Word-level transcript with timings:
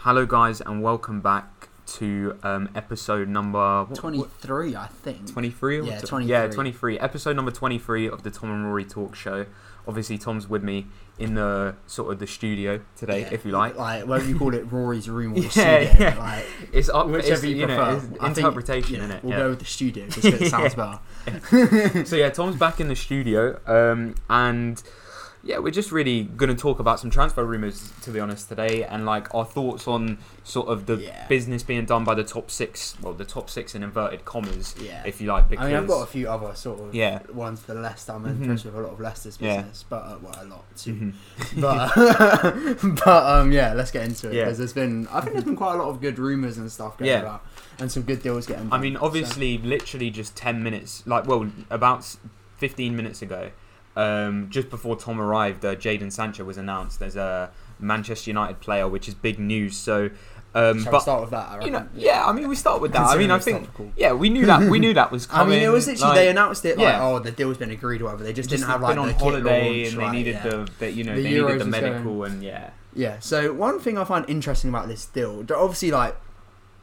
Hello, 0.00 0.24
guys, 0.24 0.60
and 0.60 0.82
welcome 0.82 1.20
back 1.20 1.68
to 1.86 2.38
um, 2.42 2.68
episode 2.74 3.28
number 3.28 3.84
what- 3.84 3.98
23, 3.98 4.76
I 4.76 4.86
think. 4.86 5.32
23 5.32 5.82
Yeah, 5.82 5.98
tw- 5.98 6.06
23. 6.06 6.30
yeah 6.30 6.46
23 6.46 6.98
episode 7.00 7.34
number 7.36 7.50
23 7.50 8.08
of 8.08 8.22
the 8.22 8.30
tom 8.30 8.52
and 8.52 8.64
rory 8.64 8.84
talk 8.84 9.16
show 9.16 9.44
obviously 9.88 10.16
tom's 10.16 10.48
with 10.48 10.62
me 10.62 10.86
in 11.18 11.34
the 11.34 11.74
sort 11.88 12.12
of 12.12 12.20
the 12.20 12.28
studio 12.28 12.80
today 12.96 13.22
Yeah, 13.22 13.28
if 13.32 13.44
you 13.44 13.50
like 13.50 13.76
Like, 13.76 14.06
whether 14.06 14.24
you 14.24 14.38
call 14.38 14.54
it 14.54 14.70
Rory's 14.70 15.08
room 15.10 15.32
or 15.34 15.38
Yeah, 15.40 15.48
studio. 15.48 15.92
yeah. 15.98 16.16
Like, 16.16 16.46
it's 16.72 16.88
up 16.88 17.08
whichever 17.08 17.32
it's, 17.34 17.42
you, 17.44 17.56
you 17.56 17.66
prefer. 17.66 17.90
know 17.90 17.96
it's 17.96 18.04
I 18.20 18.26
think- 18.26 18.38
interpretation 18.38 18.94
yeah, 18.96 19.04
in 19.06 19.10
it 19.10 19.24
We'll 19.24 19.36
go 19.38 19.48
with 19.50 19.58
the 19.58 19.64
studio 19.64 20.06
because 20.06 20.24
it 20.26 20.48
sounds 20.48 20.74
better. 20.76 22.04
so 22.06 22.14
yeah 22.14 22.30
tom's 22.30 22.54
back 22.56 22.78
in 22.80 22.86
the 22.86 22.94
studio 22.96 23.58
um, 23.66 24.14
and 24.30 24.80
yeah 25.42 25.58
we're 25.58 25.70
just 25.70 25.90
really 25.90 26.24
going 26.24 26.54
to 26.54 26.60
talk 26.60 26.78
about 26.80 27.00
some 27.00 27.08
transfer 27.10 27.44
rumors 27.44 27.92
to 28.02 28.10
be 28.10 28.20
honest 28.20 28.48
today 28.48 28.84
and 28.84 29.06
like 29.06 29.34
our 29.34 29.44
thoughts 29.44 29.88
on 29.88 30.18
sort 30.44 30.68
of 30.68 30.84
the 30.86 30.96
Yeah. 30.96 31.26
business 31.28 31.62
being 31.62 31.86
done 31.86 32.04
by 32.04 32.14
the 32.14 32.24
top 32.24 32.50
six 32.50 32.96
well 33.00 33.14
the 33.14 33.24
top 33.24 33.48
six 33.48 33.74
in 33.74 33.82
inverted 33.82 34.24
commas 34.24 34.74
Yeah. 34.80 35.02
if 35.06 35.20
you 35.20 35.28
like 35.28 35.48
because 35.48 35.64
I 35.64 35.68
mean, 35.68 35.76
I've 35.76 35.86
got 35.88 36.02
a 36.02 36.06
few 36.06 36.28
other 36.28 36.54
sort 36.54 36.80
of 36.80 36.94
Yeah. 36.94 37.20
ones 37.32 37.60
for 37.60 37.74
Leicester. 37.74 38.12
I'm 38.12 38.24
Mhm. 38.24 38.42
interested 38.42 38.74
with 38.74 38.84
a 38.84 38.86
lot 38.86 38.92
of 38.94 39.00
Leicester's 39.00 39.38
Yeah. 39.40 39.56
business, 39.62 39.84
but 39.88 40.02
uh, 40.04 40.16
well, 40.20 40.38
a 40.40 40.44
lot 40.44 40.64
too. 40.76 40.94
Mhm. 40.94 41.14
But 41.60 41.94
but 43.04 43.26
um, 43.26 43.52
yeah, 43.52 43.72
let's 43.74 43.90
get 43.90 44.04
into 44.04 44.28
it 44.28 44.34
Yeah. 44.34 44.44
because 44.44 44.58
there's 44.58 44.72
been 44.72 45.08
I 45.08 45.20
think 45.20 45.32
there's 45.32 45.44
been 45.44 45.56
quite 45.56 45.74
a 45.74 45.78
lot 45.78 45.88
of 45.88 46.00
good 46.00 46.18
rumours 46.18 46.58
and 46.58 46.70
stuff 46.70 46.98
going 46.98 47.10
Yeah. 47.10 47.20
about, 47.20 47.46
and 47.78 47.90
some 47.90 48.02
good 48.02 48.22
deals 48.22 48.46
getting. 48.46 48.68
I 48.72 48.78
mean, 48.78 48.94
so- 48.96 49.04
obviously, 49.06 49.58
literally 49.58 50.10
just 50.10 50.36
10 50.36 50.62
minutes, 50.62 51.02
like, 51.06 51.26
well, 51.26 51.50
about 51.70 52.04
15 52.58 52.94
minutes 52.94 53.22
ago, 53.22 53.50
um, 53.96 54.48
just 54.50 54.70
before 54.70 54.96
Tom 54.96 55.20
arrived, 55.20 55.64
uh, 55.64 55.74
Jadon 55.74 56.12
Sancho 56.12 56.44
was 56.44 56.56
announced. 56.56 57.02
as 57.02 57.16
a 57.16 57.50
Manchester 57.78 58.30
United 58.30 58.60
player, 58.60 58.86
which 58.88 59.08
is 59.08 59.14
big 59.14 59.38
news. 59.38 59.76
So, 59.76 60.10
um, 60.54 60.78
Shall 60.78 60.86
we 60.86 60.90
but, 60.90 61.00
start 61.00 61.20
with 61.22 61.30
that? 61.30 61.48
I 61.48 61.64
you 61.64 61.70
know, 61.70 61.88
yeah, 61.94 62.26
I 62.26 62.32
mean, 62.32 62.48
we 62.48 62.56
start 62.56 62.80
with 62.80 62.92
that. 62.92 63.02
I 63.02 63.16
mean, 63.16 63.30
I 63.30 63.38
think, 63.38 63.60
topical. 63.60 63.92
yeah, 63.96 64.12
we 64.12 64.28
knew 64.28 64.46
that. 64.46 64.68
We 64.68 64.78
knew 64.78 64.94
that 64.94 65.10
was 65.10 65.26
coming. 65.26 65.54
I 65.56 65.56
mean, 65.58 65.66
it 65.66 65.70
was 65.70 65.86
literally 65.86 66.08
like, 66.08 66.16
they 66.16 66.28
announced 66.28 66.64
it 66.64 66.76
like, 66.76 66.86
yeah. 66.86 67.02
oh, 67.02 67.18
the 67.18 67.30
deal's 67.30 67.58
been 67.58 67.70
agreed 67.70 68.00
or 68.00 68.04
whatever. 68.04 68.24
They 68.24 68.32
just, 68.32 68.48
just 68.48 68.60
didn't 68.60 68.70
have 68.70 68.82
like 68.82 68.96
on 68.96 69.08
the 69.08 69.14
holiday 69.14 69.82
launch, 69.84 69.94
and 69.94 70.02
they 70.02 70.10
needed 70.10 70.34
yeah. 70.36 70.48
the, 70.48 70.70
the, 70.78 70.90
you 70.90 71.04
know, 71.04 71.14
The 71.14 71.22
they 71.22 71.28
needed 71.30 71.42
the 71.42 71.44
was 71.46 71.58
going- 71.58 71.70
medical 71.70 72.24
and 72.24 72.42
yeah. 72.42 72.70
Yeah. 72.94 73.20
So 73.20 73.52
one 73.52 73.78
thing 73.78 73.96
I 73.98 74.04
find 74.04 74.28
interesting 74.28 74.70
about 74.70 74.88
this 74.88 75.06
deal, 75.06 75.44
obviously, 75.54 75.92
like 75.92 76.16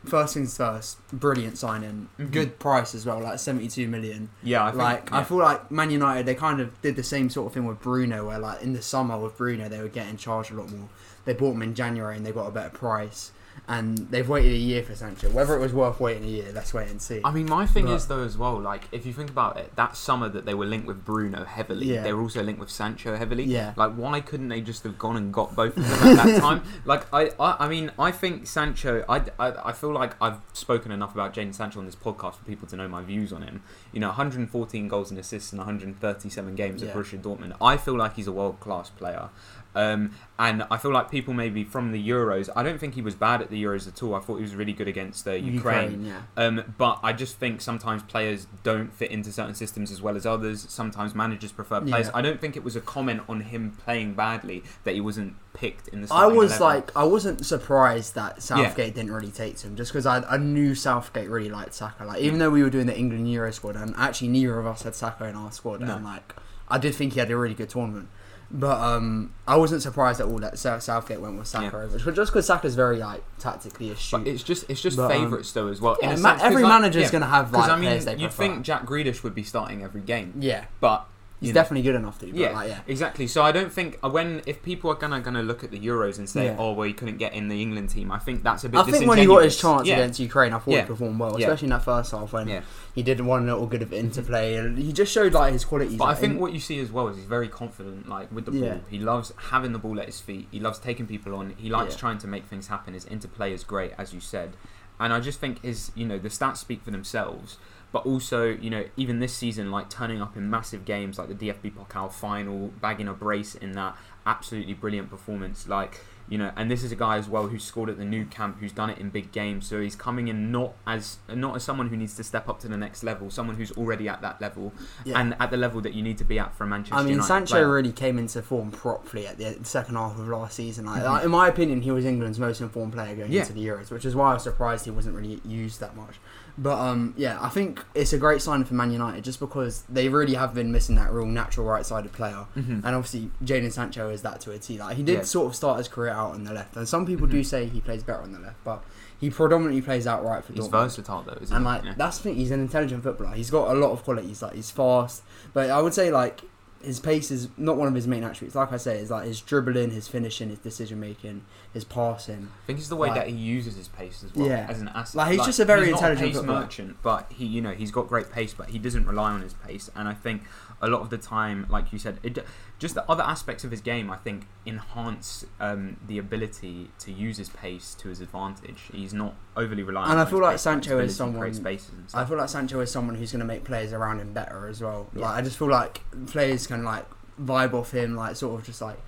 first 0.05 0.33
things 0.35 0.55
first, 0.55 0.97
brilliant 1.11 1.57
signing, 1.57 2.09
Mhm. 2.19 2.31
good 2.31 2.59
price 2.59 2.95
as 2.95 3.05
well, 3.05 3.19
like 3.21 3.39
seventy-two 3.39 3.87
million. 3.87 4.29
Yeah, 4.43 4.63
I 4.65 4.71
think, 4.71 4.81
like 4.83 5.09
yeah. 5.11 5.17
I 5.19 5.23
feel 5.23 5.37
like 5.37 5.69
Man 5.71 5.91
United, 5.91 6.25
they 6.25 6.35
kind 6.35 6.59
of 6.61 6.79
did 6.81 6.95
the 6.95 7.03
same 7.03 7.29
sort 7.29 7.47
of 7.47 7.53
thing 7.53 7.65
with 7.65 7.81
Bruno, 7.81 8.27
where 8.27 8.39
like 8.39 8.61
in 8.61 8.73
the 8.73 8.81
summer 8.81 9.17
with 9.17 9.37
Bruno, 9.37 9.67
they 9.69 9.81
were 9.81 9.87
getting 9.89 10.17
charged 10.17 10.51
a 10.51 10.55
lot 10.55 10.71
more. 10.71 10.87
They 11.25 11.33
bought 11.33 11.55
him 11.55 11.61
in 11.61 11.73
January 11.75 12.15
and 12.15 12.25
they 12.25 12.31
got 12.31 12.47
a 12.47 12.51
better 12.51 12.69
price, 12.69 13.31
and 13.67 13.97
they've 13.97 14.27
waited 14.27 14.51
a 14.53 14.57
year 14.57 14.83
for 14.83 14.95
Sancho. 14.95 15.29
Whether 15.29 15.55
it 15.55 15.59
was 15.59 15.73
worth 15.73 15.99
waiting 15.99 16.23
a 16.23 16.27
year, 16.27 16.51
let's 16.53 16.73
wait 16.73 16.89
and 16.89 17.01
see. 17.01 17.21
I 17.23 17.31
mean, 17.31 17.47
my 17.49 17.65
thing 17.65 17.85
But- 17.85 17.93
is 17.95 18.07
though 18.07 18.23
as 18.23 18.37
well. 18.37 18.59
Like, 18.59 18.87
if 18.91 19.05
you 19.05 19.13
think 19.13 19.29
about 19.29 19.57
it, 19.57 19.75
that 19.75 19.95
summer 19.97 20.29
that 20.29 20.45
they 20.45 20.53
were 20.53 20.65
linked 20.65 20.87
with 20.87 21.03
Bruno 21.03 21.43
heavily, 21.43 21.93
Yeah. 21.93 22.03
they 22.03 22.13
were 22.13 22.21
also 22.21 22.41
linked 22.43 22.59
with 22.59 22.69
Sancho 22.69 23.15
heavily. 23.17 23.43
Yeah. 23.43 23.73
Like, 23.75 23.93
why 23.95 24.21
couldn't 24.21 24.47
they 24.49 24.61
just 24.61 24.83
have 24.83 24.97
gone 24.97 25.17
and 25.17 25.33
got 25.33 25.55
both 25.55 25.75
of 25.77 25.87
them 25.87 26.17
at 26.17 26.25
that 26.25 26.41
time? 26.41 26.61
Like, 26.85 27.11
I, 27.13 27.31
I, 27.39 27.65
I 27.65 27.67
mean, 27.69 27.91
I 27.99 28.11
think 28.11 28.47
Sancho. 28.47 29.03
I, 29.09 29.23
I, 29.39 29.69
I 29.69 29.71
feel 29.73 29.91
like 29.93 30.15
I've 30.21 30.39
spoken 30.53 30.91
enough 30.91 31.13
about 31.13 31.33
Jadon 31.33 31.53
Sancho 31.53 31.79
on 31.79 31.85
this 31.85 31.95
podcast 31.95 32.35
for 32.35 32.45
people 32.45 32.67
to 32.69 32.75
know 32.75 32.87
my 32.87 33.01
views 33.01 33.33
on 33.33 33.41
him. 33.41 33.61
You 33.91 33.99
know, 33.99 34.07
114 34.07 34.87
goals 34.87 35.11
and 35.11 35.19
assists 35.19 35.51
in 35.51 35.57
137 35.57 36.55
games 36.55 36.81
Yeah. 36.81 36.89
at 36.89 36.95
Borussia 36.95 37.19
Dortmund. 37.21 37.55
I 37.61 37.77
feel 37.77 37.95
like 37.97 38.15
he's 38.15 38.27
a 38.27 38.31
world 38.31 38.59
class 38.59 38.89
player. 38.89 39.29
Um, 39.77 40.11
and 40.39 40.63
I 40.69 40.77
feel 40.77 40.91
like 40.91 41.09
people 41.11 41.33
maybe 41.33 41.63
from 41.63 41.91
the 41.91 42.09
Euros. 42.09 42.49
I 42.55 42.63
don't 42.63 42.79
think 42.79 42.95
he 42.95 43.01
was 43.01 43.15
bad 43.15 43.41
at 43.41 43.49
the 43.49 43.63
Euros 43.63 43.87
at 43.87 44.01
all. 44.03 44.15
I 44.15 44.19
thought 44.19 44.35
he 44.37 44.41
was 44.43 44.55
really 44.55 44.73
good 44.73 44.87
against 44.87 45.27
uh, 45.27 45.31
Ukraine. 45.31 46.05
yeah. 46.05 46.21
Um, 46.35 46.73
but 46.77 46.99
I 47.03 47.13
just 47.13 47.37
think 47.37 47.61
sometimes 47.61 48.03
players 48.03 48.47
don't 48.63 48.91
fit 48.93 49.11
into 49.11 49.31
certain 49.31 49.55
systems 49.55 49.91
as 49.91 50.01
well 50.01 50.15
as 50.15 50.25
others. 50.25 50.65
Sometimes 50.69 51.15
managers 51.15 51.51
prefer 51.51 51.81
players. 51.81 52.07
Yeah. 52.07 52.11
I 52.15 52.21
don't 52.21 52.39
think 52.41 52.55
it 52.55 52.63
was 52.63 52.75
a 52.75 52.81
comment 52.81 53.21
on 53.29 53.41
him 53.41 53.71
playing 53.83 54.13
badly 54.13 54.63
that 54.83 54.93
he 54.95 55.01
wasn't 55.01 55.35
picked 55.53 55.87
in 55.89 56.01
the. 56.01 56.07
I 56.13 56.27
was 56.27 56.59
11. 56.59 56.61
like, 56.61 56.95
I 56.95 57.03
wasn't 57.03 57.45
surprised 57.45 58.15
that 58.15 58.41
Southgate 58.43 58.93
didn't 58.95 59.11
really 59.11 59.31
take 59.31 59.57
to 59.57 59.67
him, 59.67 59.75
just 59.75 59.91
because 59.91 60.05
I, 60.05 60.19
I 60.21 60.37
knew 60.37 60.75
Southgate 60.75 61.29
really 61.29 61.49
liked 61.49 61.73
Saka. 61.73 62.05
Like, 62.05 62.21
even 62.21 62.39
though 62.39 62.49
we 62.49 62.63
were 62.63 62.69
doing 62.69 62.87
the 62.87 62.97
England 62.97 63.31
Euro 63.31 63.51
squad, 63.51 63.75
and 63.75 63.93
actually 63.97 64.29
neither 64.29 64.59
of 64.59 64.65
us 64.67 64.83
had 64.83 64.95
Saka 64.95 65.25
in 65.25 65.35
our 65.35 65.51
squad, 65.51 65.81
No. 65.81 65.95
and 65.95 66.05
like, 66.05 66.35
I 66.67 66.77
did 66.77 66.93
think 66.95 67.13
he 67.13 67.19
had 67.19 67.31
a 67.31 67.37
really 67.37 67.55
good 67.55 67.69
tournament. 67.69 68.09
But 68.49 68.79
um, 68.79 69.33
I 69.45 69.57
wasn't 69.57 69.81
surprised 69.81 70.21
at 70.21 70.27
all 70.27 70.37
that 70.39 70.57
Southgate 70.57 71.19
went 71.19 71.37
with 71.37 71.47
Saka 71.47 71.65
Yeah. 71.65 71.83
over, 71.83 71.99
but 71.99 72.15
just 72.15 72.31
because 72.31 72.47
Saka's 72.47 72.75
very 72.75 72.97
like 72.97 73.21
tactically 73.39 73.89
astute. 73.91 74.23
But 74.23 74.27
it's 74.31 74.41
just 74.41 74.69
it's 74.69 74.81
just 74.81 74.95
But, 74.95 75.11
um, 75.11 75.23
favourites 75.23 75.51
though 75.51 75.67
as 75.67 75.81
well. 75.81 75.97
yeah, 76.01 76.11
in 76.13 76.19
a 76.19 76.21
ma- 76.21 76.29
sense, 76.31 76.43
every 76.43 76.63
like, 76.63 76.69
manager's 76.69 77.03
yeah, 77.03 77.11
gonna 77.11 77.25
have 77.27 77.51
like 77.51 77.69
I 77.69 77.75
mean, 77.75 77.89
players 77.89 78.05
they 78.05 78.11
you'd 78.13 78.19
prefer. 78.29 78.43
think 78.43 78.61
Jack 78.63 78.85
Grealish 78.85 79.21
would 79.23 79.35
be 79.35 79.43
starting 79.43 79.83
every 79.83 79.99
game, 80.01 80.33
yeah, 80.39 80.65
but 80.79 81.05
he's 81.39 81.49
know, 81.49 81.53
definitely 81.53 81.83
good 81.83 81.95
enough 81.95 82.19
to. 82.19 82.25
But 82.27 82.35
Yeah, 82.35 82.51
like, 82.51 82.69
yeah. 82.69 82.79
exactly. 82.87 83.27
So 83.27 83.43
I 83.43 83.51
don't 83.51 83.71
think 83.71 83.99
uh, 84.03 84.09
when 84.09 84.41
if 84.45 84.63
people 84.63 84.91
are 84.91 84.95
gonna 84.95 85.21
gonna 85.21 85.43
look 85.43 85.63
at 85.63 85.71
the 85.71 85.79
Euros 85.79 86.17
and 86.17 86.29
say, 86.29 86.45
Yeah. 86.45 86.55
"Oh, 86.57 86.73
well, 86.73 86.87
he 86.87 86.93
couldn't 86.93 87.17
get 87.17 87.33
in 87.33 87.47
the 87.47 87.61
England 87.61 87.89
team," 87.89 88.11
I 88.11 88.19
think 88.19 88.43
that's 88.43 88.63
a 88.63 88.69
bit. 88.69 88.79
I 88.79 88.83
think 88.83 89.07
when 89.07 89.17
he 89.17 89.25
got 89.25 89.43
his 89.43 89.59
chance 89.59 89.87
yeah. 89.87 89.95
against 89.95 90.19
Ukraine, 90.19 90.53
I 90.53 90.59
thought 90.59 90.73
he 90.73 90.81
performed 90.81 91.19
well, 91.19 91.35
especially 91.35 91.67
in 91.67 91.71
that 91.71 91.83
first 91.83 92.11
half 92.11 92.33
when 92.33 92.63
he 92.93 93.03
did 93.03 93.21
one 93.21 93.45
little 93.45 93.67
good 93.67 93.81
of 93.81 93.93
interplay, 93.93 94.55
and 94.55 94.77
he 94.77 94.91
just 94.91 95.11
showed 95.11 95.33
like 95.33 95.53
his 95.53 95.65
qualities. 95.65 95.97
But 95.97 96.05
I 96.05 96.15
think 96.15 96.33
in- 96.33 96.39
what 96.39 96.53
you 96.53 96.59
see 96.59 96.79
as 96.79 96.91
well 96.91 97.07
is 97.09 97.17
he's 97.17 97.25
very 97.25 97.47
confident, 97.47 98.09
like 98.09 98.31
with 98.31 98.45
the 98.45 98.51
ball. 98.51 98.81
He 98.89 98.99
loves 98.99 99.33
having 99.49 99.73
the 99.73 99.79
ball 99.79 99.99
at 99.99 100.05
his 100.05 100.19
feet. 100.19 100.47
He 100.51 100.59
loves 100.59 100.79
taking 100.79 101.07
people 101.07 101.35
on. 101.35 101.53
He 101.57 101.69
likes 101.69 101.95
trying 101.95 102.17
to 102.19 102.27
make 102.27 102.45
things 102.45 102.67
happen. 102.67 102.93
His 102.93 103.05
interplay 103.05 103.53
is 103.53 103.63
great, 103.63 103.91
as 103.97 104.13
you 104.13 104.19
said, 104.19 104.53
and 104.99 105.13
I 105.13 105.19
just 105.19 105.39
think 105.39 105.61
his, 105.61 105.91
you 105.95 106.05
know, 106.05 106.17
the 106.17 106.29
stats 106.29 106.57
speak 106.57 106.83
for 106.83 106.91
themselves. 106.91 107.57
But 107.91 108.05
also, 108.05 108.45
you 108.47 108.69
know, 108.69 108.85
even 108.97 109.19
this 109.19 109.33
season, 109.33 109.71
like 109.71 109.89
turning 109.89 110.21
up 110.21 110.35
in 110.35 110.49
massive 110.49 110.83
games 110.85 111.17
like 111.17 111.29
the 111.29 111.35
DFB 111.35 111.73
Pokal 111.73 112.11
final, 112.11 112.67
bagging 112.81 113.07
a 113.07 113.13
brace 113.13 113.55
in 113.55 113.71
that 113.73 113.95
absolutely 114.25 114.73
brilliant 114.73 115.09
performance, 115.09 115.67
like. 115.67 116.01
You 116.29 116.37
know, 116.37 116.51
and 116.57 116.69
this 116.69 116.83
is 116.83 116.91
a 116.91 116.95
guy 116.97 117.15
as 117.15 117.29
well 117.29 117.47
who's 117.47 117.63
scored 117.63 117.89
at 117.89 117.97
the 117.97 118.03
Nou 118.03 118.25
Camp, 118.25 118.57
who's 118.59 118.73
done 118.73 118.89
it 118.89 118.97
in 118.97 119.09
big 119.09 119.31
games. 119.31 119.65
So 119.65 119.79
he's 119.79 119.95
coming 119.95 120.27
in 120.27 120.51
not 120.51 120.73
as 120.85 121.19
not 121.33 121.55
as 121.55 121.63
someone 121.63 121.87
who 121.87 121.95
needs 121.95 122.15
to 122.17 122.23
step 122.25 122.49
up 122.49 122.59
to 122.59 122.67
the 122.67 122.75
next 122.75 123.01
level, 123.01 123.31
someone 123.31 123.55
who's 123.55 123.71
already 123.71 124.09
at 124.09 124.21
that 124.23 124.41
level, 124.41 124.73
Yeah. 125.05 125.21
and 125.21 125.37
at 125.39 125.51
the 125.51 125.55
level 125.55 125.79
that 125.79 125.93
you 125.93 126.03
need 126.03 126.17
to 126.17 126.25
be 126.25 126.37
at 126.37 126.53
for 126.53 126.65
Manchester 126.65 126.95
I 126.95 127.03
mean, 127.03 127.11
United 127.11 127.27
Sancho 127.29 127.53
player. 127.53 127.71
really 127.71 127.93
came 127.93 128.19
into 128.19 128.41
form 128.41 128.71
properly 128.71 129.25
at 129.25 129.37
the 129.37 129.57
second 129.63 129.95
half 129.95 130.19
of 130.19 130.27
last 130.27 130.57
season. 130.57 130.85
Like, 130.87 131.01
Mhm. 131.01 131.05
like, 131.05 131.23
in 131.23 131.31
my 131.31 131.47
opinion, 131.47 131.81
he 131.81 131.91
was 131.91 132.03
England's 132.03 132.39
most 132.39 132.59
informed 132.59 132.91
player 132.91 133.15
going 133.15 133.31
Yeah. 133.31 133.43
into 133.43 133.53
the 133.53 133.65
Euros, 133.65 133.89
which 133.89 134.03
is 134.03 134.13
why 134.13 134.31
I 134.31 134.33
was 134.33 134.43
surprised 134.43 134.83
he 134.83 134.91
wasn't 134.91 135.15
really 135.15 135.39
used 135.45 135.79
that 135.79 135.95
much. 135.95 136.19
But 136.59 136.79
um, 136.79 137.13
yeah, 137.17 137.37
I 137.39 137.49
think 137.49 137.85
it's 137.93 138.13
a 138.13 138.17
great 138.17 138.41
sign 138.41 138.63
for 138.63 138.73
Man 138.73 138.91
United 138.91 139.23
just 139.23 139.39
because 139.39 139.83
they 139.87 140.09
really 140.09 140.33
have 140.33 140.53
been 140.55 140.71
missing 140.71 140.95
that 140.95 141.11
real 141.11 141.27
natural 141.27 141.67
right-sided 141.67 142.13
player, 142.13 142.47
Mhm. 142.57 142.83
and 142.83 142.95
obviously 142.95 143.29
Jadon 143.43 143.71
Sancho 143.71 144.09
is 144.09 144.23
that 144.23 144.41
to 144.41 144.51
a 144.51 144.57
T. 144.57 144.79
Like 144.79 144.97
he 144.97 145.03
did 145.03 145.13
Yeah. 145.17 145.21
sort 145.23 145.47
of 145.47 145.55
start 145.55 145.77
his 145.77 145.87
career 145.87 146.11
out 146.11 146.33
on 146.33 146.43
the 146.45 146.53
left, 146.53 146.75
and 146.75 146.87
some 146.87 147.05
people 147.05 147.27
do 147.27 147.41
Mhm. 147.41 147.45
say 147.45 147.65
he 147.67 147.79
plays 147.79 148.01
better 148.03 148.21
on 148.23 148.31
the 148.31 148.39
left, 148.39 148.63
but 148.63 148.83
he 149.19 149.29
predominantly 149.29 149.81
plays 149.81 150.07
out 150.07 150.25
right 150.25 150.43
for 150.43 150.53
He's 150.53 150.67
Dortmund. 150.67 150.71
versatile 150.71 151.23
though, 151.27 151.37
isn't 151.41 151.55
And 151.55 151.63
he? 151.65 151.71
like 151.71 151.83
Yeah. 151.83 151.93
that's 151.95 152.17
the 152.17 152.23
thing, 152.23 152.35
he's 152.35 152.49
an 152.51 152.59
intelligent 152.59 153.03
footballer. 153.03 153.35
He's 153.35 153.51
got 153.51 153.69
a 153.69 153.75
lot 153.79 153.91
of 153.91 154.03
qualities. 154.03 154.41
Like 154.41 154.53
he's 154.53 154.71
fast, 154.71 155.21
but 155.53 155.69
I 155.69 155.79
would 155.81 155.93
say 155.93 156.09
like 156.11 156.41
his 156.83 156.99
pace 156.99 157.31
is 157.31 157.49
not 157.57 157.77
one 157.77 157.87
of 157.87 157.93
his 157.95 158.07
main 158.07 158.23
attributes. 158.23 158.55
Like 158.55 158.71
I 158.71 158.77
say, 158.77 158.97
it's 158.99 159.09
like 159.11 159.25
his 159.25 159.41
dribbling, 159.41 159.91
his 159.91 160.07
finishing, 160.07 160.49
his 160.49 160.59
decision 160.59 160.99
making, 160.99 161.43
his 161.73 161.83
passing. 161.83 162.49
I 162.63 162.65
think 162.67 162.79
it's 162.79 162.87
the 162.89 162.95
way 162.95 163.09
like- 163.09 163.17
that 163.21 163.27
he 163.27 163.35
uses 163.35 163.75
his 163.75 163.87
pace 163.87 164.23
as 164.23 164.33
well 164.35 164.47
Yeah. 164.47 164.67
as 164.69 164.79
an 164.81 164.89
asset. 164.89 165.15
Like, 165.15 165.31
he's 165.33 165.45
just 165.45 165.59
a 165.59 165.65
very 165.65 165.89
intelligent 165.89 166.27
pace 166.27 166.35
footballer. 166.37 166.61
merchant, 166.61 166.97
but 167.01 167.31
he, 167.31 167.45
you 167.45 167.61
know, 167.61 167.71
he's 167.71 167.91
got 167.91 168.07
great 168.07 168.31
pace, 168.31 168.53
but 168.53 168.69
he 168.69 168.79
doesn't 168.79 169.05
rely 169.05 169.31
on 169.31 169.41
his 169.41 169.53
pace. 169.53 169.89
And 169.95 170.07
I 170.07 170.13
think 170.13 170.43
a 170.81 170.87
lot 170.87 171.01
of 171.01 171.09
the 171.09 171.17
time, 171.17 171.65
like 171.69 171.91
you 171.91 171.99
said, 171.99 172.19
it, 172.23 172.37
just 172.79 172.93
the 172.95 173.09
other 173.09 173.23
aspects 173.23 173.63
of 173.63 173.71
his 173.71 173.81
game, 173.81 174.11
I 174.11 174.17
think, 174.17 174.47
enhance 174.65 175.45
um, 175.59 175.97
the 176.05 176.17
ability 176.17 176.91
to 176.99 177.11
use 177.11 177.37
his 177.37 177.49
pace 177.49 177.95
to 177.95 178.09
his 178.09 178.21
advantage. 178.21 178.83
He's 178.91 179.13
not 179.13 179.35
overly 179.55 179.83
reliant. 179.83 180.11
And 180.11 180.19
I 180.19 180.25
feel 180.25 180.41
like 180.41 180.59
Sancho 180.59 180.99
is 180.99 181.15
someone- 181.15 181.53
spaces 181.53 181.91
I 182.13 182.25
feel 182.25 182.37
like 182.37 182.49
Sancho 182.49 182.79
is 182.81 182.91
someone 182.91 183.15
who's 183.15 183.31
going 183.31 183.39
to 183.39 183.45
make 183.45 183.63
players 183.63 183.93
around 183.93 184.19
him 184.19 184.33
better 184.33 184.67
as 184.67 184.81
well. 184.81 185.07
Yeah. 185.13 185.21
Like 185.21 185.37
I 185.37 185.41
just 185.41 185.57
feel 185.57 185.69
like 185.69 186.01
players 186.27 186.67
can 186.67 186.83
like 186.83 187.05
vibe 187.41 187.73
off 187.73 187.91
him, 187.91 188.15
like 188.15 188.35
sort 188.35 188.59
of 188.59 188.65
just 188.65 188.81
like 188.81 188.99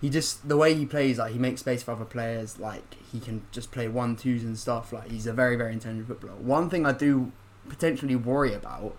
he 0.00 0.10
just 0.10 0.48
the 0.48 0.56
way 0.56 0.74
he 0.74 0.84
plays, 0.84 1.18
like 1.18 1.32
he 1.32 1.38
makes 1.38 1.60
space 1.60 1.82
for 1.84 1.92
other 1.92 2.04
players. 2.04 2.58
Like 2.58 2.96
he 3.12 3.20
can 3.20 3.42
just 3.52 3.70
play 3.70 3.86
one 3.86 4.16
twos 4.16 4.42
and 4.42 4.58
stuff. 4.58 4.92
Like 4.92 5.10
he's 5.10 5.26
a 5.28 5.32
very 5.32 5.54
very 5.54 5.72
intelligent 5.72 6.08
footballer. 6.08 6.34
One 6.34 6.68
thing 6.68 6.84
I 6.84 6.92
do 6.92 7.30
potentially 7.68 8.16
worry 8.16 8.52
about 8.52 8.96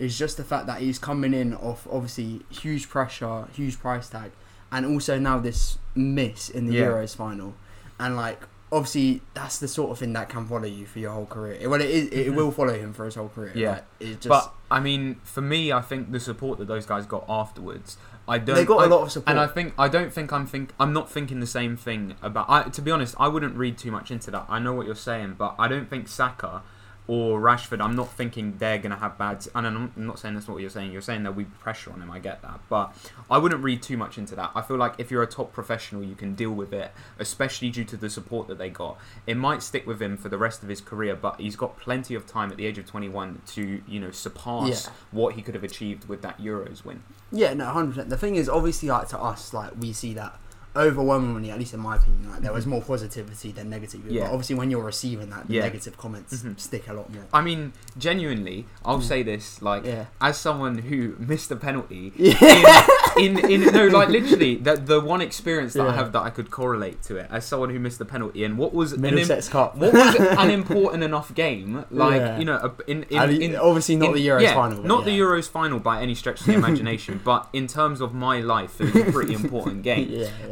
is 0.00 0.18
just 0.18 0.36
the 0.36 0.42
fact 0.44 0.66
that 0.66 0.80
he's 0.80 0.98
coming 0.98 1.32
in 1.34 1.54
off 1.54 1.86
obviously 1.92 2.40
huge 2.50 2.88
pressure, 2.88 3.46
huge 3.52 3.78
price 3.78 4.08
tag, 4.08 4.32
and 4.72 4.84
also 4.86 5.18
now 5.18 5.38
this 5.38 5.78
miss 5.94 6.48
in 6.48 6.66
the 6.66 6.74
Yeah. 6.74 6.86
Euros 6.86 7.14
final, 7.14 7.54
and 7.98 8.16
like 8.16 8.40
obviously 8.72 9.20
that's 9.34 9.58
the 9.58 9.66
sort 9.68 9.90
of 9.90 9.98
thing 9.98 10.12
that 10.12 10.28
can 10.28 10.46
follow 10.46 10.64
you 10.66 10.86
for 10.86 11.00
your 11.00 11.10
whole 11.12 11.26
career. 11.26 11.68
Well, 11.68 11.80
it 11.80 11.90
is. 11.90 12.06
It 12.08 12.28
Mhm. 12.28 12.34
will 12.36 12.50
follow 12.52 12.72
him 12.72 12.92
for 12.92 13.04
his 13.04 13.16
whole 13.16 13.28
career. 13.28 13.52
Yeah. 13.54 13.70
like, 13.70 13.84
it 13.98 14.06
just 14.20 14.28
But 14.28 14.52
I 14.70 14.78
mean, 14.80 15.16
for 15.24 15.40
me, 15.40 15.72
I 15.72 15.80
think 15.80 16.12
the 16.12 16.20
support 16.20 16.58
that 16.60 16.68
those 16.68 16.86
guys 16.86 17.04
got 17.04 17.24
afterwards, 17.28 17.96
I 18.28 18.38
don't. 18.38 18.54
They 18.54 18.64
got 18.64 18.82
I- 18.82 18.84
a 18.84 18.88
lot 18.88 19.02
of 19.02 19.10
support. 19.10 19.28
and 19.28 19.40
I 19.40 19.48
think 19.48 19.74
I 19.76 19.88
don't 19.88 20.12
think 20.12 20.32
I'm 20.32 20.46
think 20.46 20.70
I'm 20.78 20.92
not 20.92 21.10
thinking 21.10 21.40
the 21.40 21.46
same 21.48 21.76
thing 21.76 22.14
about. 22.22 22.46
I, 22.48 22.62
to 22.62 22.80
be 22.80 22.92
honest, 22.92 23.16
I 23.18 23.26
wouldn't 23.26 23.56
read 23.56 23.76
too 23.76 23.90
much 23.90 24.12
into 24.12 24.30
that. 24.30 24.46
I 24.48 24.60
know 24.60 24.72
what 24.72 24.86
you're 24.86 24.94
saying, 24.94 25.34
but 25.36 25.56
I 25.58 25.66
don't 25.66 25.90
think 25.90 26.06
Saka 26.06 26.62
or 27.10 27.40
Rashford. 27.40 27.80
I'm 27.80 27.96
not 27.96 28.12
thinking 28.12 28.54
they're 28.58 28.78
gonna 28.78 28.94
have 28.94 29.18
bad. 29.18 29.44
And 29.52 29.66
I'm 29.66 29.92
not 29.96 30.20
saying 30.20 30.34
that's 30.34 30.46
what 30.46 30.60
you're 30.60 30.70
saying. 30.70 30.92
You're 30.92 31.02
saying 31.02 31.24
there'll 31.24 31.36
be 31.36 31.44
pressure 31.44 31.92
on 31.92 32.00
him. 32.00 32.08
I 32.08 32.20
get 32.20 32.40
that, 32.42 32.60
but 32.68 32.94
I 33.28 33.36
wouldn't 33.36 33.64
read 33.64 33.82
too 33.82 33.96
much 33.96 34.16
into 34.16 34.36
that. 34.36 34.52
I 34.54 34.62
feel 34.62 34.76
like 34.76 34.94
if 34.98 35.10
you're 35.10 35.24
a 35.24 35.26
top 35.26 35.52
professional, 35.52 36.04
you 36.04 36.14
can 36.14 36.36
deal 36.36 36.52
with 36.52 36.72
it, 36.72 36.92
especially 37.18 37.68
due 37.70 37.82
to 37.82 37.96
the 37.96 38.08
support 38.08 38.46
that 38.46 38.58
they 38.58 38.70
got. 38.70 38.96
It 39.26 39.36
might 39.36 39.60
stick 39.64 39.88
with 39.88 40.00
him 40.00 40.16
for 40.16 40.28
the 40.28 40.38
rest 40.38 40.62
of 40.62 40.68
his 40.68 40.80
career, 40.80 41.16
but 41.16 41.40
he's 41.40 41.56
got 41.56 41.76
plenty 41.80 42.14
of 42.14 42.28
time 42.28 42.52
at 42.52 42.56
the 42.58 42.64
age 42.66 42.78
of 42.78 42.86
21 42.86 43.42
to 43.54 43.82
you 43.88 43.98
know 43.98 44.12
surpass 44.12 44.86
Yeah. 44.86 44.92
what 45.10 45.34
he 45.34 45.42
could 45.42 45.56
have 45.56 45.64
achieved 45.64 46.06
with 46.08 46.22
that 46.22 46.38
Euros 46.38 46.84
win. 46.84 47.02
Yeah, 47.32 47.54
no, 47.54 47.64
hundred 47.64 47.90
percent. 47.94 48.10
The 48.10 48.18
thing 48.18 48.36
is, 48.36 48.48
obviously, 48.48 48.88
like 48.88 49.08
to 49.08 49.18
us, 49.20 49.52
like 49.52 49.72
we 49.80 49.92
see 49.92 50.14
that 50.14 50.38
overwhelmingly, 50.76 51.50
at 51.50 51.58
least 51.58 51.74
in 51.74 51.80
my 51.80 51.96
opinion, 51.96 52.30
like 52.30 52.40
there 52.40 52.52
was 52.52 52.66
more 52.66 52.80
positivity 52.82 53.52
than 53.52 53.70
negativity. 53.70 54.10
Yeah. 54.10 54.22
But 54.24 54.32
obviously, 54.32 54.56
when 54.56 54.70
you're 54.70 54.84
receiving 54.84 55.30
that, 55.30 55.48
the 55.48 55.54
Yeah. 55.54 55.62
negative 55.62 55.96
comments 55.96 56.42
Mhm. 56.42 56.58
stick 56.60 56.88
a 56.88 56.92
lot 56.94 57.12
more. 57.12 57.24
I 57.32 57.40
mean, 57.42 57.72
genuinely, 57.98 58.66
I'll 58.84 58.98
Mm. 59.00 59.02
say 59.12 59.22
this: 59.22 59.62
like, 59.62 59.84
Yeah. 59.84 60.06
as 60.20 60.36
someone 60.38 60.78
who 60.78 61.14
missed 61.18 61.50
a 61.50 61.56
penalty, 61.56 62.12
Yeah. 62.16 62.86
in, 63.18 63.38
in, 63.38 63.62
in 63.64 63.74
no, 63.74 63.86
like 63.88 64.08
literally, 64.08 64.56
the 64.56 64.76
the 64.76 65.00
one 65.00 65.20
experience 65.20 65.72
that 65.74 65.86
I 65.86 65.94
have 65.94 66.12
that 66.12 66.22
I 66.22 66.30
could 66.30 66.50
correlate 66.50 67.02
to 67.04 67.16
it 67.16 67.26
as 67.30 67.44
someone 67.44 67.70
who 67.70 67.78
missed 67.78 67.98
the 67.98 68.04
penalty, 68.04 68.44
and 68.44 68.56
what 68.58 68.72
was 68.74 68.92
an 68.92 69.02
Cup. 69.50 69.76
what 69.76 69.92
was 69.92 70.14
an 70.44 70.50
important 70.50 71.02
enough 71.04 71.34
game, 71.34 71.84
like 71.90 72.38
you 72.38 72.44
know, 72.44 72.72
in 72.86 73.04
in, 73.10 73.42
in 73.42 73.56
obviously 73.56 73.96
not 73.96 74.14
the 74.14 74.26
Euros 74.26 74.54
final. 74.54 74.82
not 74.82 75.04
the. 75.04 75.10
Euros 75.20 75.48
final 75.48 75.78
by 75.78 76.00
any 76.00 76.14
stretch 76.14 76.40
of 76.40 76.46
the 76.46 76.54
imagination, 76.54 77.20
but 77.24 77.48
in 77.52 77.66
terms 77.66 78.00
of 78.00 78.14
my 78.14 78.40
life, 78.40 78.80
it 78.80 78.94
was 78.94 79.08
a 79.08 79.12
pretty 79.12 79.34
important 79.34 79.82
game. 79.82 80.08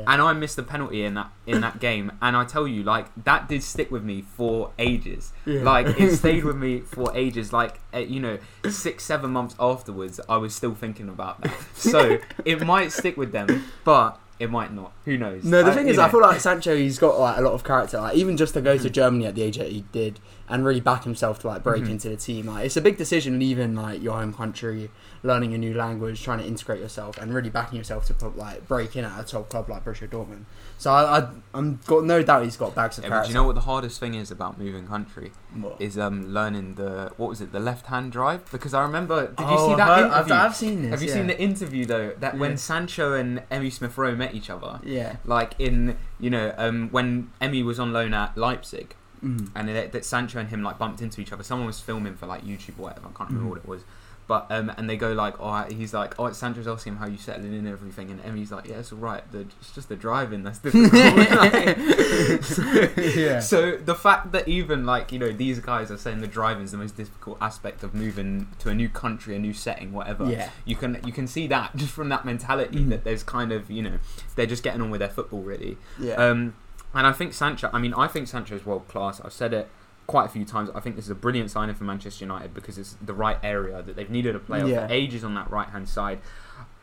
And 0.08 0.22
I 0.22 0.32
missed 0.32 0.56
the 0.56 0.62
penalty 0.62 1.05
in 1.05 1.12
that 1.14 1.31
in 1.46 1.60
that 1.60 1.81
game, 1.81 2.12
and 2.22 2.34
I 2.34 2.46
tell 2.46 2.66
you, 2.66 2.82
like 2.82 3.08
that 3.25 3.46
did 3.46 3.62
stick 3.62 3.90
with 3.90 4.02
me 4.02 4.22
for 4.22 4.72
ages. 4.78 5.34
Yeah. 5.44 5.62
Like 5.62 6.00
it 6.00 6.16
stayed 6.22 6.44
with 6.44 6.56
me 6.56 6.81
for 6.81 7.14
ages. 7.14 7.52
Like 7.52 7.78
uh, 7.93 7.99
you 7.99 8.19
know, 8.19 8.38
six 8.70 9.05
seven 9.05 9.31
months 9.32 9.55
afterwards, 9.60 10.19
I 10.26 10.38
was 10.38 10.55
still 10.55 10.75
thinking 10.75 11.10
about 11.10 11.43
that. 11.43 11.52
So 11.75 12.19
it 12.46 12.64
might 12.64 12.90
stick 12.90 13.19
with 13.19 13.32
them, 13.32 13.66
but 13.84 14.19
it 14.38 14.50
might 14.50 14.73
not. 14.73 14.93
Who 15.05 15.17
knows? 15.19 15.44
No, 15.44 15.62
the 15.62 15.70
I- 15.70 15.75
thing 15.75 15.87
you 15.87 15.93
is, 15.93 15.99
I 15.99 16.08
feel 16.08 16.20
like 16.20 16.40
Sancho, 16.40 16.76
he's 16.76 16.99
got 16.99 17.19
like 17.19 17.38
a 17.38 17.40
lot 17.40 17.52
of 17.55 17.64
character. 17.64 18.00
Like 18.00 18.17
even 18.17 18.37
just 18.37 18.55
to 18.55 18.61
go 18.61 18.79
to 18.79 18.88
Germany 18.90 19.26
at 19.26 19.35
the 19.35 19.43
age 19.43 19.58
that 19.58 19.69
he 19.70 19.82
did 19.93 20.20
and 20.50 20.64
really 20.64 20.81
back 20.81 21.05
himself 21.05 21.40
to 21.40 21.46
like 21.49 21.62
break 21.62 21.82
Mhm. 21.85 21.90
into 21.90 22.08
the 22.08 22.17
team. 22.17 22.46
Like 22.46 22.64
it's 22.67 22.76
a 22.76 22.81
big 22.81 22.96
decision 22.96 23.38
leaving 23.38 23.75
like 23.75 24.02
your 24.02 24.14
home 24.14 24.32
country, 24.32 24.90
learning 25.23 25.52
a 25.55 25.58
new 25.58 25.75
language, 25.75 26.23
trying 26.23 26.38
to 26.38 26.46
integrate 26.46 26.81
yourself, 26.81 27.19
and 27.19 27.35
really 27.35 27.50
backing 27.50 27.76
yourself 27.79 28.06
to 28.06 28.14
put, 28.14 28.37
like 28.38 28.67
break 28.69 28.96
in 28.96 29.05
at 29.05 29.20
a 29.20 29.25
top 29.25 29.49
club 29.50 29.69
like 29.69 29.85
Borussia 29.85 30.08
Dortmund. 30.08 30.44
So 30.79 30.93
I, 30.93 31.19
I 31.19 31.29
I'm 31.52 31.81
got 31.87 32.05
no 32.05 32.23
doubt 32.23 32.44
he's 32.44 32.56
got 32.56 32.75
bags 32.75 32.96
of 32.99 33.05
Yeah, 33.05 33.11
character. 33.11 33.26
do 33.29 33.32
you 33.32 33.41
know 33.41 33.44
what 33.46 33.56
the 33.56 33.62
hardest 33.62 33.99
thing 34.00 34.14
is 34.14 34.31
about 34.31 34.58
moving 34.58 34.87
country 34.87 35.32
What? 35.61 35.76
is 35.81 35.99
um 35.99 36.32
learning 36.32 36.76
the 36.76 37.12
what 37.17 37.29
was 37.29 37.41
it 37.41 37.50
the 37.52 37.58
left 37.61 37.87
hand 37.87 38.12
drive 38.12 38.49
because 38.52 38.73
I 38.73 38.82
remember 38.82 39.26
did 39.26 39.41
you 39.41 39.46
Oh, 39.49 39.69
see 39.70 39.75
that 39.75 39.88
I've, 39.91 39.99
heard- 40.05 40.11
I've, 40.12 40.17
interview? 40.26 40.34
I've 40.34 40.56
seen 40.56 40.82
this. 40.82 40.91
Have 40.93 41.02
you 41.02 41.08
yeah. 41.08 41.14
seen 41.14 41.26
the 41.26 41.41
interview 41.41 41.84
though 41.84 42.12
that 42.20 42.34
Yeah. 42.34 42.41
when 42.41 42.56
Sancho 42.56 43.12
and 43.14 43.43
Emmy 43.50 43.70
Smith 43.70 43.99
Rowe 43.99 44.14
met 44.14 44.27
each 44.34 44.50
other? 44.50 44.80
Yeah. 44.84 45.16
Like 45.25 45.54
in 45.58 45.96
you 46.20 46.30
know 46.30 46.54
um, 46.58 46.88
when 46.90 47.30
Emmy 47.40 47.62
was 47.62 47.78
on 47.78 47.92
loan 47.92 48.14
at 48.14 48.36
Leipzig 48.36 48.94
Mm. 49.20 49.50
and 49.56 49.69
that, 49.69 50.04
Sancho 50.04 50.38
and 50.38 50.48
him 50.48 50.62
like 50.62 50.78
bumped 50.78 51.02
into 51.02 51.20
each 51.20 51.32
other. 51.32 51.42
Someone 51.42 51.66
was 51.66 51.80
filming 51.80 52.14
for 52.14 52.26
like 52.26 52.44
YouTube 52.44 52.78
or 52.78 52.82
whatever. 52.82 53.08
I 53.08 53.19
can't 53.19 53.30
remember 53.30 53.46
Mhm. 53.46 53.50
what 53.50 53.58
it 53.58 53.66
was. 53.69 53.82
But 54.28 54.46
um, 54.50 54.70
and 54.76 54.88
they 54.90 54.98
go 54.98 55.12
like, 55.14 55.40
oh, 55.40 55.64
he's 55.70 55.94
like, 55.94 56.14
oh, 56.20 56.30
Sancho's 56.32 56.69
asking 56.69 56.92
him 56.92 56.98
how 56.98 57.06
you 57.06 57.16
settling 57.16 57.54
in 57.54 57.60
and 57.60 57.69
everything, 57.69 58.10
and 58.10 58.22
Emmy's 58.25 58.52
like, 58.52 58.69
yeah, 58.69 58.76
it's 58.76 58.92
all 58.92 58.98
right. 58.98 59.22
The, 59.32 59.40
it's 59.58 59.72
just 59.75 59.88
the 59.88 59.96
driving 59.96 60.42
that's 60.42 60.58
difficult. 60.58 60.92
yeah. 63.16 63.40
So 63.40 63.76
the 63.78 63.94
fact 63.94 64.32
that 64.32 64.46
even 64.46 64.84
like 64.86 65.12
you 65.12 65.19
know 65.19 65.32
these 65.32 65.58
guys 65.60 65.90
are 65.90 65.96
saying 65.96 66.20
the 66.20 66.26
driving 66.26 66.64
is 66.64 66.72
the 66.72 66.78
most 66.78 66.96
difficult 66.96 67.38
aspect 67.40 67.82
of 67.82 67.94
moving 67.94 68.48
to 68.58 68.69
a 68.69 68.75
new 68.75 68.88
country, 68.88 69.34
a 69.34 69.38
new 69.38 69.52
setting, 69.54 69.92
whatever. 69.92 70.31
Yeah. 70.31 70.50
You 70.64 70.76
can 70.76 71.00
you 71.04 71.12
can 71.12 71.26
see 71.26 71.46
that 71.48 71.74
just 71.76 71.92
from 71.92 72.08
that 72.10 72.24
mentality 72.24 72.78
Mhm. 72.81 72.90
that 72.90 73.04
there's 73.04 73.22
kind 73.22 73.52
of 73.52 73.70
you 73.70 73.82
know 73.82 73.98
they're 74.36 74.46
just 74.46 74.62
getting 74.62 74.82
on 74.82 74.90
with 74.90 75.00
their 75.00 75.08
football 75.08 75.40
really. 75.40 75.78
Yeah. 75.98 76.14
Um, 76.14 76.54
and 76.94 77.06
I 77.06 77.12
think 77.12 77.34
Sancho. 77.34 77.70
I 77.72 77.78
mean, 77.78 77.94
I 77.94 78.08
think 78.08 78.28
Sancho 78.28 78.54
is 78.56 78.64
world 78.66 78.88
class. 78.88 79.20
I've 79.20 79.32
said 79.32 79.52
it 79.52 79.69
quite 80.08 80.25
a 80.26 80.28
few 80.28 80.44
times. 80.44 80.70
I 80.75 80.81
think 80.81 80.96
this 80.96 81.05
is 81.05 81.10
a 81.12 81.14
brilliant 81.14 81.52
signing 81.52 81.76
for 81.76 81.84
Manchester 81.84 82.25
United 82.25 82.52
because 82.55 82.76
it's 82.78 82.96
the 83.00 83.14
right 83.14 83.37
area 83.44 83.81
that 83.82 83.94
they've 83.94 84.10
needed 84.10 84.34
a 84.34 84.40
player 84.40 84.66
Yeah. 84.66 84.87
for 84.88 84.93
ages 84.93 85.22
on 85.22 85.34
that 85.34 85.49
right 85.50 85.69
hand 85.69 85.88
side. 85.88 86.19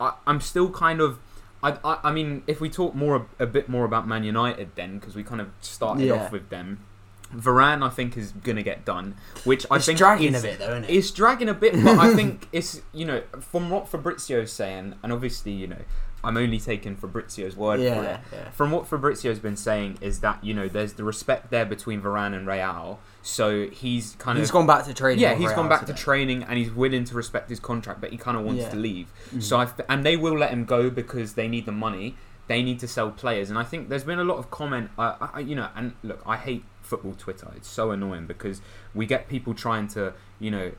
I, 0.00 0.14
I'm 0.26 0.40
still 0.40 0.70
kind 0.70 1.00
of. 1.02 1.18
I, 1.62 1.76
I, 1.84 1.98
I 2.04 2.12
mean, 2.12 2.42
if 2.46 2.60
we 2.60 2.70
talk 2.70 2.94
more 2.94 3.26
a 3.38 3.46
bit 3.46 3.68
more 3.68 3.84
about 3.84 4.06
Man 4.08 4.24
United 4.24 4.70
then, 4.76 4.98
because 4.98 5.14
we 5.16 5.22
kind 5.24 5.40
of 5.42 5.48
started 5.60 6.04
Yeah. 6.06 6.14
off 6.14 6.32
with 6.32 6.48
them. 6.48 6.86
Varane, 7.34 7.84
I 7.84 7.88
think, 7.88 8.16
is 8.16 8.30
gonna 8.30 8.62
get 8.62 8.84
done, 8.84 9.16
which 9.42 9.66
I 9.68 9.76
it's 9.76 9.86
think 9.86 9.98
dragging 9.98 10.34
is, 10.34 10.44
a 10.44 10.46
bit 10.46 10.58
though, 10.60 10.70
isn't 10.70 10.84
it? 10.84 10.90
it's 10.90 11.10
dragging 11.10 11.48
a 11.48 11.54
bit, 11.54 11.72
but 11.82 11.98
I 11.98 12.14
think 12.14 12.46
it's 12.52 12.80
you 12.94 13.04
know 13.04 13.22
from 13.40 13.68
what 13.68 13.88
Fabrizio's 13.88 14.52
saying, 14.52 14.94
and 15.02 15.12
obviously 15.12 15.50
you 15.50 15.66
know 15.66 15.82
I'm 16.26 16.36
only 16.36 16.58
taking 16.58 16.96
Fabrizio's 16.96 17.56
word 17.56 17.78
for 17.78 17.84
it. 17.86 17.88
yeah, 17.88 18.20
yeah. 18.32 18.50
From 18.50 18.70
what 18.70 18.86
Fabrizio's 18.86 19.38
been 19.38 19.56
saying 19.56 19.98
is 20.00 20.20
that 20.20 20.42
you 20.44 20.52
know 20.54 20.68
there's 20.68 20.94
the 20.94 21.04
respect 21.04 21.50
there 21.50 21.64
between 21.64 22.02
Varane 22.02 22.34
and 22.36 22.46
Real, 22.46 22.98
so 23.22 23.66
he's 23.68 24.14
kind 24.18 24.38
He's 24.38 24.48
of 24.48 24.52
gone 24.54 24.66
back 24.66 24.84
to 24.86 24.94
training. 24.94 25.20
yeah 25.22 25.34
he's 25.34 25.46
Real 25.48 25.56
gone 25.56 25.68
back 25.68 25.80
today. 25.80 25.92
to 25.92 25.98
training 25.98 26.42
and 26.42 26.58
he's 26.58 26.70
willing 26.72 27.04
to 27.04 27.14
respect 27.14 27.48
his 27.50 27.60
contract, 27.60 28.00
but 28.00 28.10
he 28.10 28.16
kind 28.16 28.36
of 28.36 28.44
wants 28.44 28.62
Yeah. 28.62 28.70
to 28.70 28.76
leave. 28.76 29.12
Mhm. 29.34 29.42
So 29.42 29.58
I 29.58 29.68
and 29.88 30.04
they 30.04 30.16
will 30.16 30.36
let 30.36 30.50
him 30.50 30.64
go 30.64 30.90
because 30.90 31.34
they 31.34 31.48
need 31.48 31.66
the 31.66 31.72
money. 31.72 32.16
They 32.48 32.62
need 32.62 32.78
to 32.80 32.86
sell 32.88 33.10
players, 33.10 33.50
and 33.50 33.58
I 33.58 33.64
think 33.64 33.88
there's 33.88 34.04
been 34.04 34.20
a 34.20 34.24
lot 34.24 34.38
of 34.38 34.50
comment. 34.52 34.90
Uh, 34.96 35.14
I, 35.34 35.40
you 35.40 35.56
know, 35.56 35.68
and 35.74 35.94
look, 36.04 36.22
I 36.24 36.36
hate 36.36 36.62
football 36.80 37.14
Twitter. 37.18 37.48
It's 37.56 37.68
so 37.68 37.90
annoying 37.90 38.26
because 38.28 38.60
we 38.94 39.04
get 39.06 39.28
people 39.28 39.52
trying 39.52 39.88
to 39.88 40.12
you 40.38 40.50
know 40.52 40.70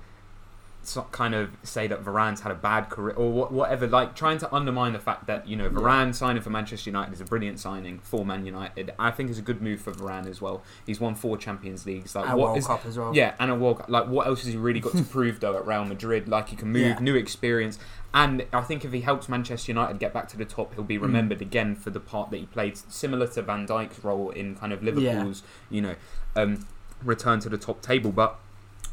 kind 1.11 1.35
of 1.35 1.49
say 1.63 1.87
that 1.87 2.03
Varane's 2.03 2.41
had 2.41 2.51
a 2.51 2.55
bad 2.55 2.89
career 2.89 3.15
or 3.15 3.31
whatever, 3.47 3.87
like 3.87 4.15
trying 4.15 4.37
to 4.39 4.53
undermine 4.55 4.93
the 4.93 4.99
fact 4.99 5.27
that 5.27 5.47
you 5.47 5.55
know 5.55 5.69
Varane 5.69 6.13
signing 6.15 6.41
for 6.41 6.49
Manchester 6.49 6.89
United 6.89 7.13
is 7.13 7.21
a 7.21 7.25
brilliant 7.25 7.59
signing 7.59 7.99
for 7.99 8.25
Man 8.25 8.45
United. 8.45 8.93
I 8.99 9.11
think 9.11 9.29
it's 9.29 9.39
a 9.39 9.41
good 9.41 9.61
move 9.61 9.81
for 9.81 9.91
Varane 9.91 10.27
as 10.27 10.41
well. 10.41 10.63
He's 10.85 10.99
won 10.99 11.15
four 11.15 11.37
Champions 11.37 11.85
Leagues. 11.85 12.15
Like 12.15 12.29
And 12.29 12.37
what 12.37 12.47
World 12.49 12.57
is 12.59 12.67
Cup 12.67 12.85
as 12.85 12.97
well. 12.97 13.15
yeah, 13.15 13.33
and 13.39 13.51
a 13.51 13.55
World 13.55 13.77
Cup. 13.79 13.89
Like, 13.89 14.07
what 14.07 14.27
else 14.27 14.43
has 14.43 14.51
he 14.53 14.57
really 14.57 14.79
got 14.79 14.93
to 14.93 15.03
prove 15.17 15.39
though 15.39 15.57
at 15.57 15.65
Real 15.67 15.85
Madrid? 15.85 16.27
Like, 16.27 16.49
he 16.49 16.55
can 16.55 16.69
move, 16.71 16.81
Yeah. 16.83 16.99
new 16.99 17.15
experience, 17.15 17.79
and 18.13 18.45
I 18.53 18.61
think 18.61 18.85
if 18.85 18.93
he 18.93 19.01
helps 19.01 19.27
Manchester 19.27 19.71
United 19.71 19.99
get 19.99 20.13
back 20.13 20.27
to 20.29 20.37
the 20.37 20.45
top, 20.45 20.73
he'll 20.75 20.83
Mm. 20.83 20.87
be 20.87 20.97
remembered 20.97 21.41
again 21.41 21.75
for 21.75 21.89
the 21.89 21.99
part 21.99 22.31
that 22.31 22.37
he 22.37 22.45
played, 22.45 22.77
similar 22.77 23.27
to 23.27 23.41
Van 23.41 23.67
Dijk's 23.67 24.03
role 24.03 24.29
in 24.29 24.55
kind 24.55 24.71
of 24.73 24.81
Liverpool's, 24.81 25.43
you 25.69 25.81
know, 25.81 25.95
um, 26.35 26.65
return 27.03 27.39
to 27.41 27.49
the 27.49 27.57
top 27.57 27.81
table. 27.81 28.11
But 28.11 28.39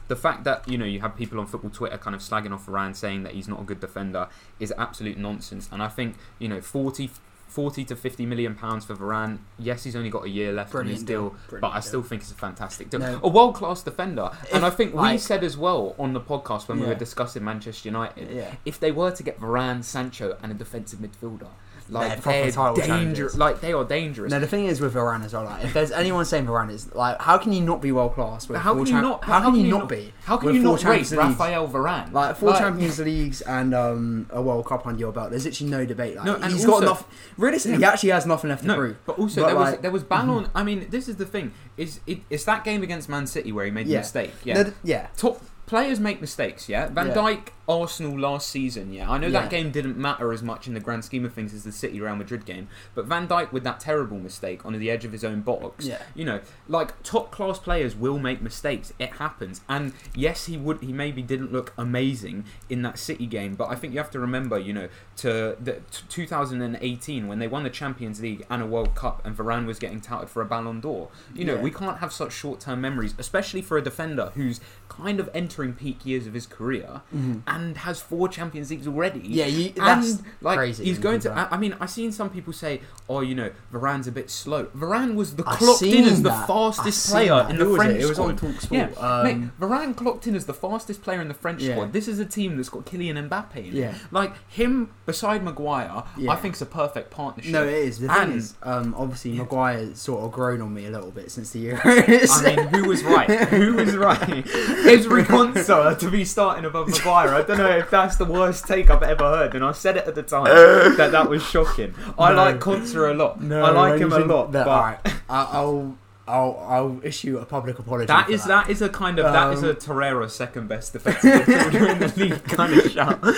the 0.08 0.16
fact 0.16 0.44
that 0.44 0.68
you 0.68 0.76
know 0.78 0.84
you 0.84 1.00
have 1.00 1.16
people 1.16 1.38
on 1.40 1.46
football 1.46 1.70
Twitter 1.70 1.96
kind 1.98 2.14
of 2.14 2.20
slagging 2.22 2.52
off 2.52 2.66
Varane, 2.66 2.94
saying 2.94 3.22
that 3.24 3.32
he's 3.32 3.48
not 3.48 3.60
a 3.60 3.64
good 3.64 3.80
defender, 3.80 4.28
is 4.60 4.72
absolute 4.76 5.16
nonsense. 5.18 5.68
And 5.72 5.82
I 5.82 5.88
think 5.88 6.16
you 6.38 6.48
know 6.48 6.60
40, 6.60 7.10
40 7.48 7.84
to 7.84 7.94
fifty 7.96 8.26
million 8.26 8.54
pounds 8.54 8.84
for 8.84 8.94
Varane. 8.96 9.38
Yes, 9.58 9.84
he's 9.84 9.94
only 9.94 10.10
got 10.10 10.24
a 10.24 10.28
year 10.28 10.52
left 10.52 10.74
on 10.74 10.86
his 10.86 11.02
deal, 11.02 11.30
deal. 11.30 11.30
but 11.30 11.48
Brilliant 11.50 11.74
I 11.74 11.78
deal. 11.78 11.82
still 11.88 12.02
think 12.02 12.22
it's 12.22 12.32
a 12.32 12.34
fantastic 12.34 12.90
deal. 12.90 13.00
No. 13.00 13.20
A 13.22 13.28
world 13.28 13.54
class 13.54 13.82
defender. 13.82 14.30
and 14.52 14.58
If, 14.58 14.64
I 14.64 14.70
think 14.70 14.92
we 14.92 15.00
like- 15.00 15.20
said 15.20 15.44
as 15.44 15.56
well 15.56 15.94
on 15.98 16.12
the 16.14 16.20
podcast 16.20 16.66
when 16.68 16.80
we 16.80 16.86
were 16.86 16.94
discussing 16.96 17.44
Manchester 17.44 17.88
United, 17.88 18.30
Yeah. 18.30 18.54
if 18.64 18.80
they 18.80 18.90
were 18.90 19.12
to 19.12 19.22
get 19.22 19.38
Varane, 19.40 19.84
Sancho, 19.84 20.36
and 20.42 20.50
a 20.50 20.54
defensive 20.54 20.98
midfielder, 20.98 21.48
like 21.90 22.22
proper 22.22 22.42
they're 22.42 22.50
title 22.50 22.76
dangerous. 22.76 23.36
Like 23.36 23.60
they 23.60 23.72
are 23.72 23.84
dangerous. 23.84 24.30
No, 24.30 24.40
the 24.40 24.46
thing 24.46 24.66
is 24.66 24.80
with 24.80 24.94
Varane 24.94 25.24
as 25.24 25.32
well. 25.34 25.44
Like, 25.44 25.64
if 25.64 25.74
there's 25.74 25.90
anyone 25.92 26.24
saying 26.24 26.46
Varane 26.46 26.70
is 26.70 26.94
like, 26.94 27.20
how 27.20 27.36
can 27.38 27.52
you 27.52 27.60
not 27.60 27.82
be 27.82 27.92
world 27.92 28.14
class? 28.14 28.48
With 28.48 28.60
How 28.60 28.74
can 28.74 28.86
you 28.86 28.92
not- 29.00 29.24
How, 29.24 29.40
can, 29.42 29.54
you 29.54 29.68
not 29.70 29.88
be? 29.88 30.12
How 30.24 30.36
can 30.38 30.54
you 30.54 30.62
not 30.62 30.82
rate 30.84 31.10
Raphael 31.10 31.68
Varane? 31.68 32.12
Like 32.12 32.36
four 32.36 32.52
Champions 32.54 32.98
Leagues 32.98 33.42
and 33.42 33.74
um, 33.74 34.26
a 34.30 34.40
World 34.40 34.66
Cup 34.66 34.86
under 34.86 34.98
your 34.98 35.12
belt. 35.12 35.30
There's 35.30 35.44
literally 35.44 35.70
no 35.70 35.84
debate. 35.84 36.16
Like, 36.16 36.24
No, 36.24 36.34
and 36.36 36.52
he's 36.52 36.64
also- 36.64 36.70
got 36.80 36.82
enough. 36.84 37.32
Realistically, 37.36 37.78
he 37.78 37.84
actually 37.84 38.10
has 38.10 38.24
nothing 38.26 38.50
left 38.50 38.62
to 38.62 38.68
No, 38.68 38.76
prove. 38.76 38.96
but 39.04 39.18
also 39.18 39.42
But 39.42 39.46
there 39.48 39.56
was 39.56 39.70
like- 39.72 39.82
there 39.82 39.90
was 39.90 40.02
Ballon. 40.04 40.48
I 40.54 40.62
mean, 40.62 40.86
this 40.90 41.08
is 41.08 41.16
the 41.16 41.26
thing. 41.26 41.52
Is 41.76 42.00
it, 42.06 42.20
it's 42.30 42.44
that 42.44 42.64
game 42.64 42.82
against 42.82 43.08
Man 43.08 43.26
City 43.26 43.52
where 43.52 43.64
he 43.64 43.70
made 43.70 43.86
the 43.86 43.92
Yeah. 43.92 43.98
mistake. 43.98 44.32
Yeah. 44.44 44.62
No, 44.62 44.72
yeah. 44.84 45.08
Top 45.16 45.40
players 45.66 45.98
make 45.98 46.20
mistakes. 46.20 46.68
Yeah. 46.68 46.88
Van 46.88 47.08
Yeah. 47.08 47.14
Dijk, 47.14 47.48
Arsenal 47.68 48.18
last 48.18 48.48
season. 48.48 48.92
Yeah. 48.92 49.10
I 49.10 49.18
know 49.18 49.26
Yeah. 49.28 49.40
that 49.42 49.50
game 49.50 49.70
didn't 49.70 49.96
matter 49.96 50.32
as 50.32 50.42
much 50.42 50.66
in 50.68 50.74
the 50.74 50.80
grand 50.80 51.04
scheme 51.04 51.24
of 51.24 51.32
things 51.32 51.54
as 51.54 51.64
the 51.64 51.72
City 51.72 52.00
Real 52.00 52.16
Madrid 52.16 52.44
game, 52.44 52.68
but 52.94 53.06
Van 53.06 53.26
Dijk 53.26 53.52
with 53.52 53.64
that 53.64 53.80
terrible 53.80 54.18
mistake 54.18 54.64
on 54.66 54.72
the 54.78 54.90
edge 54.90 55.04
of 55.04 55.12
his 55.12 55.24
own 55.24 55.40
box. 55.40 55.86
Yeah. 55.86 56.02
You 56.14 56.24
know, 56.24 56.40
like 56.68 57.02
top 57.02 57.30
class 57.30 57.58
players 57.58 57.96
will 57.96 58.18
make 58.18 58.42
mistakes. 58.42 58.92
It 58.98 59.14
happens. 59.14 59.62
And 59.68 59.92
yes, 60.14 60.46
he 60.46 60.56
would. 60.56 60.80
He 60.82 60.92
maybe 60.92 61.22
didn't 61.22 61.52
look 61.52 61.72
amazing 61.78 62.44
in 62.68 62.82
that 62.82 62.98
City 62.98 63.26
game, 63.26 63.54
but 63.54 63.68
I 63.70 63.74
think 63.76 63.92
you 63.94 63.98
have 64.00 64.10
to 64.10 64.20
remember, 64.20 64.58
you 64.58 64.72
know, 64.72 64.88
to 65.16 65.56
the 65.60 65.80
t- 65.90 66.04
2018 66.08 67.26
when 67.28 67.38
they 67.38 67.46
won 67.48 67.62
the 67.62 67.70
Champions 67.70 68.20
League 68.20 68.44
and 68.50 68.62
a 68.62 68.66
World 68.66 68.94
Cup, 68.94 69.24
and 69.24 69.36
Varane 69.36 69.66
was 69.66 69.78
getting 69.78 70.00
touted 70.00 70.28
for 70.28 70.42
a 70.42 70.44
Ballon 70.44 70.80
d'Or. 70.80 71.08
You 71.34 71.44
know, 71.44 71.54
Yeah. 71.56 71.60
we 71.62 71.70
can't 71.70 71.98
have 71.98 72.12
such 72.12 72.32
short-term 72.32 72.80
memories, 72.80 73.14
especially 73.18 73.62
for 73.62 73.76
a 73.78 73.82
defender 73.82 74.32
who's 74.34 74.60
kind 74.88 75.18
of 75.20 75.30
entering 75.34 75.72
peak 75.72 76.04
years 76.04 76.26
of 76.26 76.34
his 76.34 76.46
career. 76.46 77.00
Mhm. 77.14 77.42
And 77.54 77.76
has 77.78 78.00
four 78.00 78.28
Champions 78.28 78.70
Leagues 78.70 78.86
already. 78.88 79.20
Yeah, 79.24 79.46
you, 79.46 79.70
that's 79.70 80.12
and 80.18 80.22
like 80.40 80.58
crazy. 80.58 80.84
he's 80.84 80.98
going 80.98 81.20
to. 81.20 81.28
think 81.28 81.52
I, 81.52 81.54
I 81.54 81.56
mean, 81.58 81.76
I've 81.80 81.90
seen 81.90 82.12
some 82.12 82.30
people 82.30 82.52
say, 82.52 82.80
"Oh, 83.08 83.20
you 83.20 83.34
know, 83.34 83.50
Varane's 83.72 84.06
a 84.06 84.12
bit 84.12 84.30
slow." 84.30 84.66
Varane 84.66 85.14
was 85.14 85.36
the 85.36 85.44
I've 85.46 85.58
clocked 85.58 85.82
in 85.82 85.90
seen 85.92 86.04
as 86.04 86.22
the 86.22 86.30
fastest 86.30 87.10
player 87.10 87.30
that. 87.34 87.50
in 87.50 87.56
Who 87.56 87.64
the 87.64 87.70
was 87.70 87.76
French 87.76 87.94
it? 87.96 88.00
It 88.02 88.06
was 88.06 88.16
squad. 88.16 88.28
on 88.30 88.38
Talksport. 88.38 88.70
Yeah, 88.72 88.88
Um, 89.20 89.24
mate, 89.24 89.50
Varane 89.60 89.96
clocked 89.96 90.26
in 90.26 90.34
as 90.34 90.46
the 90.46 90.54
fastest 90.54 91.02
player 91.02 91.20
in 91.20 91.28
the 91.28 91.34
French 91.34 91.62
Yeah. 91.62 91.74
squad. 91.74 91.92
This 91.92 92.08
is 92.08 92.18
a 92.18 92.24
team 92.24 92.56
that's 92.56 92.68
got 92.68 92.84
Kylian 92.86 93.28
Mbappe. 93.28 93.56
In 93.56 93.64
it. 93.66 93.72
Yeah. 93.74 93.94
like 94.10 94.32
him 94.48 94.90
beside 95.06 95.42
Maguire, 95.44 96.02
Yeah. 96.16 96.32
I 96.32 96.36
think 96.36 96.54
it's 96.54 96.62
a 96.62 96.66
perfect 96.66 97.10
partnership. 97.10 97.52
No, 97.52 97.62
it 97.64 97.72
is. 97.74 97.98
The 98.00 98.08
thing 98.08 98.16
And- 98.22 98.34
is, 98.34 98.54
um, 98.62 98.94
obviously, 98.98 99.32
Yeah. 99.32 99.42
Maguire's 99.42 99.98
sort 99.98 100.24
of 100.24 100.32
grown 100.32 100.60
on 100.60 100.72
me 100.74 100.86
a 100.86 100.90
little 100.90 101.10
bit 101.10 101.30
since 101.30 101.50
the 101.50 101.66
Euros. 101.66 102.44
I 102.44 102.56
mean, 102.56 102.66
who 102.74 102.88
was 102.88 103.02
right? 103.04 103.30
Who 103.48 103.74
was 103.74 103.96
right? 103.96 104.18
Ezri 104.84 105.24
Konsa 105.24 105.98
to 105.98 106.10
be 106.10 106.24
starting 106.24 106.64
above 106.64 106.88
Maguire? 106.88 107.28
I 107.34 107.42
don't 107.46 107.58
know 107.58 107.76
if 107.78 107.90
that's 107.90 108.16
the 108.16 108.24
worst 108.24 108.66
take 108.66 108.90
I've 108.90 109.02
ever 109.02 109.24
heard, 109.24 109.54
and 109.54 109.64
I 109.64 109.72
said 109.72 109.96
it 109.96 110.06
at 110.06 110.14
the 110.14 110.22
time 110.22 110.44
that 110.96 111.12
that 111.12 111.28
was 111.28 111.42
shocking. 111.42 111.94
I 112.18 112.30
No. 112.30 112.36
like 112.36 112.58
Konsa 112.60 113.10
a 113.10 113.14
lot. 113.14 113.40
No, 113.40 113.62
I 113.64 113.70
like 113.70 114.00
him 114.00 114.12
a 114.12 114.18
lot, 114.20 114.52
That, 114.52 114.64
but 114.66 114.70
alright, 114.72 114.98
I- 115.28 115.48
I'll, 115.52 115.96
I'll, 116.26 116.66
I'll 116.68 117.00
issue 117.04 117.36
a 117.38 117.44
public 117.44 117.78
apology. 117.78 118.06
that 118.06 118.26
for 118.26 118.32
is 118.32 118.44
that 118.46 118.70
is 118.70 118.80
a 118.80 118.88
kind 118.88 119.18
of 119.18 119.30
that 119.30 119.52
is 119.52 119.62
Um, 119.62 119.68
a 119.70 119.74
Torreira 119.74 120.30
second 120.30 120.68
best 120.68 120.94
defensive 120.94 121.42
midfielder 121.42 121.90
in 121.92 121.98
the 121.98 122.12
league 122.16 122.44
kind 122.44 122.72
of 122.72 122.90
shout. 122.90 123.22
no, 123.22 123.32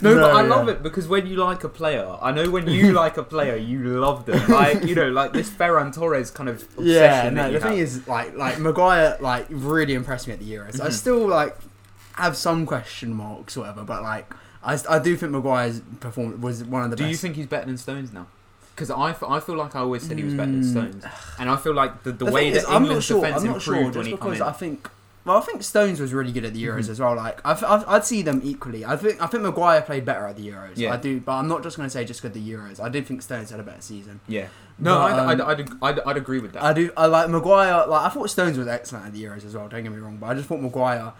No, 0.14 0.14
but 0.20 0.30
I 0.36 0.42
yeah. 0.42 0.48
love 0.48 0.68
it 0.68 0.84
because 0.84 1.08
when 1.08 1.26
you 1.26 1.34
like 1.36 1.64
a 1.64 1.68
player, 1.68 2.16
I 2.22 2.30
know 2.30 2.48
when 2.48 2.68
you 2.68 2.92
like 2.92 3.16
a 3.16 3.24
player, 3.24 3.56
you 3.56 3.82
love 3.98 4.24
them. 4.26 4.48
Like 4.48 4.84
you 4.84 4.94
know, 4.94 5.08
like 5.08 5.32
this 5.32 5.50
Ferran 5.50 5.92
Torres 5.92 6.30
kind 6.30 6.48
of 6.48 6.62
obsession. 6.62 6.84
Yeah, 6.86 7.24
that 7.24 7.32
no. 7.32 7.46
you 7.48 7.52
The 7.54 7.60
thing 7.60 7.78
is, 7.78 8.06
like, 8.06 8.36
like 8.36 8.60
Maguire, 8.60 9.16
like, 9.20 9.46
really 9.50 9.94
impressed 9.94 10.28
me 10.28 10.34
at 10.34 10.38
the 10.38 10.48
Euros. 10.48 10.80
I 10.80 10.86
Mhm. 10.88 10.92
still 10.92 11.26
like 11.26 11.56
have 12.18 12.36
some 12.36 12.66
question 12.66 13.12
marks, 13.14 13.56
or 13.56 13.60
whatever, 13.60 13.82
but 13.84 14.02
like, 14.02 14.32
I, 14.62 14.78
I 14.88 14.98
do 14.98 15.16
think 15.16 15.32
Maguire's 15.32 15.80
performance 16.00 16.42
was 16.42 16.64
one 16.64 16.82
of 16.84 16.90
the 16.90 16.96
Do 16.96 17.04
best. 17.04 17.10
you 17.12 17.16
think 17.16 17.36
he's 17.36 17.46
better 17.46 17.66
than 17.66 17.78
Stones 17.78 18.12
now? 18.12 18.26
Because 18.74 18.90
I, 18.90 19.10
f- 19.10 19.22
I 19.24 19.40
feel 19.40 19.56
like 19.56 19.74
I 19.74 19.80
always 19.80 20.02
said 20.06 20.18
he 20.18 20.24
was 20.24 20.34
better 20.34 20.52
than 20.52 20.62
Mm. 20.62 20.70
Stones, 20.70 21.04
and 21.38 21.50
I 21.50 21.56
feel 21.56 21.74
like 21.74 22.02
the, 22.04 22.12
the, 22.12 22.26
The 22.26 22.30
way 22.32 22.50
that 22.50 22.58
is, 22.58 22.68
England's 22.68 23.04
sure. 23.06 23.20
defense 23.24 23.42
improved 23.42 23.64
sure 23.64 23.90
when 23.90 24.06
he 24.06 24.12
because. 24.12 24.40
I 24.40 24.52
think. 24.52 24.88
Well, 25.24 25.36
I 25.36 25.40
think 25.42 25.62
Stones 25.62 26.00
was 26.00 26.14
really 26.14 26.32
good 26.32 26.44
at 26.46 26.54
the 26.54 26.64
Euros 26.64 26.86
Mhm. 26.86 26.90
as 26.90 27.00
well. 27.00 27.14
Like, 27.16 27.40
I've, 27.44 27.62
I'd 27.62 28.04
see 28.06 28.22
them 28.22 28.40
equally. 28.42 28.84
I 28.86 28.96
think 28.96 29.20
I 29.20 29.26
think 29.26 29.42
Maguire 29.42 29.82
played 29.82 30.04
better 30.06 30.24
at 30.26 30.36
the 30.36 30.48
Euros. 30.48 30.76
Yeah. 30.76 30.94
I 30.94 30.96
do, 30.96 31.20
but 31.20 31.32
I'm 31.32 31.48
not 31.48 31.62
just 31.62 31.76
going 31.76 31.86
to 31.86 31.90
say 31.90 32.04
just 32.06 32.22
because 32.22 32.34
the 32.40 32.50
Euros. 32.50 32.80
I 32.80 32.88
did 32.88 33.06
think 33.06 33.20
Stones 33.20 33.50
had 33.50 33.60
a 33.60 33.62
better 33.62 33.80
season. 33.82 34.20
yeah, 34.26 34.46
no, 34.78 34.94
But, 34.94 35.12
I'd, 35.12 35.40
I'd, 35.40 35.40
um, 35.40 35.78
I'd, 35.82 35.98
I'd, 35.98 36.00
I'd 36.06 36.16
agree 36.16 36.38
with 36.38 36.52
that. 36.54 36.62
I 36.62 36.72
do. 36.72 36.90
I 36.96 37.06
like 37.06 37.28
Maguire. 37.28 37.84
Like 37.86 38.06
I 38.06 38.08
thought 38.08 38.30
Stones 38.30 38.56
was 38.56 38.68
excellent 38.68 39.06
at 39.06 39.12
the 39.12 39.22
Euros 39.22 39.44
as 39.44 39.54
well. 39.54 39.68
Don't 39.68 39.82
get 39.82 39.92
me 39.92 39.98
wrong, 39.98 40.16
but 40.16 40.26
I 40.28 40.34
just 40.34 40.48
thought 40.48 40.62
Maguire. 40.62 41.12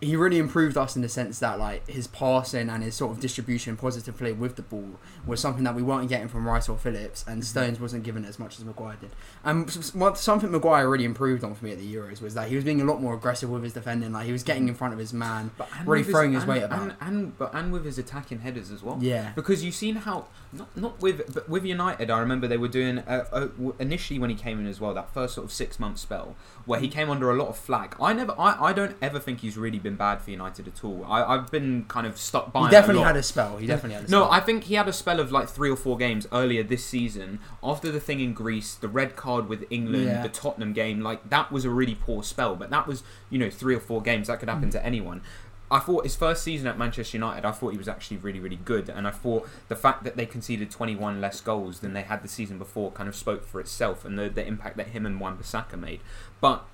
He 0.00 0.16
really 0.16 0.38
improved 0.38 0.76
us 0.76 0.96
in 0.96 1.02
the 1.02 1.08
sense 1.08 1.38
that 1.40 1.58
like 1.58 1.86
his 1.88 2.06
passing 2.06 2.70
and 2.70 2.82
his 2.82 2.94
sort 2.94 3.12
of 3.12 3.20
distribution, 3.20 3.76
positive 3.76 4.16
play 4.16 4.32
with 4.32 4.56
the 4.56 4.62
ball 4.62 4.98
was 5.26 5.40
something 5.40 5.64
that 5.64 5.74
we 5.74 5.82
weren't 5.82 6.08
getting 6.08 6.28
from 6.28 6.48
Rice 6.48 6.68
or 6.68 6.78
Phillips, 6.78 7.24
and 7.26 7.42
mm-hmm. 7.42 7.46
Stones 7.46 7.80
wasn't 7.80 8.04
given 8.04 8.24
as 8.24 8.38
much 8.38 8.58
as 8.58 8.64
Maguire 8.64 8.96
did. 9.00 9.10
And 9.44 9.68
s- 9.68 9.76
s- 9.76 9.94
what- 9.94 10.16
something 10.16 10.50
Maguire 10.50 10.88
really 10.88 11.04
improved 11.04 11.44
on 11.44 11.54
for 11.54 11.64
me 11.64 11.72
at 11.72 11.78
the 11.78 11.94
Euros 11.94 12.22
was 12.22 12.34
that 12.34 12.48
he 12.48 12.56
was 12.56 12.64
being 12.64 12.80
a 12.80 12.84
lot 12.84 13.00
more 13.00 13.14
aggressive 13.14 13.50
with 13.50 13.62
his 13.62 13.74
defending. 13.74 14.12
Like 14.12 14.26
he 14.26 14.32
was 14.32 14.42
getting 14.42 14.62
mm-hmm. 14.62 14.70
in 14.70 14.74
front 14.74 14.94
of 14.94 14.98
his 14.98 15.12
man. 15.12 15.50
but 15.58 15.68
really 15.84 16.02
throwing 16.02 16.32
his 16.32 16.44
and, 16.44 16.52
weight 16.52 16.62
about. 16.62 16.80
and, 16.80 16.94
and 17.00 17.38
but 17.38 17.54
and 17.54 17.72
with 17.72 17.84
his 17.84 17.98
attacking 17.98 18.40
headers 18.40 18.70
as 18.70 18.82
well. 18.82 18.98
Yeah. 19.00 19.32
Because 19.34 19.62
you've 19.64 19.74
seen 19.74 19.96
how 19.96 20.28
not 20.52 20.76
not 20.76 21.00
with 21.00 21.32
but 21.32 21.48
with 21.48 21.64
United, 21.64 22.10
I 22.10 22.18
remember 22.18 22.48
they 22.48 22.56
were 22.56 22.68
doing 22.68 22.98
uh 23.00 23.24
uh 23.32 23.48
initially 23.78 24.18
when 24.18 24.30
he 24.30 24.36
came 24.36 24.58
in 24.58 24.66
as 24.66 24.80
well 24.80 24.92
that 24.94 25.12
first 25.14 25.34
sort 25.34 25.44
of 25.44 25.52
six 25.52 25.78
month 25.78 25.98
spell 25.98 26.34
where 26.66 26.80
he 26.80 26.88
came 26.88 27.08
under 27.08 27.30
a 27.30 27.34
lot 27.36 27.48
of 27.48 27.56
flack. 27.56 27.96
I 28.00 28.12
never, 28.12 28.34
I, 28.38 28.66
I 28.66 28.72
don't 28.72 28.96
ever 29.00 29.18
think 29.18 29.40
he's 29.40 29.56
really 29.56 29.78
been 29.78 29.96
bad 29.96 30.20
for 30.22 30.30
United 30.30 30.68
at 30.68 30.84
all. 30.84 31.04
I, 31.08 31.22
I've 31.24 31.50
been 31.50 31.84
kind 31.86 32.06
of 32.06 32.18
stuck 32.18 32.52
by. 32.52 32.64
He 32.66 32.70
definitely 32.70 33.02
a 33.02 33.06
had 33.06 33.16
a 33.16 33.22
spell. 33.22 33.56
He 33.56 33.66
definitely 33.66 33.94
had 33.94 34.04
a 34.04 34.08
spell. 34.08 34.24
No. 34.26 34.30
I 34.30 34.40
think 34.40 34.64
he 34.64 34.74
had 34.74 34.86
a 34.86 34.92
spell 34.92 35.20
of 35.20 35.32
like 35.32 35.48
three 35.48 35.70
or 35.70 35.76
four 35.76 35.96
games 35.96 36.26
earlier 36.32 36.62
this 36.62 36.84
season 36.84 37.38
after 37.62 37.90
the 37.90 37.98
thing 38.00 38.20
in 38.20 38.34
Greece, 38.34 38.74
the 38.74 38.88
red 38.88 39.16
card 39.16 39.48
with 39.48 39.64
England, 39.70 40.04
Yeah. 40.06 40.22
the 40.22 40.28
Tottenham 40.28 40.72
game. 40.72 41.00
Like 41.00 41.30
that 41.30 41.50
was 41.50 41.64
a 41.64 41.70
really 41.70 41.94
poor 41.94 42.22
spell, 42.22 42.56
but 42.56 42.70
that 42.70 42.86
was 42.86 43.02
you 43.30 43.38
know 43.38 43.50
three 43.50 43.74
or 43.74 43.80
four 43.80 44.02
games 44.02 44.26
that 44.28 44.38
could 44.40 44.48
happen 44.48 44.68
Mm. 44.68 44.72
to 44.72 44.84
anyone. 44.84 45.22
I 45.70 45.78
thought 45.78 46.04
his 46.04 46.16
first 46.16 46.42
season 46.42 46.66
at 46.66 46.76
Manchester 46.76 47.16
United, 47.16 47.44
I 47.44 47.52
thought 47.52 47.70
he 47.70 47.78
was 47.78 47.86
actually 47.88 48.16
really, 48.16 48.40
really 48.40 48.56
good, 48.56 48.88
and 48.88 49.06
I 49.06 49.12
thought 49.12 49.48
the 49.68 49.76
fact 49.76 50.02
that 50.02 50.16
they 50.16 50.26
conceded 50.26 50.70
21 50.70 51.20
less 51.20 51.40
goals 51.40 51.78
than 51.80 51.92
they 51.92 52.02
had 52.02 52.22
the 52.22 52.28
season 52.28 52.58
before 52.58 52.90
kind 52.90 53.08
of 53.08 53.14
spoke 53.14 53.46
for 53.46 53.60
itself, 53.60 54.04
and 54.04 54.18
the, 54.18 54.28
the 54.28 54.44
impact 54.44 54.76
that 54.78 54.88
him 54.88 55.06
and 55.06 55.20
Wan-Bissaka 55.20 55.78
made. 55.78 56.00
But 56.40 56.64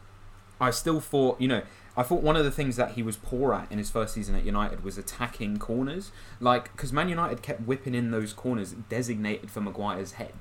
I 0.61 0.71
still 0.71 1.01
thought, 1.01 1.41
you 1.41 1.49
know, 1.49 1.63
I 1.99 2.03
thought 2.03 2.23
one 2.23 2.37
of 2.37 2.45
the 2.45 2.51
things 2.51 2.77
that 2.77 2.93
he 2.93 3.03
was 3.03 3.17
poor 3.17 3.55
at 3.55 3.71
in 3.73 3.79
his 3.79 3.91
first 3.91 4.15
season 4.15 4.35
at 4.35 4.45
United 4.45 4.85
was 4.85 4.99
attacking 4.99 5.59
corners. 5.59 6.11
Like, 6.41 6.73
because 6.73 6.93
Man 6.93 7.09
United 7.09 7.43
kept 7.43 7.63
whipping 7.63 7.95
in 7.95 8.11
those 8.11 8.35
corners 8.35 8.75
designated 8.91 9.51
for 9.51 9.63
Maguire's 9.63 10.13
head, 10.13 10.35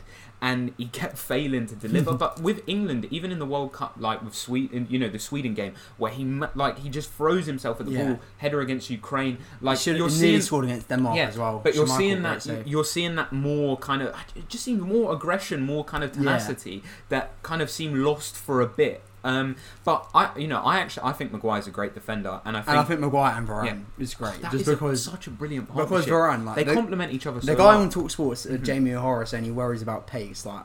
and 0.50 0.60
he 0.78 0.86
kept 1.02 1.18
failing 1.18 1.66
to 1.72 1.76
deliver. 1.86 2.14
but 2.26 2.34
with 2.48 2.60
England, 2.76 3.02
even 3.18 3.30
in 3.36 3.40
the 3.44 3.50
World 3.54 3.72
Cup, 3.80 3.94
like 4.08 4.20
with 4.26 4.36
Sweden, 4.36 4.86
you 4.90 4.98
know, 5.02 5.10
the 5.18 5.24
Sweden 5.30 5.54
game, 5.62 5.74
where 6.02 6.12
he 6.18 6.24
like 6.64 6.76
he 6.84 6.90
just 7.00 7.10
throws 7.18 7.46
himself 7.54 7.76
at 7.82 7.86
the 7.88 7.92
Yeah. 7.94 8.04
ball, 8.06 8.20
header 8.44 8.60
against 8.62 8.90
Ukraine. 9.02 9.36
Like 9.68 9.78
should 9.84 9.98
you're 9.98 10.10
seeing, 10.24 10.42
scored 10.42 10.66
against 10.66 10.88
Denmark 10.88 11.16
Yeah, 11.18 11.28
as 11.34 11.38
well. 11.44 11.56
but 11.64 11.72
you're 11.76 11.88
Schmeichel, 11.88 11.98
seeing 11.98 12.22
that 12.24 12.68
you're 12.72 12.90
seeing 12.96 13.16
that 13.16 13.30
more 13.50 13.72
kind 13.90 14.02
of 14.04 14.10
it 14.36 14.48
just 14.54 14.64
seems 14.68 14.82
more 14.82 15.08
aggression, 15.18 15.58
more 15.74 15.84
kind 15.84 16.04
of 16.04 16.10
Yeah. 16.12 16.18
tenacity 16.20 16.78
that 17.10 17.26
kind 17.50 17.62
of 17.64 17.70
seemed 17.78 17.96
lost 18.10 18.34
for 18.46 18.56
a 18.62 18.68
bit. 18.68 19.02
Um, 19.26 19.56
but 19.84 20.08
I, 20.16 20.38
you 20.38 20.48
know, 20.48 20.62
I 20.62 20.78
actually 20.80 21.08
I 21.08 21.12
think 21.12 21.32
Maguire's 21.34 21.68
a 21.68 21.72
great 21.72 21.94
defender, 21.94 22.40
and 22.46 22.56
I 22.56 22.62
think, 22.62 22.70
and 22.70 22.80
I 22.80 22.84
think 22.84 23.00
Maguire 23.02 23.34
and 23.38 23.48
Varane 23.48 23.66
Yeah. 23.66 23.76
is 24.04 24.14
great. 24.14 24.40
that 24.42 24.52
just 24.52 24.68
is 24.68 24.82
a- 24.82 24.98
such 24.98 25.28
a 25.28 25.32
brilliant 25.32 25.68
partnership. 25.68 26.06
because. 26.06 26.06
Varane 26.06 26.46
like 26.46 26.56
they 26.56 26.64
the, 26.64 26.74
complement 26.74 27.12
each 27.12 27.26
other. 27.28 27.40
the 27.40 27.56
guy 27.56 27.66
well. 27.76 27.82
on 27.82 27.90
Talksport's 27.90 28.46
uh, 28.46 28.50
Mhm. 28.52 28.64
Jamie 28.64 28.94
O'Hara 28.94 29.26
saying 29.28 29.44
he 29.44 29.52
worries 29.52 29.82
about 29.82 30.06
pace. 30.08 30.46
Like 30.46 30.64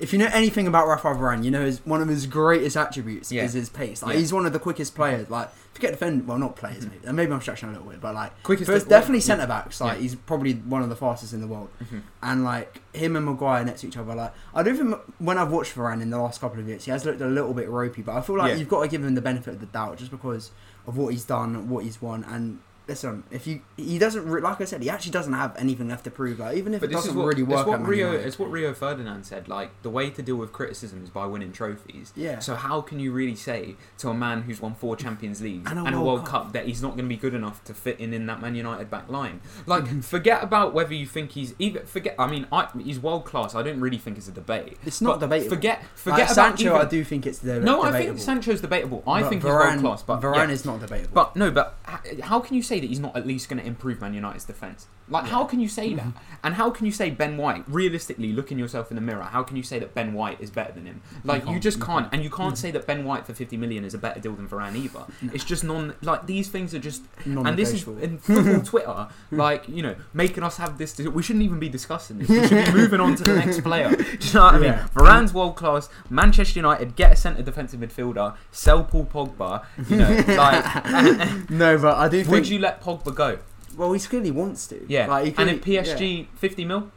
if 0.00 0.12
you 0.12 0.18
know 0.18 0.28
anything 0.32 0.66
about 0.66 0.88
Raphael 0.88 1.14
Varane, 1.14 1.44
you 1.44 1.52
know 1.52 1.64
his, 1.64 1.78
one 1.86 2.02
of 2.02 2.08
his 2.08 2.26
greatest 2.26 2.76
attributes 2.76 3.30
Yeah. 3.30 3.44
is 3.44 3.52
his 3.52 3.68
pace. 3.70 4.02
Like 4.02 4.14
Yeah. 4.14 4.18
he's 4.20 4.32
one 4.32 4.44
of 4.44 4.52
the 4.52 4.58
quickest 4.58 4.94
players. 4.96 5.30
Like 5.30 5.50
forget 5.74 5.90
defend 5.90 6.26
well 6.26 6.38
not 6.38 6.56
players 6.56 6.86
maybe. 6.86 7.12
Maybe 7.12 7.32
I'm 7.32 7.40
stretching 7.40 7.68
a 7.68 7.72
little 7.72 7.88
bit, 7.88 8.00
but 8.00 8.14
like 8.14 8.42
quickest. 8.42 8.68
but 8.68 8.76
it's 8.76 8.84
definitely 8.86 9.20
centre 9.20 9.46
backs. 9.46 9.80
Like 9.80 9.96
Yeah. 9.96 10.02
he's 10.02 10.14
probably 10.14 10.54
one 10.54 10.82
of 10.82 10.88
the 10.88 10.96
fastest 10.96 11.32
in 11.32 11.40
the 11.40 11.46
world. 11.48 11.68
Mhm. 11.82 12.02
And 12.22 12.44
like 12.44 12.80
him 12.94 13.16
and 13.16 13.26
Maguire 13.26 13.64
next 13.64 13.80
to 13.82 13.88
each 13.88 13.96
other, 13.96 14.14
like 14.14 14.32
I 14.54 14.62
don't 14.62 14.76
think 14.76 14.96
when 15.18 15.36
I've 15.36 15.50
watched 15.50 15.74
Varane 15.74 16.00
in 16.00 16.10
the 16.10 16.18
last 16.18 16.40
couple 16.40 16.60
of 16.60 16.68
years, 16.68 16.84
he 16.84 16.90
has 16.92 17.04
looked 17.04 17.20
a 17.20 17.26
little 17.26 17.52
bit 17.54 17.68
ropey. 17.68 18.02
But 18.02 18.16
I 18.16 18.20
feel 18.20 18.36
like 18.38 18.50
Yeah. 18.52 18.56
you've 18.56 18.68
got 18.68 18.82
to 18.82 18.88
give 18.88 19.02
him 19.04 19.14
the 19.16 19.20
benefit 19.20 19.54
of 19.54 19.60
the 19.60 19.66
doubt 19.66 19.98
just 19.98 20.10
because 20.12 20.52
of 20.86 20.96
what 20.96 21.12
he's 21.12 21.24
done, 21.24 21.68
what 21.68 21.84
he's 21.84 22.00
won, 22.00 22.24
and 22.24 22.60
listen, 22.86 23.24
if 23.30 23.46
you 23.46 23.60
he 23.76 23.98
doesn't 23.98 24.26
re- 24.26 24.40
like 24.40 24.60
I 24.60 24.64
said, 24.64 24.82
he 24.82 24.90
actually 24.90 25.12
doesn't 25.12 25.32
have 25.32 25.56
anything 25.56 25.88
left 25.88 26.04
to 26.04 26.10
prove. 26.10 26.38
Like 26.38 26.56
even 26.56 26.74
if 26.74 26.80
But 26.80 26.90
it 26.90 26.94
this 26.94 27.04
doesn't 27.04 27.16
what, 27.18 27.26
really 27.26 27.42
it's 27.42 27.50
work, 27.50 27.66
what 27.66 27.74
at 27.74 27.80
Man 27.80 27.90
Rio. 27.90 28.12
It's 28.12 28.38
what 28.38 28.50
Rio 28.50 28.74
Ferdinand 28.74 29.24
said. 29.24 29.48
Like 29.48 29.70
the 29.82 29.90
way 29.90 30.10
to 30.10 30.22
deal 30.22 30.36
with 30.36 30.52
criticism 30.52 31.02
is 31.02 31.10
by 31.10 31.26
winning 31.26 31.52
trophies. 31.52 32.12
Yeah. 32.16 32.38
So 32.40 32.54
how 32.54 32.80
can 32.80 33.00
you 33.00 33.12
really 33.12 33.34
say 33.36 33.76
to 33.98 34.08
a 34.10 34.14
man 34.14 34.42
who's 34.42 34.60
won 34.60 34.74
four 34.74 34.96
Champions 34.96 35.40
Leagues 35.40 35.70
And 35.70 35.78
and 35.78 35.88
a 35.88 35.98
a, 35.98 36.02
World 36.02 36.06
World 36.18 36.26
Cup. 36.26 36.44
Cup. 36.44 36.52
that 36.52 36.66
he's 36.66 36.82
not 36.82 36.90
going 36.96 37.04
to 37.04 37.08
be 37.08 37.16
good 37.16 37.34
enough 37.34 37.62
to 37.64 37.74
fit 37.74 37.98
in 38.00 38.12
in 38.12 38.26
that 38.26 38.40
Man 38.40 38.54
United 38.54 38.90
back 38.90 39.08
line? 39.08 39.40
Like 39.66 39.84
Mm-hmm. 39.84 40.00
forget 40.00 40.42
about 40.42 40.72
whether 40.74 40.94
you 40.94 41.06
think 41.06 41.32
he's 41.32 41.54
even 41.58 41.84
forget. 41.86 42.14
I 42.18 42.26
mean, 42.26 42.46
I, 42.52 42.68
he's 42.82 42.98
world 42.98 43.24
class. 43.24 43.54
I 43.54 43.62
don't 43.62 43.80
really 43.80 43.98
think 43.98 44.16
it's 44.18 44.28
a 44.28 44.32
debate. 44.32 44.78
It's 44.86 45.00
not 45.00 45.20
debatable. 45.20 45.50
Forget 45.56 45.78
Like, 45.80 45.88
forget 45.96 46.18
about 46.32 46.34
Sancho, 46.34 46.64
even, 46.74 46.76
I 46.80 46.84
do 46.84 47.04
think 47.04 47.26
it's 47.26 47.38
the 47.40 47.60
No, 47.60 47.82
I 47.82 47.86
debatable. 47.88 48.14
think 48.16 48.24
Sancho's 48.24 48.60
debatable. 48.60 49.02
I 49.06 49.22
But 49.22 49.28
think 49.30 49.42
Varane, 49.42 49.74
he's 49.74 49.82
world 49.82 49.98
class, 49.98 50.02
but 50.02 50.20
Varane 50.20 50.48
yeah. 50.48 50.54
is 50.54 50.64
not 50.64 50.80
debatable. 50.80 51.10
But 51.14 51.36
no, 51.36 51.50
but 51.50 51.76
how 52.22 52.40
can 52.40 52.56
you 52.56 52.62
say 52.62 52.73
that 52.80 52.86
he's 52.86 53.00
not 53.00 53.16
at 53.16 53.26
least 53.26 53.48
going 53.48 53.60
to 53.60 53.66
improve 53.66 54.00
Man 54.00 54.14
United's 54.14 54.44
defense? 54.44 54.86
Like, 55.08 55.24
Yeah. 55.24 55.32
how 55.32 55.44
can 55.44 55.60
you 55.60 55.68
say 55.68 55.88
mm-hmm. 55.90 55.96
that? 56.10 56.22
And 56.42 56.54
how 56.54 56.70
can 56.70 56.86
you 56.86 56.92
say 56.92 57.10
Ben 57.10 57.36
White? 57.36 57.64
Realistically, 57.68 58.32
looking 58.32 58.58
yourself 58.58 58.90
in 58.90 58.94
the 58.94 59.00
mirror, 59.00 59.22
how 59.22 59.42
can 59.42 59.56
you 59.56 59.62
say 59.62 59.78
that 59.78 59.94
Ben 59.94 60.14
White 60.14 60.40
is 60.40 60.50
better 60.50 60.72
than 60.72 60.86
him? 60.86 61.02
Like, 61.24 61.46
you, 61.46 61.60
just 61.60 61.80
can't, 61.80 62.08
and 62.12 62.22
you 62.22 62.30
can't 62.30 62.54
mm-hmm. 62.54 62.56
say 62.56 62.70
that 62.70 62.86
Ben 62.86 63.04
White 63.04 63.26
for 63.26 63.34
fifty 63.34 63.56
million 63.56 63.84
is 63.84 63.94
a 63.94 63.98
better 63.98 64.20
deal 64.20 64.32
than 64.32 64.48
Varane 64.48 64.76
either. 64.76 65.04
It's 65.32 65.44
just 65.44 65.64
non. 65.64 65.94
Like 66.02 66.26
these 66.26 66.48
things 66.48 66.74
are 66.74 66.78
just, 66.78 67.02
and 67.24 67.58
this 67.58 67.72
is 67.72 67.86
in 67.86 68.18
football 68.18 68.60
Twitter, 68.64 69.08
like 69.30 69.68
you 69.68 69.82
know, 69.82 69.96
making 70.12 70.42
us 70.42 70.56
have 70.56 70.78
this. 70.78 70.98
We 70.98 71.22
shouldn't 71.22 71.44
even 71.44 71.58
be 71.58 71.68
discussing 71.68 72.18
this. 72.18 72.28
We 72.28 72.46
should 72.48 72.66
be 72.66 72.72
moving 72.72 73.00
on 73.00 73.14
to 73.16 73.24
the 73.24 73.34
next 73.34 73.60
player. 73.62 73.94
Do 73.96 74.04
you 74.04 74.34
know 74.34 74.44
what 74.44 74.54
I 74.54 74.58
mean? 74.58 74.64
Yeah. 74.64 74.88
Varane's 74.94 75.34
world 75.34 75.56
class. 75.56 75.88
Manchester 76.08 76.58
United 76.58 76.96
get 76.96 77.12
a 77.12 77.16
centre 77.16 77.42
defensive 77.42 77.80
midfielder. 77.80 78.36
Sell 78.50 78.84
Paul 78.84 79.06
Pogba. 79.06 79.64
You 79.88 79.96
know, 79.96 80.24
like. 80.34 81.50
no, 81.50 81.78
but 81.78 81.96
I 81.96 82.08
do 82.08 82.22
think. 82.22 82.30
Would 82.30 82.48
you 82.48 82.58
let 82.64 82.82
Pogba 82.82 83.14
go? 83.14 83.38
Well, 83.76 83.92
he 83.92 84.00
clearly 84.00 84.30
wants 84.30 84.66
to. 84.68 84.84
Yeah. 84.88 85.06
Like, 85.06 85.24
he 85.24 85.28
and 85.36 85.62
clearly- 85.62 85.76
if 85.78 85.86
PSG 85.88 86.26
50 86.36 86.64
mil, 86.64 86.90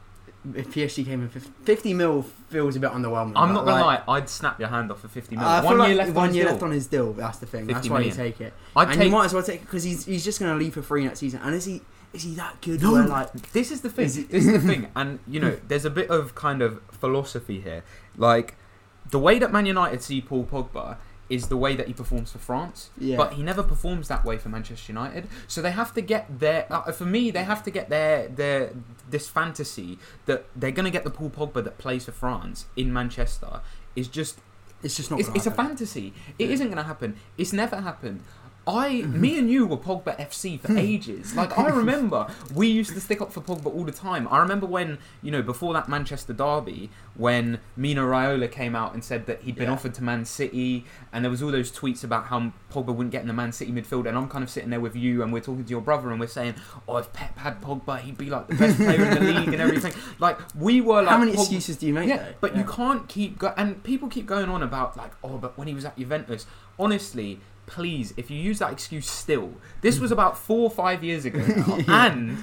yeah. 0.52 0.60
if 0.60 0.70
PSG 0.70 1.04
came 1.04 1.22
in 1.22 1.28
50, 1.28 1.50
50 1.64 1.94
mil 1.94 2.22
feels 2.22 2.76
a 2.76 2.80
bit 2.80 2.90
underwhelming. 2.90 3.32
I'm 3.36 3.52
not 3.52 3.64
gonna 3.64 3.84
like, 3.84 4.06
lie, 4.06 4.16
I'd 4.16 4.28
snap 4.28 4.58
your 4.60 4.68
hand 4.68 4.90
off 4.92 5.00
for 5.00 5.08
50 5.08 5.36
mil. 5.36 5.44
Feel 5.44 5.62
one 5.64 5.78
like 5.78 5.88
year 5.88 5.96
left 5.98 6.12
one 6.12 6.22
on 6.22 6.28
his 6.28 6.36
year 6.36 6.44
deal. 6.44 6.52
left 6.52 6.62
on 6.62 6.70
his 6.70 6.86
deal. 6.86 7.12
That's 7.12 7.38
the 7.38 7.46
thing. 7.46 7.66
That's 7.66 7.78
50 7.86 7.90
why 7.90 8.00
you 8.00 8.12
take 8.12 8.40
it. 8.40 8.52
I'd 8.76 8.88
and 8.88 8.96
take. 8.98 9.06
you 9.06 9.10
might 9.12 9.24
as 9.26 9.34
well 9.34 9.42
take 9.42 9.56
it 9.62 9.64
because 9.64 9.82
he's 9.84 10.04
he's 10.04 10.24
just 10.24 10.38
going 10.40 10.52
to 10.52 10.58
leave 10.58 10.74
for 10.74 10.82
free 10.82 11.04
next 11.04 11.18
season. 11.18 11.40
And 11.42 11.54
is 11.54 11.64
he 11.64 11.82
is 12.12 12.22
he 12.22 12.34
that 12.36 12.60
good? 12.62 12.80
No. 12.80 12.92
where, 12.92 13.06
like 13.06 13.32
This 13.52 13.70
is 13.70 13.80
the 13.82 13.90
thing. 13.90 14.06
Is 14.06 14.16
it- 14.18 14.30
This 14.30 14.46
is 14.46 14.52
the 14.62 14.68
thing, 14.72 14.86
and 14.96 15.18
you 15.26 15.40
know, 15.40 15.58
there's 15.68 15.84
a 15.84 15.90
bit 15.90 16.08
of 16.10 16.34
kind 16.34 16.62
of 16.62 16.80
philosophy 16.92 17.60
here. 17.60 17.82
Like 18.16 18.54
the 19.10 19.18
way 19.18 19.38
that 19.40 19.50
Man 19.52 19.66
United 19.66 20.02
see 20.02 20.20
Paul 20.20 20.44
Pogba, 20.44 20.96
is 21.28 21.48
the 21.48 21.56
way 21.56 21.76
that 21.76 21.86
he 21.86 21.92
performs 21.92 22.32
for 22.32 22.38
France. 22.38 22.90
Yeah. 22.98 23.16
But 23.16 23.34
he 23.34 23.42
never 23.42 23.62
performs 23.62 24.08
that 24.08 24.24
way 24.24 24.38
for 24.38 24.48
Manchester 24.48 24.92
United. 24.92 25.28
So 25.46 25.60
they 25.60 25.72
have 25.72 25.92
to 25.94 26.00
get 26.00 26.40
their. 26.40 26.66
Uh, 26.72 26.90
for 26.92 27.04
me, 27.04 27.30
they 27.30 27.44
have 27.44 27.62
to 27.64 27.70
get 27.70 27.88
their 27.90 28.28
their 28.28 28.72
this 29.10 29.28
fantasy 29.28 29.98
that 30.26 30.46
they're 30.56 30.70
going 30.70 30.84
to 30.84 30.90
get 30.90 31.04
the 31.04 31.10
Paul 31.10 31.30
Pogba 31.30 31.62
that 31.64 31.78
plays 31.78 32.04
for 32.06 32.12
France 32.12 32.66
in 32.76 32.92
Manchester 32.92 33.60
is 33.96 34.08
just 34.08 34.38
It's 34.82 34.96
just 34.96 35.10
not. 35.10 35.20
it's, 35.20 35.28
it's 35.34 35.46
a 35.46 35.50
fantasy. 35.50 36.12
It 36.38 36.46
Yeah. 36.46 36.52
not 36.54 36.64
going 36.66 36.76
to 36.76 36.82
happen. 36.84 37.16
It's 37.36 37.52
never 37.52 37.80
happened. 37.80 38.20
I, 38.68 38.90
mm-hmm. 38.90 39.18
me 39.18 39.38
and 39.38 39.50
you 39.50 39.66
were 39.66 39.78
Pogba 39.78 40.14
FC 40.20 40.60
for 40.60 40.68
hmm. 40.68 40.78
ages. 40.78 41.34
Like 41.34 41.58
I 41.58 41.68
remember, 41.70 42.28
we 42.54 42.66
used 42.68 42.92
to 42.92 43.00
stick 43.00 43.22
up 43.22 43.32
for 43.32 43.40
Pogba 43.40 43.74
all 43.74 43.84
the 43.84 43.92
time. 43.92 44.28
I 44.30 44.38
remember 44.38 44.66
when 44.66 44.98
you 45.22 45.30
know 45.30 45.40
before 45.40 45.72
that 45.72 45.88
Manchester 45.88 46.34
derby, 46.34 46.90
when 47.14 47.60
Mino 47.76 48.06
Raiola 48.06 48.50
came 48.52 48.76
out 48.76 48.92
and 48.92 49.02
said 49.02 49.24
that 49.24 49.40
he'd 49.42 49.56
been 49.56 49.68
Yeah. 49.68 49.72
offered 49.72 49.94
to 49.94 50.04
Man 50.04 50.26
City, 50.26 50.84
and 51.14 51.24
there 51.24 51.30
was 51.30 51.42
all 51.42 51.50
those 51.50 51.72
tweets 51.72 52.04
about 52.04 52.26
how 52.26 52.52
Pogba 52.70 52.94
wouldn't 52.94 53.10
get 53.10 53.22
in 53.22 53.28
the 53.28 53.32
Man 53.32 53.52
City 53.52 53.72
midfield. 53.72 54.06
And 54.06 54.18
I'm 54.18 54.28
kind 54.28 54.44
of 54.44 54.50
sitting 54.50 54.68
there 54.68 54.80
with 54.80 54.94
you, 54.94 55.22
and 55.22 55.32
we're 55.32 55.40
talking 55.40 55.64
to 55.64 55.70
your 55.70 55.80
brother, 55.80 56.10
and 56.10 56.20
we're 56.20 56.26
saying, 56.26 56.54
"Oh, 56.86 56.98
if 56.98 57.10
Pep 57.14 57.38
had 57.38 57.62
Pogba, 57.62 58.00
he'd 58.00 58.18
be 58.18 58.28
like 58.28 58.48
the 58.48 58.54
best 58.54 58.76
player 58.76 59.02
in 59.02 59.14
the 59.14 59.20
league 59.32 59.48
and 59.48 59.62
everything." 59.62 59.94
Like 60.18 60.38
we 60.54 60.82
were 60.82 61.00
like, 61.02 61.08
How 61.08 61.18
many 61.18 61.32
Pogba- 61.32 61.40
excuses 61.40 61.76
do 61.78 61.86
you 61.86 61.94
make? 61.94 62.08
yeah, 62.08 62.18
though? 62.18 62.34
but 62.42 62.52
Yeah. 62.52 62.58
you 62.58 62.64
can't 62.70 63.08
keep 63.08 63.38
go- 63.38 63.54
and 63.56 63.82
people 63.82 64.08
keep 64.08 64.26
going 64.26 64.50
on 64.50 64.62
about 64.62 64.94
like, 64.98 65.12
oh, 65.24 65.38
but 65.38 65.56
when 65.56 65.68
he 65.68 65.74
was 65.74 65.86
at 65.86 65.96
Juventus, 65.96 66.44
honestly, 66.78 67.40
please, 67.68 68.12
if 68.16 68.30
you 68.30 68.38
use 68.38 68.58
that 68.58 68.72
excuse 68.72 69.08
still, 69.08 69.52
this 69.80 70.00
was 70.00 70.10
mm. 70.10 70.14
about 70.14 70.36
four 70.36 70.62
or 70.62 70.70
five 70.70 71.04
years 71.04 71.24
ago 71.24 71.38
now, 71.38 71.78
and. 71.88 72.38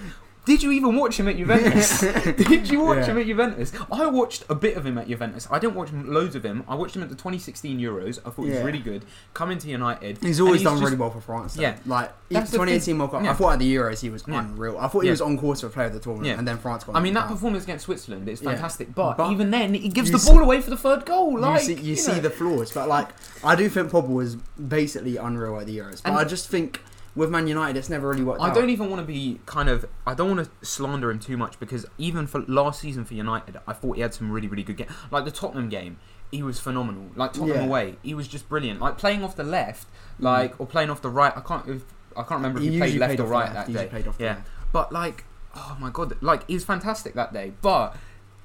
Did 0.45 0.61
you 0.63 0.71
even 0.71 0.95
watch 0.95 1.19
him 1.19 1.27
at 1.27 1.37
Juventus? 1.37 2.01
Did 2.37 2.69
you 2.69 2.81
watch 2.81 2.97
Yeah. 2.99 3.05
him 3.07 3.17
at 3.17 3.25
Juventus? 3.25 3.71
I 3.91 4.05
watched 4.07 4.43
a 4.49 4.55
bit 4.55 4.77
of 4.77 4.85
him 4.85 4.97
at 4.97 5.07
Juventus. 5.07 5.47
I 5.49 5.59
didn't 5.59 5.75
watch 5.75 5.91
loads 5.91 6.35
of 6.35 6.43
him. 6.43 6.63
I 6.67 6.75
watched 6.75 6.95
him 6.95 7.01
at 7.03 7.09
the 7.09 7.15
2016 7.15 7.79
Euros. 7.79 8.19
I 8.25 8.29
thought 8.29 8.43
he 8.45 8.51
was 8.51 8.61
really 8.61 8.79
good. 8.79 9.05
Coming 9.33 9.57
to 9.57 9.67
United, 9.67 10.19
He's 10.21 10.39
always 10.39 10.61
done 10.63 10.73
just- 10.75 10.83
really 10.83 10.97
well 10.97 11.09
for 11.09 11.21
France. 11.21 11.55
Though. 11.55 11.63
Yeah. 11.63 11.77
like 11.85 12.11
That's 12.29 12.51
2018 12.51 12.97
World 12.97 13.11
Cup. 13.11 13.23
Yeah. 13.23 13.31
I 13.31 13.33
thought 13.33 13.53
at 13.53 13.59
the 13.59 13.75
Euros 13.75 14.01
he 14.01 14.09
was 14.09 14.23
Yeah. 14.27 14.39
unreal. 14.39 14.77
I 14.77 14.87
thought 14.87 14.99
he 15.01 15.07
Yeah. 15.07 15.11
was 15.13 15.21
on 15.21 15.37
course 15.37 15.61
for 15.61 15.69
player 15.69 15.87
of 15.87 15.93
the 15.93 15.99
tournament, 15.99 16.27
Yeah. 16.27 16.37
and 16.37 16.47
then 16.47 16.57
France 16.57 16.83
got. 16.83 16.95
I 16.95 16.99
mean, 16.99 17.13
that 17.15 17.23
out. 17.25 17.29
performance 17.31 17.63
against 17.63 17.85
Switzerland 17.85 18.27
is 18.29 18.41
Yeah. 18.41 18.51
fantastic, 18.51 18.93
but, 18.93 19.17
But 19.17 19.31
even 19.31 19.51
then, 19.51 19.73
he 19.73 19.89
gives 19.89 20.09
you 20.09 20.13
the 20.13 20.19
see- 20.19 20.31
ball 20.31 20.41
away 20.41 20.61
for 20.61 20.69
the 20.69 20.77
third 20.77 21.05
goal. 21.05 21.39
Like 21.39 21.67
you 21.67 21.75
see, 21.75 21.81
you 21.81 21.95
see 21.95 22.11
know. 22.13 22.19
the 22.21 22.29
flaws, 22.29 22.71
but 22.71 22.87
like 22.87 23.07
I 23.43 23.55
do 23.55 23.67
think 23.69 23.89
Pogba 23.91 24.09
was 24.09 24.35
basically 24.35 25.17
unreal 25.17 25.59
at 25.59 25.65
the 25.65 25.77
Euros. 25.77 26.01
But 26.03 26.11
And- 26.11 26.17
I 26.19 26.23
just 26.23 26.49
think 26.49 26.81
with 27.15 27.29
Man 27.29 27.47
United, 27.47 27.77
it's 27.79 27.89
never 27.89 28.09
really 28.09 28.23
worked 28.23 28.41
I 28.41 28.49
out. 28.49 28.55
don't 28.55 28.69
even 28.69 28.89
want 28.89 29.01
to 29.01 29.05
be 29.07 29.39
kind 29.45 29.69
of. 29.69 29.85
I 30.05 30.13
don't 30.13 30.35
want 30.35 30.47
to 30.61 30.65
slander 30.65 31.09
him 31.11 31.19
too 31.19 31.37
much 31.37 31.59
because 31.59 31.85
even 31.97 32.27
for 32.27 32.41
last 32.41 32.81
season 32.81 33.05
for 33.05 33.13
United, 33.13 33.57
I 33.67 33.73
thought 33.73 33.95
he 33.95 34.01
had 34.01 34.13
some 34.13 34.31
really, 34.31 34.47
really 34.47 34.63
good 34.63 34.77
games. 34.77 34.91
Like 35.11 35.25
the 35.25 35.31
Tottenham 35.31 35.69
game, 35.69 35.97
he 36.31 36.43
was 36.43 36.59
phenomenal. 36.59 37.11
Like 37.15 37.33
Tottenham 37.33 37.57
Yeah. 37.57 37.65
away, 37.65 37.95
he 38.03 38.13
was 38.13 38.27
just 38.27 38.49
brilliant. 38.49 38.81
Like 38.81 38.97
playing 38.97 39.23
off 39.23 39.35
the 39.35 39.43
left, 39.45 39.87
like 40.19 40.53
mm. 40.53 40.59
or 40.59 40.67
playing 40.67 40.89
off 40.89 41.01
the 41.01 41.09
right. 41.09 41.33
I 41.35 41.41
can't. 41.41 41.67
If, 41.67 41.83
I 42.17 42.21
can't 42.21 42.31
remember 42.41 42.59
if 42.59 42.65
He 42.65 42.71
he 42.71 42.77
played 42.79 42.95
left 42.99 43.09
played 43.11 43.19
or 43.21 43.27
right 43.27 43.53
left, 43.53 43.55
that 43.55 43.67
he 43.67 43.73
day. 43.73 43.87
played 43.87 44.07
off 44.07 44.17
the 44.17 44.23
yeah, 44.23 44.41
but 44.71 44.91
like, 44.91 45.25
oh 45.55 45.77
my 45.79 45.89
god, 45.89 46.17
like 46.21 46.47
he 46.47 46.53
was 46.53 46.63
fantastic 46.65 47.13
that 47.13 47.33
day. 47.33 47.53
But 47.61 47.95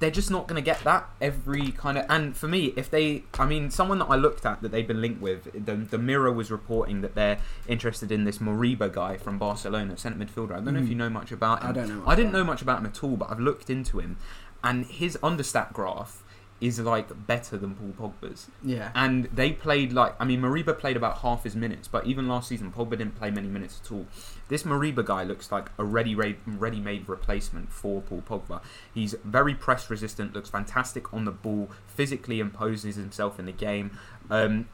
they're 0.00 0.10
just 0.10 0.30
not 0.30 0.48
going 0.48 0.56
to 0.60 0.64
get 0.64 0.82
that 0.84 1.08
every 1.20 1.70
kind 1.72 1.96
of. 1.98 2.06
And 2.08 2.36
for 2.36 2.48
me, 2.48 2.72
if 2.76 2.90
they, 2.90 3.24
I 3.38 3.44
mean, 3.46 3.70
someone 3.70 3.98
that 4.00 4.06
I 4.06 4.16
looked 4.16 4.44
at 4.46 4.60
that 4.62 4.72
they've 4.72 4.86
been 4.88 5.00
linked 5.00 5.20
with, 5.20 5.44
the 5.66 5.76
the 5.76 5.98
Mirror 5.98 6.32
was 6.32 6.50
reporting 6.50 7.02
that 7.02 7.14
they're 7.14 7.38
interested 7.68 8.10
in 8.10 8.24
this 8.24 8.38
Moriba 8.38 8.92
guy 8.92 9.16
from 9.18 9.38
Barcelona, 9.38 9.96
centre 9.96 10.18
midfielder. 10.18 10.52
I 10.52 10.60
don't 10.60 10.72
know 10.74 10.80
if 10.80 10.86
Mm. 10.86 10.88
you 10.88 10.94
know 10.96 11.10
much 11.10 11.30
about 11.32 11.62
him. 11.62 11.68
I 11.68 11.72
don't 11.72 11.88
know. 11.88 12.02
I 12.06 12.14
didn't 12.14 12.32
know 12.32 12.44
much 12.44 12.62
about 12.62 12.78
him 12.80 12.86
at 12.86 13.04
all, 13.04 13.16
but 13.16 13.30
I've 13.30 13.40
looked 13.40 13.68
into 13.70 13.98
him, 14.00 14.16
and 14.64 14.86
his 14.86 15.16
understat 15.22 15.72
graph 15.72 16.22
is 16.60 16.78
like 16.78 17.26
better 17.26 17.56
than 17.56 17.74
Paul 17.74 18.12
Pogba's. 18.20 18.48
Yeah, 18.62 18.90
And 18.94 19.24
they 19.26 19.52
played 19.52 19.92
like 19.92 20.14
I 20.20 20.24
mean 20.24 20.40
Moriba 20.40 20.78
played 20.78 20.96
about 20.96 21.18
half 21.18 21.44
his 21.44 21.56
minutes, 21.56 21.88
but 21.88 22.06
even 22.06 22.28
last 22.28 22.48
season 22.48 22.70
Pogba 22.70 22.90
didn't 22.90 23.16
play 23.16 23.30
many 23.30 23.48
minutes 23.48 23.80
at 23.84 23.92
all. 23.92 24.06
This 24.48 24.64
Moriba 24.64 25.04
guy 25.04 25.24
looks 25.24 25.50
like 25.50 25.70
a 25.78 25.84
ready 25.84 26.14
ready 26.14 26.80
made 26.80 27.08
replacement 27.08 27.72
for 27.72 28.02
Paul 28.02 28.22
Pogba. 28.28 28.62
He's 28.92 29.14
very 29.24 29.54
press 29.54 29.88
resistant, 29.88 30.34
looks 30.34 30.50
fantastic 30.50 31.12
on 31.14 31.24
the 31.24 31.30
ball, 31.30 31.70
physically 31.86 32.40
imposes 32.40 32.96
himself 32.96 33.38
in 33.38 33.46
the 33.46 33.52
game. 33.52 33.98
Um, 34.28 34.68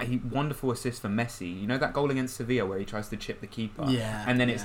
a 0.00 0.20
wonderful 0.30 0.70
assist 0.70 1.02
for 1.02 1.08
Messi. 1.08 1.60
You 1.60 1.66
know 1.66 1.78
that 1.78 1.92
goal 1.92 2.10
against 2.10 2.36
Sevilla 2.36 2.66
where 2.66 2.78
he 2.78 2.84
tries 2.84 3.08
to 3.10 3.16
chip 3.16 3.40
the 3.40 3.46
keeper 3.46 3.84
yeah, 3.88 4.24
and 4.26 4.40
then 4.40 4.48
yeah. 4.48 4.64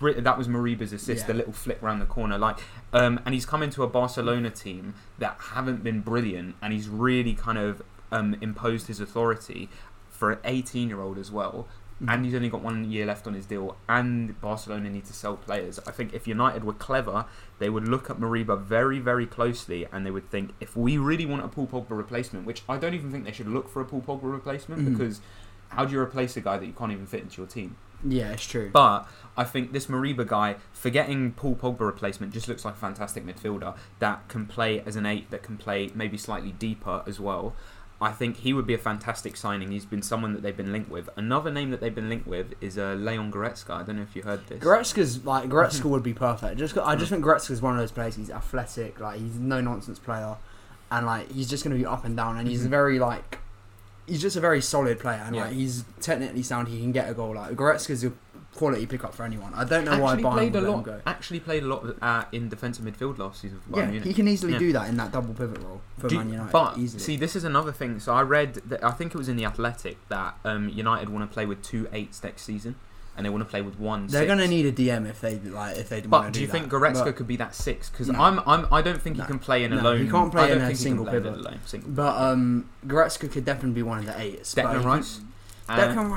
it's 0.00 0.24
that 0.24 0.38
was 0.38 0.48
Moriba's 0.48 0.92
assist, 0.92 1.22
Yeah. 1.22 1.26
the 1.28 1.34
little 1.34 1.52
flick 1.52 1.80
round 1.82 2.00
the 2.00 2.06
corner, 2.06 2.38
like, 2.38 2.58
um, 2.92 3.20
and 3.24 3.34
he's 3.34 3.46
come 3.46 3.62
into 3.62 3.82
a 3.82 3.88
Barcelona 3.88 4.50
team 4.50 4.94
that 5.18 5.36
haven't 5.52 5.84
been 5.84 6.00
brilliant, 6.00 6.56
and 6.60 6.72
he's 6.72 6.88
really 6.88 7.34
kind 7.34 7.58
of 7.58 7.82
um, 8.10 8.36
imposed 8.40 8.88
his 8.88 9.00
authority 9.00 9.68
for 10.08 10.32
an 10.32 10.38
18 10.44 10.88
year 10.88 11.00
old 11.00 11.18
as 11.18 11.30
well. 11.30 11.66
Mm. 12.02 12.12
And 12.14 12.24
he's 12.24 12.34
only 12.34 12.48
got 12.48 12.62
one 12.62 12.90
year 12.90 13.06
left 13.06 13.26
on 13.26 13.34
his 13.34 13.46
deal, 13.46 13.76
and 13.88 14.40
Barcelona 14.40 14.90
need 14.90 15.04
to 15.06 15.12
sell 15.12 15.36
players. 15.36 15.78
I 15.86 15.92
think 15.92 16.12
if 16.14 16.26
United 16.26 16.64
were 16.64 16.72
clever, 16.72 17.26
they 17.62 17.70
would 17.70 17.86
look 17.86 18.10
at 18.10 18.18
Moriba 18.18 18.60
very, 18.60 18.98
very 18.98 19.24
closely, 19.24 19.86
and 19.92 20.04
they 20.04 20.10
would 20.10 20.28
think 20.30 20.50
if 20.60 20.76
we 20.76 20.98
really 20.98 21.24
want 21.24 21.44
a 21.44 21.48
Paul 21.48 21.68
Pogba 21.68 21.96
replacement, 21.96 22.44
which 22.44 22.62
I 22.68 22.76
don't 22.76 22.92
even 22.92 23.12
think 23.12 23.24
they 23.24 23.32
should 23.32 23.46
look 23.48 23.68
for 23.68 23.80
a 23.80 23.84
Paul 23.84 24.02
Pogba 24.02 24.30
replacement, 24.32 24.82
Mhm. 24.82 24.90
because 24.98 25.20
how 25.68 25.84
do 25.84 25.92
you 25.92 26.00
replace 26.00 26.36
a 26.36 26.40
guy 26.40 26.58
that 26.58 26.66
you 26.66 26.72
can't 26.72 26.90
even 26.92 27.06
fit 27.06 27.20
into 27.22 27.38
your 27.40 27.46
team? 27.46 27.76
yeah, 28.04 28.32
it's 28.32 28.44
true. 28.44 28.68
But 28.72 29.06
I 29.36 29.44
think 29.44 29.70
this 29.72 29.86
Moriba 29.86 30.26
guy, 30.26 30.56
forgetting 30.72 31.34
Paul 31.34 31.54
Pogba 31.54 31.86
replacement, 31.86 32.32
just 32.32 32.48
looks 32.48 32.64
like 32.64 32.74
a 32.74 32.78
fantastic 32.78 33.24
midfielder 33.24 33.76
that 34.00 34.26
can 34.26 34.46
play 34.46 34.80
as 34.80 34.96
an 34.96 35.06
eight, 35.06 35.30
that 35.30 35.44
can 35.44 35.56
play 35.56 35.88
maybe 35.94 36.18
slightly 36.18 36.50
deeper 36.50 37.04
as 37.06 37.20
well. 37.20 37.54
I 38.02 38.10
think 38.12 38.38
he 38.38 38.52
would 38.52 38.66
be 38.66 38.74
a 38.74 38.78
fantastic 38.78 39.36
signing. 39.36 39.70
He's 39.70 39.86
been 39.86 40.02
someone 40.02 40.32
that 40.34 40.42
they've 40.42 40.56
been 40.56 40.72
linked 40.72 40.90
with. 40.90 41.08
Another 41.16 41.50
name 41.50 41.70
that 41.70 41.80
they've 41.80 41.94
been 41.94 42.08
linked 42.08 42.26
with 42.26 42.54
is 42.60 42.76
uh, 42.76 42.94
Leon 42.98 43.30
Goretzka. 43.32 43.70
I 43.70 43.82
don't 43.84 43.96
know 43.96 44.02
if 44.02 44.16
you 44.16 44.22
heard 44.22 44.46
this. 44.48 44.62
Goretzka's 44.62 45.24
like 45.24 45.48
Goretzka 45.48 45.84
would 45.84 46.02
be 46.02 46.12
perfect. 46.12 46.58
Just 46.58 46.76
I 46.76 46.96
just 46.96 47.10
think 47.10 47.24
Goretzka's 47.24 47.62
one 47.62 47.74
of 47.74 47.78
those 47.80 47.92
players. 47.92 48.16
He's 48.16 48.28
athletic, 48.30 48.98
like 49.00 49.20
he's 49.20 49.36
no 49.36 49.60
nonsense 49.60 49.98
player, 49.98 50.36
and 50.90 51.06
like 51.06 51.30
he's 51.30 51.48
just 51.48 51.62
going 51.64 51.76
to 51.76 51.78
be 51.78 51.86
up 51.86 52.04
and 52.04 52.16
down. 52.16 52.36
And 52.38 52.48
he's 52.48 52.66
Mhm. 52.66 52.70
very 52.70 52.98
like 52.98 53.38
he's 54.06 54.20
just 54.20 54.36
a 54.36 54.40
very 54.40 54.60
solid 54.60 54.98
player, 54.98 55.22
and 55.24 55.36
Yeah. 55.36 55.44
like 55.44 55.52
he's 55.52 55.84
technically 56.00 56.42
sound. 56.42 56.68
He 56.68 56.80
can 56.80 56.90
get 56.92 57.08
a 57.08 57.14
goal. 57.14 57.34
Like 57.36 57.52
Goretzka's 57.54 58.02
a 58.04 58.12
quality 58.54 58.86
pickup 58.86 59.14
for 59.14 59.24
anyone. 59.24 59.52
I 59.54 59.64
don't 59.64 59.84
know 59.84 59.98
why 59.98 60.12
actually 60.12 60.24
Bayern 60.24 60.32
played 60.32 60.54
a 60.56 60.58
would 60.60 60.62
let 60.62 60.68
him 60.70 60.76
lot. 60.76 60.84
go. 60.84 61.00
Actually 61.06 61.40
played 61.40 61.62
a 61.62 61.66
lot 61.66 61.96
uh, 62.02 62.24
in 62.32 62.48
defensive 62.48 62.84
midfield 62.84 63.18
last 63.18 63.40
season 63.40 63.60
for 63.60 63.70
Bayern 63.70 63.76
Yeah, 63.76 63.86
Munich. 63.90 64.04
he 64.08 64.14
can 64.14 64.28
easily 64.28 64.52
Yeah. 64.52 64.58
do 64.58 64.72
that 64.74 64.88
in 64.88 64.96
that 64.98 65.10
double 65.12 65.34
pivot 65.34 65.58
role 65.62 65.80
for 65.98 66.08
Do- 66.08 66.16
Man 66.18 66.30
United. 66.30 66.52
But 66.52 66.78
easily. 66.78 67.02
see, 67.02 67.16
this 67.16 67.34
is 67.34 67.44
another 67.44 67.72
thing. 67.72 67.98
So 68.00 68.12
I 68.14 68.22
read 68.22 68.54
that 68.66 68.84
I 68.84 68.90
think 68.90 69.14
it 69.14 69.18
was 69.18 69.28
in 69.28 69.36
the 69.36 69.44
Athletic 69.46 69.96
that 70.08 70.36
um, 70.44 70.68
United 70.68 71.08
want 71.08 71.28
to 71.28 71.32
play 71.32 71.46
with 71.46 71.62
two 71.62 71.88
eights 71.92 72.22
next 72.22 72.42
season, 72.42 72.74
and 73.16 73.24
they 73.26 73.30
want 73.30 73.42
to 73.42 73.48
play 73.50 73.62
with 73.62 73.78
one. 73.78 74.06
they're 74.06 74.26
going 74.26 74.38
to 74.38 74.48
need 74.48 74.66
a 74.66 74.72
DM 74.72 75.08
if 75.08 75.20
they 75.22 75.38
like 75.38 75.76
if 75.78 75.88
they. 75.88 76.02
But 76.02 76.26
do 76.26 76.30
do 76.32 76.40
you 76.42 76.46
that. 76.46 76.52
think 76.52 76.70
Goretzka 76.70 77.04
But- 77.06 77.16
could 77.16 77.26
be 77.26 77.36
that 77.36 77.54
six? 77.54 77.88
Because 77.88 78.08
No. 78.10 78.20
I'm, 78.20 78.40
I'm, 78.46 78.66
I 78.72 78.82
don't 78.82 79.00
think 79.00 79.16
No. 79.16 79.24
he 79.24 79.28
can 79.28 79.38
play 79.38 79.64
in 79.64 79.70
No, 79.70 79.80
alone. 79.80 80.04
he 80.04 80.10
can't 80.10 80.30
play 80.30 80.52
in 80.52 80.58
a 80.58 80.60
think 80.60 80.62
he 80.64 80.68
can 80.74 80.76
single 80.76 81.06
pivot. 81.06 81.34
alone, 81.34 81.58
single 81.64 81.90
But 81.90 82.16
um, 82.20 82.68
Goretzka 82.86 83.30
could 83.32 83.44
definitely 83.46 83.72
be 83.76 83.82
one 83.82 83.98
of 83.98 84.04
the 84.06 84.18
eights. 84.20 84.54
Declan 84.54 84.84
Rice, 84.84 85.20
uh, 85.70 85.76
Declan 85.78 86.10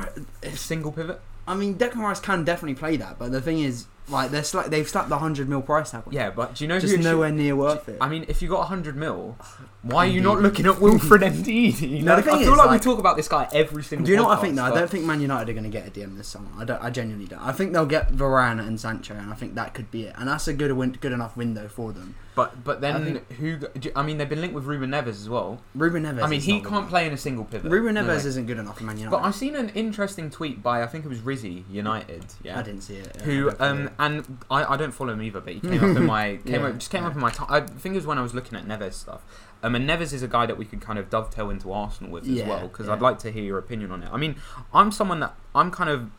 Rice. 0.43 0.59
single 0.59 0.91
pivot. 0.91 1.21
I 1.47 1.55
mean, 1.55 1.75
Declan 1.75 1.97
Rice 1.97 2.19
can 2.19 2.43
definitely 2.43 2.75
play 2.75 2.97
that, 2.97 3.19
but 3.19 3.31
the 3.31 3.41
thing 3.41 3.59
is, 3.59 3.85
like, 4.09 4.31
they're 4.31 4.41
sla- 4.41 4.67
they've 4.69 4.87
slapped 4.87 5.09
the 5.09 5.17
hundred 5.19 5.47
mil 5.49 5.61
price 5.61 5.91
tag 5.91 6.03
on. 6.07 6.13
Yeah, 6.13 6.29
but 6.31 6.55
do 6.55 6.63
you 6.63 6.67
know 6.67 6.79
just 6.79 6.93
who? 6.95 6.99
it 6.99 7.03
nowhere 7.03 7.29
should- 7.29 7.35
near 7.35 7.55
worth 7.55 7.87
it. 7.89 7.97
I 8.01 8.09
mean, 8.09 8.25
if 8.27 8.41
you 8.41 8.49
got 8.49 8.63
hundred 8.67 8.95
mil, 8.95 9.37
why 9.85 10.05
are 10.05 10.09
you 10.09 10.19
not 10.21 10.41
looking 10.41 10.65
at 10.65 10.79
Wilfred 10.81 11.21
Ndidi? 11.33 12.01
No, 12.03 12.15
the 12.15 12.15
Like, 12.17 12.25
thing 12.25 12.33
I 12.33 12.39
feel 12.43 12.51
is, 12.53 12.57
like, 12.57 12.65
we 12.67 12.71
like- 12.73 12.81
talk 12.81 12.99
about 12.99 13.15
this 13.17 13.27
guy 13.27 13.47
every 13.53 13.83
single. 13.83 14.03
Time. 14.03 14.05
Do 14.05 14.11
you 14.11 14.17
know 14.17 14.23
what 14.25 14.37
I 14.39 14.41
think? 14.41 14.55
though? 14.55 14.63
I 14.63 14.71
don't 14.73 14.89
think 14.89 15.05
Man 15.05 15.21
United 15.21 15.49
are 15.49 15.53
going 15.53 15.63
to 15.63 15.69
get 15.69 15.87
a 15.87 15.91
DM 15.91 16.17
this 16.17 16.27
summer. 16.27 16.49
I 16.57 16.65
don't. 16.65 16.81
I 16.83 16.89
genuinely 16.89 17.27
don't. 17.27 17.41
I 17.41 17.51
think 17.51 17.71
they'll 17.73 17.85
get 17.85 18.11
Varane 18.11 18.59
and 18.65 18.79
Sancho, 18.79 19.13
and 19.13 19.31
I 19.31 19.35
think 19.35 19.55
that 19.55 19.73
could 19.73 19.91
be 19.91 20.03
it. 20.03 20.15
And 20.17 20.27
that's 20.27 20.47
a 20.47 20.53
good 20.53 20.71
win- 20.73 20.97
good 20.99 21.11
enough 21.13 21.37
window 21.37 21.67
for 21.67 21.91
them. 21.93 22.15
But 22.35 22.65
but 22.65 22.81
then 22.81 23.21
I 23.29 23.33
who? 23.35 23.55
do 23.57 23.91
I 23.95 24.03
mean, 24.03 24.17
they've 24.17 24.27
been 24.27 24.41
linked 24.41 24.55
with 24.55 24.65
Ruben 24.65 24.89
Neves 24.91 25.07
as 25.07 25.29
well. 25.29 25.61
Ruben 25.73 26.03
Neves. 26.03 26.21
I 26.21 26.27
mean, 26.27 26.39
is 26.39 26.45
he 26.45 26.53
not 26.53 26.63
good 26.63 26.69
can't 26.69 26.79
enough. 26.79 26.89
play 26.89 27.07
in 27.07 27.13
a 27.13 27.17
single 27.17 27.45
pivot. 27.45 27.71
Ruben 27.71 27.93
No 27.93 28.03
Neves 28.03 28.25
isn't 28.25 28.45
good 28.45 28.57
enough 28.57 28.77
for 28.79 28.83
Man 28.83 28.97
United. 28.97 29.11
But 29.15 29.21
I 29.21 29.27
have 29.27 29.35
seen 29.35 29.55
an 29.55 29.69
interesting 29.69 30.29
tweet 30.29 30.61
by 30.61 30.83
I 30.83 30.87
think 30.87 31.05
it 31.05 31.07
was 31.07 31.19
Rizzy 31.19 31.63
United. 31.71 32.25
Yeah. 32.43 32.59
I 32.59 32.61
didn't 32.61 32.81
see 32.81 32.95
it. 32.95 33.21
who 33.21 33.45
Yeah, 33.45 33.51
um 33.65 33.89
and 33.99 34.39
I, 34.51 34.73
I 34.73 34.75
don't 34.75 34.91
follow 34.91 35.13
him 35.13 35.21
either, 35.21 35.39
but 35.39 35.53
he 35.53 35.59
came 35.61 35.75
up 35.75 35.95
in 35.95 36.05
my 36.15 36.39
came 36.43 36.55
Yeah, 36.61 36.67
up, 36.67 36.73
just 36.77 36.91
came 36.91 37.05
up 37.05 37.13
in 37.15 37.21
my. 37.21 37.29
T- 37.29 37.45
I 37.47 37.61
think 37.61 37.93
it 37.95 37.99
was 37.99 38.05
when 38.05 38.17
I 38.17 38.21
was 38.21 38.33
looking 38.33 38.57
at 38.57 38.65
Neves 38.67 38.93
stuff. 38.95 39.21
Um, 39.65 39.73
and 39.75 39.89
Neves 39.89 40.13
is 40.13 40.21
a 40.21 40.27
guy 40.27 40.45
that 40.45 40.57
we 40.57 40.65
could 40.65 40.79
kind 40.81 40.99
of 40.99 41.09
dovetail 41.09 41.49
into 41.49 41.71
Arsenal 41.71 42.11
with 42.11 42.27
as 42.29 42.43
well 42.43 42.67
because 42.67 42.85
yeah. 42.87 42.93
I'd 42.93 43.01
like 43.01 43.17
to 43.19 43.31
hear 43.31 43.43
your 43.43 43.57
opinion 43.57 43.91
on 43.91 44.03
it. 44.03 44.09
I 44.11 44.17
mean, 44.17 44.35
I'm 44.73 44.91
someone 44.91 45.19
that 45.21 45.33
I'm 45.55 45.71
kind 45.71 45.89
of. 45.89 46.09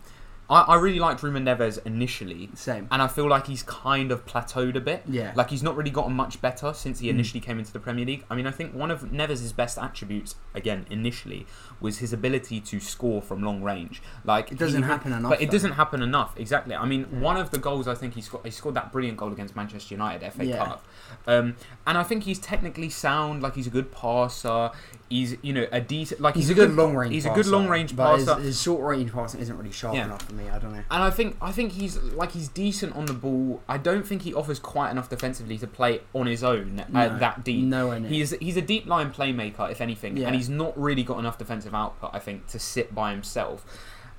I, 0.49 0.61
I 0.63 0.75
really 0.77 1.01
liked 1.01 1.25
Ruben 1.25 1.45
Neves 1.45 1.85
initially, 1.85 2.51
Same. 2.55 2.87
and 2.93 3.03
I 3.03 3.09
feel 3.09 3.29
like 3.29 3.49
he's 3.49 3.65
kind 3.65 4.13
of 4.13 4.25
plateaued 4.27 4.77
a 4.77 4.81
bit. 4.81 5.03
Yeah. 5.09 5.33
Like 5.35 5.51
he's 5.51 5.63
not 5.63 5.77
really 5.77 5.91
gotten 5.91 6.13
much 6.13 6.41
better 6.41 6.73
since 6.73 7.01
he 7.01 7.09
Mm. 7.09 7.11
initially 7.11 7.41
came 7.41 7.59
into 7.59 7.73
the 7.73 7.81
Premier 7.81 8.05
League. 8.05 8.25
I 8.31 8.37
mean, 8.37 8.47
I 8.47 8.53
think 8.53 8.73
one 8.73 8.93
of 8.93 9.01
Neves' 9.11 9.55
best 9.57 9.77
attributes, 9.77 10.37
again, 10.55 10.87
initially, 10.89 11.47
was 11.81 11.99
his 11.99 12.13
ability 12.13 12.61
to 12.61 12.81
score 12.81 13.21
from 13.21 13.43
long 13.43 13.63
range. 13.63 14.01
Like 14.25 14.51
it 14.53 14.59
doesn't 14.59 14.83
he- 14.83 14.89
happen 14.89 15.13
enough. 15.13 15.31
but 15.31 15.43
it 15.43 15.47
though. 15.47 15.53
doesn't 15.53 15.73
happen 15.73 16.03
enough. 16.03 16.39
Exactly. 16.39 16.75
I 16.75 16.87
mean, 16.87 17.07
Yeah. 17.13 17.19
one 17.21 17.37
of 17.37 17.51
the 17.51 17.59
goals 17.59 17.87
I 17.87 17.95
think 17.95 18.15
he 18.15 18.23
scored, 18.23 18.45
he 18.45 18.51
scored 18.51 18.75
that 18.77 18.93
brilliant 18.93 19.19
goal 19.19 19.33
against 19.33 19.55
Manchester 19.57 19.95
United 19.95 20.23
FA 20.33 20.45
Yeah. 20.47 20.57
Cup, 20.65 20.85
um, 21.27 21.57
and 21.87 21.99
I 21.99 22.03
think 22.03 22.25
he's 22.25 22.39
technically 22.39 22.89
sound. 22.91 23.43
Like 23.43 23.55
he's 23.55 23.67
a 23.67 23.71
good 23.71 23.93
passer. 23.93 24.71
He's 25.09 25.37
you 25.43 25.53
know 25.53 25.67
a 25.71 25.81
decent 25.81 26.21
like 26.21 26.35
He's, 26.35 26.51
a 26.51 26.55
good, 26.55 26.75
long 26.75 26.97
range. 26.97 27.13
He's 27.15 27.25
passer, 27.25 27.41
a 27.41 27.43
good 27.45 27.51
long 27.53 27.69
range 27.69 27.95
but 27.95 28.17
his, 28.17 28.27
passer. 28.27 28.41
his 28.41 28.61
short 28.61 28.83
range 28.83 29.13
passing 29.13 29.41
isn't 29.41 29.57
really 29.57 29.71
sharp 29.71 29.95
Yeah. 29.95 30.07
enough 30.07 30.23
for 30.23 30.35
me. 30.35 30.49
I 30.49 30.59
don't 30.59 30.73
know. 30.73 30.83
And 30.91 31.03
I 31.03 31.11
think 31.11 31.37
I 31.41 31.53
think 31.53 31.73
he's 31.73 31.97
like 31.99 32.33
he's 32.33 32.49
decent 32.49 32.97
on 32.97 33.07
the 33.07 33.13
ball. 33.13 33.63
I 33.69 33.79
don't 33.79 34.05
think 34.07 34.23
he 34.23 34.35
offers 34.35 34.59
quite 34.59 34.91
enough 34.91 35.09
defensively 35.09 35.59
to 35.59 35.67
play 35.69 36.01
on 36.13 36.27
his 36.27 36.43
own 36.43 36.81
uh, 36.81 37.09
No. 37.09 37.19
that 37.19 37.45
deep. 37.45 37.65
Near. 37.67 38.01
He's 38.01 38.31
he's 38.41 38.57
a 38.57 38.63
deep 38.63 38.87
line 38.87 39.13
playmaker, 39.13 39.71
if 39.71 39.81
anything, 39.81 40.19
and 40.25 40.35
he's 40.35 40.49
not 40.49 40.77
really 40.81 41.05
got 41.05 41.19
enough 41.21 41.39
defensive 41.39 41.66
output. 41.75 42.11
I 42.13 42.19
think 42.19 42.47
to 42.49 42.59
sit 42.59 42.95
by 42.95 43.11
himself. 43.13 43.65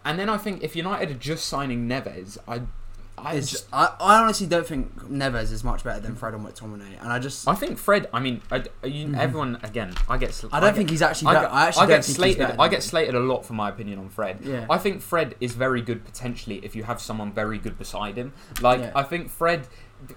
And 0.06 0.18
then 0.18 0.30
I 0.30 0.38
think 0.38 0.64
if 0.64 0.76
United 0.76 1.12
are 1.12 1.14
just 1.20 1.48
signing 1.48 1.88
Neves, 1.88 2.38
I 2.48 2.62
I 3.20 3.40
just, 3.40 3.66
I, 3.74 3.96
I 4.00 4.22
honestly 4.22 4.46
don't 4.46 4.66
think 4.68 4.94
Neves 5.10 5.52
is 5.52 5.64
much 5.64 5.84
better 5.84 6.00
than 6.00 6.16
Fred 6.16 6.36
or 6.36 6.38
McTominay, 6.38 7.02
and 7.02 7.12
I 7.12 7.18
just 7.18 7.48
I 7.48 7.56
think 7.56 7.80
Fred. 7.80 8.08
I 8.14 8.20
mean, 8.20 8.42
I, 8.52 8.58
you, 8.86 9.08
Mhm. 9.08 9.18
everyone 9.18 9.58
again. 9.64 9.96
I 10.08 10.18
get. 10.20 10.40
I 10.54 10.60
don't 10.60 10.70
get- 10.70 10.76
think 10.76 10.90
he's 10.92 11.02
actually. 11.02 11.30
I 11.30 11.34
better. 11.34 11.48
get, 11.48 11.54
I 11.56 11.66
actually 11.68 11.84
I 11.84 11.88
get 11.88 12.06
slated. 12.06 12.56
I 12.60 12.68
get 12.68 12.84
slated 12.84 13.16
a 13.16 13.20
lot 13.20 13.44
for 13.44 13.54
my 13.54 13.70
opinion 13.70 13.98
on 13.98 14.10
Fred. 14.10 14.38
Yeah. 14.44 14.68
I 14.70 14.78
think 14.78 15.02
Fred 15.02 15.34
is 15.42 15.54
very 15.56 15.82
good 15.82 16.06
potentially 16.06 16.60
if 16.64 16.76
you 16.76 16.84
have 16.84 17.02
someone 17.02 17.32
very 17.34 17.58
good 17.58 17.78
beside 17.80 18.18
him. 18.18 18.34
Like 18.62 18.82
Yeah. 18.82 18.92
I 18.96 19.02
think 19.02 19.32
Fred, 19.32 19.68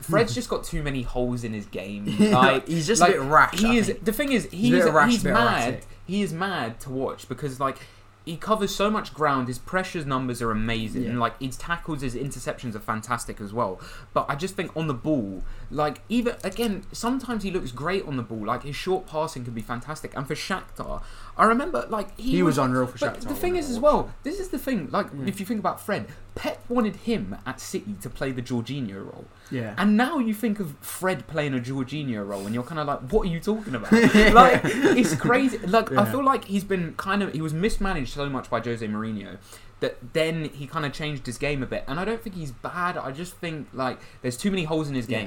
Fred's 0.02 0.34
just 0.40 0.50
got 0.50 0.64
too 0.64 0.82
many 0.82 1.00
holes 1.02 1.42
in 1.42 1.54
his 1.54 1.64
game. 1.64 2.04
Like 2.30 2.68
he's 2.68 2.86
just 2.86 3.00
like, 3.00 3.14
a 3.14 3.18
bit 3.18 3.22
rash. 3.22 3.64
I 3.64 3.66
he 3.66 3.78
is. 3.78 3.94
The 4.02 4.12
thing 4.12 4.30
is, 4.32 4.44
he's 4.52 4.74
he's, 4.74 4.84
rash, 4.84 5.16
bit 5.22 5.32
mad. 5.32 5.42
erratic. 5.68 5.86
He 6.06 6.22
is 6.22 6.32
mad 6.32 6.80
to 6.80 6.90
watch 6.90 7.28
because 7.28 7.60
like. 7.60 7.78
He 8.26 8.36
covers 8.36 8.72
so 8.72 8.90
much 8.90 9.14
ground. 9.14 9.48
His 9.48 9.58
pressures 9.58 10.04
numbers 10.04 10.42
are 10.42 10.50
amazing. 10.50 11.04
Yeah. 11.04 11.08
And 11.08 11.18
like 11.18 11.40
his 11.40 11.56
tackles, 11.56 12.02
his 12.02 12.14
interceptions 12.14 12.74
are 12.74 12.80
fantastic 12.80 13.40
as 13.40 13.54
well. 13.54 13.80
But 14.12 14.26
I 14.28 14.34
just 14.36 14.54
think 14.54 14.76
on 14.76 14.88
the 14.88 14.94
ball, 14.94 15.42
like 15.70 16.02
even 16.10 16.36
again, 16.44 16.84
sometimes 16.92 17.44
he 17.44 17.50
looks 17.50 17.72
great 17.72 18.04
on 18.04 18.18
the 18.18 18.22
ball. 18.22 18.44
Like 18.44 18.62
his 18.62 18.76
short 18.76 19.06
passing 19.06 19.44
can 19.44 19.54
be 19.54 19.62
fantastic. 19.62 20.14
And 20.14 20.28
for 20.28 20.34
Shakhtar, 20.34 21.02
I 21.36 21.44
remember 21.44 21.86
like 21.88 22.18
he, 22.18 22.32
He 22.32 22.42
was 22.42 22.58
unreal 22.58 22.86
for 22.86 22.98
but 22.98 23.14
Shakhtar 23.20 23.28
the 23.28 23.34
thing 23.34 23.56
is, 23.56 23.70
as 23.70 23.78
well, 23.78 24.12
this 24.24 24.38
is 24.40 24.48
the 24.48 24.58
thing. 24.58 24.88
Like, 24.90 25.10
Mm. 25.12 25.28
if 25.28 25.40
you 25.40 25.46
think 25.46 25.60
about 25.60 25.80
Fred, 25.80 26.06
Pep 26.34 26.62
wanted 26.68 26.96
him 26.96 27.36
at 27.46 27.60
City 27.60 27.94
to 28.02 28.10
play 28.10 28.30
the 28.32 28.42
Jorginho 28.42 28.96
role, 29.04 29.24
Yeah. 29.50 29.74
and 29.78 29.96
now 29.96 30.18
you 30.18 30.34
think 30.34 30.60
of 30.60 30.76
Fred 30.80 31.26
playing 31.26 31.54
a 31.54 31.58
Jorginho 31.60 32.26
role, 32.26 32.44
and 32.46 32.54
you're 32.54 32.64
kind 32.64 32.78
of 32.80 32.86
like, 32.86 33.00
what 33.12 33.26
are 33.26 33.30
you 33.30 33.40
talking 33.40 33.74
about? 33.74 33.90
like, 33.92 34.60
it's 34.64 35.14
crazy. 35.16 35.58
Like, 35.58 35.90
I 35.92 36.04
feel 36.10 36.24
like 36.24 36.44
he's 36.46 36.64
been 36.64 36.94
kind 36.94 37.22
of 37.22 37.32
he 37.32 37.40
was 37.40 37.54
mismanaged 37.54 38.12
so 38.12 38.28
much 38.28 38.50
by 38.50 38.60
Jose 38.60 38.86
Mourinho 38.86 39.38
that 39.80 39.96
then 40.12 40.44
he 40.44 40.66
kind 40.66 40.84
of 40.84 40.92
changed 40.92 41.24
his 41.24 41.38
game 41.38 41.62
a 41.62 41.66
bit, 41.66 41.84
and 41.88 41.98
I 41.98 42.04
don't 42.04 42.22
think 42.22 42.36
he's 42.36 42.50
bad. 42.52 42.98
I 42.98 43.12
just 43.12 43.34
think 43.36 43.68
like 43.72 43.98
there's 44.20 44.36
too 44.36 44.50
many 44.50 44.64
holes 44.64 44.88
in 44.88 44.94
his 44.94 45.08
Yeah. 45.08 45.20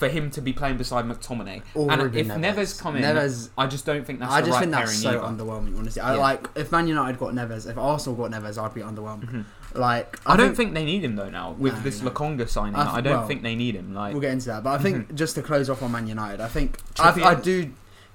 For 0.00 0.08
him 0.08 0.30
to 0.30 0.40
be 0.40 0.52
playing 0.54 0.78
beside 0.78 1.04
McTominay, 1.04 1.60
Or 1.74 1.92
and 1.92 2.02
Ruben 2.02 2.18
if 2.18 2.26
Neves. 2.26 2.54
Neves 2.56 2.80
come 2.80 2.96
in, 2.96 3.02
Neves, 3.02 3.50
I 3.58 3.66
just 3.66 3.84
don't 3.84 4.06
think 4.06 4.18
that's 4.18 4.32
I 4.32 4.40
the 4.40 4.46
just 4.46 4.54
right 4.56 4.60
think 4.62 4.72
that's 4.72 4.98
so 4.98 5.10
either. 5.10 5.18
underwhelming. 5.20 5.78
Honestly, 5.78 6.00
I 6.00 6.14
Yeah. 6.14 6.20
like 6.20 6.48
if 6.54 6.72
Man 6.72 6.88
United 6.88 7.18
got 7.20 7.34
Neves, 7.34 7.68
if 7.70 7.76
Arsenal 7.76 8.16
got 8.16 8.30
Neves, 8.30 8.56
I'd 8.56 8.72
be 8.72 8.80
underwhelmed. 8.80 9.30
Mhm. 9.30 9.44
Like 9.74 10.18
I, 10.26 10.36
don't 10.36 10.56
think 10.56 10.72
they 10.74 10.84
need 10.86 11.04
him 11.04 11.14
though 11.16 11.28
now 11.28 11.54
with 11.58 11.74
No, 11.74 11.80
this 11.80 12.02
no. 12.02 12.10
Lokonga 12.10 12.48
signing. 12.48 12.74
I 12.76 12.84
th- 12.84 12.94
I, 12.96 13.00
don't 13.02 13.12
well, 13.18 13.26
think 13.28 13.42
they 13.42 13.54
need 13.54 13.76
him. 13.76 13.94
Like 13.94 14.12
we'll 14.14 14.22
get 14.22 14.32
into 14.32 14.46
that. 14.46 14.64
But 14.64 14.80
I 14.80 14.82
think 14.82 15.08
Mhm. 15.10 15.14
just 15.14 15.34
to 15.36 15.42
close 15.42 15.68
off 15.70 15.82
on 15.82 15.92
Man 15.92 16.08
United, 16.08 16.40
I 16.40 16.48
think 16.48 16.78
I, 16.98 17.10
I 17.22 17.34
do. 17.34 17.70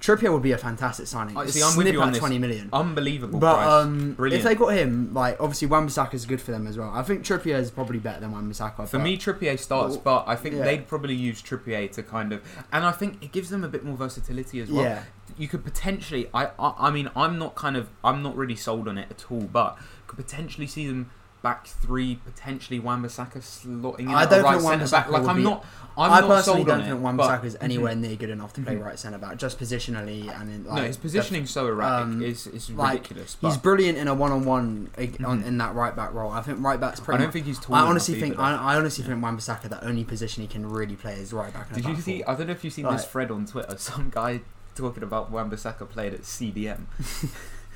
Trippier 0.05 0.31
would 0.31 0.43
be 0.43 0.51
a 0.51 0.57
fantastic 0.57 1.07
signing. 1.07 1.35
I- 1.35 1.47
see, 1.47 1.63
I'm 1.63 1.75
with 1.75 1.87
you 1.87 1.99
on 2.01 2.11
this. 2.11 2.19
twenty 2.19 2.37
million. 2.37 2.69
unbelievable 2.71 3.39
But 3.39 3.55
price. 3.55 3.67
um, 3.85 4.15
if 4.19 4.43
they 4.43 4.53
got 4.53 4.67
him, 4.73 5.13
like 5.13 5.37
obviously 5.39 5.67
Wan-Bissaka 5.67 6.13
is 6.13 6.25
good 6.27 6.39
for 6.41 6.51
them 6.51 6.67
as 6.67 6.77
well. 6.77 6.91
I 6.93 7.01
think 7.01 7.23
Trippier 7.25 7.57
is 7.59 7.71
probably 7.71 7.97
better 7.97 8.19
than 8.19 8.31
Wan-Bissaka. 8.31 8.87
For 8.87 8.99
me, 8.99 9.17
Trippier 9.17 9.57
starts, 9.57 9.95
Well, 9.95 10.01
but 10.03 10.23
I 10.27 10.35
think 10.35 10.55
yeah. 10.55 10.63
they'd 10.63 10.87
probably 10.87 11.15
use 11.15 11.41
Trippier 11.41 11.91
to 11.93 12.03
kind 12.03 12.33
of, 12.33 12.41
and 12.71 12.85
I 12.85 12.91
think 12.91 13.23
it 13.23 13.31
gives 13.31 13.49
them 13.49 13.63
a 13.63 13.67
bit 13.67 13.83
more 13.83 13.97
versatility 13.97 14.59
as 14.61 14.69
well. 14.69 14.83
yeah, 14.83 15.03
You 15.37 15.47
could 15.47 15.63
potentially, 15.63 16.29
I, 16.33 16.49
I, 16.59 16.73
I 16.87 16.91
mean, 16.91 17.09
I'm 17.15 17.39
not 17.39 17.55
kind 17.55 17.75
of, 17.75 17.89
I'm 18.03 18.21
not 18.21 18.35
really 18.37 18.55
sold 18.55 18.87
on 18.87 18.99
it 18.99 19.07
at 19.09 19.25
all, 19.31 19.41
but 19.41 19.77
could 20.05 20.17
potentially 20.17 20.67
see 20.67 20.85
them 20.87 21.09
back 21.45 21.67
three, 21.67 22.15
potentially 22.25 22.79
Wan-Bissaka 22.79 23.37
slotting 23.37 23.99
in 23.99 24.07
I 24.09 24.25
don't 24.25 24.43
right 24.43 24.59
think 24.59 24.81
centre 24.81 24.89
back. 24.89 25.09
Like 25.11 25.25
I'm 25.27 25.35
be- 25.37 25.43
not, 25.43 25.63
I'm 25.95 26.11
i 26.11 26.19
not 26.21 26.27
personally 26.27 26.57
sold 26.57 26.67
don't 26.67 26.81
on 26.81 26.87
think 26.87 27.01
Wan-Bissaka 27.03 27.43
is 27.45 27.57
anywhere 27.61 27.95
near 27.95 28.15
good 28.15 28.31
enough 28.31 28.51
to 28.53 28.61
play 28.61 28.75
Mhm. 28.75 28.83
right 28.83 28.97
centre 28.99 29.19
back, 29.19 29.37
just 29.37 29.59
positionally 29.59 30.27
and 30.41 30.49
in 30.51 30.63
like 30.65 30.75
no, 30.75 30.87
his 30.87 30.97
positioning 30.97 31.45
so 31.45 31.67
erratic. 31.67 32.03
um, 32.07 32.21
is 32.23 32.47
is 32.47 32.71
like, 32.71 32.93
ridiculous. 33.03 33.37
He's 33.41 33.57
brilliant 33.57 33.97
in 33.99 34.07
a 34.07 34.13
one-on-one 34.15 34.89
on, 34.97 35.07
Mhm. 35.43 35.45
in 35.45 35.57
that 35.59 35.75
right 35.75 35.95
back 35.95 36.13
role. 36.13 36.31
I 36.31 36.41
think 36.41 36.57
right 36.61 36.79
back's 36.79 36.99
pretty. 36.99 37.15
I 37.15 37.17
don't 37.19 37.27
much, 37.27 37.33
think 37.33 37.45
he's 37.45 37.59
tall 37.59 37.75
I 37.75 37.81
honestly 37.81 38.19
think. 38.19 38.39
I, 38.39 38.55
I 38.55 38.75
honestly 38.75 39.03
think 39.05 39.21
Wan-Bissaka 39.21 39.69
the 39.69 39.85
only 39.85 40.03
position 40.03 40.41
he 40.41 40.47
can 40.47 40.67
really 40.67 40.95
play 40.95 41.13
is 41.13 41.31
right 41.31 41.53
back. 41.53 41.71
Did 41.73 41.85
you 41.85 41.95
see? 42.01 42.23
four. 42.23 42.31
I 42.31 42.35
don't 42.37 42.47
know 42.47 42.53
if 42.53 42.63
you've 42.63 42.73
seen 42.73 42.85
Like- 42.85 42.97
this 42.97 43.05
thread 43.05 43.29
on 43.31 43.45
Twitter. 43.45 43.77
Some 43.89 44.09
guy 44.09 44.41
talking 44.75 45.03
about 45.03 45.31
Wan-Bissaka 45.31 45.87
played 45.89 46.13
at 46.15 46.23
CDM. 46.23 46.85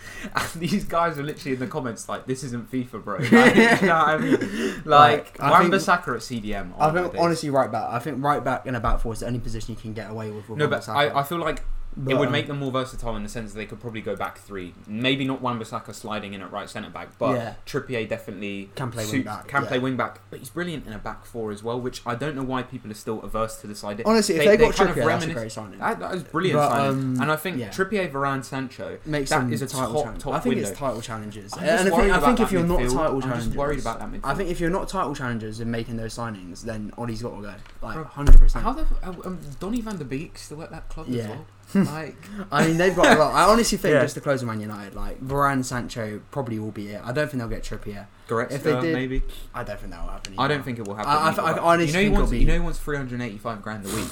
and 0.36 0.48
these 0.62 0.86
guys 0.86 1.18
are 1.18 1.24
literally 1.24 1.54
in 1.54 1.60
the 1.60 1.68
comments 1.68 2.08
like, 2.10 2.26
"This 2.26 2.44
isn't 2.44 2.72
FIFA, 2.72 3.04
bro." 3.04 3.18
Like, 3.18 3.32
you 3.82 3.88
know 3.88 3.94
I 3.96 4.18
mean? 4.18 4.82
Like 4.86 5.40
I 5.40 5.60
think- 5.62 5.72
Wan-Bissaka 5.72 6.16
at 6.16 6.22
CDM. 6.22 6.74
I 6.80 6.92
think 6.92 7.16
honestly 7.18 7.50
right 7.50 7.72
back. 7.72 7.90
I 7.90 8.00
think 8.00 8.24
right 8.24 8.44
back 8.44 8.66
in 8.66 8.76
a 8.76 8.80
back 8.80 9.00
four 9.00 9.14
is 9.14 9.20
the 9.20 9.28
only 9.28 9.40
position 9.40 9.76
you 9.76 9.82
can 9.82 9.94
get 9.94 10.10
away 10.10 10.32
with. 10.32 10.50
with 10.50 10.58
No, 10.60 10.68
but 10.68 10.86
Wan-Bissaka. 10.88 11.16
I, 11.16 11.20
I 11.20 11.24
feel 11.24 11.38
like 11.40 11.64
But, 11.98 12.12
it 12.14 12.18
would 12.20 12.28
um, 12.28 12.32
make 12.32 12.48
them 12.48 12.60
more 12.60 12.72
versatile 12.72 13.16
in 13.18 13.24
the 13.24 13.30
sense 13.30 13.52
that 13.52 13.58
they 13.58 13.66
could 13.66 13.82
probably 13.82 14.00
go 14.02 14.16
back 14.16 14.38
three. 14.38 14.74
Maybe 14.88 15.26
not 15.26 15.42
Wan-Bissaka 15.42 15.94
sliding 15.94 16.34
in 16.34 16.42
at 16.42 16.52
right 16.52 16.70
centre 16.70 16.90
back, 16.90 17.18
but 17.18 17.36
Yeah. 17.36 17.54
Trippier 17.66 18.08
definitely 18.08 18.70
Can 18.76 18.92
play 18.92 19.04
suits- 19.04 19.14
wing 19.14 19.24
back, 19.24 19.48
Can 19.48 19.64
yeah. 19.64 19.68
play 19.68 19.80
wing 19.80 19.98
back, 19.98 20.20
but 20.30 20.40
he's 20.40 20.50
brilliant 20.50 20.86
in 20.88 20.94
a 20.94 21.00
back 21.00 21.26
four 21.26 21.52
as 21.52 21.62
well, 21.64 21.82
which 21.82 22.02
I 22.06 22.16
don't 22.16 22.36
know 22.36 22.44
why 22.44 22.62
people 22.64 22.90
are 22.92 22.94
still 22.96 23.22
averse 23.24 23.60
to 23.62 23.68
this 23.68 23.84
idea. 23.84 24.06
honestly, 24.06 24.36
if 24.36 24.42
they- 24.42 24.48
they, 24.48 24.58
they 24.58 24.66
got 24.66 24.76
Trippier, 24.76 25.06
that's 25.06 25.26
a 25.26 25.34
great 25.34 25.52
signing. 25.52 25.80
That, 25.80 26.00
that 26.00 26.14
is 26.16 26.24
brilliant 26.24 26.58
But, 26.60 26.70
signing. 26.70 26.90
um, 26.90 27.22
and 27.22 27.32
I 27.32 27.36
think 27.36 27.58
yeah. 27.58 27.70
Trippier, 27.70 28.10
Varane, 28.12 28.46
Sancho. 28.46 29.00
Makes 29.06 29.32
that 29.32 29.52
is 29.52 29.62
a 29.62 29.68
title 29.68 29.94
top- 29.96 30.04
challenge. 30.04 30.24
top 30.24 30.34
I 30.36 30.40
think 30.40 30.56
window. 30.56 30.70
it's 30.70 30.80
title 30.80 31.02
challenges. 31.02 31.54
And 31.54 31.70
I 31.70 31.84
think, 31.84 31.96
I 32.14 32.20
think 32.20 32.40
if 32.40 32.52
you're 32.52 32.64
not 32.64 32.80
midfield. 32.80 32.94
title 32.94 33.16
I'm 33.16 33.22
challengers, 33.22 33.46
just 33.48 33.58
worried 33.58 33.80
about 33.80 34.00
that 34.00 34.10
midfield. 34.12 34.20
I 34.24 34.36
think 34.36 34.50
if 34.52 34.60
you're 34.60 34.70
not 34.70 34.88
title 34.88 35.16
challengers 35.16 35.60
and 35.60 35.72
making 35.72 35.98
those 35.98 36.16
signings, 36.16 36.62
then 36.62 36.94
Ole's 36.98 37.22
got 37.24 37.36
to 37.36 37.42
go. 37.42 37.54
Like 37.82 38.06
hundred 38.06 38.38
percent. 38.38 38.64
How 38.64 38.74
the 38.74 38.86
um, 39.04 39.40
Donny 39.60 39.82
van 39.82 39.98
der 39.98 40.04
Beek 40.06 40.38
still 40.38 40.62
at 40.64 40.72
that 40.72 40.88
club 40.88 41.08
as 41.10 41.28
well? 41.28 41.46
Like, 41.76 42.16
I 42.52 42.66
mean, 42.68 42.78
they've 42.78 42.96
got 42.96 43.16
a 43.16 43.20
lot. 43.20 43.34
I 43.36 43.44
honestly 43.44 43.78
think 43.78 43.94
Yeah. 43.94 44.02
just 44.02 44.16
to 44.16 44.22
close 44.22 44.42
on 44.42 44.48
Man 44.48 44.60
United, 44.60 44.96
like 44.96 45.22
Varane, 45.24 45.64
Sancho 45.64 46.22
probably 46.32 46.58
will 46.60 46.72
be 46.72 46.90
it. 46.90 47.02
I 47.06 47.12
don't 47.12 47.30
think 47.30 47.40
they'll 47.40 47.48
get 47.48 47.64
Trippier. 47.64 48.08
Goretzka 48.28 48.52
If 48.52 48.64
they 48.64 48.80
did, 48.80 48.94
maybe. 48.94 49.22
I 49.54 49.64
don't 49.64 49.80
think 49.80 49.92
that 49.92 50.02
will 50.04 50.10
happen. 50.12 50.34
I 50.38 50.48
don't 50.48 50.64
think 50.64 50.80
it 50.80 50.88
will 50.88 50.96
happen. 50.96 51.12
I- 51.12 51.30
I- 51.32 51.52
I 51.52 51.58
honestly 51.60 51.86
you 51.88 51.94
know 51.94 52.00
think 52.00 52.14
wants. 52.16 52.32
it'll 52.32 52.42
You 52.42 52.48
know 52.48 52.54
he 52.54 52.60
wants 52.60 52.80
385 52.80 53.62
grand 53.62 53.86
a 53.86 53.90
week. 53.96 54.08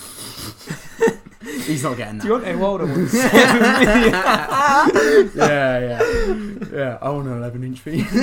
he's 1.65 1.83
not 1.83 1.97
getting 1.97 2.17
that. 2.19 2.27
Deontay 2.27 2.57
Wilder 2.59 2.85
wants 2.87 3.11
seven 3.11 3.61
million. 3.61 4.13
yeah, 5.35 5.79
yeah, 5.79 6.01
yeah. 6.73 6.97
I 7.01 7.09
want 7.09 7.27
an 7.27 7.37
eleven 7.37 7.63
inch 7.63 7.79
feet. 7.79 8.05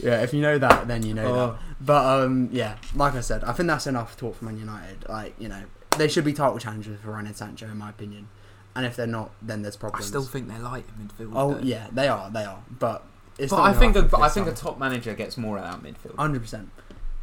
yeah, 0.00 0.22
if 0.22 0.32
you 0.34 0.40
know 0.42 0.58
that, 0.58 0.86
then 0.88 1.02
you 1.04 1.14
know 1.14 1.26
Oh. 1.26 1.46
that. 1.48 1.56
But 1.80 2.04
um, 2.24 2.48
yeah, 2.52 2.76
like 2.94 3.14
I 3.14 3.20
said, 3.20 3.44
I 3.44 3.52
think 3.52 3.68
that's 3.68 3.86
enough 3.86 4.16
talk 4.16 4.36
for 4.36 4.44
Man 4.46 4.58
United. 4.58 5.06
Like 5.08 5.34
you 5.38 5.48
know, 5.48 5.62
they 5.98 6.08
should 6.08 6.24
be 6.24 6.32
title 6.32 6.58
challengers 6.58 6.98
for 7.00 7.08
Varane 7.12 7.26
and 7.26 7.36
Sancho, 7.36 7.66
in 7.66 7.76
my 7.78 7.90
opinion. 7.90 8.28
And 8.74 8.84
if 8.84 8.94
they're 8.96 9.06
not, 9.06 9.30
then 9.40 9.62
there's 9.62 9.76
problems. 9.76 10.04
I 10.04 10.08
still 10.08 10.22
think 10.22 10.48
they're 10.48 10.58
light 10.58 10.84
in 10.98 11.06
midfield. 11.08 11.32
Oh 11.34 11.54
though. 11.54 11.60
yeah, 11.60 11.86
they 11.92 12.08
are. 12.08 12.30
They 12.30 12.44
are. 12.44 12.62
But 12.78 13.04
it's 13.38 13.50
but 13.50 13.60
I 13.62 13.72
think 13.72 13.96
a, 13.96 14.02
but 14.02 14.20
I 14.20 14.28
think 14.28 14.46
a 14.48 14.52
top 14.52 14.78
manager 14.78 15.14
gets 15.14 15.36
more 15.38 15.58
out 15.58 15.76
of 15.76 15.82
midfield. 15.82 16.16
Hundred 16.16 16.42
percent. 16.42 16.70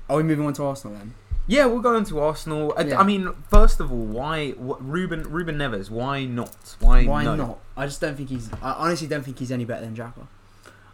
Are 0.10 0.18
we 0.18 0.24
moving 0.24 0.46
on 0.48 0.54
to 0.54 0.64
Arsenal 0.64 0.98
then? 0.98 1.14
Yeah, 1.46 1.66
we'll 1.66 1.82
go 1.82 1.96
into 1.96 2.20
Arsenal. 2.20 2.74
I, 2.78 2.84
Yeah. 2.84 3.00
I 3.00 3.04
mean, 3.04 3.30
first 3.50 3.80
of 3.80 3.92
all, 3.92 3.98
why 4.06 4.52
what, 4.52 4.84
Ruben 4.84 5.24
Ruben 5.24 5.58
Neves? 5.58 5.90
Why 5.90 6.26
not? 6.26 6.76
Why, 6.80 7.06
Why 7.06 7.24
no? 7.26 7.36
not? 7.36 7.60
I 7.78 7.86
just 7.86 8.02
don't 8.02 8.16
think 8.16 8.30
he's. 8.30 8.50
I 8.62 8.72
honestly 8.74 9.08
don't 9.08 9.24
think 9.24 9.38
he's 9.40 9.52
any 9.52 9.66
better 9.66 9.86
than 9.86 9.96
Xhaka. 9.96 10.26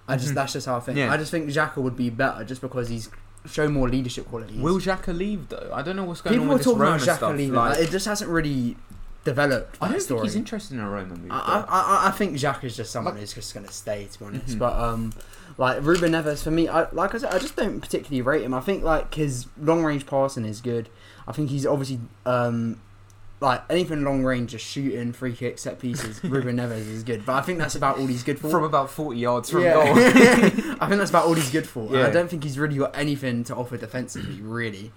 I 0.08 0.15
just 0.18 0.32
Mhm. 0.32 0.36
that's 0.36 0.54
just 0.54 0.65
how 0.65 0.76
I 0.78 0.80
think. 0.80 0.98
Yeah. 0.98 1.13
I 1.13 1.18
just 1.18 1.30
think 1.32 1.48
Xhaka 1.50 1.78
would 1.78 1.96
be 1.96 2.10
better 2.10 2.44
just 2.44 2.62
because 2.62 2.89
he's 2.89 3.10
shown 3.45 3.73
more 3.73 3.88
leadership 3.89 4.28
qualities. 4.28 4.58
Will 4.60 4.80
Xhaka 4.80 5.15
leave 5.17 5.49
though? 5.49 5.71
I 5.73 5.82
don't 5.82 5.95
know 5.95 6.04
what's 6.04 6.21
going 6.21 6.34
People 6.34 6.43
on 6.43 6.47
were 6.49 6.54
with 6.56 6.60
this 6.63 6.65
talking 6.73 6.80
Roma 6.82 6.95
about 6.95 7.08
Xhaka 7.08 7.15
stuff. 7.17 7.38
leaving. 7.38 7.56
like- 7.56 7.78
Like, 7.78 7.88
it 7.88 7.91
just 7.91 8.06
hasn't 8.06 8.30
really 8.30 8.75
developed. 9.23 9.78
I 9.82 9.89
don't 9.89 9.99
story. 10.02 10.19
think 10.21 10.30
he's 10.30 10.36
interested 10.36 10.73
in 10.75 10.80
a 10.82 10.89
Roma 10.89 11.15
move. 11.15 11.32
I. 11.32 11.65
I, 11.67 12.08
I, 12.08 12.12
think 12.12 12.36
Xhaka 12.38 12.63
is 12.65 12.75
just 12.78 12.91
someone 12.91 13.13
Like- 13.15 13.21
who's 13.21 13.34
just 13.34 13.54
going 13.54 13.65
to 13.65 13.71
stay, 13.73 14.08
to 14.12 14.19
be 14.19 14.25
honest. 14.25 14.56
Mhm. 14.56 14.60
But 14.60 14.73
um, 14.80 15.13
like 15.58 15.82
Ruben 15.84 16.12
Neves 16.13 16.43
for 16.43 16.52
me, 16.52 16.67
I, 16.67 16.89
like 16.91 17.13
I 17.15 17.17
said, 17.19 17.34
I 17.34 17.39
just 17.39 17.56
don't 17.56 17.82
particularly 17.82 18.21
rate 18.21 18.43
him. 18.43 18.54
I 18.54 18.62
think 18.62 18.84
like 18.84 19.13
his 19.13 19.47
long 19.60 19.84
range 19.84 20.06
passing 20.06 20.45
is 20.45 20.62
good. 20.62 20.89
I 21.28 21.32
think 21.32 21.49
he's 21.49 21.65
obviously 21.65 21.99
um, 22.25 22.80
like 23.41 23.63
anything 23.69 24.04
long 24.04 24.23
range, 24.25 24.52
just 24.52 24.65
shooting, 24.65 25.13
free 25.13 25.34
kicks, 25.34 25.62
set 25.62 25.80
pieces. 25.80 26.21
Ruben 26.23 26.58
Neves 26.58 26.88
is 26.89 27.04
good, 27.04 27.25
but 27.25 27.34
I 27.36 27.41
think 27.41 27.58
that's 27.60 27.75
about 27.75 27.97
all 27.97 28.06
he's 28.08 28.23
good 28.23 28.38
for. 28.39 28.49
from 28.49 28.63
about 28.63 28.89
40 28.89 29.17
yards 29.17 29.49
from 29.49 29.62
Yeah. 29.63 29.73
goal. 29.73 29.84
I 30.82 30.88
think 30.88 30.97
that's 30.99 31.10
about 31.10 31.25
all 31.25 31.34
he's 31.36 31.49
good 31.52 31.67
for. 31.67 31.82
And 31.88 31.91
Yeah. 31.95 32.08
I 32.08 32.10
don't 32.10 32.30
think 32.30 32.43
he's 32.43 32.60
really 32.60 32.78
got 32.78 32.97
anything 32.97 33.43
to 33.45 33.56
offer 33.56 33.78
defensively, 33.78 34.41
really. 34.41 34.91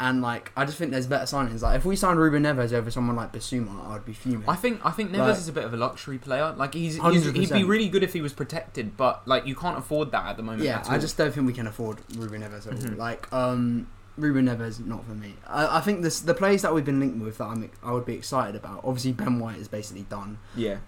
And 0.00 0.20
like, 0.22 0.50
I 0.56 0.64
just 0.64 0.76
think 0.76 0.90
there's 0.90 1.06
better 1.06 1.24
signings. 1.24 1.62
Like, 1.62 1.76
if 1.76 1.84
we 1.84 1.94
signed 1.94 2.18
Ruben 2.18 2.42
Neves 2.42 2.72
over 2.72 2.90
someone 2.90 3.14
like 3.14 3.32
Bissouma, 3.32 3.86
I'd 3.90 4.04
be 4.04 4.12
fuming. 4.12 4.42
I 4.48 4.56
think 4.56 4.84
I 4.84 4.90
think 4.90 5.12
Neves 5.12 5.18
Like- 5.18 5.36
is 5.36 5.46
a 5.48 5.52
bit 5.52 5.62
of 5.62 5.72
a 5.72 5.76
luxury 5.76 6.18
player. 6.18 6.52
Like 6.56 6.74
he's, 6.74 6.96
he's 7.00 7.30
he'd 7.32 7.52
be 7.52 7.62
really 7.62 7.88
good 7.88 8.02
if 8.02 8.12
he 8.12 8.20
was 8.20 8.32
protected, 8.32 8.96
but 8.96 9.22
like 9.28 9.46
you 9.46 9.54
can't 9.54 9.78
afford 9.78 10.10
that 10.10 10.26
at 10.26 10.36
the 10.36 10.42
moment. 10.42 10.64
yeah, 10.64 10.82
I 10.88 10.98
just 10.98 11.16
don't 11.16 11.32
think 11.32 11.46
we 11.46 11.52
can 11.52 11.68
afford 11.68 11.98
Ruben 12.16 12.42
Neves 12.42 12.66
at 12.66 12.72
all. 12.72 12.78
Mhm. 12.80 12.96
Like, 12.98 13.32
um, 13.32 13.86
Ruben 14.16 14.46
Neves, 14.46 14.84
not 14.84 15.04
for 15.04 15.12
me. 15.12 15.34
I, 15.46 15.78
I 15.78 15.80
think 15.80 16.02
this 16.02 16.20
the 16.20 16.34
players 16.34 16.62
that 16.62 16.74
we've 16.74 16.84
been 16.84 17.00
linked 17.00 17.22
with 17.22 17.38
that 17.38 17.44
I'm, 17.44 17.70
I 17.82 17.92
would 17.92 18.04
be 18.04 18.14
excited 18.14 18.54
about. 18.54 18.80
Obviously, 18.84 19.12
Ben 19.12 19.38
White 19.38 19.58
is 19.58 19.68
basically 19.68 20.02
done. 20.02 20.38
yeah. 20.56 20.78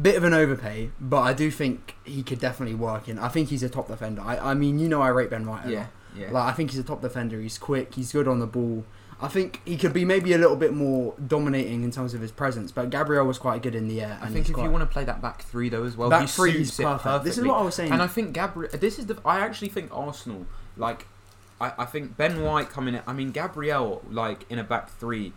bit 0.00 0.16
of 0.16 0.24
an 0.24 0.34
overpay, 0.34 0.90
but 1.00 1.20
I 1.20 1.32
do 1.32 1.50
think 1.50 1.94
he 2.04 2.22
could 2.22 2.40
definitely 2.40 2.74
work 2.74 3.08
in. 3.08 3.18
I 3.18 3.28
think 3.28 3.50
he's 3.50 3.62
a 3.62 3.68
top 3.68 3.88
defender. 3.88 4.22
I, 4.22 4.38
I 4.38 4.54
mean, 4.54 4.78
you 4.78 4.88
know, 4.88 5.00
I 5.00 5.08
rate 5.08 5.30
Ben 5.30 5.46
White. 5.46 5.64
a 5.64 5.68
lot. 5.68 5.72
Yeah, 5.72 5.86
yeah. 6.16 6.30
Like 6.30 6.52
I 6.52 6.52
think 6.52 6.70
he's 6.70 6.80
a 6.80 6.84
top 6.84 7.00
defender. 7.00 7.40
He's 7.40 7.58
quick. 7.58 7.94
He's 7.94 8.12
good 8.12 8.26
on 8.26 8.40
the 8.40 8.46
ball. 8.46 8.84
I 9.20 9.28
think 9.28 9.60
he 9.64 9.76
could 9.76 9.92
be 9.92 10.04
maybe 10.04 10.32
a 10.32 10.38
little 10.38 10.56
bit 10.56 10.74
more 10.74 11.14
dominating 11.24 11.84
in 11.84 11.90
terms 11.90 12.14
of 12.14 12.20
his 12.20 12.32
presence. 12.32 12.72
But 12.72 12.90
Gabriel 12.90 13.24
was 13.24 13.38
quite 13.38 13.62
good 13.62 13.74
in 13.74 13.88
the 13.88 14.02
air. 14.02 14.18
I 14.20 14.28
think 14.28 14.50
if 14.50 14.56
you 14.56 14.70
want 14.70 14.82
to 14.82 14.86
play 14.86 15.04
that 15.04 15.22
back 15.22 15.42
three 15.42 15.68
though 15.68 15.84
as 15.84 15.96
well, 15.96 16.10
back 16.10 16.22
he 16.22 16.26
three, 16.26 16.50
it 16.50 16.76
perfect. 16.76 17.24
This 17.24 17.38
is 17.38 17.44
what 17.44 17.58
I 17.58 17.62
was 17.62 17.74
saying. 17.74 17.92
And 17.92 18.02
I 18.02 18.06
think 18.06 18.32
Gabriel. 18.32 18.70
This 18.72 18.98
is 18.98 19.06
the. 19.06 19.16
I 19.24 19.40
actually 19.40 19.68
think 19.68 19.90
Arsenal 19.92 20.46
like. 20.76 21.06
I, 21.64 21.72
I 21.82 21.84
think 21.86 22.16
Ben 22.16 22.42
White 22.42 22.68
coming 22.70 22.94
in. 22.94 23.02
I 23.06 23.12
mean 23.12 23.30
Gabriel 23.30 24.02
like 24.10 24.44
in 24.50 24.58
a 24.58 24.64
back 24.64 24.88
three. 24.90 25.32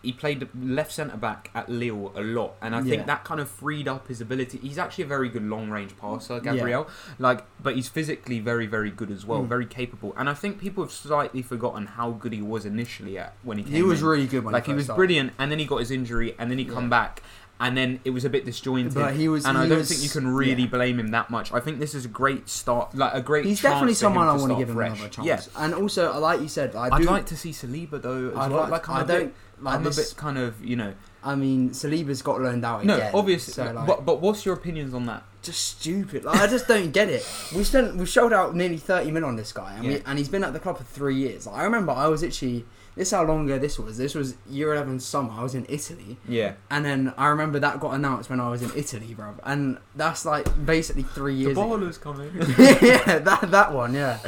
He 0.00 0.12
played 0.12 0.46
left 0.56 0.92
centre 0.92 1.16
back 1.16 1.50
at 1.56 1.68
Lille 1.68 2.12
a 2.14 2.22
lot, 2.22 2.54
and 2.62 2.72
I 2.72 2.78
Yeah. 2.78 2.84
think 2.90 3.06
that 3.06 3.24
kind 3.24 3.40
of 3.40 3.48
freed 3.50 3.88
up 3.88 4.06
his 4.06 4.20
ability. 4.20 4.58
He's 4.58 4.78
actually 4.78 5.02
a 5.02 5.08
very 5.08 5.28
good 5.28 5.42
long 5.42 5.70
range 5.70 5.96
passer, 5.98 6.38
Gabriel. 6.38 6.86
Like, 7.18 7.44
but 7.60 7.74
he's 7.74 7.88
physically 7.88 8.38
very, 8.38 8.66
very 8.66 8.92
good 8.92 9.10
as 9.10 9.26
well, 9.26 9.42
Mm. 9.42 9.48
very 9.48 9.66
capable. 9.66 10.14
And 10.16 10.28
I 10.30 10.34
think 10.34 10.60
people 10.60 10.84
have 10.84 10.92
slightly 10.92 11.42
forgotten 11.42 11.86
how 11.98 12.12
good 12.12 12.32
he 12.32 12.40
was 12.40 12.64
initially 12.64 13.18
at 13.18 13.34
when 13.42 13.58
he 13.58 13.64
came 13.64 13.72
he 13.72 13.82
was 13.82 14.00
in. 14.00 14.06
really 14.06 14.28
good 14.28 14.44
when 14.44 14.52
like 14.52 14.66
he 14.66 14.70
first 14.70 14.76
was 14.76 14.84
started. 14.84 14.98
brilliant, 14.98 15.32
and 15.36 15.50
then 15.50 15.58
he 15.58 15.64
got 15.64 15.78
his 15.78 15.90
injury, 15.90 16.32
and 16.38 16.48
then 16.48 16.58
he 16.58 16.64
come 16.64 16.88
back, 16.88 17.20
and 17.60 17.76
then 17.76 18.00
it 18.04 18.10
was 18.10 18.24
a 18.24 18.30
bit 18.30 18.44
disjointed. 18.44 18.94
But 18.94 19.14
he 19.14 19.28
was. 19.28 19.44
and 19.44 19.56
he 19.56 19.64
I 19.64 19.68
don't 19.68 19.78
was- 19.78 19.88
think 19.88 20.02
you 20.02 20.08
can 20.08 20.28
really 20.28 20.62
yeah. 20.62 20.68
blame 20.68 20.98
him 21.00 21.08
that 21.08 21.30
much. 21.30 21.52
I 21.52 21.60
think 21.60 21.78
this 21.80 21.94
is 21.94 22.04
a 22.04 22.08
great 22.08 22.48
start, 22.48 22.94
like 22.94 23.14
a 23.14 23.20
great. 23.20 23.44
He's 23.44 23.60
definitely 23.62 23.94
someone 23.94 24.28
I 24.28 24.36
want 24.36 24.52
to 24.52 24.58
give 24.58 24.68
him 24.70 24.76
fresh. 24.76 24.92
another 24.98 25.08
chance. 25.10 25.26
Yeah, 25.26 25.40
And 25.64 25.74
also, 25.74 26.18
like 26.18 26.40
you 26.40 26.48
said, 26.48 26.74
I 26.76 26.88
I'd 26.92 27.04
like 27.04 27.26
to 27.26 27.36
see 27.36 27.50
Saliba 27.50 28.00
though. 28.00 28.30
As 28.30 28.36
I'd 28.36 28.50
well. 28.52 28.60
like, 28.62 28.70
like, 28.70 28.88
I'm 28.88 28.96
I 28.96 29.00
a 29.00 29.04
bit- 29.04 29.18
don't 29.18 29.34
like 29.60 29.74
I'm 29.74 29.84
this. 29.84 29.98
a 29.98 30.14
bit 30.14 30.16
kind 30.16 30.38
of 30.38 30.64
you 30.64 30.76
know. 30.76 30.94
I 31.24 31.34
mean, 31.34 31.70
Saliba's 31.70 32.22
got 32.22 32.40
loaned 32.40 32.64
out 32.64 32.84
No, 32.84 32.94
again. 32.94 33.10
obviously, 33.12 33.52
So, 33.52 33.64
like, 33.72 33.86
but 33.88 34.04
but 34.06 34.20
what's 34.20 34.46
your 34.46 34.54
opinions 34.54 34.94
on 34.94 35.06
that? 35.06 35.24
just 35.42 35.78
stupid. 35.78 36.24
Like, 36.24 36.40
I 36.40 36.46
just 36.46 36.66
don't 36.68 36.90
get 36.92 37.08
it. 37.08 37.26
We 37.54 37.64
spent 37.64 37.96
we 37.96 38.06
shelled 38.06 38.32
out 38.32 38.54
nearly 38.54 38.76
thirty 38.76 39.10
mil 39.10 39.24
on 39.24 39.36
this 39.36 39.52
guy, 39.52 39.74
and, 39.74 39.84
Yeah. 39.84 39.90
we, 39.94 40.02
and 40.06 40.18
he's 40.18 40.28
been 40.28 40.44
at 40.44 40.52
the 40.52 40.60
club 40.60 40.78
for 40.78 40.84
three 40.84 41.16
years. 41.16 41.46
Like, 41.46 41.56
I 41.56 41.64
remember 41.64 41.90
I 41.92 42.06
was 42.06 42.22
actually 42.22 42.66
this 42.98 43.08
is 43.08 43.12
how 43.14 43.22
long 43.24 43.46
ago 43.46 43.58
this 43.58 43.78
was. 43.78 43.96
This 43.96 44.14
was 44.14 44.34
year 44.50 44.74
eleven 44.74 44.98
summer. 45.00 45.30
I 45.32 45.42
was 45.42 45.54
in 45.54 45.64
Italy, 45.68 46.18
Yeah, 46.28 46.54
and 46.70 46.84
then 46.84 47.14
I 47.16 47.28
remember 47.28 47.58
that 47.60 47.80
got 47.80 47.94
announced 47.94 48.28
when 48.28 48.40
I 48.40 48.50
was 48.50 48.60
in 48.60 48.70
Italy, 48.76 49.14
bro. 49.14 49.34
And 49.44 49.78
that's 49.96 50.24
like 50.26 50.46
basically 50.66 51.04
three 51.04 51.34
the 51.36 51.40
years. 51.40 51.52
ago. 51.52 51.68
baller's 51.68 51.96
coming. 51.96 52.30
yeah, 52.58 53.18
that 53.20 53.48
that 53.50 53.72
one, 53.72 53.94
yeah. 53.94 54.18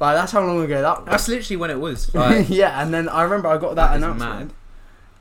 Like 0.00 0.16
that's 0.16 0.32
how 0.32 0.40
long 0.44 0.62
ago 0.62 0.80
that 0.80 1.00
was. 1.02 1.10
That's 1.10 1.28
literally 1.28 1.56
when 1.56 1.70
it 1.70 1.80
was. 1.80 2.14
Like, 2.14 2.46
yeah, 2.48 2.80
and 2.82 2.94
then 2.94 3.08
I 3.08 3.22
remember 3.24 3.48
I 3.48 3.58
got 3.58 3.74
that, 3.74 3.90
That 3.90 3.96
is 3.98 4.02
announcement, 4.02 4.48
mad. 4.48 4.54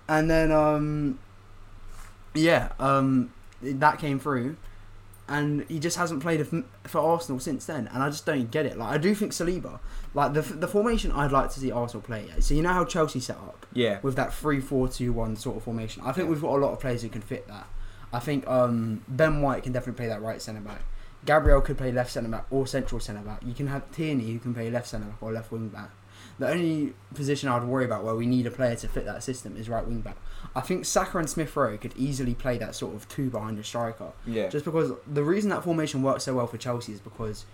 and 0.07 0.29
then 0.29 0.51
um, 0.51 1.19
yeah, 2.33 2.69
um, 2.79 3.33
that 3.61 3.99
came 3.99 4.19
through, 4.19 4.57
and 5.27 5.65
he 5.67 5.79
just 5.79 5.97
hasn't 5.97 6.21
played 6.21 6.45
for 6.85 6.99
Arsenal 7.01 7.39
since 7.39 7.65
then, 7.65 7.87
and 7.93 8.03
I 8.03 8.09
just 8.09 8.25
don't 8.25 8.49
get 8.51 8.65
it. 8.65 8.77
Like 8.77 8.93
I 8.93 8.97
do 8.97 9.13
think 9.15 9.31
Saliba, 9.31 9.79
like 10.13 10.33
the 10.33 10.41
the 10.41 10.67
formation 10.67 11.11
I'd 11.11 11.31
like 11.31 11.49
to 11.51 11.59
see 11.59 11.71
Arsenal 11.71 12.01
play. 12.01 12.27
So 12.39 12.53
you 12.53 12.61
know 12.61 12.73
how 12.73 12.85
Chelsea 12.85 13.19
set 13.19 13.37
up 13.37 13.65
yeah, 13.73 13.99
with 14.01 14.15
that 14.15 14.33
three-four-two-one 14.33 15.35
sort 15.37 15.57
of 15.57 15.63
formation. 15.63 16.03
I 16.03 16.11
think 16.11 16.25
Yeah. 16.25 16.31
we've 16.31 16.41
got 16.41 16.55
a 16.55 16.61
lot 16.61 16.73
of 16.73 16.79
players 16.79 17.01
who 17.01 17.09
can 17.09 17.21
fit 17.21 17.47
that. 17.47 17.67
I 18.13 18.19
think 18.19 18.45
um, 18.47 19.03
Ben 19.07 19.41
White 19.41 19.63
can 19.63 19.71
definitely 19.71 19.97
play 19.97 20.07
that 20.07 20.21
right 20.21 20.41
centre 20.41 20.59
back. 20.61 20.81
Gabriel 21.25 21.61
could 21.61 21.77
play 21.77 21.91
left 21.91 22.11
centre 22.11 22.29
back 22.29 22.45
or 22.49 22.65
central 22.67 22.99
centre 22.99 23.21
back. 23.21 23.41
You 23.45 23.53
can 23.53 23.67
have 23.67 23.89
Tierney 23.91 24.31
who 24.31 24.39
can 24.39 24.53
play 24.53 24.69
left 24.69 24.87
centre 24.87 25.05
back 25.07 25.21
or 25.21 25.31
left 25.31 25.51
wing 25.51 25.69
back. 25.69 25.91
The 26.39 26.49
only 26.49 26.93
position 27.13 27.47
I'd 27.49 27.63
worry 27.63 27.85
about 27.85 28.03
where 28.03 28.15
we 28.15 28.25
need 28.25 28.47
a 28.47 28.51
player 28.51 28.75
to 28.75 28.87
fit 28.87 29.05
that 29.05 29.21
system 29.23 29.55
is 29.55 29.69
right 29.69 29.85
wing 29.85 30.01
back. 30.01 30.17
I 30.55 30.61
think 30.61 30.85
Saka 30.85 31.19
and 31.19 31.29
Smith 31.29 31.55
Rowe 31.55 31.77
could 31.77 31.93
easily 31.95 32.33
play 32.33 32.57
that 32.57 32.73
sort 32.73 32.95
of 32.95 33.07
two 33.07 33.29
behind 33.29 33.59
a 33.59 33.63
striker. 33.63 34.11
yeah. 34.25 34.49
Just 34.49 34.65
because 34.65 34.91
the 35.07 35.23
reason 35.23 35.51
that 35.51 35.63
formation 35.63 36.01
works 36.01 36.23
so 36.23 36.33
well 36.33 36.47
for 36.47 36.57
Chelsea 36.57 36.93
is 36.93 36.99
because 36.99 37.45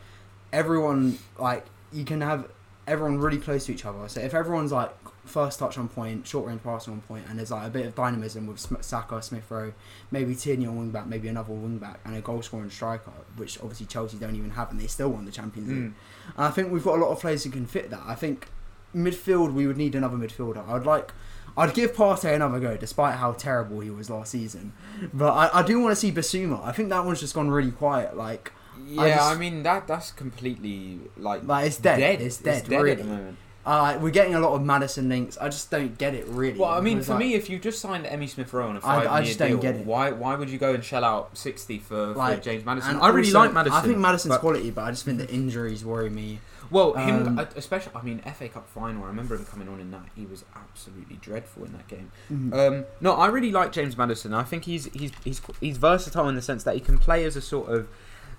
everyone 0.53 1.17
like 1.37 1.65
you 1.91 2.05
can 2.05 2.21
have 2.21 2.49
everyone 2.87 3.17
really 3.19 3.37
close 3.37 3.65
to 3.65 3.73
each 3.73 3.85
other. 3.85 4.07
So 4.07 4.21
if 4.21 4.33
everyone's 4.33 4.71
like 4.71 4.91
first 5.25 5.59
touch 5.59 5.77
on 5.77 5.89
point, 5.89 6.25
short 6.25 6.47
range 6.47 6.63
passing 6.63 6.93
on 6.93 7.01
point, 7.01 7.25
and 7.29 7.37
there's 7.37 7.51
like 7.51 7.67
a 7.67 7.69
bit 7.69 7.85
of 7.85 7.95
dynamism 7.95 8.47
with 8.47 8.59
Sm- 8.59 8.81
Saka, 8.81 9.21
Smith 9.21 9.49
Rowe, 9.49 9.73
maybe 10.09 10.33
Tierney 10.35 10.65
on 10.65 10.77
wing 10.77 10.91
back, 10.91 11.05
maybe 11.05 11.27
another 11.27 11.51
wing 11.53 11.77
back, 11.77 11.99
and 12.05 12.15
a 12.15 12.21
goal 12.21 12.41
scoring 12.41 12.69
striker, 12.69 13.11
which 13.35 13.59
obviously 13.59 13.85
Chelsea 13.85 14.17
don't 14.17 14.35
even 14.35 14.51
have, 14.51 14.71
and 14.71 14.79
they 14.79 14.87
still 14.87 15.09
won 15.09 15.25
the 15.25 15.31
Champions 15.31 15.67
League. 15.67 15.77
Mm. 15.77 15.93
And 16.37 16.45
I 16.45 16.49
think 16.49 16.71
we've 16.71 16.83
got 16.83 16.97
a 16.97 17.01
lot 17.01 17.11
of 17.11 17.19
players 17.19 17.43
who 17.43 17.49
can 17.49 17.65
fit 17.65 17.89
that. 17.89 18.03
I 18.05 18.15
think 18.15 18.47
midfield 18.95 19.53
we 19.53 19.67
would 19.67 19.77
need 19.77 19.93
another 19.93 20.17
midfielder. 20.17 20.67
I'd 20.67 20.85
like. 20.85 21.11
I'd 21.57 21.73
give 21.73 21.93
Partey 21.93 22.35
another 22.35 22.59
go, 22.59 22.77
despite 22.77 23.15
how 23.15 23.31
terrible 23.31 23.79
he 23.79 23.89
was 23.89 24.11
last 24.11 24.29
season. 24.29 24.73
But 25.11 25.31
I, 25.31 25.61
I 25.61 25.63
do 25.63 25.79
want 25.79 25.91
to 25.91 25.95
see 25.95 26.11
Bissouma. 26.11 26.63
I 26.63 26.71
think 26.71 26.89
that 26.89 27.03
one's 27.03 27.19
just 27.19 27.33
gone 27.33 27.49
really 27.49 27.71
quiet. 27.71 28.15
Like, 28.15 28.51
Yeah, 28.87 29.23
I 29.23 29.33
I, 29.33 29.35
mean 29.35 29.63
that 29.63 29.87
that's 29.87 30.11
completely 30.11 30.99
like 31.17 31.43
like 31.45 31.67
it's 31.67 31.77
dead. 31.77 32.21
It's 32.21 32.37
dead. 32.37 32.63
at 32.63 32.65
the 32.69 32.77
really. 32.79 33.03
moment. 33.03 33.37
Uh, 33.65 33.97
we're 34.01 34.11
getting 34.11 34.33
a 34.33 34.39
lot 34.39 34.53
of 34.53 34.63
Maddison 34.63 35.09
links. 35.09 35.37
I 35.39 35.49
just 35.49 35.69
don't 35.69 35.97
get 35.97 36.13
it 36.13 36.25
really. 36.27 36.57
Well, 36.57 36.69
I 36.69 36.79
mean, 36.79 37.01
for 37.01 37.11
like- 37.11 37.19
me, 37.19 37.33
if 37.33 37.49
you 37.49 37.59
just 37.59 37.81
signed 37.81 38.05
Emmy 38.05 38.25
Smith 38.27 38.53
Rowe 38.53 38.69
on 38.69 38.77
a 38.77 38.81
five-year 38.81 39.11
I 39.11 39.21
just 39.23 39.39
don't 39.39 39.49
deal, 39.49 39.57
get 39.59 39.75
it. 39.75 39.85
why 39.85 40.11
why 40.11 40.35
would 40.35 40.49
you 40.49 40.57
go 40.57 40.73
and 40.73 40.81
shell 40.81 41.03
out 41.03 41.37
sixty 41.37 41.77
for, 41.77 42.13
Like, 42.13 42.37
for 42.37 42.43
James 42.45 42.63
Maddison? 42.63 42.95
I 43.01 43.09
really 43.09 43.27
also, 43.27 43.39
like 43.39 43.53
Maddison. 43.53 43.77
I 43.77 43.81
think 43.81 43.97
Maddison's 43.97 44.35
but- 44.35 44.39
quality, 44.39 44.71
but 44.71 44.83
I 44.85 44.91
just 44.91 45.03
think 45.03 45.17
the 45.17 45.29
injuries 45.29 45.83
worry 45.83 46.09
me. 46.09 46.39
Well, 46.69 46.93
him 46.93 47.27
Um, 47.39 47.47
especially. 47.57 47.91
I 47.95 48.01
mean, 48.03 48.19
FA 48.19 48.47
Cup 48.49 48.67
final. 48.69 49.03
I 49.03 49.07
remember 49.07 49.35
him 49.35 49.45
coming 49.45 49.67
on 49.69 49.79
in 49.81 49.91
that. 49.91 50.03
He 50.15 50.25
was 50.25 50.43
absolutely 50.55 51.15
dreadful 51.17 51.63
in 51.65 51.71
that 51.73 51.87
game. 51.87 52.11
Mhm. 52.31 52.53
Um, 52.53 52.85
no, 53.01 53.13
I 53.13 53.27
really 53.27 53.51
like 53.51 53.71
James 53.73 53.97
Maddison. 53.97 54.33
I 54.33 54.43
think 54.43 54.63
he's 54.65 54.85
he's 54.93 55.11
he's 55.25 55.41
he's 55.61 55.77
versatile 55.77 56.27
in 56.29 56.35
the 56.35 56.41
sense 56.41 56.63
that 56.63 56.75
he 56.75 56.79
can 56.81 56.97
play 56.97 57.23
as 57.25 57.35
a 57.35 57.41
sort 57.41 57.69
of 57.69 57.87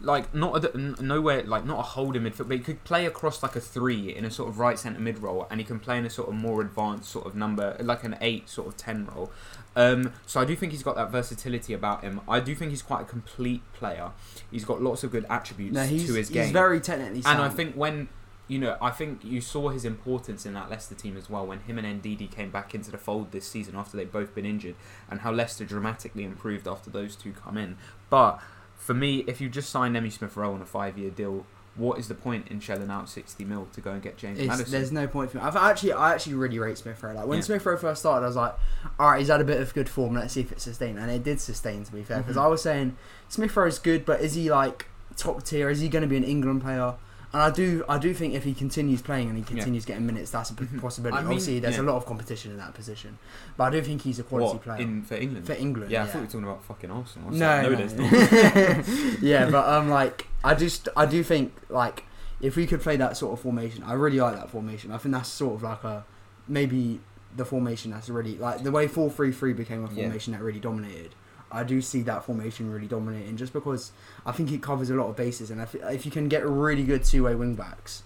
like 0.00 0.32
not 0.32 0.64
a, 0.64 0.72
n- 0.74 0.96
nowhere 1.00 1.42
like 1.42 1.64
not 1.64 1.78
a 1.78 1.82
holding 1.82 2.22
midfield, 2.22 2.48
but 2.48 2.58
he 2.58 2.62
could 2.62 2.84
play 2.84 3.06
across 3.06 3.42
like 3.42 3.56
a 3.56 3.60
three 3.60 4.14
in 4.14 4.24
a 4.24 4.30
sort 4.30 4.48
of 4.48 4.58
right 4.58 4.78
centre 4.78 5.00
mid 5.00 5.18
role, 5.18 5.46
and 5.50 5.60
he 5.60 5.64
can 5.64 5.80
play 5.80 5.98
in 5.98 6.06
a 6.06 6.10
sort 6.10 6.28
of 6.28 6.34
more 6.34 6.60
advanced 6.60 7.10
sort 7.10 7.26
of 7.26 7.34
number, 7.34 7.76
like 7.80 8.04
an 8.04 8.16
eight 8.20 8.48
sort 8.48 8.68
of 8.68 8.76
ten 8.76 9.06
role. 9.06 9.30
Um, 9.74 10.12
so 10.26 10.40
I 10.40 10.44
do 10.44 10.56
think 10.56 10.72
he's 10.72 10.82
got 10.82 10.96
that 10.96 11.10
versatility 11.10 11.72
about 11.72 12.02
him. 12.02 12.20
I 12.28 12.40
do 12.40 12.54
think 12.54 12.70
he's 12.70 12.82
quite 12.82 13.02
a 13.02 13.04
complete 13.04 13.62
player. 13.72 14.10
He's 14.50 14.64
got 14.64 14.82
lots 14.82 15.04
of 15.04 15.12
good 15.12 15.26
attributes 15.28 15.74
no, 15.74 15.86
to 15.86 16.14
his 16.14 16.30
game. 16.30 16.44
he's 16.44 16.52
very 16.52 16.80
technically 16.80 17.22
sound. 17.22 17.38
And 17.38 17.44
I 17.44 17.48
think 17.48 17.74
when 17.74 18.08
you 18.48 18.58
know, 18.58 18.78
I 18.80 18.90
think 18.90 19.22
you 19.22 19.42
saw 19.42 19.68
his 19.68 19.84
importance 19.84 20.46
in 20.46 20.54
that 20.54 20.70
Leicester 20.70 20.94
team 20.94 21.18
as 21.18 21.28
well 21.28 21.46
when 21.46 21.60
him 21.60 21.78
and 21.78 22.02
Ndidi 22.02 22.30
came 22.30 22.50
back 22.50 22.74
into 22.74 22.90
the 22.90 22.96
fold 22.96 23.30
this 23.30 23.46
season 23.46 23.76
after 23.76 23.96
they've 23.96 24.10
both 24.10 24.34
been 24.34 24.46
injured, 24.46 24.74
and 25.10 25.20
how 25.20 25.30
Leicester 25.30 25.64
dramatically 25.64 26.24
improved 26.24 26.66
after 26.66 26.88
those 26.88 27.14
two 27.14 27.32
come 27.32 27.58
in. 27.58 27.76
But 28.08 28.40
for 28.78 28.94
me, 28.94 29.18
if 29.26 29.40
you 29.40 29.50
just 29.50 29.68
sign 29.68 29.94
Emmy 29.94 30.08
Smith 30.10 30.34
Rowe 30.36 30.54
on 30.54 30.62
a 30.62 30.66
five-year 30.66 31.10
deal, 31.10 31.44
what 31.76 31.98
is 31.98 32.08
the 32.08 32.14
point 32.14 32.48
in 32.48 32.58
shelling 32.58 32.90
out 32.90 33.08
sixty 33.08 33.44
mil 33.44 33.68
to 33.72 33.80
go 33.80 33.92
and 33.92 34.02
get 34.02 34.16
James 34.16 34.38
It's, 34.40 34.48
Maddison? 34.48 34.72
there's 34.72 34.90
no 34.90 35.06
point 35.06 35.30
for 35.30 35.36
me. 35.36 35.44
I've 35.44 35.54
actually, 35.54 35.92
I 35.92 36.12
actually 36.12 36.34
really 36.34 36.58
rate 36.58 36.76
Smith 36.78 37.00
Rowe. 37.02 37.12
Like 37.12 37.26
when 37.26 37.38
Yeah. 37.38 37.44
Smith 37.44 37.64
Rowe 37.66 37.76
first 37.76 38.00
started, 38.00 38.24
I 38.24 38.26
was 38.28 38.34
like, 38.36 38.54
all 38.98 39.10
right, 39.10 39.18
he's 39.20 39.28
had 39.28 39.40
a 39.40 39.44
bit 39.44 39.60
of 39.60 39.72
good 39.74 39.88
form. 39.88 40.14
Let's 40.14 40.32
see 40.34 40.40
if 40.40 40.50
it 40.50 40.60
sustains, 40.60 40.98
and 40.98 41.08
it 41.10 41.22
did 41.22 41.40
sustain. 41.40 41.84
To 41.84 41.92
be 41.92 42.02
fair, 42.02 42.18
because 42.18 42.36
Mhm. 42.36 42.42
I 42.42 42.46
was 42.48 42.62
saying 42.62 42.96
Smith 43.28 43.56
Rowe 43.56 43.66
is 43.66 43.78
good, 43.78 44.04
but 44.04 44.20
is 44.20 44.34
he 44.34 44.50
like 44.50 44.86
top 45.16 45.44
tier? 45.44 45.70
Is 45.70 45.80
he 45.80 45.88
going 45.88 46.02
to 46.02 46.08
be 46.08 46.16
an 46.16 46.24
England 46.24 46.62
player? 46.62 46.94
And 47.30 47.42
I 47.42 47.50
do, 47.50 47.84
I 47.90 47.98
do 47.98 48.14
think 48.14 48.32
if 48.34 48.44
he 48.44 48.54
continues 48.54 49.02
playing 49.02 49.28
and 49.28 49.36
he 49.36 49.44
continues 49.44 49.84
getting 49.84 50.06
minutes, 50.06 50.30
that's 50.30 50.50
a 50.50 50.54
Mhm. 50.54 50.80
possibility. 50.80 51.18
I 51.18 51.20
mean, 51.20 51.26
Obviously, 51.32 51.60
there's 51.60 51.76
yeah. 51.76 51.82
a 51.82 51.84
lot 51.84 51.96
of 51.96 52.06
competition 52.06 52.52
in 52.52 52.56
that 52.56 52.72
position, 52.72 53.18
but 53.58 53.64
I 53.64 53.70
do 53.70 53.82
think 53.82 54.00
he's 54.00 54.18
a 54.18 54.22
quality 54.22 54.54
what, 54.54 54.62
player 54.62 54.80
in 54.80 55.02
for 55.02 55.14
England? 55.16 55.46
for 55.46 55.52
England. 55.52 55.90
yeah, 55.90 55.98
Yeah, 55.98 56.04
I 56.04 56.06
thought 56.06 56.14
we 56.20 56.20
were 56.22 56.26
talking 56.32 56.44
about 56.44 56.64
fucking 56.64 56.90
Arsenal. 56.90 57.30
No, 57.30 57.62
no, 57.62 57.74
there's 57.74 57.92
not. 57.98 59.22
yeah, 59.22 59.50
but 59.50 59.68
um, 59.68 59.90
like 59.90 60.26
I 60.42 60.54
just 60.54 60.88
I 60.96 61.04
do 61.06 61.22
think 61.22 61.52
like 61.68 62.04
if 62.40 62.56
we 62.56 62.66
could 62.66 62.80
play 62.80 62.96
that 62.96 63.16
sort 63.16 63.32
of 63.34 63.40
formation, 63.40 63.82
I 63.82 63.92
really 63.92 64.20
like 64.20 64.34
that 64.36 64.48
formation. 64.50 64.90
I 64.92 64.96
think 64.98 65.14
that's 65.14 65.28
sort 65.28 65.54
of 65.56 65.62
like 65.62 65.84
a 65.84 66.04
maybe 66.46 67.00
the 67.36 67.44
formation 67.44 67.90
that's 67.90 68.08
really 68.08 68.38
like 68.38 68.62
the 68.62 68.70
way 68.70 68.88
four 68.88 69.10
three 69.10 69.32
three 69.32 69.52
became 69.52 69.84
a 69.84 69.88
Yeah. 69.92 70.04
formation 70.04 70.32
that 70.32 70.40
really 70.40 70.60
dominated. 70.60 71.14
I 71.50 71.64
do 71.64 71.80
see 71.80 72.02
that 72.02 72.24
formation 72.24 72.70
really 72.70 72.86
dominating 72.86 73.36
just 73.36 73.52
because 73.52 73.92
I 74.26 74.32
think 74.32 74.52
it 74.52 74.62
covers 74.62 74.90
a 74.90 74.94
lot 74.94 75.08
of 75.08 75.16
bases, 75.16 75.50
and 75.50 75.60
if, 75.60 75.74
if 75.74 76.04
you 76.04 76.12
can 76.12 76.28
get 76.28 76.46
really 76.46 76.84
good 76.84 77.04
two 77.04 77.24
way 77.24 77.34
wing 77.34 77.54
backs, 77.54 78.02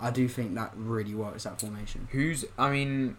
I 0.00 0.10
do 0.10 0.28
think 0.28 0.54
that 0.54 0.72
really 0.76 1.14
works 1.14 1.44
that 1.44 1.60
formation. 1.60 2.08
Who's? 2.12 2.44
I 2.58 2.70
mean, 2.70 3.16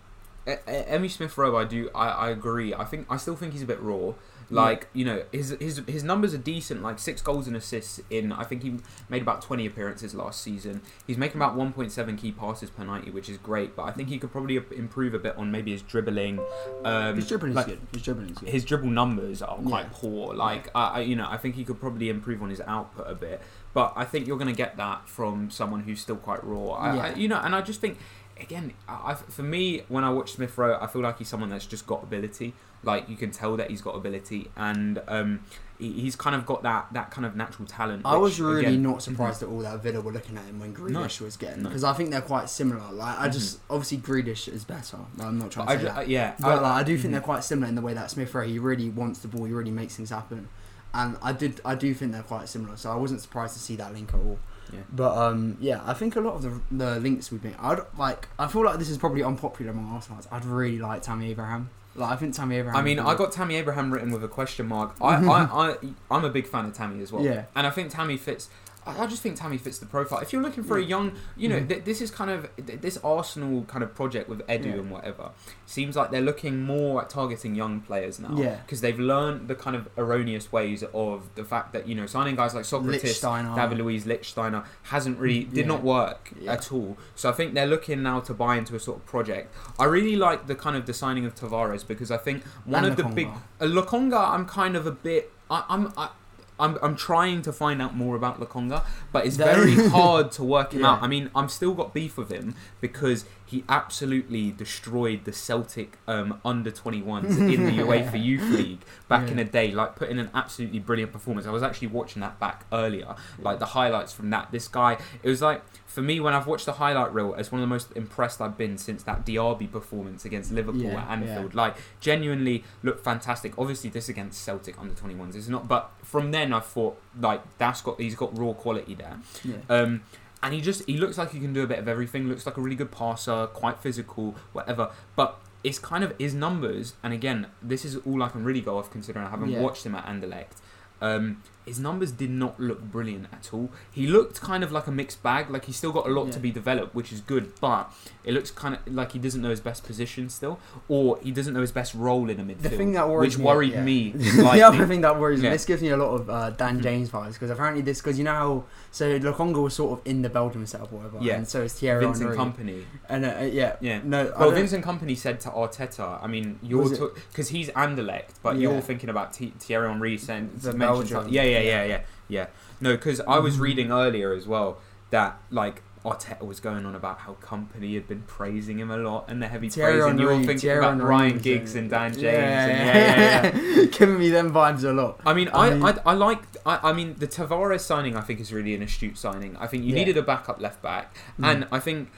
Emmy 0.68 1.10
Smith 1.10 1.38
Rowe. 1.38 1.56
I 1.58 1.66
do. 1.66 1.90
I, 1.94 2.08
I 2.10 2.30
agree. 2.30 2.74
I 2.74 2.86
think. 2.86 3.08
I 3.10 3.18
still 3.18 3.36
think 3.36 3.54
he's 3.54 3.64
a 3.64 3.68
bit 3.68 3.82
raw. 3.82 4.14
Like 4.50 4.88
you 4.94 5.04
know, 5.04 5.24
his 5.34 5.56
his 5.60 5.82
his 5.88 6.04
numbers 6.04 6.34
are 6.34 6.38
decent. 6.38 6.82
Like 6.82 7.00
six 7.00 7.22
goals 7.22 7.48
and 7.48 7.56
assists 7.58 8.00
in. 8.10 8.32
I 8.32 8.44
think 8.46 8.64
he 8.64 8.78
made 9.10 9.22
about 9.22 9.42
twenty 9.42 9.66
appearances 9.66 10.16
last 10.16 10.42
season. 10.42 10.82
He's 11.06 11.18
making 11.18 11.38
about 11.42 11.56
one 11.56 11.74
point 11.74 11.92
seven 11.92 12.16
key 12.16 12.32
passes 12.32 12.70
per 12.70 12.86
ninety, 12.86 13.12
which 13.12 13.28
is 13.28 13.38
great. 13.38 13.76
But 13.76 13.84
I 13.84 13.92
think 13.92 14.08
he 14.08 14.18
could 14.18 14.32
probably 14.32 14.56
improve 14.56 15.14
a 15.14 15.20
bit 15.20 15.36
on 15.38 15.52
maybe 15.52 15.72
his 15.72 15.82
dribbling. 15.82 16.40
Um, 16.86 17.16
His 17.16 17.28
dribbling 17.28 17.56
like, 17.56 17.68
is 17.68 17.74
good. 17.74 17.88
His 17.94 18.02
dribbling 18.04 18.30
is 18.30 18.38
good. 18.38 18.50
his 18.50 18.64
dribble 18.66 18.90
numbers 18.90 19.42
are 19.42 19.58
quite 19.58 19.86
Yeah. 19.88 19.90
poor. 19.92 20.34
Like, 20.34 20.70
I, 20.74 20.82
I, 20.88 21.00
you 21.02 21.16
know, 21.18 21.28
I 21.30 21.36
think 21.38 21.56
he 21.56 21.66
could 21.66 21.80
probably 21.82 22.08
improve 22.10 22.42
on 22.42 22.50
his 22.50 22.62
output 22.62 23.06
a 23.10 23.16
bit. 23.16 23.42
But 23.74 23.94
I 23.98 24.06
think 24.06 24.28
you're 24.28 24.38
going 24.38 24.50
to 24.50 24.56
get 24.58 24.78
that 24.78 25.08
from 25.10 25.52
someone 25.52 25.82
who's 25.82 26.00
still 26.00 26.16
quite 26.16 26.44
raw. 26.44 26.70
I, 26.72 26.90
I, 26.90 26.96
Yeah. 27.10 27.16
you 27.16 27.28
know, 27.28 27.38
and 27.44 27.54
I 27.54 27.62
just 27.62 27.80
think, 27.82 27.98
again, 28.40 28.74
I, 28.88 29.12
I- 29.12 29.16
for 29.16 29.44
me, 29.44 29.84
when 29.90 30.04
I 30.04 30.10
watch 30.10 30.32
Smith 30.32 30.58
Rowe, 30.58 30.78
I 30.82 30.88
feel 30.88 31.02
like 31.02 31.18
he's 31.20 31.28
someone 31.28 31.50
that's 31.50 31.66
just 31.68 31.86
got 31.86 32.02
ability. 32.02 32.54
Like 32.84 33.10
you 33.10 33.16
can 33.18 33.32
tell 33.32 33.58
that 33.58 33.70
he's 33.70 33.82
got 33.82 33.96
ability, 33.96 34.50
and 34.56 35.02
um, 35.08 35.42
he, 35.80 35.92
he's 35.94 36.16
kind 36.16 36.36
of 36.36 36.46
got 36.46 36.64
that 36.64 36.88
that 36.94 37.12
kind 37.12 37.26
of 37.26 37.36
natural 37.36 37.68
talent. 37.68 38.04
I 38.06 38.14
which, 38.14 38.22
was 38.22 38.40
really 38.42 38.66
again- 38.66 38.84
not 38.84 39.02
surprised 39.02 39.42
at 39.44 39.50
all 39.50 39.60
that 39.60 39.82
Villa 39.84 40.00
were 40.00 40.12
looking 40.12 40.38
at 40.38 40.46
him 40.46 40.60
when 40.60 40.74
Grealish 40.74 41.20
was 41.20 41.36
getting 41.38 41.64
No. 41.64 41.70
because 41.70 41.84
I 41.84 41.94
think 41.94 42.12
they're 42.12 42.22
quite 42.22 42.50
similar. 42.50 42.92
Like 42.92 43.20
I 43.20 43.30
just 43.30 43.60
obviously 43.70 43.98
Grealish 43.98 44.48
is 44.48 44.64
better. 44.64 44.98
Like, 45.18 45.28
I'm 45.28 45.40
not 45.40 45.52
trying 45.52 45.68
to 45.68 45.74
say 45.74 45.80
ju- 45.80 45.86
that. 45.86 45.98
uh, 45.98 46.02
yeah, 46.02 46.36
But 46.40 46.62
like, 46.62 46.72
I 46.72 46.84
do 46.84 46.96
think 46.98 47.10
mhm. 47.10 47.12
they're 47.14 47.22
quite 47.22 47.44
similar 47.44 47.68
in 47.68 47.76
the 47.76 47.82
way 47.82 47.94
that 47.94 48.12
Smith 48.12 48.34
Rowe 48.34 48.46
he 48.48 48.60
really 48.60 48.90
wants 48.90 49.20
the 49.20 49.28
ball, 49.28 49.46
he 49.46 49.52
really 49.54 49.72
makes 49.72 49.96
things 49.96 50.12
happen, 50.12 50.48
and 50.94 51.18
I 51.22 51.34
did 51.34 51.60
I 51.66 51.76
do 51.76 51.94
think 51.94 52.12
they're 52.12 52.22
quite 52.24 52.48
similar. 52.48 52.78
So 52.78 52.92
I 52.92 52.96
wasn't 52.96 53.22
surprised 53.22 53.54
to 53.56 53.60
see 53.60 53.76
that 53.78 53.94
link 53.94 54.14
at 54.14 54.20
all. 54.20 54.40
Yeah. 54.72 54.80
But 54.92 55.18
um, 55.18 55.58
yeah, 55.60 55.82
I 55.86 55.94
think 55.94 56.16
a 56.16 56.22
lot 56.22 56.36
of 56.36 56.42
the 56.44 56.62
the 56.72 57.00
links 57.00 57.32
we've 57.32 57.42
been, 57.42 57.56
I'd 57.60 57.80
like 57.98 58.28
I 58.38 58.48
feel 58.48 58.64
like 58.64 58.78
this 58.80 58.90
is 58.90 58.98
probably 58.98 59.24
unpopular 59.24 59.72
among 59.72 59.92
Arsenal 59.94 60.22
fans. 60.22 60.28
I'd 60.32 60.46
really 60.46 60.78
like 60.80 61.02
Tammy 61.02 61.32
Abraham. 61.32 61.70
Like 61.98 62.12
I 62.12 62.16
think 62.16 62.36
Tammy 62.36 62.58
Abraham. 62.58 62.80
I 62.80 62.84
mean, 62.84 63.00
I 63.00 63.16
got 63.16 63.32
Tammy 63.32 63.56
Abraham 63.56 63.92
written 63.92 64.12
with 64.12 64.24
a 64.24 64.28
question 64.28 64.68
mark. 64.68 64.96
I, 65.02 65.16
I, 65.16 65.72
I, 65.72 65.76
I'm 66.12 66.24
a 66.24 66.30
big 66.30 66.48
fan 66.48 66.66
of 66.66 66.74
Tammy 66.74 67.02
as 67.02 67.12
well. 67.12 67.24
Yeah. 67.24 67.46
And 67.56 67.66
I 67.66 67.70
think 67.72 67.92
Tammy 67.92 68.18
fits. 68.18 68.50
I 68.88 69.06
just 69.08 69.22
think 69.22 69.36
Tammy 69.38 69.58
fits 69.58 69.80
the 69.80 69.86
profile. 69.86 70.20
If 70.20 70.32
you're 70.34 70.42
looking 70.42 70.64
for 70.64 70.78
a 70.78 70.84
young, 70.84 71.12
you 71.36 71.50
know, 71.50 71.60
Mhm. 71.60 71.70
th- 71.70 71.84
this 71.86 72.02
is 72.02 72.10
kind 72.12 72.30
of 72.32 72.50
th- 72.66 72.82
this 72.82 72.98
Arsenal 73.04 73.64
kind 73.66 73.84
of 73.84 73.94
project 73.94 74.30
with 74.30 74.40
Edu 74.48 74.66
Yeah. 74.66 74.72
and 74.74 74.92
whatever. 74.92 75.32
Seems 75.66 75.96
like 75.96 76.12
they're 76.12 76.22
looking 76.22 76.64
more 76.64 77.02
at 77.02 77.10
targeting 77.10 77.56
young 77.56 77.82
players 77.82 78.20
now. 78.20 78.36
Yeah. 78.36 78.56
Because 78.66 78.82
they've 78.82 79.00
learned 79.00 79.48
the 79.48 79.56
kind 79.56 79.76
of 79.76 79.90
erroneous 79.98 80.52
ways 80.52 80.84
of 80.94 81.30
the 81.36 81.44
fact 81.44 81.74
that 81.74 81.88
you 81.88 81.96
know 81.96 82.06
signing 82.06 82.36
guys 82.36 82.54
like 82.56 82.64
Sokratis. 82.66 83.56
David 83.56 83.78
Luiz 83.80 84.06
Lichtsteiner 84.06 84.64
hasn't 84.84 85.20
really 85.20 85.44
did 85.44 85.58
Yeah. 85.66 85.66
not 85.68 85.84
work 85.84 86.32
Yeah. 86.40 86.54
at 86.54 86.72
all. 86.72 86.98
So 87.16 87.30
I 87.30 87.34
think 87.34 87.54
they're 87.54 87.68
looking 87.68 88.02
now 88.04 88.20
to 88.22 88.34
buy 88.34 88.58
into 88.58 88.76
a 88.76 88.80
sort 88.80 88.98
of 89.00 89.06
project. 89.06 89.54
I 89.80 89.86
really 89.86 90.16
like 90.16 90.48
the 90.48 90.56
kind 90.56 90.76
of 90.76 90.86
the 90.86 90.94
signing 90.94 91.26
of 91.26 91.36
Tavares 91.36 91.86
because 91.88 92.12
I 92.12 92.18
think 92.18 92.44
one 92.66 92.84
And 92.84 92.92
of 92.92 92.98
the 92.98 93.04
big 93.14 93.28
uh, 93.60 93.66
Lokonga, 93.66 94.30
I'm 94.34 94.46
kind 94.46 94.76
of 94.76 94.86
a 94.88 94.92
bit. 94.92 95.32
I, 95.50 95.64
I'm. 95.70 95.94
I, 95.98 96.10
I'm, 96.60 96.78
I'm 96.82 96.96
trying 96.96 97.42
to 97.44 97.54
find 97.54 97.82
out 97.82 97.96
more 97.96 98.16
about 98.16 98.40
Lokonga, 98.40 98.84
but 99.12 99.26
it's 99.26 99.38
very 99.38 99.76
hard 99.90 100.32
to 100.34 100.44
work 100.44 100.74
him 100.74 100.82
Yeah. 100.82 100.94
out. 100.94 101.04
I 101.04 101.08
mean, 101.08 101.30
I'm 101.36 101.50
still 101.50 101.74
got 101.74 101.94
beef 101.94 102.18
with 102.18 102.32
him 102.32 102.56
because 102.82 103.26
he 103.48 103.64
absolutely 103.70 104.52
destroyed 104.52 105.24
the 105.24 105.32
Celtic 105.32 105.98
um, 106.08 106.40
under 106.44 106.70
21s 106.70 107.30
in 107.54 107.64
the 107.66 107.72
UEFA 107.82 108.22
Youth 108.24 108.50
League 108.52 108.82
back 109.08 109.24
Yeah. 109.24 109.32
in 109.32 109.38
the 109.38 109.46
day, 109.46 109.72
like 109.72 109.96
put 109.96 110.10
in 110.10 110.20
an 110.20 110.30
absolutely 110.36 110.80
brilliant 110.80 111.14
performance. 111.14 111.48
I 111.48 111.52
was 111.52 111.64
actually 111.64 111.88
watching 111.88 112.20
that 112.22 112.40
back 112.40 112.66
earlier, 112.74 113.16
like 113.40 113.60
the 113.60 113.68
highlights 113.68 114.12
from 114.12 114.30
that. 114.32 114.52
This 114.52 114.68
guy, 114.68 114.98
it 115.24 115.30
was 115.30 115.42
like 115.42 115.64
for 115.86 116.02
me 116.02 116.20
when 116.20 116.34
I've 116.34 116.46
watched 116.46 116.66
the 116.66 116.74
highlight 116.74 117.14
reel, 117.14 117.34
it's 117.36 117.50
one 117.52 117.62
of 117.62 117.64
the 117.68 117.74
most 117.74 117.88
impressed 117.96 118.42
I've 118.42 118.58
been 118.58 118.78
since 118.78 119.02
that 119.04 119.26
Diaby 119.26 119.72
performance 119.72 120.26
against 120.26 120.52
Liverpool 120.52 120.82
Yeah, 120.82 121.02
at 121.02 121.10
Anfield. 121.10 121.56
Like 121.56 121.78
genuinely 122.02 122.66
looked 122.84 123.04
fantastic. 123.04 123.58
Obviously, 123.58 123.90
this 123.90 124.10
against 124.10 124.44
Celtic 124.44 124.78
under 124.78 124.94
21s 124.94 125.36
is 125.36 125.48
not, 125.50 125.70
but 125.70 125.90
from 126.04 126.32
then 126.32 126.52
I 126.54 126.60
thought 126.60 127.00
like 127.20 127.42
that's 127.58 127.82
got 127.82 128.00
he's 128.00 128.16
got 128.16 128.38
raw 128.38 128.52
quality 128.52 128.94
there. 128.94 129.18
Yeah. 129.46 129.56
Um, 129.70 130.02
and 130.44 130.54
he 130.54 130.62
just 130.62 130.86
he 130.86 130.98
looks 130.98 131.18
like 131.18 131.32
he 131.32 131.40
can 131.40 131.54
do 131.54 131.64
a 131.64 131.68
bit 131.68 131.80
of 131.80 131.88
everything. 131.88 132.28
Looks 132.28 132.46
like 132.46 132.58
a 132.58 132.62
really 132.62 132.76
good 132.76 132.92
passer, 132.92 133.48
quite 133.48 133.80
physical, 133.80 134.36
whatever. 134.54 134.92
But 135.16 135.40
it's 135.64 135.80
kind 135.80 136.04
of 136.04 136.14
his 136.20 136.34
numbers. 136.34 136.94
And 137.04 137.14
again, 137.14 137.48
this 137.62 137.84
is 137.84 137.96
all 138.06 138.22
I 138.24 138.30
can 138.30 138.44
really 138.44 138.62
go 138.62 138.78
off 138.78 138.92
considering 138.92 139.26
I 139.26 139.30
haven't 139.30 139.50
Yeah. 139.50 139.62
watched 139.62 139.86
him 139.86 139.96
at 139.96 140.06
Anderlecht. 140.06 140.58
Um, 141.02 141.42
his 141.68 141.80
numbers 141.80 142.12
did 142.12 142.30
not 142.30 142.60
look 142.60 142.82
brilliant 142.82 143.28
at 143.32 143.54
all. 143.54 143.70
He 143.92 144.08
looked 144.08 144.42
kind 144.42 144.64
of 144.64 144.72
like 144.72 144.88
a 144.88 144.92
mixed 144.92 145.22
bag. 145.24 145.50
Like 145.50 145.66
he's 145.66 145.76
still 145.78 145.92
got 145.92 146.08
a 146.08 146.10
lot 146.10 146.32
to 146.32 146.40
be 146.40 146.52
developed, 146.52 146.96
which 146.96 147.12
is 147.12 147.22
good. 147.22 147.52
But 147.62 147.92
it 148.24 148.34
looks 148.34 148.52
kind 148.52 148.76
of 148.76 148.94
like 148.94 149.12
he 149.12 149.20
doesn't 149.20 149.42
know 149.42 149.50
his 149.50 149.60
best 149.62 149.84
position 149.84 150.30
still, 150.30 150.60
or 150.88 151.20
he 151.22 151.32
doesn't 151.32 151.54
know 151.54 151.62
his 151.62 151.72
best 151.72 151.94
role 151.94 152.30
in 152.30 152.40
a 152.40 152.44
midfield. 152.44 152.62
The 152.62 152.70
thing 152.70 152.92
that 152.94 153.08
worries 153.10 153.34
which 153.36 153.40
me, 153.40 153.46
worried 153.46 153.72
yeah. 153.74 153.84
me. 153.84 154.10
the 154.16 154.62
other 154.64 154.86
thing 154.88 155.02
that 155.02 155.20
worries 155.20 155.40
me, 155.40 155.46
Yeah. 155.46 155.52
this 155.54 155.66
gives 155.66 155.82
me 155.82 155.90
a 155.90 155.98
lot 155.98 156.10
of 156.16 156.30
uh, 156.30 156.50
Dan 156.52 156.80
Mhm. 156.80 156.84
James 156.84 157.10
vibes 157.10 157.34
because 157.34 157.50
apparently 157.50 157.82
this, 157.82 158.00
because 158.02 158.18
you 158.18 158.24
know 158.24 158.34
how 158.34 158.64
so 158.92 159.20
Lokonga 159.20 159.62
was 159.62 159.76
sort 159.76 160.00
of 160.00 160.06
in 160.08 160.22
the 160.22 160.30
Belgium 160.30 160.66
setup 160.66 160.92
or 160.92 160.98
whatever, 160.98 161.18
Yeah. 161.22 161.36
and 161.36 161.48
so 161.48 161.62
is 161.64 161.74
Thierry 161.74 162.04
Vincent 162.06 162.36
Henry. 162.36 162.38
Kompany. 162.38 162.84
and 163.10 163.26
uh, 163.26 163.44
yeah, 163.52 163.76
Yeah. 163.82 164.00
no, 164.04 164.34
Well, 164.40 164.52
Vincent 164.52 164.84
Kompany 164.84 165.16
said 165.18 165.40
to 165.42 165.50
Arteta, 165.50 166.24
I 166.24 166.28
mean, 166.28 166.60
you're 166.62 166.90
because 167.32 167.50
he's 167.50 167.70
Anderlecht, 167.70 168.32
but 168.44 168.56
Yeah. 168.56 168.70
you're 168.72 168.82
thinking 168.82 169.10
about 169.10 169.34
T- 169.34 169.54
Thierry 169.60 169.88
Henry 169.90 170.18
saying 170.18 170.52
The 170.62 170.74
Belgium, 170.74 171.08
something- 171.08 171.34
Yeah, 171.34 171.44
yeah, 171.44 171.57
yeah, 171.62 171.84
yeah. 171.84 171.86
yeah, 171.86 172.02
yeah. 172.30 172.48
No, 172.82 172.96
because 172.96 173.20
I 173.22 173.40
was 173.40 173.60
reading 173.60 173.92
earlier 173.92 174.34
as 174.34 174.48
well 174.48 174.78
that 175.10 175.38
like 175.50 175.82
Arteta 176.06 176.46
was 176.46 176.60
going 176.62 176.86
on 176.86 176.96
about 176.96 177.20
how 177.20 177.34
Kompany 177.42 177.96
had 177.96 178.08
been 178.08 178.22
praising 178.28 178.80
him 178.80 178.92
a 178.92 178.98
lot 178.98 179.26
and 179.30 179.42
the 179.42 179.48
heavy 179.48 179.68
Thierry 179.68 179.94
praise, 180.00 180.06
and 180.06 180.20
you're 180.20 180.30
Henry- 180.32 180.46
thinking 180.46 180.62
Thierry 180.62 180.78
about 180.80 180.90
Henry 180.92 181.06
Ryan 181.06 181.38
Giggs 181.40 181.76
in- 181.76 181.80
and 181.84 181.90
Dan 181.90 182.12
James. 182.14 182.24
Yeah, 182.24 182.66
and 182.66 183.58
yeah, 183.58 183.60
yeah, 183.62 183.76
yeah. 183.82 183.86
giving 183.92 184.18
me 184.20 184.30
them 184.30 184.52
vibes 184.54 184.84
a 184.84 184.94
lot. 184.94 185.20
I 185.26 185.34
mean, 185.34 185.50
I 185.50 185.68
I, 185.68 185.74
mean- 185.74 185.84
I, 185.84 185.98
I 186.06 186.14
like. 186.14 186.40
I, 186.66 186.80
I 186.90 186.94
mean, 186.94 187.16
the 187.18 187.28
Tavares 187.28 187.82
signing 187.82 188.16
I 188.16 188.22
think 188.22 188.40
is 188.40 188.54
really 188.54 188.74
an 188.76 188.82
astute 188.84 189.18
signing. 189.18 189.58
I 189.58 189.68
think 189.68 189.84
you 189.84 189.94
needed 189.94 190.16
a 190.18 190.22
backup 190.22 190.62
left 190.62 190.82
back, 190.82 191.16
Mm. 191.40 191.46
and 191.52 191.68
I 191.72 191.80
think 191.80 192.10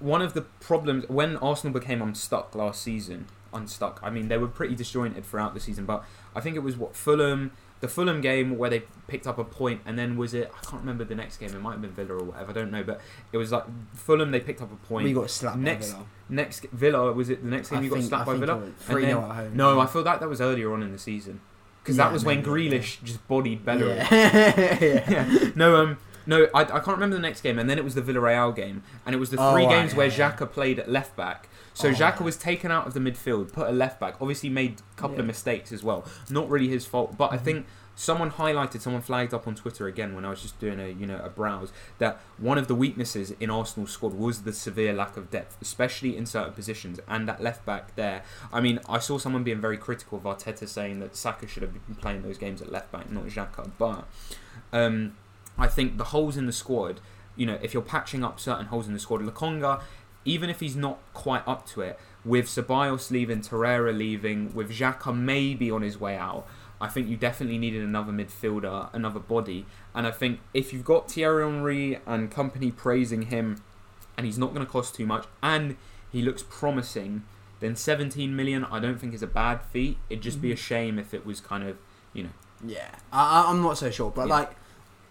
one 0.00 0.20
of 0.22 0.34
the 0.34 0.42
problems 0.42 1.08
when 1.08 1.36
Arsenal 1.38 1.72
became 1.78 2.02
unstuck 2.02 2.54
last 2.54 2.82
season, 2.82 3.26
unstuck. 3.54 3.98
I 4.02 4.10
mean, 4.10 4.28
they 4.28 4.36
were 4.38 4.46
pretty 4.48 4.74
disjointed 4.74 5.24
throughout 5.24 5.54
the 5.54 5.60
season, 5.60 5.86
but 5.86 6.04
I 6.36 6.40
think 6.40 6.54
it 6.56 6.60
was 6.62 6.76
what 6.76 6.94
Fulham, 6.94 7.50
the 7.80 7.88
Fulham 7.88 8.20
game 8.20 8.58
where 8.58 8.68
they 8.70 8.82
picked 9.06 9.26
up 9.26 9.38
a 9.38 9.44
point, 9.44 9.80
and 9.86 9.98
then 9.98 10.16
was 10.16 10.34
it? 10.34 10.50
I 10.56 10.64
can't 10.66 10.80
remember 10.82 11.04
the 11.04 11.14
next 11.14 11.36
game. 11.38 11.50
It 11.54 11.60
might 11.60 11.72
have 11.72 11.82
been 11.82 11.92
Villa 11.92 12.14
or 12.18 12.24
whatever. 12.24 12.50
I 12.50 12.54
don't 12.54 12.70
know, 12.70 12.82
but 12.82 13.00
it 13.32 13.36
was 13.36 13.52
like 13.52 13.64
Fulham. 13.94 14.30
They 14.32 14.40
picked 14.40 14.60
up 14.62 14.72
a 14.72 14.76
point. 14.86 15.04
we 15.04 15.12
got 15.12 15.30
slapped 15.30 15.58
Next- 15.58 15.92
by 15.92 15.98
Villa. 15.98 16.06
next 16.30 16.66
Villa 16.72 17.12
was 17.12 17.30
it 17.30 17.42
the 17.42 17.48
next 17.48 17.70
game 17.70 17.78
I 17.78 17.82
you 17.82 17.90
got 17.90 18.02
slapped 18.02 18.28
I 18.28 18.32
by 18.34 18.38
Villa? 18.38 18.62
3-0 18.86 19.30
at 19.30 19.36
home. 19.36 19.56
No, 19.56 19.80
I 19.80 19.86
feel 19.86 20.02
that 20.04 20.20
that 20.20 20.28
was 20.28 20.40
earlier 20.40 20.72
on 20.72 20.82
in 20.82 20.92
the 20.92 20.98
season 20.98 21.40
because 21.82 21.96
Yeah, 21.96 22.04
that 22.04 22.12
was 22.12 22.24
when 22.24 22.42
Grealish 22.42 23.02
just 23.02 23.26
bodied 23.28 23.64
Bellerin. 23.64 23.96
Yeah. 23.96 24.08
yeah. 24.80 25.10
yeah. 25.10 25.50
No, 25.54 25.76
um, 25.76 25.98
no, 26.28 26.46
I, 26.54 26.60
I 26.60 26.66
can't 26.66 26.86
remember 26.88 27.16
the 27.16 27.22
next 27.22 27.40
game, 27.40 27.58
and 27.58 27.68
then 27.68 27.78
it 27.78 27.82
was 27.84 27.94
the 27.96 28.02
Villarreal 28.02 28.54
game, 28.54 28.84
and 29.04 29.14
it 29.14 29.18
was 29.18 29.30
the 29.30 29.38
Oh, 29.40 29.52
three 29.52 29.64
right, 29.64 29.70
games 29.80 29.94
where 29.96 30.06
yeah, 30.06 30.16
yeah. 30.16 30.30
Xhaka 30.36 30.52
played 30.52 30.78
at 30.78 30.88
left 30.88 31.16
back. 31.16 31.48
So 31.74 31.88
Oh, 31.88 31.92
Xhaka 31.92 32.20
was 32.20 32.36
taken 32.36 32.70
out 32.70 32.86
of 32.86 32.94
the 32.94 33.00
midfield, 33.00 33.52
put 33.52 33.68
a 33.68 33.72
left 33.72 33.98
back. 33.98 34.16
Obviously, 34.20 34.48
made 34.48 34.80
a 34.96 35.00
couple 35.00 35.18
of 35.18 35.26
mistakes 35.26 35.72
as 35.72 35.82
well. 35.82 36.04
Not 36.30 36.48
really 36.50 36.68
his 36.68 36.84
fault, 36.86 37.16
but 37.16 37.32
I 37.32 37.38
Mhm. 37.38 37.42
think 37.42 37.66
someone 37.94 38.30
highlighted, 38.30 38.80
someone 38.80 39.02
flagged 39.02 39.34
up 39.34 39.48
on 39.48 39.54
Twitter 39.56 39.86
again 39.88 40.14
when 40.14 40.24
I 40.24 40.30
was 40.30 40.40
just 40.42 40.60
doing 40.60 40.78
a 40.78 40.88
you 40.88 41.06
know 41.06 41.18
a 41.24 41.28
browse 41.30 41.72
that 41.98 42.20
one 42.36 42.56
of 42.58 42.68
the 42.68 42.74
weaknesses 42.74 43.32
in 43.40 43.48
Arsenal's 43.50 43.90
squad 43.90 44.12
was 44.14 44.42
the 44.42 44.52
severe 44.52 44.92
lack 44.92 45.16
of 45.16 45.30
depth, 45.30 45.56
especially 45.62 46.16
in 46.16 46.26
certain 46.26 46.52
positions, 46.52 47.00
and 47.08 47.26
that 47.28 47.42
left 47.42 47.64
back 47.64 47.94
there. 47.96 48.22
I 48.52 48.60
mean, 48.60 48.78
I 48.88 48.98
saw 48.98 49.16
someone 49.18 49.42
being 49.44 49.60
very 49.60 49.76
critical 49.78 50.18
of 50.18 50.24
Arteta 50.24 50.68
saying 50.68 51.00
that 51.00 51.16
Saka 51.16 51.46
should 51.48 51.62
have 51.62 51.72
been 51.72 51.94
playing 51.96 52.22
those 52.22 52.38
games 52.38 52.60
at 52.60 52.70
left 52.70 52.92
back, 52.92 53.10
not 53.10 53.24
Xhaka, 53.26 53.70
but. 53.78 54.04
Um, 54.72 55.14
I 55.58 55.66
think 55.66 55.98
the 55.98 56.04
holes 56.04 56.36
in 56.36 56.46
the 56.46 56.52
squad, 56.52 57.00
you 57.36 57.46
know, 57.46 57.58
if 57.62 57.74
you're 57.74 57.82
patching 57.82 58.24
up 58.24 58.38
certain 58.40 58.66
holes 58.66 58.86
in 58.86 58.92
the 58.92 58.98
squad, 58.98 59.20
Lokonga, 59.20 59.82
even 60.24 60.50
if 60.50 60.60
he's 60.60 60.76
not 60.76 60.98
quite 61.14 61.42
up 61.46 61.66
to 61.68 61.80
it, 61.80 61.98
with 62.24 62.46
Ceballos 62.46 63.10
leaving, 63.10 63.40
Torreira 63.40 63.96
leaving, 63.96 64.54
with 64.54 64.70
Xhaka 64.70 65.16
maybe 65.16 65.70
on 65.70 65.82
his 65.82 65.98
way 65.98 66.16
out, 66.16 66.46
I 66.80 66.88
think 66.88 67.08
you 67.08 67.16
definitely 67.16 67.58
needed 67.58 67.82
another 67.82 68.12
midfielder, 68.12 68.90
another 68.92 69.18
body. 69.18 69.66
And 69.94 70.06
I 70.06 70.10
think 70.10 70.40
if 70.54 70.72
you've 70.72 70.84
got 70.84 71.10
Thierry 71.10 71.42
Henry 71.42 71.98
and 72.06 72.30
Kompany 72.30 72.74
praising 72.74 73.22
him, 73.22 73.62
and 74.16 74.26
he's 74.26 74.38
not 74.38 74.52
going 74.54 74.64
to 74.64 74.70
cost 74.70 74.94
too 74.94 75.06
much, 75.06 75.26
and 75.42 75.76
he 76.10 76.22
looks 76.22 76.44
promising, 76.48 77.24
then 77.60 77.74
17 77.74 78.34
million 78.34 78.64
I 78.64 78.78
don't 78.78 79.00
think 79.00 79.14
is 79.14 79.22
a 79.22 79.26
bad 79.26 79.62
feat. 79.62 79.98
It'd 80.08 80.22
just 80.22 80.40
be 80.40 80.48
mm-hmm. 80.48 80.54
a 80.54 80.56
shame 80.56 80.98
if 80.98 81.12
it 81.12 81.26
was 81.26 81.40
kind 81.40 81.64
of, 81.64 81.78
you 82.12 82.24
know, 82.24 82.30
Yeah, 82.64 82.90
I, 83.12 83.42
I- 83.42 83.50
I'm 83.50 83.62
not 83.62 83.78
so 83.78 83.90
sure, 83.90 84.10
but 84.10 84.28
Yeah. 84.28 84.34
like, 84.34 84.56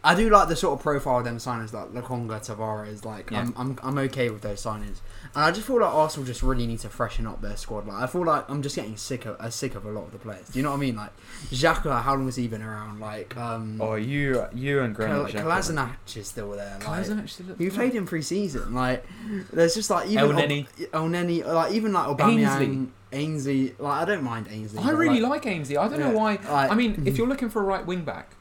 I 0.04 0.16
do 0.16 0.30
like 0.30 0.48
the 0.48 0.56
sort 0.56 0.78
of 0.80 0.84
profile 0.84 1.18
of 1.20 1.26
them 1.26 1.38
signings, 1.38 1.74
like 1.74 1.90
Lokonga, 1.92 2.40
Tavares. 2.46 3.04
Like, 3.04 3.30
Yeah. 3.32 3.42
I'm, 3.42 3.54
I'm, 3.58 3.80
I'm 3.84 3.98
okay 3.98 4.30
with 4.30 4.42
those 4.42 4.62
signings, 4.64 5.00
and 5.36 5.44
I 5.44 5.52
just 5.52 5.68
feel 5.68 5.82
like 5.82 5.94
Arsenal 5.94 6.26
just 6.26 6.44
really 6.44 6.66
need 6.68 6.80
to 6.82 6.90
freshen 6.90 7.26
up 7.28 7.42
their 7.42 7.58
squad. 7.58 7.88
Like, 7.88 8.04
I 8.04 8.08
feel 8.08 8.24
like 8.24 8.50
I'm 8.50 8.62
just 8.62 8.76
getting 8.76 8.96
sick 8.96 9.26
of, 9.26 9.36
uh, 9.40 9.50
sick 9.50 9.76
of 9.76 9.86
a 9.86 9.92
lot 9.92 10.04
of 10.06 10.12
the 10.12 10.20
players. 10.20 10.48
Do 10.50 10.60
you 10.60 10.64
know 10.64 10.70
what 10.70 10.78
I 10.78 10.80
mean? 10.80 10.96
Like, 10.96 11.12
Xhaka, 11.50 12.02
how 12.04 12.14
long 12.16 12.26
has 12.26 12.36
he 12.38 12.48
been 12.48 12.62
around? 12.62 13.00
Like, 13.02 13.36
um, 13.36 13.82
oh, 13.82 13.96
you, 13.96 14.46
you 14.54 14.82
and 14.82 14.96
Granit 14.96 15.34
Xhaka. 15.34 15.44
Kolasinac 15.44 16.16
is 16.18 16.28
still 16.28 16.52
there. 16.52 16.78
Like, 16.80 16.84
Kolasinac 17.06 17.28
still 17.30 17.52
at 17.52 17.58
he 17.58 17.66
the 17.70 17.76
played 17.76 17.96
in 17.96 18.06
pre-season. 18.06 18.74
Like, 18.74 19.06
there's 19.52 19.74
just 19.76 19.90
like 19.90 20.08
even 20.10 20.30
Elneny. 20.38 20.68
El 20.94 21.10
Neni, 21.10 21.46
like 21.46 21.74
even 21.74 21.92
like 21.92 22.08
Aubameyang, 22.16 22.90
Ainsley. 23.12 23.76
Like, 23.80 24.02
I 24.04 24.06
don't 24.06 24.24
mind 24.24 24.48
Ainsley. 24.50 24.80
I 24.82 24.92
really 24.92 25.20
like, 25.20 25.44
like 25.44 25.46
Ainsley. 25.48 25.76
I 25.78 25.88
don't 25.90 26.00
Yeah, 26.00 26.12
know 26.12 26.18
why. 26.18 26.40
like- 26.50 26.72
I 26.72 26.76
mean, 26.76 27.04
if 27.06 27.18
you're 27.18 27.28
looking 27.28 27.50
for 27.50 27.62
a 27.62 27.66
right 27.66 27.86
wing 27.86 28.04
back, 28.04 28.32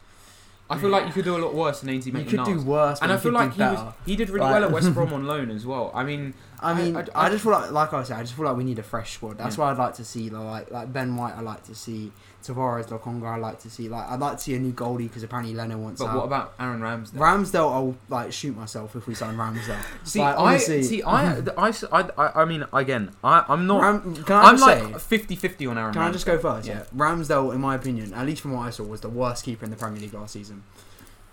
I 0.69 0.79
feel 0.79 0.91
like 0.91 1.07
you 1.07 1.13
could 1.13 1.25
do 1.25 1.37
a 1.37 1.39
lot 1.39 1.55
worse 1.55 1.81
than 1.81 1.91
Ainsley 1.91 2.13
you 2.13 2.25
could 2.25 2.45
do 2.45 2.61
worse, 2.63 3.01
And 3.01 3.13
I 3.13 3.17
feel 3.17 3.33
like 3.33 3.53
he 3.55 3.63
was, 3.63 3.95
he 4.05 4.17
did 4.17 4.31
really 4.31 4.47
well 4.47 4.65
at 4.65 4.71
West 4.73 4.93
Brom 4.95 5.13
on 5.13 5.25
loan 5.25 5.51
as 5.51 5.65
well. 5.65 5.93
I 5.95 6.03
mean, 6.03 6.35
I 6.63 6.75
mean, 6.75 6.97
I- 6.97 7.01
I, 7.15 7.27
I- 7.27 7.31
just 7.31 7.43
feel 7.43 7.53
like, 7.53 7.71
like 7.71 7.93
I 7.93 8.03
said, 8.03 8.19
I 8.19 8.23
just 8.23 8.35
feel 8.35 8.45
like 8.47 8.57
we 8.57 8.65
need 8.65 8.79
a 8.79 8.83
fresh 8.83 9.15
squad. 9.15 9.39
That's 9.39 9.57
Yeah. 9.57 9.65
why 9.65 9.71
I'd 9.73 9.79
like 9.79 9.95
to 9.97 10.05
see 10.05 10.31
like 10.31 10.71
like 10.71 10.93
Ben 10.93 11.15
White. 11.17 11.35
I 11.37 11.41
like 11.41 11.63
to 11.65 11.75
see 11.75 12.13
Tavares, 12.45 12.87
Lokonga, 12.89 13.27
I'd 13.27 13.41
like 13.41 13.59
to 13.63 13.71
see. 13.71 13.89
Like, 13.89 14.09
I'd 14.09 14.21
like 14.21 14.37
to 14.37 14.43
see 14.43 14.55
a 14.55 14.59
new 14.59 14.73
goalie 14.73 15.09
because 15.09 15.23
apparently 15.25 15.53
Leno 15.55 15.77
wants 15.79 16.01
But 16.01 16.09
out. 16.11 16.17
what 16.17 16.25
about 16.27 16.55
Aaron 16.61 16.81
Ramsdale? 16.81 17.19
Ramsdale, 17.19 17.73
I'll 17.73 17.97
like 18.09 18.33
shoot 18.33 18.57
myself 18.57 18.95
if 18.95 19.07
we 19.09 19.15
sign 19.15 19.37
Ramsdale. 19.37 19.81
see, 20.05 20.21
like, 20.23 20.39
I 20.39 20.57
see. 20.59 21.03
I, 21.03 21.39
I, 21.59 21.73
I, 22.17 22.43
I 22.43 22.45
mean, 22.45 22.65
again, 22.73 23.11
I, 23.25 23.45
I'm 23.49 23.67
not. 23.67 23.83
Ram, 23.83 24.15
can 24.25 24.37
I 24.37 24.55
say? 24.57 24.83
like 24.83 24.95
50-50 24.95 25.71
on 25.71 25.79
Aaron. 25.79 25.93
Can 25.93 26.03
I 26.03 26.11
just 26.13 26.25
go 26.27 26.39
first? 26.39 26.69
Yeah. 26.69 26.79
Yeah. 26.79 26.85
Ramsdale, 26.97 27.53
in 27.55 27.61
my 27.61 27.75
opinion, 27.75 28.15
at 28.15 28.25
least 28.27 28.43
from 28.43 28.53
what 28.53 28.63
I 28.63 28.71
saw, 28.71 28.85
was 28.85 29.01
the 29.01 29.09
worst 29.09 29.45
keeper 29.45 29.65
in 29.65 29.71
the 29.71 29.77
Premier 29.77 30.01
League 30.01 30.15
last 30.15 30.33
season. 30.35 30.63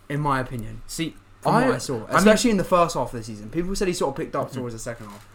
In 0.10 0.20
my 0.20 0.40
opinion, 0.40 0.82
See, 0.86 1.16
from 1.44 1.56
I, 1.56 1.66
what 1.68 1.76
I 1.76 1.78
saw, 1.78 1.98
mean- 2.00 2.08
especially 2.10 2.52
in 2.52 2.58
the 2.58 2.64
first 2.64 2.96
half 2.96 3.14
of 3.14 3.20
the 3.20 3.24
season, 3.24 3.50
people 3.50 3.76
said 3.76 3.88
he 3.88 3.94
sort 3.94 4.12
of 4.12 4.18
picked 4.18 4.36
up 4.36 4.52
towards 4.52 4.74
the 4.74 4.80
second 4.80 5.08
half. 5.08 5.28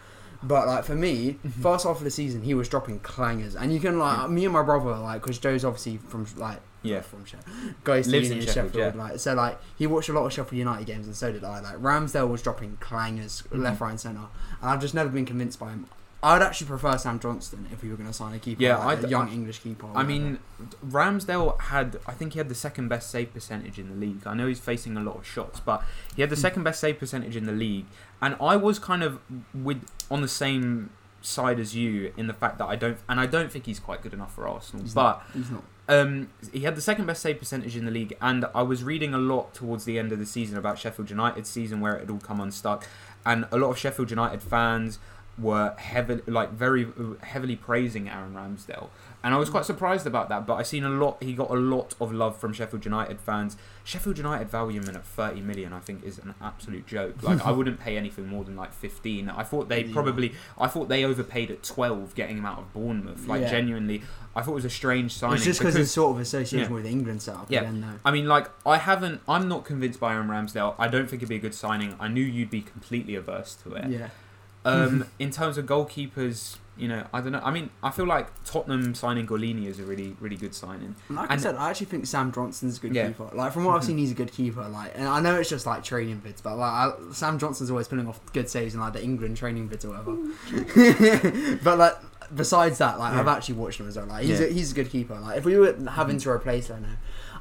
But 0.43 0.69
like 0.69 0.85
for 0.85 0.95
me, 0.95 1.39
Mhm. 1.45 1.53
first 1.63 1.85
half 1.85 1.97
of 1.99 2.05
the 2.05 2.11
season, 2.13 2.43
he 2.43 2.55
was 2.55 2.69
dropping 2.69 3.01
clangers, 3.01 3.57
and 3.61 3.73
you 3.73 3.81
can 3.81 3.99
like 3.99 4.19
Yeah. 4.19 4.27
me 4.29 4.45
and 4.45 4.53
my 4.55 4.63
brother 4.63 4.97
like 4.97 5.21
because 5.23 5.39
Joe's 5.39 5.65
obviously 5.65 5.99
from 6.09 6.27
like 6.37 6.61
Yeah. 6.83 7.01
from 7.01 7.25
Sheffield, 7.25 7.75
goes 7.83 8.07
to 8.07 8.13
Lives 8.13 8.31
in 8.31 8.41
Sheffield, 8.43 8.73
Sheffield, 8.73 8.95
like 8.95 9.19
so 9.19 9.35
like 9.35 9.59
he 9.77 9.89
watched 9.89 10.09
a 10.09 10.13
lot 10.13 10.27
of 10.27 10.33
Sheffield 10.33 10.57
United 10.59 10.87
games, 10.87 11.07
and 11.07 11.17
so 11.17 11.33
did 11.33 11.43
I. 11.43 11.59
Like 11.59 11.79
Ramsdale 11.83 12.29
was 12.29 12.41
dropping 12.41 12.79
clangers 12.81 13.43
Mhm. 13.49 13.63
left, 13.65 13.81
right, 13.81 13.91
and 13.91 13.99
centre, 14.01 14.21
and 14.63 14.71
I've 14.71 14.81
just 14.81 14.95
never 14.95 15.11
been 15.11 15.27
convinced 15.27 15.59
by 15.59 15.71
him. 15.71 15.87
I'd 16.21 16.43
actually 16.43 16.67
prefer 16.67 16.99
Sam 16.99 17.21
Johnstone 17.21 17.67
if 17.73 17.83
we 17.83 17.91
were 17.91 17.97
going 17.97 18.09
to 18.09 18.13
sign 18.13 18.35
a 18.35 18.39
keeper, 18.41 18.61
Yeah, 18.63 18.79
like, 18.85 19.05
a 19.05 19.09
young 19.09 19.29
I- 19.29 19.33
English 19.33 19.61
keeper. 19.61 19.87
I 19.95 20.03
mean, 20.03 20.41
Ramsdale 20.85 21.61
had, 21.61 21.99
I 22.07 22.13
think 22.13 22.33
he 22.33 22.39
had 22.39 22.49
the 22.49 22.55
second 22.55 22.89
best 22.89 23.11
save 23.11 23.33
percentage 23.33 23.79
in 23.79 23.89
the 23.89 23.95
league. 23.95 24.27
I 24.27 24.35
know 24.35 24.47
he's 24.47 24.59
facing 24.59 24.97
a 24.97 25.01
lot 25.03 25.17
of 25.17 25.27
shots, 25.27 25.61
but 25.61 25.83
he 26.17 26.23
had 26.23 26.31
the 26.31 26.37
Hmm. 26.37 26.41
second 26.43 26.63
best 26.65 26.81
save 26.81 26.99
percentage 26.99 27.37
in 27.37 27.45
the 27.47 27.53
league. 27.53 27.87
And 28.21 28.37
I 28.41 28.57
was 28.57 28.79
kind 28.79 29.03
of 29.03 29.21
with 29.55 29.85
on 30.11 30.23
the 30.23 30.29
same 30.29 30.91
side 31.21 31.61
as 31.61 31.75
you 31.77 32.13
in 32.17 32.27
the 32.27 32.33
fact 32.35 32.59
that 32.59 32.67
I 32.67 32.77
don't, 32.77 32.99
and 33.09 33.21
I 33.21 33.27
don't 33.27 33.51
think 33.53 33.67
he's 33.67 33.79
quite 33.81 34.03
good 34.03 34.13
enough 34.15 34.35
for 34.35 34.49
Arsenal. 34.49 34.83
He's 34.85 34.95
but 34.95 35.23
he's 35.35 35.51
not. 35.51 35.63
um, 35.89 36.29
he 36.53 36.61
had 36.61 36.75
the 36.77 36.81
second 36.81 37.07
best 37.07 37.23
save 37.23 37.39
percentage 37.39 37.77
in 37.77 37.85
the 37.85 37.91
league, 37.91 38.17
and 38.21 38.45
I 38.55 38.63
was 38.63 38.83
reading 38.83 39.15
a 39.15 39.19
lot 39.19 39.55
towards 39.55 39.85
the 39.85 39.99
end 39.99 40.11
of 40.13 40.19
the 40.19 40.27
season 40.27 40.57
about 40.59 40.79
Sheffield 40.79 41.11
United's 41.11 41.49
season 41.49 41.81
where 41.81 41.95
it 41.97 42.01
had 42.01 42.11
all 42.11 42.19
come 42.21 42.41
unstuck, 42.41 42.87
and 43.27 43.47
a 43.53 43.59
lot 43.59 43.71
of 43.71 43.79
Sheffield 43.79 44.11
United 44.11 44.43
fans 44.43 44.99
were 45.41 45.75
heavily, 45.79 46.23
like 46.27 46.53
very 46.53 46.85
uh, 46.87 47.15
heavily 47.25 47.57
praising 47.57 48.09
Aaron 48.09 48.35
Ramsdale, 48.35 48.89
and 49.23 49.35
I 49.35 49.37
was 49.39 49.49
quite 49.51 49.65
surprised 49.65 50.07
about 50.07 50.29
that. 50.31 50.47
But 50.47 50.55
I 50.55 50.63
seen 50.63 50.85
a 50.85 50.89
lot. 50.91 51.23
He 51.23 51.33
got 51.33 51.51
a 51.51 51.55
lot 51.55 51.95
of 52.01 52.13
love 52.13 52.37
from 52.39 52.53
Sheffield 52.53 52.85
United 52.85 53.21
fans. 53.21 53.57
Sheffield 53.85 54.19
United 54.19 54.49
value 54.51 54.83
him 54.83 54.95
at 54.97 55.05
thirty 55.05 55.41
million. 55.41 55.73
I 55.73 55.81
think 55.81 56.05
is 56.05 56.19
an 56.19 56.35
absolute 56.43 56.87
joke. 56.87 57.23
Like 57.23 57.45
I 57.47 57.51
wouldn't 57.59 57.81
pay 57.81 57.97
anything 57.97 58.27
more 58.29 58.45
than 58.45 58.57
like 58.57 58.73
fifteen. 58.73 59.29
I 59.31 59.43
thought 59.45 59.69
they 59.69 59.85
Yeah. 59.85 59.93
probably. 59.93 60.35
I 60.59 60.67
thought 60.67 60.89
they 60.89 61.05
overpaid 61.05 61.51
at 61.51 61.63
twelve, 61.63 62.15
getting 62.15 62.39
him 62.39 62.47
out 62.47 62.59
of 62.59 62.73
Bournemouth. 62.73 63.27
Like 63.27 63.43
Yeah. 63.43 63.51
genuinely, 63.51 64.03
I 64.37 64.43
thought 64.43 64.53
it 64.53 64.55
was 64.57 64.65
a 64.65 64.71
strange 64.71 65.13
signing. 65.15 65.37
It's 65.37 65.45
just 65.45 65.61
because 65.61 65.77
it's 65.77 65.91
sort 65.93 66.17
of 66.17 66.21
association 66.21 66.69
Yeah. 66.71 66.75
with 66.75 66.87
England 66.87 67.23
set 67.23 67.37
up 67.37 67.47
Yeah. 67.49 67.61
again, 67.61 67.81
though. 67.81 67.99
I 68.05 68.11
mean, 68.11 68.27
like, 68.27 68.51
I 68.67 68.77
haven't. 68.79 69.21
I'm 69.29 69.49
not 69.49 69.65
convinced 69.65 70.01
by 70.01 70.15
Aaron 70.15 70.29
Ramsdale. 70.29 70.75
I 70.79 70.89
don't 70.89 71.09
think 71.09 71.21
it'd 71.23 71.29
be 71.29 71.37
a 71.37 71.41
good 71.41 71.55
signing. 71.55 71.95
I 72.01 72.09
knew 72.09 72.23
you'd 72.25 72.51
be 72.51 72.63
completely 72.63 73.15
averse 73.15 73.55
to 73.65 73.75
it. 73.75 73.89
Yeah. 73.89 74.09
Um, 74.65 75.07
in 75.19 75.31
terms 75.31 75.57
of 75.57 75.67
goalkeepers, 75.67 76.57
you 76.77 76.89
know, 76.89 77.05
I 77.13 77.21
don't 77.21 77.33
know. 77.33 77.41
I 77.43 77.51
mean, 77.51 77.71
I 77.83 77.91
feel 77.91 78.07
like 78.07 78.29
Tottenham 78.45 78.95
signing 78.95 79.27
Gollini 79.27 79.67
is 79.67 79.81
a 79.81 79.83
really, 79.85 80.17
really 80.21 80.37
good 80.37 80.55
signing. 80.55 80.95
Like 81.09 81.31
And- 81.31 81.41
I 81.41 81.43
said, 81.43 81.55
I 81.57 81.71
actually 81.71 81.87
think 81.87 82.07
Sam 82.07 82.31
Johnstone's 82.33 82.79
a 82.79 82.81
good 82.81 82.95
Yeah. 82.95 83.09
keeper. 83.09 83.31
Like 83.35 83.53
from 83.53 83.65
what 83.65 83.75
I've 83.77 83.83
Mhm. 83.83 83.87
seen, 83.87 83.99
he's 83.99 84.11
a 84.13 84.15
good 84.15 84.31
keeper. 84.31 84.67
Like, 84.69 84.93
and 84.95 85.09
I 85.09 85.21
know 85.21 85.37
it's 85.37 85.49
just 85.49 85.67
like 85.67 85.83
training 85.83 86.21
vids, 86.25 86.43
but 86.43 86.57
like 86.57 86.71
I, 86.73 86.93
Sam 87.13 87.39
Johnstone's 87.39 87.71
always 87.71 87.89
pulling 87.89 88.07
off 88.09 88.21
good 88.33 88.49
saves 88.49 88.75
in 88.75 88.81
like 88.81 88.93
the 88.93 89.03
England 89.03 89.37
training 89.37 89.69
vids 89.69 89.85
or 89.85 89.89
whatever. 89.91 91.59
but 91.65 91.79
like 91.79 91.95
besides 92.35 92.79
that, 92.79 92.99
like 92.99 93.15
Yeah. 93.15 93.21
I've 93.21 93.29
actually 93.29 93.55
watched 93.57 93.81
him 93.81 93.89
as 93.89 93.97
well. 93.97 94.07
Like 94.07 94.25
he's 94.27 94.41
Yeah. 94.41 94.47
a, 94.47 94.51
he's 94.53 94.73
a 94.73 94.75
good 94.75 94.91
keeper. 94.91 95.15
Like 95.19 95.39
if 95.39 95.45
we 95.45 95.57
were 95.57 95.75
having 95.91 96.19
to 96.19 96.31
replace 96.31 96.69
Leno, 96.71 96.89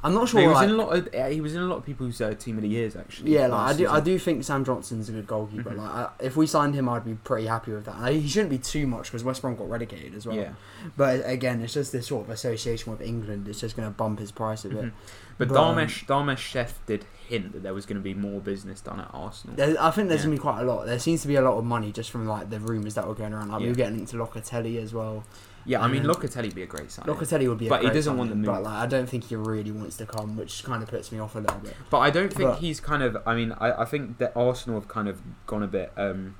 I'm 0.04 0.14
not 0.14 0.30
sure. 0.30 0.42
he 0.42 0.48
was 0.48 0.56
like, 0.56 0.66
in 0.70 0.76
a 0.76 0.78
lot. 0.78 0.96
Of, 0.96 1.10
uh, 1.14 1.28
he 1.30 1.42
was 1.42 1.56
in 1.56 1.62
a 1.62 1.66
lot 1.66 1.78
of 1.78 1.86
people's 1.86 2.20
uh, 2.22 2.34
team 2.34 2.56
of 2.58 2.62
the 2.62 2.70
years 2.70 2.96
actually. 2.96 3.34
Yeah, 3.34 3.48
like 3.48 3.76
I 3.76 3.78
do. 3.78 3.90
I 3.90 4.00
do 4.00 4.18
think 4.20 4.44
Sam 4.44 4.64
Johnstone's 4.64 5.10
a 5.10 5.12
good 5.12 5.28
goalkeeper. 5.28 5.72
Mhm. 5.72 5.78
Like 5.78 5.90
I, 5.90 6.10
if 6.20 6.36
we 6.36 6.48
signed 6.48 6.76
him, 6.76 6.88
I'd 6.90 7.06
be 7.06 7.16
pretty 7.16 7.48
happy 7.48 7.72
with 7.72 7.86
that. 7.86 8.00
Like, 8.00 8.14
he 8.16 8.28
shouldn't 8.28 8.50
be 8.52 8.58
too 8.60 8.88
much 8.88 9.06
because 9.06 9.24
West 9.24 9.42
Brom 9.42 9.56
got 9.56 9.70
relegated 9.70 10.16
as 10.16 10.26
well. 10.26 10.36
Yeah, 10.36 10.52
But 10.96 11.22
again, 11.26 11.62
it's 11.62 11.74
just 11.74 11.92
this 11.92 12.08
sort 12.08 12.26
of 12.26 12.30
association 12.30 12.92
with 12.92 13.02
England. 13.02 13.48
It's 13.48 13.60
just 13.62 13.76
going 13.76 13.88
to 13.88 13.94
bump 13.94 14.20
his 14.20 14.32
price 14.32 14.66
a 14.66 14.70
bit. 14.70 14.78
Mhm. 14.86 14.92
but, 15.38 15.48
But, 15.50 15.58
um, 15.58 15.76
Dharmesh 15.78 16.06
Dharmesh 16.06 16.38
Sheth 16.38 16.74
did 16.86 17.06
hint 17.28 17.52
that 17.54 17.62
there 17.64 17.74
was 17.74 17.86
going 17.86 17.98
to 17.98 18.04
be 18.04 18.14
more 18.14 18.40
business 18.40 18.80
done 18.82 19.00
at 19.02 19.10
Arsenal. 19.14 19.56
There, 19.58 19.76
I 19.82 19.92
think 19.92 20.08
there's 20.08 20.22
Yeah. 20.22 20.28
gonna 20.28 20.36
be 20.38 20.42
quite 20.42 20.62
a 20.62 20.64
lot. 20.64 20.86
There 20.86 20.98
seems 21.00 21.22
to 21.24 21.28
be 21.28 21.36
a 21.36 21.42
lot 21.42 21.58
of 21.58 21.66
money 21.66 21.92
just 21.92 22.10
from 22.10 22.26
like 22.28 22.50
the 22.50 22.60
rumours 22.60 22.96
that 22.96 23.08
were 23.08 23.14
going 23.16 23.34
around. 23.34 23.50
Like 23.50 23.62
we 23.62 23.68
were 23.68 23.76
getting 23.76 24.00
into 24.00 24.16
Locatelli 24.18 24.82
as 24.82 24.94
well. 24.94 25.24
Yeah, 25.68 25.82
I 25.82 25.88
mean, 25.88 26.04
Um, 26.10 26.16
Locatelli 26.16 26.44
would 26.46 26.56
be 26.56 26.64
a 26.64 26.66
great 26.66 26.90
signing. 26.90 27.14
Locatelli 27.14 27.48
would 27.48 27.58
be, 27.60 27.68
a 27.68 27.70
great 27.70 27.70
sign. 27.70 27.70
But 27.70 27.82
he 27.82 27.88
great 27.88 27.94
doesn't 27.94 28.18
want 28.18 28.30
signing, 28.32 28.42
the 28.44 28.48
move. 28.52 28.56
But 28.64 28.64
like, 28.64 28.74
I 28.84 28.86
don't 28.88 29.08
think 29.08 29.26
he 29.26 29.36
really 29.36 29.72
wants 29.72 29.98
to 29.98 30.06
come, 30.06 30.36
which 30.38 30.64
kind 30.64 30.82
of 30.82 30.90
puts 30.90 31.12
me 31.12 31.20
off 31.20 31.36
a 31.36 31.40
little 31.40 31.60
bit. 31.60 31.76
But 31.90 32.00
I 32.00 32.10
don't 32.10 32.34
think 32.34 32.50
But- 32.50 32.60
he's 32.60 32.80
kind 32.80 33.04
of. 33.04 33.18
I 33.26 33.36
mean, 33.36 33.52
I, 33.60 33.82
I 33.84 33.86
think 33.86 34.18
that 34.18 34.32
Arsenal 34.36 34.80
have 34.80 34.88
kind 34.90 35.08
of 35.08 35.22
gone 35.46 35.62
a 35.64 35.68
bit. 35.68 35.92
Um, 35.98 36.36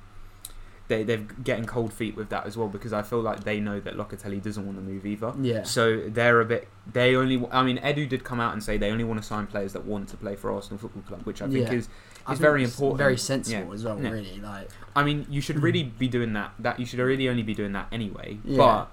they 0.88 1.02
they're 1.02 1.18
getting 1.44 1.66
cold 1.66 1.92
feet 1.92 2.16
with 2.16 2.30
that 2.30 2.46
as 2.46 2.56
well 2.56 2.66
because 2.68 2.94
I 2.94 3.02
feel 3.02 3.20
like 3.20 3.44
they 3.44 3.60
know 3.60 3.78
that 3.78 3.94
Locatelli 3.98 4.42
doesn't 4.42 4.64
want 4.64 4.78
to 4.78 4.82
move 4.82 5.04
either. 5.04 5.34
Yeah, 5.42 5.62
So 5.64 6.08
they're 6.08 6.40
a 6.40 6.46
bit. 6.46 6.66
They 6.90 7.14
only. 7.14 7.46
I 7.52 7.62
mean, 7.62 7.76
Edu 7.78 8.08
did 8.08 8.24
come 8.24 8.40
out 8.40 8.54
and 8.54 8.62
say 8.62 8.78
they 8.78 8.90
only 8.90 9.04
want 9.04 9.20
to 9.20 9.26
sign 9.26 9.46
players 9.46 9.74
that 9.74 9.84
want 9.84 10.08
to 10.08 10.16
play 10.16 10.34
for 10.34 10.50
Arsenal 10.50 10.78
Football 10.78 11.02
Club, 11.02 11.20
which 11.24 11.42
I 11.42 11.48
think 11.48 11.68
Yeah. 11.68 11.74
is. 11.74 11.88
I 12.26 12.32
it's 12.32 12.38
think 12.38 12.40
very 12.40 12.64
important. 12.64 12.96
very 12.98 13.16
sensible 13.18 13.68
Yeah. 13.68 13.74
as 13.74 13.84
well. 13.84 14.02
Yeah. 14.02 14.10
Really, 14.10 14.40
like 14.42 14.68
I 14.96 15.02
mean, 15.04 15.26
you 15.28 15.42
should 15.42 15.62
really 15.62 15.82
be 15.82 16.08
doing 16.08 16.32
that. 16.32 16.52
That 16.58 16.80
you 16.80 16.86
should 16.86 17.00
really 17.00 17.28
only 17.28 17.42
be 17.42 17.52
doing 17.54 17.72
that 17.72 17.88
anyway. 17.92 18.38
Yeah. 18.42 18.56
But 18.56 18.90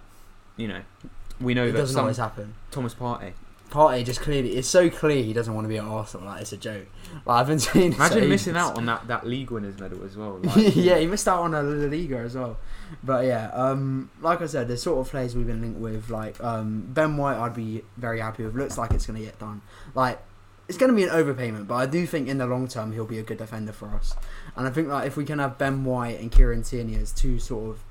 you 0.57 0.67
know, 0.67 0.81
we 1.39 1.53
know 1.53 1.65
it 1.65 1.71
that 1.71 1.79
doesn't 1.79 1.95
some 1.95 2.01
always 2.03 2.17
happen. 2.17 2.53
Thomas 2.71 2.93
Partey. 2.93 3.33
Partey 3.69 4.05
just 4.05 4.21
clearly, 4.21 4.57
it's 4.57 4.67
so 4.67 4.89
clear 4.89 5.23
he 5.23 5.33
doesn't 5.33 5.53
want 5.53 5.65
to 5.65 5.69
be 5.69 5.77
at 5.77 5.83
Arsenal. 5.83 6.27
Like 6.27 6.41
it's 6.41 6.53
a 6.53 6.57
joke. 6.57 6.87
Like 7.25 7.41
I've 7.41 7.47
been 7.47 7.59
saying. 7.59 7.89
this 7.91 7.99
Imagine 7.99 8.19
for 8.21 8.27
missing 8.27 8.55
out 8.55 8.77
on 8.77 8.85
that 8.85 9.07
that 9.07 9.25
league 9.25 9.51
winners 9.51 9.79
medal 9.79 10.03
as 10.03 10.15
well. 10.15 10.39
Like, 10.43 10.75
yeah, 10.75 10.97
he 10.97 11.07
missed 11.07 11.27
out 11.27 11.39
on 11.39 11.53
a 11.53 11.63
La 11.63 11.87
Liga 11.87 12.19
as 12.19 12.35
well. 12.35 12.57
But 13.03 13.25
yeah, 13.25 13.49
um, 13.53 14.11
like 14.21 14.41
I 14.41 14.45
said, 14.45 14.67
the 14.67 14.77
sort 14.77 14.99
of 14.99 15.11
players 15.11 15.35
we've 15.35 15.47
been 15.47 15.61
linked 15.61 15.79
with, 15.79 16.09
like 16.09 16.41
um, 16.43 16.87
Ben 16.93 17.17
White, 17.17 17.37
I'd 17.37 17.55
be 17.55 17.81
very 17.97 18.19
happy 18.19 18.43
with. 18.43 18.55
Looks 18.55 18.77
like 18.77 18.91
it's 18.91 19.07
going 19.07 19.19
to 19.19 19.25
get 19.25 19.39
done. 19.39 19.61
Like 19.95 20.21
it's 20.67 20.77
going 20.77 20.91
to 20.91 20.95
be 20.95 21.03
an 21.03 21.09
overpayment, 21.09 21.67
but 21.67 21.75
I 21.75 21.85
do 21.85 22.05
think 22.07 22.27
in 22.27 22.37
the 22.37 22.47
long 22.47 22.67
term 22.67 22.91
he'll 22.91 23.05
be 23.05 23.19
a 23.19 23.23
good 23.23 23.37
defender 23.37 23.71
for 23.71 23.89
us. 23.89 24.15
And 24.55 24.67
I 24.67 24.71
think 24.71 24.87
like 24.87 25.07
if 25.07 25.17
we 25.17 25.25
can 25.25 25.39
have 25.39 25.57
Ben 25.57 25.83
White 25.83 26.19
and 26.19 26.31
Kieran 26.31 26.63
Tierney 26.63 26.95
as 26.95 27.11
two 27.11 27.39
sort 27.39 27.71
of 27.71 27.83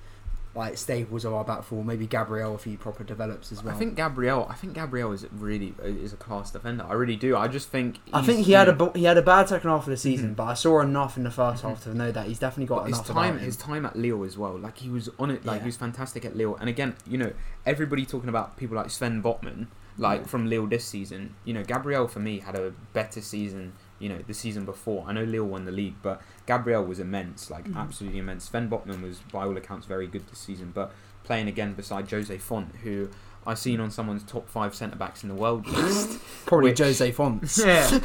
like 0.56 0.78
staples 0.78 1.24
of 1.24 1.32
our 1.32 1.44
back 1.44 1.64
four, 1.64 1.84
maybe 1.84 2.06
Gabriel 2.06 2.54
if 2.54 2.64
he 2.64 2.76
proper 2.76 3.02
develops 3.02 3.50
as 3.50 3.62
well. 3.64 3.74
I 3.74 3.78
think 3.78 3.96
Gabriel. 3.96 4.46
I 4.48 4.54
think 4.54 4.74
Gabriel 4.74 5.10
is 5.12 5.26
really 5.32 5.74
is 5.82 6.12
a 6.12 6.16
class 6.16 6.50
defender. 6.52 6.84
I 6.88 6.92
really 6.92 7.16
do. 7.16 7.36
I 7.36 7.48
just 7.48 7.68
think. 7.70 7.98
I 8.12 8.22
think 8.22 8.46
he 8.46 8.52
had 8.52 8.68
a 8.68 8.72
know, 8.72 8.90
bu- 8.90 8.98
he 8.98 9.04
had 9.04 9.18
a 9.18 9.22
bad 9.22 9.48
second 9.48 9.68
half 9.68 9.80
of 9.82 9.90
the 9.90 9.96
season, 9.96 10.30
Mhm. 10.30 10.36
but 10.36 10.44
I 10.44 10.54
saw 10.54 10.80
enough 10.80 11.16
in 11.16 11.24
the 11.24 11.30
1st 11.30 11.62
Mhm. 11.64 11.68
half 11.68 11.82
to 11.84 11.94
know 11.94 12.12
that 12.12 12.26
he's 12.26 12.38
definitely 12.38 12.66
got 12.66 12.82
but 12.84 12.88
his 12.90 13.00
time. 13.00 13.10
about 13.16 13.24
him. 13.30 13.38
His 13.40 13.56
time 13.56 13.84
at 13.84 13.96
Lille 13.96 14.22
as 14.24 14.38
well. 14.38 14.56
Like 14.58 14.78
he 14.78 14.88
was 14.88 15.08
on 15.18 15.30
it. 15.30 15.44
Like 15.44 15.56
Yeah. 15.56 15.62
he 15.64 15.66
was 15.66 15.76
fantastic 15.76 16.24
at 16.24 16.36
Lille. 16.36 16.56
And 16.60 16.68
again, 16.68 16.94
you 17.06 17.18
know, 17.18 17.32
everybody 17.66 18.06
talking 18.06 18.28
about 18.28 18.56
people 18.56 18.76
like 18.76 18.90
Sven 18.90 19.22
Botman, 19.22 19.66
like 19.98 20.20
Yeah. 20.20 20.26
from 20.26 20.46
Lille 20.46 20.66
this 20.68 20.84
season. 20.84 21.34
You 21.44 21.54
know, 21.54 21.64
Gabriel 21.64 22.06
for 22.06 22.20
me 22.20 22.38
had 22.40 22.54
a 22.54 22.72
better 22.92 23.20
season. 23.20 23.72
You 24.00 24.08
know, 24.08 24.18
the 24.26 24.34
season 24.34 24.64
before. 24.64 25.04
I 25.06 25.12
know 25.12 25.22
Lille 25.24 25.44
won 25.46 25.64
the 25.64 25.72
league, 25.72 25.94
but 26.02 26.20
Gabriel 26.46 26.84
was 26.84 26.98
immense. 26.98 27.50
Like 27.50 27.66
Mhm. 27.68 27.76
absolutely 27.76 28.18
immense. 28.18 28.44
Sven 28.44 28.68
Botman 28.68 29.02
was 29.02 29.18
by 29.32 29.44
all 29.44 29.56
accounts 29.56 29.86
very 29.86 30.06
good 30.06 30.26
this 30.28 30.38
season, 30.40 30.72
but 30.74 30.92
playing 31.22 31.48
again 31.48 31.74
beside 31.74 32.10
Jose 32.10 32.36
Font, 32.38 32.74
who 32.82 33.08
I've 33.46 33.58
seen 33.58 33.78
on 33.78 33.90
someone's 33.90 34.22
top 34.24 34.48
five 34.48 34.74
centre 34.74 34.96
backs 34.96 35.22
in 35.22 35.28
the 35.28 35.34
world 35.34 35.66
list. 35.68 36.18
Probably 36.46 36.70
which- 36.70 36.78
Jose 36.80 37.12
Font. 37.12 37.42
yeah, 37.64 37.98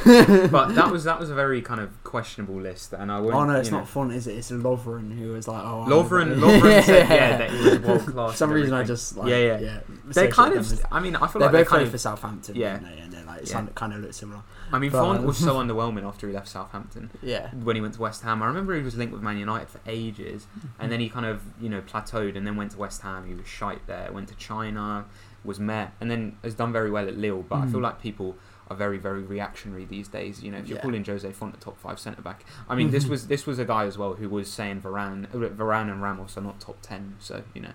but 0.50 0.74
that 0.74 0.90
was 0.90 1.04
that 1.04 1.18
was 1.18 1.28
a 1.30 1.34
very 1.34 1.60
kind 1.60 1.80
of 1.80 2.02
questionable 2.04 2.60
list, 2.60 2.92
and 2.92 3.10
I. 3.10 3.18
Oh 3.18 3.44
no, 3.44 3.54
it's 3.56 3.68
you 3.68 3.72
know, 3.72 3.78
not 3.78 3.88
Font, 3.88 4.12
is 4.12 4.26
it? 4.26 4.36
It's 4.36 4.50
Lovren 4.52 5.18
who 5.18 5.32
was 5.32 5.48
like, 5.48 5.64
oh. 5.64 5.86
Lovren, 5.88 6.36
Lovren 6.38 6.82
said 6.84 7.08
yeah 7.08 7.36
that 7.38 7.50
he 7.50 7.64
was 7.64 7.78
world 7.80 8.06
class. 8.06 8.30
For 8.32 8.36
some 8.36 8.50
reason, 8.52 8.74
I 8.74 8.84
just 8.84 9.16
like 9.16 9.28
Yeah, 9.30 9.36
yeah. 9.38 9.58
yeah. 9.60 9.80
they 10.04 10.10
associate 10.28 10.32
kind 10.32 10.52
of. 10.54 10.60
as- 10.60 10.82
I 10.92 11.00
mean, 11.00 11.16
I 11.16 11.26
feel 11.26 11.40
They 11.40 11.46
like 11.46 11.52
they 11.52 11.58
both 11.62 11.68
kind 11.68 11.82
of. 11.82 11.90
for 11.90 11.98
Southampton. 11.98 12.54
Yeah. 12.56 12.74
don't 12.78 12.84
they? 12.84 12.98
and 13.02 13.12
they're 13.12 13.24
like 13.24 13.48
Yeah. 13.50 13.66
kind 13.74 13.92
of 13.94 14.00
look 14.00 14.12
similar. 14.12 14.42
I 14.72 14.78
mean, 14.78 14.90
but- 14.90 15.00
Font 15.00 15.22
was 15.24 15.36
so 15.38 15.54
underwhelming 15.62 16.04
after 16.04 16.26
he 16.28 16.32
left 16.32 16.48
Southampton 16.48 17.10
Yeah. 17.22 17.50
when 17.54 17.76
he 17.76 17.82
went 17.82 17.94
to 17.94 18.00
West 18.00 18.22
Ham. 18.22 18.42
I 18.42 18.46
remember 18.46 18.74
he 18.74 18.82
was 18.82 18.96
linked 18.96 19.12
with 19.12 19.22
Man 19.22 19.36
United 19.38 19.68
for 19.68 19.80
ages, 19.86 20.46
and 20.78 20.90
then 20.92 21.00
he 21.00 21.08
kind 21.08 21.26
of 21.26 21.42
you 21.60 21.68
know 21.68 21.80
plateaued, 21.80 22.36
and 22.36 22.46
then 22.46 22.56
went 22.56 22.72
to 22.72 22.78
West 22.78 23.02
Ham. 23.02 23.26
He 23.26 23.34
was 23.34 23.46
shite 23.46 23.86
there. 23.86 24.10
Went 24.12 24.28
to 24.28 24.34
China, 24.36 25.04
was 25.44 25.58
met, 25.60 25.92
and 26.00 26.10
then 26.10 26.36
has 26.44 26.54
done 26.54 26.72
very 26.72 26.90
well 26.90 27.06
at 27.08 27.16
Lille. 27.16 27.42
But 27.42 27.56
I 27.56 27.66
Mm. 27.66 27.70
feel 27.72 27.80
like 27.80 28.00
people 28.00 28.36
are 28.68 28.76
very 28.76 28.98
very 28.98 29.22
reactionary 29.22 29.84
these 29.84 30.06
days. 30.08 30.42
You 30.42 30.52
know, 30.52 30.58
if 30.58 30.68
you're 30.68 30.76
Yeah. 30.78 30.82
calling 30.82 31.04
Jose 31.04 31.32
Font 31.32 31.56
a 31.56 31.58
top 31.58 31.76
five 31.78 31.98
centre 31.98 32.22
back, 32.22 32.44
I 32.68 32.74
mean, 32.76 32.90
this 32.92 33.06
was 33.06 33.26
this 33.26 33.46
was 33.46 33.58
a 33.58 33.64
guy 33.64 33.84
as 33.84 33.98
well 33.98 34.14
who 34.14 34.28
was 34.28 34.48
saying 34.50 34.82
Varane, 34.82 35.24
uh, 35.34 35.48
Varane 35.48 35.90
and 35.90 36.00
Ramos 36.02 36.36
are 36.38 36.40
not 36.42 36.60
top 36.60 36.76
ten. 36.82 37.16
So 37.18 37.42
you 37.54 37.62
know, 37.62 37.72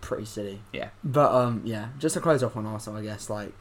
Pretty 0.00 0.24
silly. 0.24 0.60
Yeah. 0.72 0.88
But 1.04 1.30
um, 1.34 1.60
yeah. 1.62 1.88
Just 1.98 2.14
to 2.14 2.20
close 2.22 2.42
off 2.42 2.56
on 2.56 2.64
Arsenal, 2.66 2.98
I 2.98 3.02
guess 3.02 3.28
like. 3.28 3.52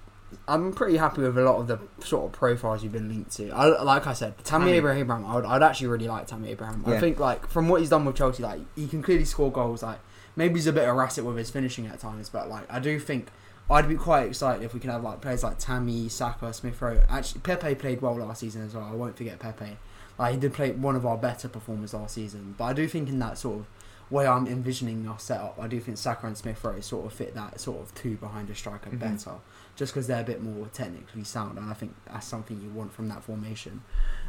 I'm 0.48 0.74
pretty 0.74 0.98
happy 0.98 1.22
with 1.22 1.38
a 1.38 1.42
lot 1.44 1.56
of 1.60 1.68
the 1.68 1.80
sort 2.06 2.26
of 2.26 2.32
profiles 2.32 2.84
you've 2.84 2.92
been 2.94 3.10
linked 3.10 3.32
to. 3.38 3.50
I, 3.52 3.82
like 3.82 4.08
I 4.08 4.14
said, 4.14 4.38
Tammy 4.44 4.66
Tammy. 4.66 4.78
Abraham. 4.78 5.26
I 5.26 5.36
would, 5.36 5.46
I'd 5.46 5.64
actually 5.64 5.88
really 5.88 6.08
like 6.08 6.28
Tammy 6.28 6.50
Abraham. 6.50 6.84
I 6.86 7.00
think 7.00 7.20
like 7.20 7.48
from 7.48 7.68
what 7.70 7.82
he's 7.82 7.90
done 7.90 8.06
with 8.06 8.16
Chelsea, 8.16 8.44
like 8.44 8.62
he 8.76 8.88
can 8.88 9.02
clearly 9.02 9.26
score 9.26 9.52
goals. 9.52 9.84
Like 9.84 10.00
maybe 10.36 10.56
he's 10.56 10.68
a 10.68 10.74
bit 10.74 10.88
erratic 10.88 11.24
with 11.26 11.38
his 11.38 11.50
finishing 11.50 11.88
at 11.88 12.00
times, 12.00 12.30
but 12.30 12.50
like 12.50 12.72
I 12.72 12.80
do 12.80 13.00
think 13.00 13.28
I'd 13.70 13.88
be 13.88 13.96
quite 13.96 14.28
excited 14.28 14.64
if 14.64 14.74
we 14.74 14.80
could 14.80 14.90
have 14.90 15.04
like 15.04 15.22
players 15.22 15.44
like 15.44 15.58
Tammy, 15.60 16.10
Saka, 16.10 16.54
Smith 16.54 16.82
Rowe. 16.82 17.02
Actually, 17.10 17.42
Pepe 17.42 17.76
played 17.76 18.02
well 18.02 18.16
last 18.16 18.42
season 18.42 18.62
as 18.64 18.74
well. 18.76 18.84
I 18.86 18.92
won't 18.94 19.16
forget 19.18 19.40
Pepe. 19.40 19.78
Like 20.20 20.34
he 20.34 20.40
did 20.40 20.54
play 20.54 20.72
one 20.72 20.96
of 20.96 21.06
our 21.06 21.18
better 21.18 21.48
performers 21.48 21.94
last 21.94 22.16
season. 22.16 22.56
But 22.58 22.66
I 22.66 22.74
do 22.74 22.88
think 22.88 23.10
in 23.10 23.20
that 23.20 23.38
sort 23.38 23.60
of 23.60 23.66
way 24.12 24.28
I'm 24.28 24.46
envisioning 24.48 25.08
our 25.08 25.18
setup, 25.18 25.58
I 25.60 25.68
do 25.68 25.80
think 25.80 25.98
Saka 25.98 26.28
and 26.28 26.38
Smith 26.38 26.64
Rowe 26.64 26.80
sort 26.82 27.06
of 27.08 27.14
fit 27.14 27.34
that 27.34 27.60
sort 27.60 27.82
of 27.82 27.96
two 27.96 28.18
behind 28.18 28.50
a 28.50 28.54
striker 28.56 28.92
Mhm. 28.92 29.00
better, 29.00 29.32
just 29.76 29.94
because 29.94 30.08
they're 30.08 30.22
a 30.22 30.26
bit 30.26 30.42
more 30.42 30.68
technically 30.74 31.24
sound, 31.24 31.58
and 31.58 31.70
I 31.70 31.74
think 31.74 31.96
that's 32.06 32.28
something 32.28 32.62
you 32.62 32.70
want 32.70 32.94
from 32.94 33.08
that 33.10 33.24
formation. 33.24 33.82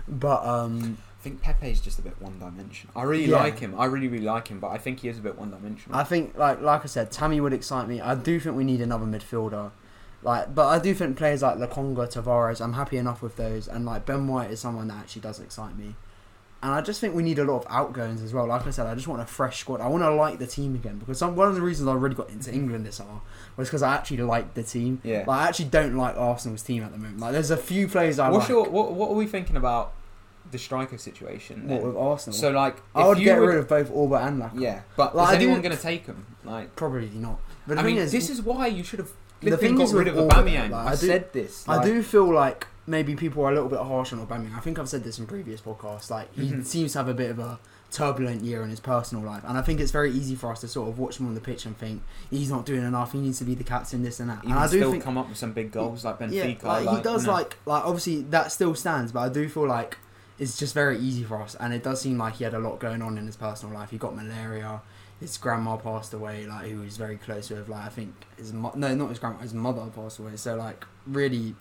But 0.06 0.44
um, 0.44 0.98
I 1.20 1.22
think 1.22 1.40
Pepe's 1.42 1.80
just 1.80 1.98
a 1.98 2.02
bit 2.02 2.20
one 2.20 2.38
dimensional. 2.38 2.92
I 2.96 3.04
really 3.04 3.26
Yeah. 3.26 3.36
like 3.38 3.58
him. 3.58 3.78
I 3.78 3.86
really 3.86 4.08
really 4.08 4.24
like 4.24 4.48
him, 4.48 4.60
but 4.60 4.68
I 4.68 4.78
think 4.78 5.00
he 5.00 5.08
is 5.08 5.18
a 5.18 5.22
bit 5.22 5.38
one 5.38 5.50
dimensional. 5.50 5.98
I 5.98 6.04
think 6.04 6.36
like 6.36 6.60
like 6.60 6.82
I 6.82 6.86
said, 6.86 7.10
Tammy 7.10 7.40
would 7.40 7.52
excite 7.52 7.88
me. 7.88 8.00
I 8.00 8.14
do 8.14 8.38
think 8.40 8.56
we 8.56 8.64
need 8.64 8.80
another 8.80 9.06
midfielder. 9.06 9.70
Like, 10.22 10.54
but 10.54 10.68
I 10.68 10.78
do 10.78 10.94
think 10.94 11.18
players 11.18 11.42
like 11.42 11.58
Lokonga, 11.58 12.10
Tavares, 12.10 12.62
I'm 12.62 12.72
happy 12.72 12.96
enough 12.96 13.20
with 13.20 13.36
those, 13.36 13.68
and 13.68 13.84
like 13.84 14.06
Ben 14.06 14.26
White 14.26 14.50
is 14.50 14.60
someone 14.60 14.88
that 14.88 14.96
actually 14.98 15.20
does 15.20 15.38
excite 15.38 15.76
me. 15.76 15.96
And 16.64 16.72
I 16.72 16.80
just 16.80 16.98
think 16.98 17.14
we 17.14 17.22
need 17.22 17.38
a 17.38 17.44
lot 17.44 17.56
of 17.58 17.66
outgoings 17.68 18.22
as 18.22 18.32
well. 18.32 18.46
Like 18.46 18.66
I 18.66 18.70
said, 18.70 18.86
I 18.86 18.94
just 18.94 19.06
want 19.06 19.20
a 19.20 19.26
fresh 19.26 19.60
squad. 19.60 19.82
I 19.82 19.86
want 19.86 20.02
to 20.02 20.10
like 20.14 20.38
the 20.38 20.46
team 20.46 20.74
again 20.74 20.96
because 20.98 21.18
some, 21.18 21.36
one 21.36 21.46
of 21.48 21.54
the 21.54 21.60
reasons 21.60 21.88
I 21.90 21.92
really 21.92 22.14
got 22.14 22.30
into 22.30 22.50
England 22.54 22.86
this 22.86 22.96
summer 22.96 23.20
was 23.58 23.68
because 23.68 23.82
I 23.82 23.94
actually 23.94 24.22
like 24.22 24.54
the 24.54 24.62
team. 24.62 24.98
yeah. 25.04 25.24
Like 25.26 25.40
I 25.42 25.48
actually 25.48 25.66
don't 25.66 25.94
like 25.94 26.16
Arsenal's 26.16 26.62
team 26.62 26.82
at 26.82 26.90
the 26.92 26.96
moment. 26.98 27.20
Like 27.20 27.32
there's 27.32 27.50
a 27.50 27.58
few 27.58 27.86
players 27.86 28.18
I 28.18 28.30
What's 28.30 28.44
like. 28.44 28.48
your 28.48 28.64
what? 28.70 28.94
What 28.94 29.10
are 29.10 29.14
we 29.14 29.26
thinking 29.26 29.56
about 29.56 29.92
the 30.50 30.56
striker 30.58 30.96
situation? 30.96 31.68
what 31.68 31.80
then? 31.80 31.86
with 31.86 31.96
Arsenal? 31.98 32.38
So 32.38 32.50
like, 32.50 32.78
I 32.94 33.06
would 33.08 33.18
you 33.18 33.24
get 33.24 33.38
would- 33.38 33.46
rid 33.48 33.58
of 33.58 33.68
both 33.68 33.90
Auba 33.92 34.26
and 34.26 34.40
Laca. 34.42 34.58
Yeah, 34.58 34.80
but 34.96 35.14
Like, 35.14 35.28
is 35.28 35.32
I 35.34 35.36
anyone 35.42 35.60
going 35.60 35.76
to 35.76 35.82
take 35.82 36.06
him? 36.06 36.24
Like, 36.44 36.74
probably 36.76 37.10
not. 37.10 37.40
But 37.66 37.76
I 37.76 37.82
mean, 37.82 37.98
is, 37.98 38.10
this 38.10 38.30
is 38.30 38.40
why 38.40 38.68
you 38.68 38.82
should 38.84 39.00
have. 39.00 39.10
The 39.40 39.58
thing 39.58 39.76
got 39.76 39.82
is 39.84 39.92
rid 39.92 40.08
of 40.08 40.14
Auba, 40.14 40.30
Aubameyang. 40.30 40.70
like, 40.70 40.86
I, 40.86 40.92
I 40.92 40.96
do- 40.96 41.06
said 41.08 41.30
this. 41.34 41.68
I 41.68 41.84
do 41.84 42.02
feel 42.02 42.32
like 42.32 42.66
maybe 42.86 43.14
people 43.16 43.44
are 43.44 43.50
a 43.50 43.54
little 43.54 43.68
bit 43.68 43.78
harsh 43.80 44.12
on 44.12 44.24
Aubameyang. 44.26 44.54
I 44.56 44.60
think 44.60 44.78
I've 44.78 44.88
said 44.88 45.04
this 45.04 45.18
in 45.18 45.26
previous 45.26 45.60
podcasts. 45.60 46.10
Like 46.10 46.32
he 46.34 46.50
Mhm. 46.50 46.64
seems 46.64 46.92
to 46.92 46.98
have 46.98 47.08
a 47.08 47.14
bit 47.14 47.30
of 47.30 47.38
a 47.38 47.58
turbulent 47.90 48.42
year 48.42 48.62
in 48.62 48.70
his 48.70 48.80
personal 48.80 49.24
life, 49.24 49.42
and 49.46 49.56
I 49.56 49.62
think 49.62 49.80
it's 49.80 49.92
very 49.92 50.10
easy 50.10 50.34
for 50.34 50.50
us 50.50 50.60
to 50.62 50.68
sort 50.68 50.88
of 50.88 50.98
watch 50.98 51.18
him 51.20 51.26
on 51.28 51.34
the 51.34 51.40
pitch 51.40 51.64
and 51.64 51.76
think 51.76 52.02
he's 52.30 52.50
not 52.50 52.66
doing 52.66 52.82
enough. 52.82 53.12
He 53.12 53.18
needs 53.20 53.38
to 53.38 53.44
be 53.44 53.54
the 53.54 53.64
captain, 53.64 54.02
this 54.02 54.18
and 54.20 54.28
that. 54.30 54.40
He 54.44 54.50
and 54.50 54.58
I 54.58 54.64
do 54.68 54.78
still 54.78 54.90
think, 54.90 55.04
come 55.04 55.16
up 55.16 55.28
with 55.28 55.38
some 55.38 55.52
big 55.52 55.70
goals 55.72 56.04
like 56.04 56.16
yeah, 56.20 56.44
Benfica. 56.44 56.62
like, 56.64 56.96
he 56.96 57.02
does 57.02 57.22
you 57.22 57.26
know. 57.28 57.32
like 57.34 57.56
like 57.66 57.84
obviously 57.84 58.22
that 58.22 58.50
still 58.52 58.74
stands, 58.74 59.12
but 59.12 59.20
I 59.20 59.28
do 59.28 59.48
feel 59.48 59.66
like 59.68 59.98
it's 60.38 60.56
just 60.58 60.74
very 60.74 60.98
easy 60.98 61.22
for 61.22 61.40
us, 61.40 61.54
and 61.54 61.72
it 61.72 61.82
does 61.84 62.00
seem 62.00 62.18
like 62.18 62.34
he 62.34 62.44
had 62.44 62.54
a 62.54 62.58
lot 62.58 62.80
going 62.80 63.00
on 63.02 63.16
in 63.16 63.26
his 63.26 63.36
personal 63.36 63.72
life. 63.74 63.90
He 63.90 63.98
got 63.98 64.16
malaria. 64.16 64.80
His 65.20 65.36
grandma 65.38 65.76
passed 65.76 66.12
away, 66.12 66.44
like 66.44 66.64
who 66.68 66.80
he 66.80 66.84
was 66.86 66.96
very 66.96 67.16
close 67.16 67.48
with. 67.48 67.68
Like 67.68 67.84
I 67.84 67.88
think 67.88 68.12
his 68.36 68.52
mo- 68.52 68.72
no, 68.74 68.92
not 68.96 69.10
his 69.10 69.20
grandma, 69.20 69.38
his 69.38 69.54
mother 69.54 69.82
passed 69.94 70.18
away. 70.18 70.34
So 70.34 70.56
like 70.56 70.84
really, 71.06 71.54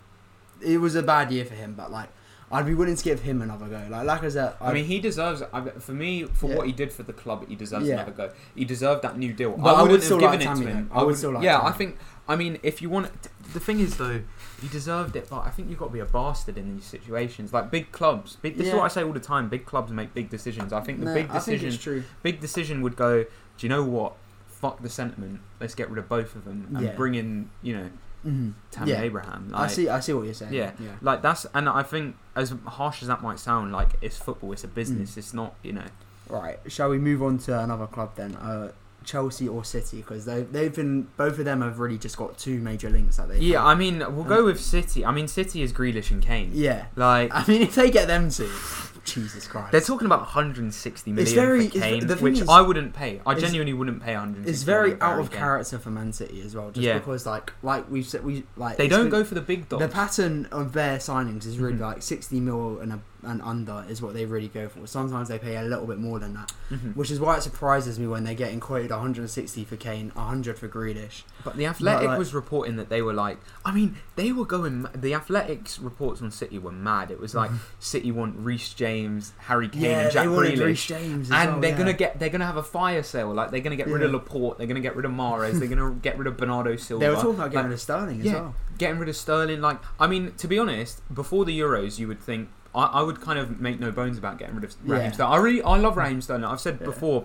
it 0.60 0.78
was 0.78 0.94
a 0.94 1.02
bad 1.02 1.30
year 1.32 1.44
for 1.44 1.54
him. 1.54 1.74
But 1.74 1.90
like 1.90 2.08
I'd 2.52 2.66
be 2.66 2.74
willing 2.74 2.94
to 2.96 3.02
give 3.04 3.20
him 3.20 3.42
another 3.42 3.66
go. 3.66 3.82
Like 3.90 4.06
like 4.06 4.22
I 4.22 4.28
said, 4.28 4.54
I 4.60 4.72
mean, 4.72 4.84
he 4.84 5.00
deserves. 5.00 5.42
I, 5.52 5.60
for 5.70 5.92
me, 5.92 6.24
for 6.24 6.48
Yeah. 6.50 6.56
what 6.56 6.66
he 6.66 6.72
did 6.72 6.92
for 6.92 7.02
the 7.02 7.12
club, 7.12 7.46
he 7.48 7.56
deserves 7.56 7.86
Yeah. 7.86 7.94
another 7.94 8.12
go. 8.12 8.30
He 8.54 8.64
deserved 8.64 9.02
that 9.02 9.18
new 9.18 9.32
deal. 9.32 9.56
But 9.56 9.74
I 9.74 9.78
I 9.78 9.82
would 9.82 9.90
wouldn't 9.92 10.04
still 10.04 10.20
have 10.20 10.30
like 10.30 10.40
given 10.40 10.52
it 10.52 10.54
Tammy, 10.60 10.66
to 10.66 10.72
him. 10.78 10.88
though. 10.88 10.94
I 10.94 10.98
would 10.98 11.06
would- 11.06 11.16
still 11.18 11.32
like 11.32 11.42
Yeah, 11.44 11.56
Tammy. 11.58 11.68
I 11.68 11.72
think. 11.72 11.98
I 12.26 12.36
mean, 12.36 12.58
if 12.62 12.80
you 12.80 12.88
want, 12.88 13.10
the 13.52 13.60
thing 13.60 13.80
is 13.80 13.96
though, 13.98 14.20
he 14.62 14.68
deserved 14.68 15.14
it. 15.16 15.28
But 15.28 15.40
I 15.40 15.50
think 15.50 15.68
you've 15.68 15.78
got 15.78 15.86
to 15.88 15.92
be 15.92 15.98
a 15.98 16.06
bastard 16.06 16.56
in 16.56 16.74
these 16.76 16.84
situations. 16.86 17.52
Like 17.52 17.70
big 17.70 17.92
clubs. 17.92 18.36
Big, 18.40 18.56
this 18.56 18.68
is 18.68 18.72
what 18.74 18.84
I 18.84 18.88
say 18.88 19.02
all 19.02 19.12
the 19.12 19.20
time. 19.20 19.48
Big 19.48 19.66
clubs 19.66 19.90
make 19.92 20.14
big 20.14 20.30
decisions. 20.30 20.72
I 20.72 20.80
think 20.80 21.00
the 21.00 21.06
No, 21.06 21.14
big 21.14 21.28
I 21.30 21.34
decision, 21.34 22.04
big 22.22 22.40
decision 22.40 22.80
would 22.82 22.96
go. 22.96 23.24
Do 23.24 23.28
you 23.60 23.68
know 23.68 23.82
what? 23.84 24.14
Fuck 24.46 24.80
the 24.80 24.88
sentiment. 24.88 25.40
Let's 25.60 25.74
get 25.74 25.90
rid 25.90 25.98
of 25.98 26.08
both 26.08 26.34
of 26.34 26.44
them 26.46 26.68
and 26.74 26.84
Yeah. 26.86 26.92
bring 26.94 27.14
in, 27.14 27.50
you 27.62 27.76
know, 27.76 27.90
hmm 28.24 28.50
Tammy 28.72 28.90
Yeah. 28.90 29.02
Abraham. 29.02 29.50
I 29.54 29.68
see. 29.68 29.88
I 29.88 30.00
see 30.00 30.12
what 30.14 30.24
you're 30.24 30.34
saying. 30.34 30.52
Yeah. 30.52 30.72
yeah. 30.80 30.90
Like 31.00 31.22
that's, 31.22 31.46
and 31.54 31.68
I 31.68 31.82
think 31.84 32.16
as 32.34 32.52
harsh 32.66 33.02
as 33.02 33.08
that 33.08 33.22
might 33.22 33.38
sound, 33.38 33.70
like 33.72 33.90
it's 34.02 34.16
football. 34.16 34.52
It's 34.52 34.64
a 34.64 34.68
Mm. 34.68 34.74
business. 34.74 35.16
It's 35.16 35.32
not, 35.32 35.54
you 35.62 35.72
know. 35.72 35.86
Right. 36.28 36.58
Shall 36.66 36.88
we 36.88 36.98
move 36.98 37.22
on 37.22 37.38
to 37.38 37.60
another 37.60 37.86
club 37.86 38.16
then? 38.16 38.34
Uh, 38.36 38.72
Chelsea 39.04 39.46
or 39.46 39.62
City? 39.64 39.98
Because 39.98 40.24
they 40.24 40.42
they've 40.44 40.74
been 40.74 41.08
both 41.18 41.38
of 41.38 41.44
them 41.44 41.60
have 41.60 41.78
really 41.78 41.98
just 41.98 42.16
got 42.16 42.38
two 42.38 42.58
major 42.60 42.88
links 42.88 43.18
that 43.18 43.28
they. 43.28 43.38
Yeah, 43.38 43.62
I 43.62 43.74
mean, 43.74 43.98
we'll 43.98 44.24
go 44.24 44.46
with 44.46 44.58
City. 44.58 45.04
I 45.04 45.12
mean, 45.12 45.28
City 45.28 45.60
is 45.60 45.72
Grealish 45.74 46.10
and 46.10 46.22
Kane. 46.22 46.50
Yeah. 46.54 46.86
Like 46.96 47.30
I 47.34 47.44
mean, 47.46 47.60
if 47.62 47.74
they 47.74 47.90
get 47.90 48.06
them 48.08 48.30
two, 48.30 48.50
Jesus 49.04 49.46
Christ. 49.46 49.72
they're 49.72 49.80
talking 49.80 50.06
about 50.06 50.20
160 50.20 51.12
million 51.12 51.34
very- 51.34 51.68
for 51.68 51.78
Kane, 51.78 52.08
thing 52.08 52.18
which 52.18 52.40
is- 52.40 52.48
I 52.48 52.60
wouldn't 52.60 52.92
pay. 52.94 53.20
I 53.26 53.34
genuinely 53.34 53.72
wouldn't 53.72 54.02
pay 54.02 54.14
160. 54.14 54.50
it's 54.50 54.62
very 54.62 55.00
out 55.00 55.18
of 55.20 55.30
Kane. 55.30 55.38
character 55.40 55.78
for 55.78 55.90
Man 55.90 56.12
City 56.12 56.42
as 56.42 56.54
well, 56.54 56.70
just 56.70 56.84
Yeah. 56.84 56.98
because 56.98 57.26
like 57.26 57.52
like 57.62 57.90
we've 57.90 58.06
said 58.06 58.24
we 58.24 58.44
like 58.56 58.76
They 58.76 58.88
don't 58.88 59.04
been- 59.04 59.10
go 59.10 59.24
for 59.24 59.34
the 59.34 59.40
big 59.40 59.68
dogs. 59.68 59.82
The 59.82 59.88
pattern 59.88 60.46
of 60.50 60.72
their 60.72 60.98
signings 60.98 61.46
is 61.46 61.58
really 61.58 61.76
Mhm. 61.76 61.80
like 61.80 62.02
60 62.02 62.40
mil 62.40 62.78
and 62.80 62.92
a, 62.92 63.00
and 63.26 63.40
under 63.42 63.84
is 63.88 64.00
what 64.02 64.14
they 64.14 64.24
really 64.26 64.48
go 64.48 64.68
for. 64.68 64.86
Sometimes 64.86 65.28
they 65.28 65.38
pay 65.38 65.56
a 65.56 65.62
little 65.62 65.86
bit 65.86 65.98
more 65.98 66.18
than 66.18 66.34
that, 66.34 66.52
Mhm. 66.70 66.94
which 66.96 67.10
is 67.10 67.18
why 67.20 67.36
it 67.36 67.42
surprises 67.42 67.98
me 67.98 68.06
when 68.06 68.24
they're 68.24 68.34
getting 68.34 68.60
quoted 68.60 68.90
160 68.90 69.64
for 69.64 69.76
Kane, 69.76 70.10
100 70.14 70.58
for 70.58 70.68
Grealish. 70.68 71.22
But 71.44 71.56
the 71.56 71.66
Athletic 71.66 72.08
like- 72.08 72.18
was 72.18 72.34
reporting 72.34 72.76
that 72.76 72.88
they 72.88 73.02
were 73.02 73.12
like, 73.14 73.38
I 73.64 73.72
mean, 73.72 73.96
they 74.16 74.32
were 74.32 74.44
going. 74.46 74.86
The 74.94 75.14
Athletics 75.14 75.78
reports 75.78 76.22
on 76.22 76.30
City 76.30 76.58
were 76.58 76.72
mad. 76.72 77.10
It 77.10 77.20
was 77.20 77.34
like 77.34 77.50
City 77.78 78.10
want 78.12 78.36
Reece 78.38 78.74
James, 78.74 79.32
Harry 79.38 79.68
Kane, 79.68 79.84
and 79.84 80.12
Jack 80.12 80.24
they 80.24 80.30
Grealish. 80.30 80.86
James, 80.86 81.30
and 81.30 81.50
well, 81.52 81.60
they're 81.60 81.70
yeah. 81.70 81.78
gonna 81.78 81.92
get 81.92 82.18
they're 82.18 82.28
gonna 82.28 82.46
have 82.46 82.56
a 82.56 82.62
fire 82.62 83.02
sale 83.02 83.32
like 83.32 83.50
they're 83.50 83.60
gonna 83.60 83.76
get 83.76 83.88
rid 83.88 84.02
of 84.02 84.10
Laporte 84.12 84.58
they're 84.58 84.66
gonna 84.66 84.80
get 84.80 84.96
rid 84.96 85.04
of 85.04 85.12
Mahrez 85.12 85.58
they're 85.58 85.68
gonna 85.74 85.90
get 86.02 86.16
rid 86.18 86.26
of 86.26 86.36
Bernardo 86.36 86.76
Silva 86.76 87.04
They 87.04 87.08
were 87.10 87.16
talking 87.16 87.34
about 87.34 87.50
getting 87.50 87.56
Like, 87.56 87.64
rid 87.66 87.72
of 87.74 87.80
Sterling 87.80 88.20
as 88.20 88.26
yeah. 88.26 88.32
well. 88.34 88.54
getting 88.78 88.98
rid 88.98 89.08
of 89.08 89.16
Sterling 89.16 89.60
like 89.60 89.78
I 89.98 90.06
mean 90.06 90.32
to 90.36 90.48
be 90.48 90.58
honest 90.58 91.02
before 91.14 91.44
the 91.44 91.58
Euros 91.58 91.98
you 91.98 92.08
would 92.08 92.20
think 92.20 92.48
I, 92.74 92.84
I 92.86 93.02
would 93.02 93.20
kind 93.20 93.38
of 93.38 93.60
make 93.60 93.78
no 93.80 93.90
bones 93.92 94.18
about 94.18 94.38
getting 94.38 94.54
rid 94.56 94.64
of 94.64 94.74
Raheem 94.84 95.06
Yeah. 95.06 95.12
Sterling 95.12 95.32
I 95.32 95.36
really 95.36 95.62
I 95.62 95.76
love 95.78 95.96
Raheem 95.96 96.20
Sterling 96.20 96.44
I've 96.44 96.60
said 96.60 96.78
Yeah. 96.80 96.86
before 96.86 97.24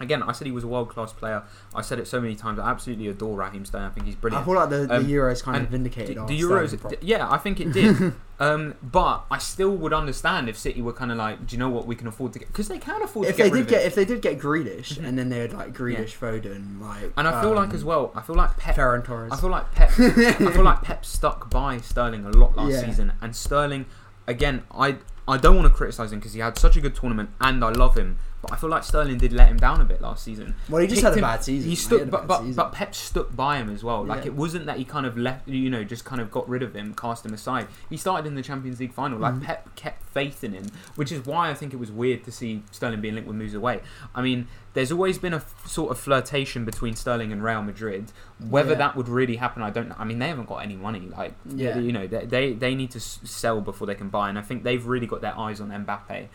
again 0.00 0.22
I 0.24 0.32
said 0.32 0.46
he 0.46 0.52
was 0.52 0.64
a 0.64 0.66
world 0.68 0.88
class 0.88 1.12
player 1.12 1.42
I 1.74 1.80
said 1.82 1.98
it 2.00 2.06
so 2.08 2.20
many 2.20 2.34
times 2.34 2.58
I 2.58 2.68
absolutely 2.70 3.08
adore 3.08 3.36
Raheem 3.36 3.64
Sterling 3.64 3.86
I 3.86 3.90
think 3.90 4.06
he's 4.06 4.16
brilliant. 4.16 4.42
I 4.42 4.44
feel 4.44 4.54
like 4.56 4.70
the, 4.70 4.86
the 4.86 4.96
Um, 4.96 5.06
Euros 5.06 5.42
kind 5.42 5.62
of 5.62 5.68
vindicated 5.70 6.16
the, 6.16 6.24
the 6.26 6.40
Euros, 6.40 6.90
d- 6.90 6.96
yeah, 7.00 7.30
I 7.30 7.38
think 7.38 7.60
it 7.60 7.72
did. 7.72 8.12
um, 8.40 8.74
but 8.82 9.24
I 9.30 9.38
still 9.38 9.70
would 9.76 9.92
understand 9.92 10.48
if 10.48 10.58
City 10.58 10.82
were 10.82 10.92
kind 10.92 11.12
of 11.12 11.16
like, 11.18 11.46
do 11.46 11.54
you 11.54 11.60
know 11.60 11.68
what 11.68 11.86
we 11.86 11.94
can 11.94 12.08
afford 12.08 12.32
to 12.32 12.40
get? 12.40 12.48
Because 12.48 12.66
they 12.66 12.78
can 12.80 13.00
afford 13.02 13.28
if 13.28 13.36
to 13.36 13.42
get 13.44 13.52
they 13.52 13.58
did 13.60 13.68
get 13.68 13.82
him. 13.82 13.86
if 13.86 13.94
they 13.94 14.04
did 14.04 14.20
get 14.20 14.38
Grealish 14.40 14.94
Mhm. 14.98 15.04
and 15.06 15.16
then 15.18 15.28
they 15.28 15.38
had 15.38 15.52
like 15.52 15.72
Grealish, 15.72 16.16
Foden, 16.18 16.80
like 16.80 17.12
And 17.16 17.28
I 17.28 17.40
feel 17.40 17.52
like 17.54 17.68
um, 17.70 17.74
as 17.76 17.84
well, 17.84 18.10
I 18.16 18.20
feel 18.22 18.34
like 18.34 18.56
Pep. 18.56 18.74
Ferran 18.74 19.04
Torres. 19.04 19.30
I 19.32 19.36
feel 19.36 19.50
like 19.50 19.70
Pep. 19.72 19.90
I 19.90 20.32
feel 20.52 20.64
like 20.64 20.82
Pep 20.88 21.04
stuck 21.04 21.48
by 21.50 21.78
Sterling 21.78 22.24
a 22.24 22.30
lot 22.30 22.56
last 22.56 22.72
Yeah. 22.72 22.80
season, 22.86 23.12
and 23.22 23.36
Sterling, 23.36 23.86
again, 24.26 24.62
I 24.70 24.98
I 25.26 25.38
don't 25.38 25.56
want 25.56 25.68
to 25.68 25.74
criticize 25.74 26.12
him 26.12 26.18
because 26.18 26.34
he 26.34 26.40
had 26.40 26.58
such 26.58 26.76
a 26.76 26.80
good 26.80 26.94
tournament, 26.94 27.30
and 27.40 27.64
I 27.64 27.70
love 27.70 27.96
him. 27.96 28.18
But 28.46 28.52
I 28.52 28.56
feel 28.56 28.68
like 28.68 28.84
Sterling 28.84 29.16
did 29.16 29.32
let 29.32 29.48
him 29.48 29.56
down 29.56 29.80
a 29.80 29.84
bit 29.84 30.02
last 30.02 30.22
season. 30.22 30.54
well, 30.68 30.82
he 30.82 30.86
just 30.86 31.00
picked 31.02 31.14
had 31.14 31.18
a 31.18 31.22
bad 31.22 31.42
season. 31.42 31.70
He 31.70 31.76
stuck, 31.76 32.02
a 32.02 32.04
but 32.06 32.26
but, 32.26 32.40
season. 32.40 32.54
but 32.56 32.72
Pep 32.72 32.94
stuck 32.94 33.34
by 33.34 33.56
him 33.56 33.70
as 33.70 33.82
well. 33.82 34.04
Like 34.04 34.20
Yeah. 34.24 34.32
it 34.32 34.34
wasn't 34.34 34.66
that 34.66 34.76
he 34.76 34.84
kind 34.84 35.06
of 35.06 35.16
left, 35.16 35.48
you 35.48 35.70
know, 35.70 35.82
just 35.82 36.04
kind 36.04 36.20
of 36.20 36.30
got 36.30 36.46
rid 36.48 36.62
of 36.62 36.74
him, 36.76 36.92
cast 36.94 37.24
him 37.24 37.32
aside. 37.32 37.68
He 37.88 37.96
started 37.96 38.26
in 38.26 38.34
the 38.34 38.42
Champions 38.42 38.80
League 38.80 38.92
final. 38.92 39.18
Like 39.18 39.34
Mhm. 39.34 39.42
Pep 39.44 39.74
kept 39.76 40.02
faith 40.10 40.44
in 40.44 40.52
him, 40.52 40.66
which 40.96 41.10
is 41.10 41.24
why 41.24 41.48
I 41.48 41.54
think 41.54 41.72
it 41.72 41.78
was 41.78 41.90
weird 41.90 42.22
to 42.24 42.30
see 42.32 42.62
Sterling 42.70 43.00
being 43.00 43.14
linked 43.14 43.26
with 43.28 43.36
moves 43.36 43.54
away. 43.54 43.80
I 44.14 44.20
mean, 44.20 44.46
there's 44.74 44.92
always 44.92 45.18
been 45.18 45.32
a 45.32 45.36
f- 45.36 45.54
sort 45.66 45.90
of 45.90 45.98
flirtation 45.98 46.64
between 46.64 46.94
Sterling 46.96 47.32
and 47.32 47.42
Real 47.42 47.62
Madrid. 47.62 48.12
Whether 48.40 48.72
Yeah. 48.72 48.78
that 48.78 48.96
would 48.96 49.08
really 49.08 49.36
happen, 49.36 49.62
I 49.62 49.70
don't 49.70 49.88
know. 49.88 49.94
I 49.98 50.04
mean, 50.04 50.18
they 50.18 50.28
haven't 50.28 50.48
got 50.48 50.58
any 50.58 50.76
money. 50.76 51.08
Like, 51.16 51.32
Yeah. 51.46 51.78
you 51.78 51.92
know, 51.92 52.06
they 52.06 52.24
they, 52.26 52.52
they 52.52 52.74
need 52.74 52.90
to 52.90 52.98
s- 52.98 53.20
sell 53.24 53.60
before 53.60 53.86
they 53.86 53.94
can 53.94 54.08
buy, 54.08 54.28
and 54.28 54.38
I 54.38 54.42
think 54.42 54.64
they've 54.64 54.84
really 54.84 55.06
got 55.06 55.20
their 55.20 55.36
eyes 55.38 55.60
on 55.60 55.70
Mbappe. 55.70 56.26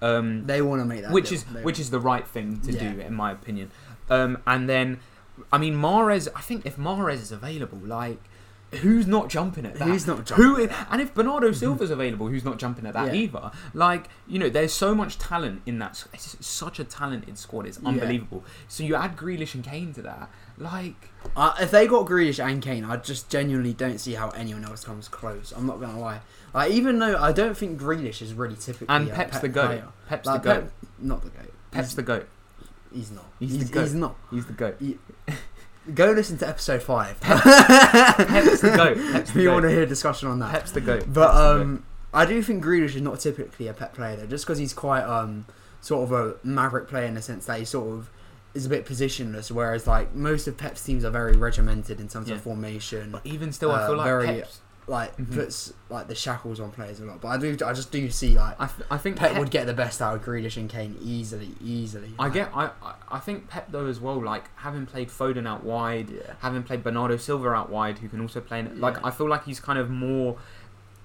Um, 0.00 0.46
they 0.46 0.62
want 0.62 0.80
to 0.80 0.84
make 0.84 1.02
that, 1.02 1.10
which 1.12 1.30
deal. 1.30 1.38
is 1.38 1.44
They 1.44 1.62
which 1.62 1.78
is 1.80 1.90
the 1.90 2.00
right 2.00 2.26
thing 2.26 2.60
to 2.60 2.72
Yeah. 2.72 2.92
do 2.92 3.00
in 3.00 3.14
my 3.14 3.32
opinion. 3.32 3.70
Um, 4.10 4.38
and 4.46 4.68
then, 4.68 5.00
I 5.52 5.58
mean, 5.58 5.74
Mahrez. 5.74 6.28
I 6.34 6.40
think 6.40 6.64
if 6.66 6.76
Mahrez 6.76 7.14
is 7.20 7.32
available, 7.32 7.78
like, 7.78 8.20
who's 8.76 9.06
not 9.06 9.28
jumping 9.28 9.64
at 9.66 9.74
that? 9.76 9.88
Who's 9.88 10.06
not 10.06 10.24
jumping 10.26 10.44
Who? 10.46 10.62
at 10.62 10.68
that? 10.70 10.88
And 10.90 11.00
if 11.00 11.14
Bernardo 11.14 11.52
Silva's 11.52 11.90
available, 11.90 12.28
who's 12.28 12.44
not 12.44 12.58
jumping 12.58 12.86
at 12.86 12.94
that 12.94 13.14
Yeah. 13.14 13.20
either? 13.22 13.50
Like, 13.74 14.08
you 14.26 14.38
know, 14.38 14.48
there's 14.48 14.72
so 14.74 14.94
much 14.94 15.18
talent 15.18 15.62
in 15.66 15.78
that. 15.78 16.04
It's 16.12 16.36
such 16.46 16.78
a 16.78 16.84
talented 16.84 17.38
squad. 17.38 17.66
It's 17.66 17.78
Yeah. 17.82 17.88
unbelievable. 17.88 18.44
So 18.68 18.82
you 18.84 18.94
add 18.94 19.16
Grealish 19.16 19.54
and 19.54 19.64
Kane 19.64 19.92
to 19.94 20.02
that, 20.02 20.30
like. 20.58 21.10
Uh, 21.36 21.54
if 21.60 21.70
they 21.70 21.86
got 21.86 22.06
Grealish 22.06 22.42
and 22.44 22.62
Kane, 22.62 22.84
I 22.84 22.96
just 22.96 23.28
genuinely 23.30 23.72
don't 23.72 23.98
see 23.98 24.14
how 24.14 24.30
anyone 24.30 24.64
else 24.64 24.84
comes 24.84 25.08
close. 25.08 25.52
I'm 25.56 25.66
not 25.66 25.80
gonna 25.80 25.98
lie. 25.98 26.20
Like 26.54 26.70
even 26.72 26.98
though 26.98 27.16
I 27.18 27.32
don't 27.32 27.56
think 27.56 27.80
Grealish 27.80 28.22
is 28.22 28.32
really 28.34 28.56
typically 28.56 28.86
And 28.88 29.10
Pep's 29.10 29.32
Pep 29.32 29.40
the 29.42 29.48
goat. 29.48 29.66
player. 29.66 29.88
Pep's 30.08 30.26
Like, 30.26 30.42
the 30.42 30.48
goat. 30.48 30.60
Pep, 30.62 30.72
not 30.98 31.22
the 31.22 31.30
goat. 31.30 31.52
Pep's 31.70 31.88
he's, 31.88 31.96
the 31.96 32.02
goat. 32.02 32.28
he's 32.92 33.10
not. 33.10 33.24
He's 33.38 33.50
He's, 33.52 33.66
the 33.68 33.72
goat. 33.74 33.80
he's 33.82 33.94
not. 33.94 34.16
He's 34.30 34.46
the 34.46 34.52
goat. 34.54 34.80
Go 35.94 36.12
listen 36.12 36.36
to 36.38 36.48
episode 36.48 36.82
five. 36.82 37.18
Pep's 37.20 38.60
the 38.60 38.72
goat. 38.76 38.96
Pep's 39.12 39.28
if 39.30 39.34
the 39.34 39.42
you 39.42 39.50
want 39.50 39.62
to 39.62 39.70
hear 39.70 39.82
a 39.82 39.86
discussion 39.86 40.28
on 40.28 40.38
that. 40.40 40.50
Pep's 40.52 40.72
the 40.72 40.80
goat. 40.80 41.04
But 41.06 41.26
Pep's 41.28 41.38
goat. 41.38 41.60
um, 41.62 41.84
I 42.12 42.26
do 42.26 42.42
think 42.42 42.64
Grealish 42.64 42.94
is 42.94 43.02
not 43.02 43.20
typically 43.20 43.68
a 43.68 43.72
Pep 43.72 43.94
player 43.94 44.16
though, 44.16 44.26
just 44.26 44.44
because 44.44 44.58
he's 44.58 44.72
quite 44.72 45.02
um 45.04 45.46
sort 45.80 46.02
of 46.04 46.12
a 46.12 46.34
maverick 46.46 46.88
player 46.88 47.04
in 47.06 47.14
the 47.14 47.22
sense 47.22 47.46
that 47.46 47.58
he 47.58 47.64
sort 47.64 47.88
of 47.96 48.10
is 48.54 48.66
a 48.66 48.68
bit 48.68 48.84
positionless, 48.86 49.50
whereas 49.50 49.86
like 49.86 50.14
most 50.14 50.46
of 50.48 50.56
Pep's 50.56 50.82
teams 50.82 51.04
are 51.04 51.10
very 51.10 51.36
regimented 51.36 52.00
in 52.00 52.08
terms 52.08 52.28
Yeah. 52.28 52.34
of 52.36 52.42
formation. 52.42 53.10
But 53.12 53.24
even 53.24 53.52
still, 53.52 53.70
I 53.72 53.82
Uh, 53.82 53.86
feel 53.88 53.96
like 53.96 54.04
very- 54.06 54.26
Pep's, 54.26 54.60
Like 54.88 55.14
Mhm. 55.18 55.34
puts 55.34 55.74
like 55.90 56.08
the 56.08 56.14
shackles 56.14 56.60
on 56.60 56.70
players 56.70 56.98
a 57.00 57.04
lot. 57.04 57.20
But 57.20 57.28
I 57.28 57.36
do, 57.36 57.50
I 57.64 57.72
just 57.74 57.92
do 57.92 58.10
see 58.10 58.36
like 58.38 58.58
I 58.58 58.68
I 58.90 58.96
think 58.96 59.16
Pep 59.16 59.32
Pep- 59.32 59.38
would 59.38 59.50
get 59.50 59.66
the 59.66 59.74
best 59.74 60.00
out 60.00 60.16
of 60.16 60.24
Grealish 60.24 60.56
and 60.56 60.68
Kane 60.68 60.96
easily, 61.02 61.50
easily. 61.62 62.14
I 62.18 62.24
Like, 62.24 62.32
get. 62.32 62.50
I, 62.54 62.70
I 62.82 62.94
I 63.10 63.18
think 63.18 63.48
Pep 63.48 63.70
though 63.70 63.86
as 63.86 64.00
well. 64.00 64.22
Like 64.22 64.44
having 64.56 64.86
played 64.86 65.08
Foden 65.10 65.46
out 65.46 65.62
wide, 65.62 66.08
Yeah. 66.10 66.32
having 66.40 66.62
played 66.62 66.82
Bernardo 66.82 67.18
Silva 67.18 67.50
out 67.50 67.68
wide, 67.70 67.98
who 67.98 68.08
can 68.08 68.20
also 68.22 68.40
play. 68.40 68.60
In, 68.60 68.80
like 68.80 68.94
Yeah. 68.94 69.00
I 69.08 69.10
feel 69.10 69.28
like 69.28 69.44
he's 69.44 69.60
kind 69.60 69.78
of 69.78 69.90
more. 69.90 70.38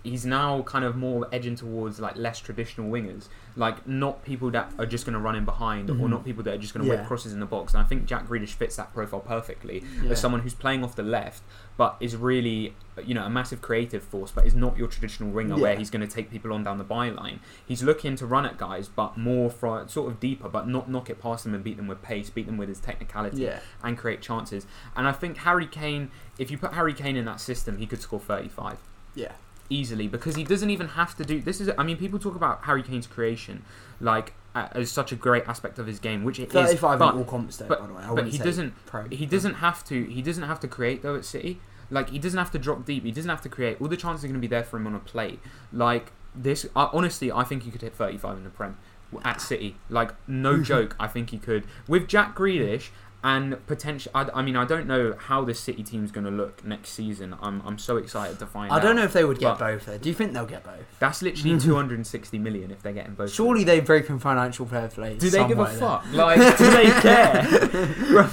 He's 0.03 0.25
now 0.25 0.61
kind 0.63 0.83
of 0.83 0.97
more 0.97 1.27
edging 1.31 1.55
towards 1.55 1.99
like 1.99 2.17
less 2.17 2.37
traditional 2.39 2.91
wingers, 2.91 3.29
like 3.55 3.87
not 3.87 4.23
people 4.25 4.51
that 4.51 4.71
are 4.77 4.85
just 4.85 5.05
going 5.05 5.13
to 5.13 5.19
run 5.19 5.35
in 5.35 5.45
behind, 5.45 5.89
or 5.89 5.93
Mhm. 5.93 6.09
not 6.09 6.25
people 6.25 6.43
that 6.43 6.53
are 6.53 6.57
just 6.57 6.73
going 6.73 6.85
to 6.85 6.91
Yeah. 6.91 6.99
whip 6.99 7.07
crosses 7.07 7.31
in 7.31 7.39
the 7.39 7.45
box. 7.45 7.73
And 7.73 7.81
I 7.81 7.85
think 7.85 8.05
Jack 8.05 8.27
Grealish 8.27 8.49
fits 8.49 8.75
that 8.75 8.93
profile 8.93 9.21
perfectly 9.21 9.81
Yeah. 10.03 10.11
as 10.11 10.19
someone 10.19 10.41
who's 10.41 10.53
playing 10.53 10.83
off 10.83 10.95
the 10.97 11.03
left, 11.03 11.41
but 11.77 11.95
is 12.01 12.15
really 12.17 12.75
you 13.05 13.13
know 13.15 13.23
a 13.25 13.29
massive 13.29 13.59
creative 13.61 14.03
force, 14.03 14.29
but 14.29 14.45
is 14.45 14.53
not 14.53 14.77
your 14.77 14.87
traditional 14.87 15.31
winger 15.31 15.57
where 15.57 15.75
he's 15.75 15.89
going 15.89 16.07
to 16.07 16.13
take 16.13 16.29
people 16.29 16.53
on 16.53 16.63
down 16.63 16.77
the 16.77 16.83
byline. 16.83 17.39
He's 17.65 17.81
looking 17.81 18.15
to 18.17 18.25
run 18.27 18.45
at 18.45 18.57
guys, 18.57 18.87
but 18.87 19.17
more 19.17 19.49
from 19.49 19.87
sort 19.87 20.11
of 20.11 20.19
deeper, 20.19 20.47
but 20.49 20.67
not 20.67 20.89
knock 20.91 21.09
it 21.09 21.19
past 21.19 21.43
them 21.45 21.55
and 21.55 21.63
beat 21.63 21.77
them 21.77 21.87
with 21.87 22.01
pace, 22.03 22.29
beat 22.29 22.45
them 22.45 22.57
with 22.57 22.69
his 22.69 22.79
technicality 22.79 23.37
Yeah. 23.43 23.59
and 23.83 23.97
create 23.97 24.21
chances. 24.21 24.67
And 24.95 25.07
I 25.07 25.11
think 25.11 25.37
Harry 25.37 25.65
Kane, 25.65 26.11
if 26.37 26.51
you 26.51 26.57
put 26.59 26.73
Harry 26.73 26.93
Kane 26.93 27.15
in 27.15 27.25
that 27.25 27.39
system, 27.39 27.77
he 27.77 27.87
could 27.87 28.01
score 28.01 28.19
35 28.19 28.77
Yeah. 29.15 29.31
Easily 29.73 30.07
because 30.07 30.35
he 30.35 30.43
doesn't 30.43 30.69
even 30.69 30.87
have 30.89 31.15
to 31.17 31.23
do 31.23 31.41
this 31.41 31.59
is 31.59 31.69
I 31.77 31.83
mean 31.83 31.97
people 31.97 32.19
talk 32.19 32.35
about 32.35 32.63
Harry 32.63 32.83
Kane's 32.83 33.07
creation 33.07 33.63
like 33.99 34.33
uh, 34.55 34.67
as 34.73 34.91
such 34.91 35.11
a 35.11 35.15
great 35.15 35.47
aspect 35.47 35.79
of 35.79 35.87
his 35.87 35.99
game 35.99 36.23
which 36.23 36.39
it 36.39 36.47
is, 36.47 36.53
Thirty-five 36.53 36.99
but 36.99 37.15
all 37.15 37.23
comps, 37.23 37.57
though. 37.57 37.67
but- 37.67 37.79
by 37.79 37.87
the 37.87 37.93
way, 37.93 38.03
I 38.03 38.13
but 38.13 38.27
he 38.27 38.37
doesn't- 38.37 38.85
Pro. 38.85 39.05
he 39.09 39.25
doesn't 39.25 39.55
have 39.55 39.83
to 39.85 40.03
he 40.05 40.21
doesn't 40.21 40.43
have 40.43 40.59
to 40.59 40.67
create 40.67 41.01
though 41.01 41.15
at 41.15 41.25
City 41.25 41.59
like 41.89 42.09
he 42.11 42.19
doesn't 42.19 42.37
have 42.39 42.51
to 42.51 42.59
drop 42.59 42.85
deep 42.85 43.03
he 43.03 43.11
doesn't 43.11 43.29
have 43.29 43.41
to 43.41 43.49
create 43.49 43.77
all 43.81 43.87
the 43.87 43.97
chances 43.97 44.23
are 44.23 44.27
going 44.27 44.39
to 44.39 44.41
be 44.41 44.47
there 44.47 44.63
for 44.63 44.77
him 44.77 44.87
on 44.87 44.95
a 44.95 44.99
plate. 44.99 45.39
like 45.71 46.11
this 46.35 46.65
uh, 46.75 46.89
honestly 46.93 47.31
I 47.31 47.43
think 47.43 47.63
he 47.63 47.71
could 47.71 47.81
hit 47.81 47.95
35 47.95 48.37
in 48.37 48.43
the 48.43 48.49
Prem 48.49 48.77
at 49.23 49.41
City 49.41 49.75
like 49.89 50.11
no 50.27 50.61
joke 50.71 50.95
I 50.99 51.07
think 51.07 51.29
he 51.31 51.37
could 51.37 51.65
with 51.87 52.07
Jack 52.07 52.35
Grealish 52.35 52.89
and 53.23 53.65
potential 53.67 54.11
I, 54.13 54.29
I 54.33 54.41
mean 54.41 54.55
I 54.55 54.65
don't 54.65 54.87
know 54.87 55.15
how 55.17 55.43
this 55.43 55.59
City 55.59 55.83
team's 55.83 56.11
going 56.11 56.25
to 56.25 56.31
look 56.31 56.65
next 56.65 56.89
season 56.89 57.35
I'm, 57.41 57.61
I'm 57.65 57.77
so 57.77 57.97
excited 57.97 58.39
to 58.39 58.45
find 58.45 58.71
I 58.71 58.77
out 58.77 58.81
don't 58.81 58.95
know 58.95 59.03
if 59.03 59.13
they 59.13 59.23
would 59.23 59.39
get 59.39 59.57
both. 59.57 59.85
Though. 59.85 59.97
Do 59.97 60.09
you 60.09 60.15
think 60.15 60.33
they'll 60.33 60.45
get 60.45 60.63
both? 60.63 60.85
that's 60.99 61.21
literally 61.21 61.59
260 61.59 62.37
million 62.39 62.71
if 62.71 62.81
they're 62.81 62.93
getting 62.93 63.13
both. 63.13 63.33
Surely 63.33 63.63
they've 63.63 63.85
broken 63.85 64.19
financial 64.19 64.65
fair 64.65 64.87
play. 64.87 65.17
Do 65.17 65.29
they 65.29 65.47
give 65.47 65.59
a 65.59 65.67
fuck? 65.67 66.05
Like, 66.11 66.57
do 66.57 66.69
they 66.71 66.85
care? 67.01 67.43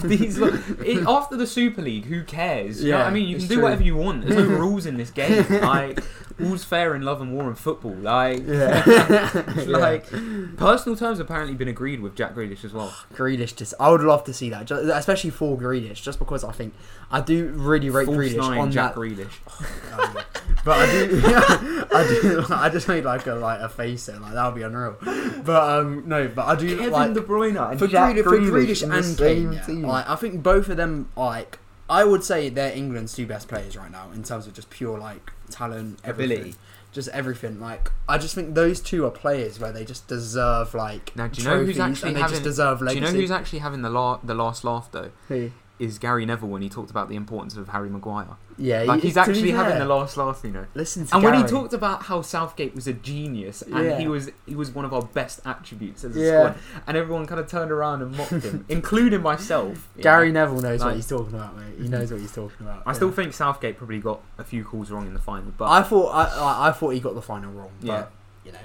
These 0.02 0.38
look, 0.38 0.54
it, 0.84 1.06
after 1.06 1.36
the 1.36 1.46
Super 1.46 1.82
League, 1.82 2.04
who 2.04 2.24
cares? 2.24 2.82
you 2.82 2.92
know 2.92 2.98
I 2.98 3.10
mean? 3.10 3.28
You 3.28 3.38
can 3.38 3.48
do 3.48 3.54
true. 3.54 3.62
whatever 3.62 3.82
you 3.82 3.96
want. 3.96 4.26
There's 4.26 4.36
no 4.48 4.56
rules 4.58 4.86
in 4.86 4.96
this 4.96 5.10
game. 5.10 5.46
Like, 5.60 6.00
all's 6.44 6.64
fair 6.64 6.94
in 6.94 7.02
love 7.02 7.20
and 7.20 7.32
war 7.34 7.44
and 7.48 7.58
football. 7.58 7.94
Like. 7.94 8.42
Yeah. 9.70 9.76
like 9.78 10.06
personal 10.56 10.96
terms 10.96 11.18
apparently 11.20 11.54
been 11.54 11.68
agreed 11.68 12.00
with 12.00 12.14
Jack 12.16 12.34
Grealish 12.34 12.64
as 12.64 12.72
well. 12.72 12.88
Grealish 13.14 13.54
just 13.56 13.74
I 13.78 13.90
would 13.90 14.00
love 14.00 14.24
to 14.24 14.32
see 14.32 14.50
that, 14.50 14.66
ju- 14.66 14.90
especially 14.92 15.30
for 15.30 15.56
Grealish, 15.58 16.02
just 16.02 16.18
because 16.18 16.44
I 16.44 16.52
think 16.52 16.74
I 17.10 17.20
do 17.20 17.48
really 17.48 17.90
rate 17.90 18.06
False 18.06 18.16
Grealish 18.18 18.58
on 18.60 18.70
Jack 18.72 18.94
that. 18.94 19.00
Grealish. 19.00 19.98
Um, 19.98 20.18
but 20.64 20.78
I 20.78 20.86
do, 20.86 21.22
I 21.92 22.20
do, 22.20 22.44
I 22.50 22.68
just 22.68 22.88
made 22.88 23.04
like 23.04 23.26
a 23.26 23.34
like 23.34 23.60
a 23.60 23.68
face 23.68 24.06
there, 24.06 24.18
like 24.18 24.32
that 24.34 24.46
would 24.46 24.54
be 24.54 24.62
unreal. 24.62 24.96
But 25.44 25.78
um, 25.78 26.04
no, 26.08 26.28
but 26.28 26.46
I 26.46 26.54
do 26.56 26.76
Kevin 26.76 26.92
like 26.92 27.14
De 27.14 27.20
Bruyne 27.20 27.70
and 27.70 27.78
for 27.78 27.86
Jack 27.86 28.16
Grealish, 28.16 28.22
for 28.24 28.38
Grealish 28.38 28.82
in 28.82 28.88
the 28.90 28.96
and 28.96 29.18
Kane. 29.18 29.52
yeah, 29.52 29.62
team. 29.62 29.82
Like 29.82 30.08
I 30.08 30.16
think 30.16 30.42
both 30.42 30.68
of 30.68 30.76
them, 30.76 31.10
like 31.16 31.58
I 31.88 32.04
would 32.04 32.24
say 32.24 32.48
they're 32.48 32.72
England's 32.74 33.14
two 33.14 33.26
best 33.26 33.48
players 33.48 33.76
right 33.76 33.90
now 33.90 34.10
in 34.12 34.22
terms 34.22 34.46
of 34.46 34.54
just 34.54 34.70
pure 34.70 34.98
like 34.98 35.32
talent, 35.50 35.98
everything. 36.04 36.38
Ability. 36.38 36.56
just 36.92 37.08
everything. 37.10 37.60
Like 37.60 37.90
I 38.08 38.18
just 38.18 38.34
think 38.34 38.54
those 38.54 38.80
two 38.80 39.04
are 39.06 39.10
players 39.10 39.60
where 39.60 39.70
they 39.72 39.84
just 39.84 40.08
deserve 40.08 40.74
like 40.74 41.14
Now, 41.14 41.28
do 41.28 41.40
you 41.40 41.48
know 41.48 41.64
who's 41.64 41.76
trophies 41.76 41.80
actually 41.80 42.08
and 42.08 42.16
they 42.16 42.20
having- 42.22 42.34
just 42.34 42.42
deserve 42.44 42.78
Do 42.80 42.84
legacy. 42.86 43.04
you 43.06 43.12
know 43.12 43.18
who's 43.20 43.30
actually 43.30 43.58
having 43.60 43.82
the 43.82 43.90
la- 43.90 44.18
the 44.24 44.34
last 44.34 44.64
laugh 44.64 44.88
though? 44.90 45.10
Who? 45.28 45.50
Is 45.80 45.98
Gary 45.98 46.26
Neville 46.26 46.48
when 46.50 46.60
he 46.62 46.68
talked 46.68 46.90
about 46.90 47.08
the 47.08 47.16
importance 47.16 47.56
of 47.56 47.68
Harry 47.70 47.88
Maguire. 47.88 48.36
Yeah, 48.58 48.82
Like 48.82 49.00
he's 49.00 49.16
actually 49.16 49.52
having 49.52 49.78
the 49.78 49.86
last 49.86 50.16
laugh, 50.18 50.42
you 50.44 50.50
know. 50.50 50.66
Listen 50.74 51.06
to 51.06 51.14
And 51.14 51.24
when 51.24 51.32
he 51.34 51.42
talked 51.44 51.72
about 51.72 52.02
how 52.02 52.20
Southgate 52.20 52.74
was 52.74 52.86
a 52.86 52.92
genius 52.92 53.62
and 53.62 53.74
Yeah. 53.86 53.98
he 53.98 54.06
was 54.06 54.30
he 54.46 54.54
was 54.54 54.70
one 54.70 54.84
of 54.84 54.92
our 54.92 55.00
best 55.02 55.40
attributes 55.46 56.04
as 56.04 56.14
a 56.14 56.20
Yeah. 56.20 56.26
squad, 56.52 56.82
and 56.86 56.96
everyone 56.98 57.26
kind 57.26 57.40
of 57.40 57.48
turned 57.48 57.72
around 57.72 58.02
and 58.02 58.14
mocked 58.14 58.30
him, 58.44 58.66
including 58.68 59.22
myself. 59.22 59.88
Gary 60.00 60.30
know. 60.30 60.40
Neville 60.44 60.60
knows 60.60 60.80
Like- 60.80 60.86
what 60.88 60.96
he's 60.96 61.08
talking 61.08 61.34
about, 61.34 61.56
mate. 61.56 61.78
He 61.80 61.88
knows 61.88 62.12
what 62.12 62.20
he's 62.20 62.34
talking 62.34 62.66
about. 62.66 62.82
I 62.84 62.90
yeah. 62.90 62.94
still 62.94 63.10
think 63.10 63.32
Southgate 63.32 63.78
probably 63.78 64.00
got 64.00 64.20
a 64.36 64.44
few 64.44 64.62
calls 64.64 64.90
wrong 64.90 65.06
in 65.06 65.14
the 65.14 65.20
final, 65.20 65.52
but 65.56 65.70
I 65.70 65.82
thought 65.82 66.10
I, 66.10 66.24
I, 66.24 66.68
I 66.68 66.72
thought 66.72 66.90
he 66.90 67.00
got 67.00 67.14
the 67.14 67.22
final 67.22 67.50
wrong, 67.52 67.70
but 67.80 67.86
Yeah. 67.86 68.04
you 68.44 68.52
know, 68.52 68.58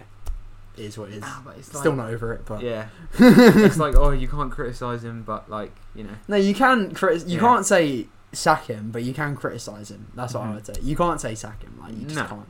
is 0.79 0.97
what 0.97 1.09
it 1.09 1.15
is. 1.15 1.23
Ah, 1.25 1.41
but 1.45 1.57
it's 1.57 1.67
Still 1.77 1.95
not 1.95 2.09
over 2.09 2.33
it, 2.33 2.45
but 2.45 2.61
Yeah, 2.61 2.87
it's 3.19 3.77
like 3.77 3.95
oh, 3.95 4.11
you 4.11 4.27
can't 4.27 4.51
criticize 4.51 5.03
him, 5.03 5.23
but 5.23 5.49
like 5.49 5.71
you 5.95 6.03
know, 6.03 6.15
no, 6.27 6.35
you 6.37 6.53
can 6.53 6.93
criti- 6.93 7.27
You 7.27 7.35
Yeah. 7.35 7.39
can't 7.39 7.65
say 7.65 8.07
sack 8.33 8.65
him, 8.65 8.91
but 8.91 9.03
you 9.03 9.13
can 9.13 9.35
criticize 9.35 9.89
him. 9.91 10.07
That's 10.15 10.33
what 10.33 10.43
I 10.43 10.47
Mhm. 10.47 10.55
would 10.55 10.65
say. 10.65 10.73
You 10.81 10.95
can't 10.95 11.21
say 11.21 11.35
sack 11.35 11.63
him, 11.63 11.77
like 11.81 11.93
you 11.97 12.03
just 12.03 12.15
No. 12.15 12.25
can't. 12.25 12.47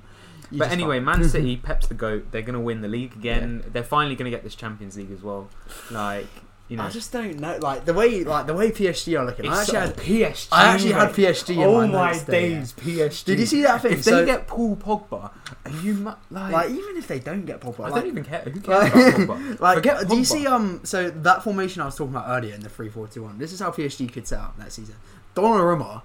You 0.51 0.59
but 0.59 0.65
just 0.65 0.73
anyway, 0.73 0.97
can't. 0.97 1.05
Man 1.19 1.30
City, 1.30 1.57
Pep's 1.63 1.88
the 1.88 1.93
goat. 1.95 2.28
They're 2.32 2.41
gonna 2.41 2.59
win 2.61 2.82
the 2.82 2.88
league 2.88 3.13
again. 3.15 3.63
They're 3.71 3.84
finally 3.84 4.15
gonna 4.15 4.30
get 4.30 4.43
this 4.43 4.55
Champions 4.55 4.95
League 4.97 5.11
as 5.11 5.21
well. 5.21 5.49
Like 5.91 6.28
you 6.68 6.78
know, 6.78 6.84
I 6.84 6.89
just 6.89 7.11
don't 7.11 7.39
know, 7.39 7.57
like 7.61 7.86
the 7.86 7.93
way, 7.93 8.24
like 8.24 8.47
the 8.47 8.53
way 8.55 8.72
PSG 8.72 9.20
are 9.20 9.26
looking. 9.26 9.47
I 9.47 9.61
actually 9.61 9.78
had, 9.78 9.95
PSG. 9.97 10.47
I 10.51 10.66
actually 10.74 10.91
had. 10.93 11.09
PSG. 11.13 11.55
In 11.57 11.61
Oh 11.63 11.82
my, 11.82 11.88
my 11.88 12.11
notes 12.11 12.24
there, 12.24 12.41
days, 12.41 12.74
PSG. 12.74 13.26
Did 13.26 13.39
you 13.39 13.45
see 13.45 13.61
that 13.61 13.82
thing? 13.84 13.93
If 13.93 14.03
they 14.03 14.26
get 14.26 14.47
Paul 14.47 14.76
Pogba, 14.76 15.32
you 15.84 15.93
mu- 15.93 16.11
like, 16.32 16.51
like 16.53 16.70
even 16.72 16.97
if 16.97 17.07
they 17.07 17.20
don't 17.20 17.45
get 17.45 17.61
Pogba, 17.61 17.82
I 17.86 17.89
like, 17.89 18.01
don't 18.01 18.07
even 18.11 18.24
care. 18.24 18.39
Who 18.41 18.59
cares 18.61 18.93
like- 18.93 19.18
about 19.20 19.38
Pogba? 19.39 19.59
Like, 19.59 19.76
Forget 19.78 20.09
do 20.09 20.18
you 20.18 20.26
see 20.26 20.47
um? 20.47 20.82
So 20.84 21.09
that 21.11 21.43
formation 21.43 21.82
I 21.84 21.86
was 21.86 21.95
talking 21.95 22.16
about 22.16 22.26
earlier 22.30 22.55
in 22.55 22.61
the 22.61 22.70
three 22.70 22.89
four 22.89 23.07
two 23.07 23.22
one. 23.24 23.38
This 23.38 23.53
is 23.53 23.59
how 23.59 23.70
PSG 23.70 24.11
could 24.11 24.28
set 24.28 24.39
up 24.39 24.57
that 24.57 24.72
season. 24.72 24.95
Donnarumma, 25.36 26.01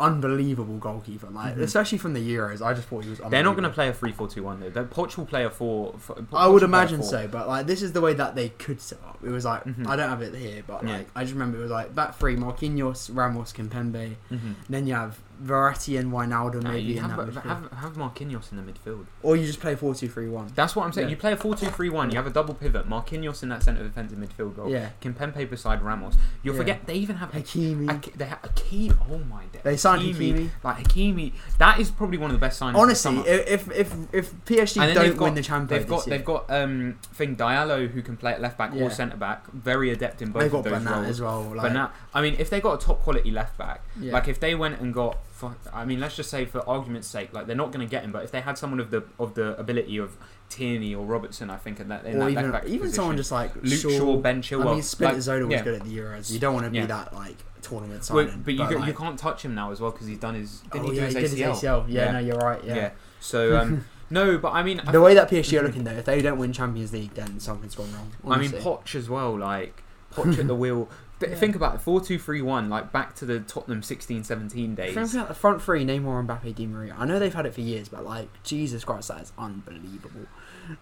unbelievable 0.00 0.78
goalkeeper. 0.78 1.28
Like 1.30 1.56
Mhm. 1.56 1.60
especially 1.62 1.98
from 1.98 2.12
the 2.14 2.20
Euros, 2.36 2.62
I 2.62 2.72
just 2.74 2.88
thought 2.88 3.04
he 3.04 3.10
was. 3.10 3.20
They're 3.30 3.42
not 3.42 3.52
going 3.52 3.64
to 3.64 3.70
play 3.70 3.88
a 3.88 3.92
3-4-2-1 3.92 4.60
though. 4.60 4.70
They're 4.70 4.84
Portugal 4.84 5.26
play 5.26 5.44
a 5.44 5.50
four. 5.50 5.94
four 5.98 6.16
I 6.18 6.20
would 6.20 6.28
Portugal 6.30 6.58
play 6.58 6.64
a 6.64 6.64
imagine 6.82 7.02
so, 7.02 7.28
but 7.28 7.48
like 7.48 7.66
this 7.66 7.82
is 7.82 7.92
the 7.92 8.00
way 8.00 8.14
that 8.14 8.34
they 8.34 8.50
could 8.50 8.80
set 8.80 8.98
up. 9.06 9.18
It 9.24 9.30
was 9.30 9.44
like 9.44 9.64
Mhm. 9.64 9.86
I 9.86 9.96
don't 9.96 10.08
have 10.08 10.22
it 10.22 10.34
here, 10.34 10.62
but 10.66 10.84
Yeah. 10.84 10.98
like 10.98 11.08
I 11.16 11.22
just 11.22 11.32
remember 11.34 11.58
it 11.58 11.62
was 11.62 11.70
like 11.70 11.94
back 11.94 12.16
three: 12.16 12.36
Marquinhos, 12.36 13.10
Ramos, 13.14 13.52
Kimpembe. 13.52 14.16
Mhm. 14.30 14.54
Then 14.68 14.86
you 14.86 14.94
have 14.94 15.18
Verratti 15.42 15.98
and 15.98 16.12
Wijnaldum 16.12 16.62
Nah, 16.62 16.70
maybe 16.72 16.82
you 16.92 16.96
in 16.96 17.04
have, 17.04 17.16
that 17.16 17.28
midfield. 17.28 17.42
have, 17.42 17.72
have 17.72 17.92
Marquinhos 17.96 18.50
in 18.50 18.56
the 18.56 18.72
midfield. 18.72 19.06
or 19.22 19.36
you 19.36 19.46
just 19.46 19.60
play 19.60 19.74
four 19.76 19.94
two 19.94 20.08
three 20.08 20.28
one. 20.28 20.50
That's 20.54 20.74
what 20.74 20.84
I'm 20.84 20.92
saying. 20.92 21.08
Yeah. 21.08 21.12
You 21.12 21.16
play 21.16 21.32
a 21.32 21.36
4-2-3-1. 21.36 22.10
You 22.10 22.16
have 22.16 22.26
a 22.26 22.30
double 22.30 22.54
pivot. 22.54 22.88
Marquinhos 22.88 23.42
in 23.42 23.48
that 23.50 23.62
centre 23.62 23.82
defensive 23.84 24.18
midfield 24.18 24.56
role. 24.56 24.70
Yeah, 24.70 24.90
Kimpembe 25.00 25.48
beside 25.48 25.82
Ramos. 25.82 26.16
You'll 26.42 26.54
Yeah. 26.54 26.58
forget 26.60 26.86
they 26.86 26.94
even 26.94 27.16
have 27.16 27.30
Hakimi. 27.32 27.86
Hak- 27.90 28.12
they 28.16 28.24
have 28.24 28.42
Hakimi. 28.42 28.96
Oh 29.10 29.18
my 29.18 29.42
god. 29.52 29.62
They 29.62 29.76
signed 29.76 30.02
Hakimi. 30.02 30.50
Like 30.64 30.78
Hakimi. 30.88 31.32
That 31.58 31.78
is 31.80 31.90
probably 31.90 32.18
one 32.18 32.30
of 32.30 32.34
the 32.36 32.40
best 32.40 32.60
signings. 32.60 32.74
Honestly, 32.76 33.18
if 33.28 33.70
if 33.70 33.94
if 34.12 34.44
PSG 34.44 34.94
don't 34.94 35.16
got- 35.16 35.24
win 35.24 35.34
the 35.34 35.42
Champions, 35.42 35.68
They've 35.84 35.88
got 35.88 36.06
they've 36.06 36.24
got 36.24 36.50
um 36.50 36.96
thing 37.14 37.36
Diallo 37.36 37.88
who 37.88 38.02
can 38.02 38.16
play 38.16 38.32
at 38.32 38.40
left 38.40 38.58
back 38.58 38.72
Yeah. 38.74 38.84
or 38.84 38.90
centre 38.90 39.16
back, 39.16 39.46
very 39.52 39.90
adept 39.90 40.20
in 40.22 40.32
both 40.32 40.42
they've 40.42 40.54
of 40.54 40.64
got 40.64 40.70
those 40.70 40.82
Bernat 40.84 40.94
roles. 40.96 41.06
as 41.08 41.20
well. 41.20 41.42
Like, 41.42 41.62
But 41.62 41.72
now, 41.72 41.90
I 42.14 42.22
mean, 42.22 42.34
if 42.38 42.50
they 42.50 42.60
got 42.60 42.82
a 42.82 42.84
top 42.84 43.02
quality 43.02 43.30
left 43.30 43.56
back, 43.56 43.82
like 44.00 44.28
if 44.28 44.40
they 44.40 44.54
went 44.54 44.80
and 44.80 44.92
got, 44.92 45.18
for, 45.38 45.54
I 45.72 45.84
mean, 45.84 46.00
let's 46.00 46.16
just 46.16 46.30
say 46.30 46.44
for 46.46 46.68
argument's 46.68 47.06
sake, 47.06 47.32
like 47.32 47.46
they're 47.46 47.54
not 47.54 47.70
going 47.70 47.86
to 47.86 47.90
get 47.90 48.02
him, 48.02 48.10
but 48.10 48.24
if 48.24 48.32
they 48.32 48.40
had 48.40 48.58
someone 48.58 48.80
of 48.80 48.90
the 48.90 49.04
of 49.20 49.34
the 49.34 49.56
ability 49.58 49.96
of 49.96 50.16
Tierney 50.48 50.94
or 50.94 51.06
Robertson, 51.06 51.48
I 51.48 51.56
think, 51.56 51.78
in 51.78 51.88
that 51.88 52.04
in 52.04 52.18
that 52.18 52.30
even 52.30 52.50
back 52.50 52.64
even 52.66 52.80
position, 52.80 52.94
someone 52.94 53.16
just 53.16 53.30
like 53.30 53.54
Luke 53.62 53.80
Shaw, 53.80 54.16
Ben 54.16 54.42
Chilwell. 54.42 54.66
I 54.66 54.72
mean, 54.72 54.80
Spinazzola 54.80 55.42
was 55.46 55.50
yeah. 55.52 55.62
good 55.62 55.74
at 55.74 55.84
the 55.84 55.96
Euros. 55.96 56.30
You 56.32 56.40
don't 56.40 56.54
want 56.54 56.66
to 56.66 56.70
be 56.70 56.78
Yeah. 56.78 56.86
that 56.86 57.14
like 57.14 57.36
tournament 57.62 58.08
Well, 58.10 58.26
signing. 58.26 58.42
but 58.44 58.54
you 58.54 58.68
go- 58.68 58.76
like, 58.78 58.88
you 58.88 58.94
can't 58.94 59.18
touch 59.18 59.44
him 59.44 59.54
now 59.54 59.70
as 59.70 59.80
well 59.80 59.92
because 59.92 60.08
he's 60.08 60.18
done 60.18 60.34
his 60.34 60.60
didn't 60.72 60.86
oh 60.86 60.90
he 60.90 60.96
yeah, 60.98 61.08
do 61.08 61.14
he 61.16 61.20
his 61.22 61.30
did 61.34 61.38
ACL? 61.40 61.50
his 61.54 61.62
ACL. 61.62 61.84
Yeah, 61.88 62.04
Yeah. 62.06 62.12
no, 62.12 62.18
you're 62.18 62.36
right. 62.38 62.64
Yeah. 62.64 62.74
Yeah. 62.76 62.90
So 63.20 63.56
um, 63.58 63.84
no, 64.10 64.38
but 64.38 64.50
I 64.52 64.64
mean, 64.64 64.80
I 64.80 64.90
The 64.90 65.00
way 65.00 65.14
that 65.14 65.30
PSG 65.30 65.60
are 65.60 65.62
looking 65.62 65.84
though, 65.84 65.92
if 65.92 66.04
they 66.04 66.20
don't 66.20 66.38
win 66.38 66.52
Champions 66.52 66.92
League, 66.92 67.14
then 67.14 67.38
something's 67.38 67.76
gone 67.76 67.92
wrong. 67.92 68.10
I 68.34 68.38
mean. 68.40 68.50
Poch 68.50 68.94
as 68.96 69.08
well, 69.08 69.38
like 69.38 69.82
Poch 70.12 70.36
at 70.38 70.46
the 70.48 70.54
wheel. 70.56 70.88
Yeah. 71.20 71.34
Think 71.34 71.56
about 71.56 71.74
it, 71.74 71.80
4 71.80 72.00
2 72.00 72.18
3 72.18 72.42
1, 72.42 72.68
like 72.70 72.92
back 72.92 73.14
to 73.16 73.24
the 73.26 73.40
Tottenham 73.40 73.82
16 73.82 74.22
17 74.24 74.74
days. 74.74 74.92
Front, 74.92 75.10
front- 75.10 75.36
front 75.36 75.62
three, 75.62 75.84
Neymar, 75.84 76.24
Mbappe, 76.26 76.54
Di 76.54 76.66
Maria. 76.66 76.94
I 76.96 77.04
know 77.06 77.18
they've 77.18 77.34
had 77.34 77.44
it 77.46 77.54
for 77.54 77.60
years, 77.60 77.88
but 77.88 78.04
like 78.04 78.28
Jesus 78.44 78.84
Christ, 78.84 79.08
that 79.08 79.22
is 79.22 79.32
unbelievable. 79.36 80.26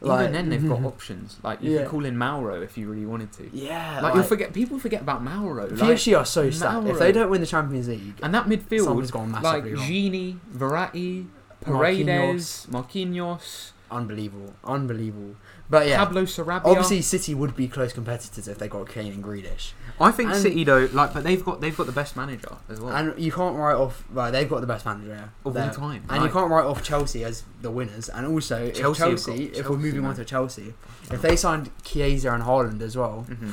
Even 0.02 0.32
then, 0.32 0.48
they've 0.48 0.68
got 0.68 0.82
options. 0.84 1.36
Like, 1.44 1.62
you 1.62 1.70
Yeah. 1.72 1.82
could 1.82 1.88
call 1.90 2.04
in 2.04 2.18
Mauro 2.18 2.60
if 2.60 2.76
you 2.76 2.88
really 2.90 3.06
wanted 3.06 3.32
to. 3.34 3.48
yeah, 3.52 4.00
Like, 4.02 4.14
you'll 4.14 4.24
forget, 4.24 4.52
people 4.52 4.78
forget 4.80 5.00
about 5.00 5.22
Mauro. 5.22 5.68
Like, 5.68 5.78
PSG 5.78 6.18
are 6.18 6.24
so 6.26 6.50
stacked. 6.50 6.86
If 6.88 6.98
they 6.98 7.12
don't 7.12 7.30
win 7.30 7.40
the 7.40 7.46
Champions 7.46 7.86
League, 7.88 8.14
and 8.22 8.34
that 8.34 8.46
midfield, 8.46 8.84
something's 8.84 9.10
gone 9.12 9.30
like 9.32 9.42
massively 9.42 9.74
wrong. 9.74 9.84
Gini, 9.88 10.38
Verratti, 10.54 11.26
Marquinhos. 11.64 12.04
Paredes, 12.04 12.66
Marquinhos, 12.70 13.70
unbelievable, 13.90 14.54
unbelievable. 14.64 15.36
But 15.68 15.88
yeah, 15.88 15.98
Pablo 15.98 16.22
Sarabia. 16.22 16.64
obviously 16.64 17.02
City 17.02 17.34
would 17.34 17.56
be 17.56 17.66
close 17.66 17.92
competitors 17.92 18.46
if 18.46 18.58
they 18.58 18.68
got 18.68 18.88
Kane 18.88 19.12
and 19.12 19.24
Grealish. 19.24 19.72
I 20.00 20.12
think 20.12 20.30
and- 20.30 20.40
City 20.40 20.62
though, 20.64 20.88
like, 20.92 21.12
but 21.12 21.24
they've 21.24 21.44
got 21.44 21.60
they've 21.60 21.76
got 21.76 21.86
the 21.86 21.92
best 21.92 22.16
manager 22.16 22.56
as 22.68 22.80
well 22.80 22.94
And 22.94 23.18
you 23.18 23.32
can't 23.32 23.56
write 23.56 23.74
off. 23.74 24.04
Well, 24.12 24.30
they've 24.30 24.48
got 24.48 24.60
the 24.60 24.66
best 24.66 24.84
manager 24.86 25.08
yeah, 25.08 25.28
of 25.44 25.54
there. 25.54 25.64
all 25.68 25.70
time. 25.74 26.04
And 26.08 26.22
you 26.22 26.30
can't 26.30 26.50
write 26.50 26.64
off 26.66 26.82
Chelsea 26.84 27.24
as 27.24 27.42
the 27.62 27.70
winners. 27.70 28.08
And 28.08 28.26
also, 28.26 28.70
Chelsea 28.70 28.78
if 28.80 28.84
have 28.84 28.96
Chelsea, 28.96 29.30
got- 29.48 29.56
if 29.58 29.68
we're 29.68 29.74
Chelsea, 29.76 29.82
moving 29.82 30.00
on 30.00 30.06
man. 30.08 30.16
to 30.16 30.24
Chelsea, 30.24 30.74
if 31.10 31.20
they 31.22 31.34
signed 31.36 31.70
Chiesa 31.82 32.32
and 32.32 32.44
Haaland 32.44 32.80
as 32.80 32.96
well, 32.96 33.22
hmm 33.22 33.50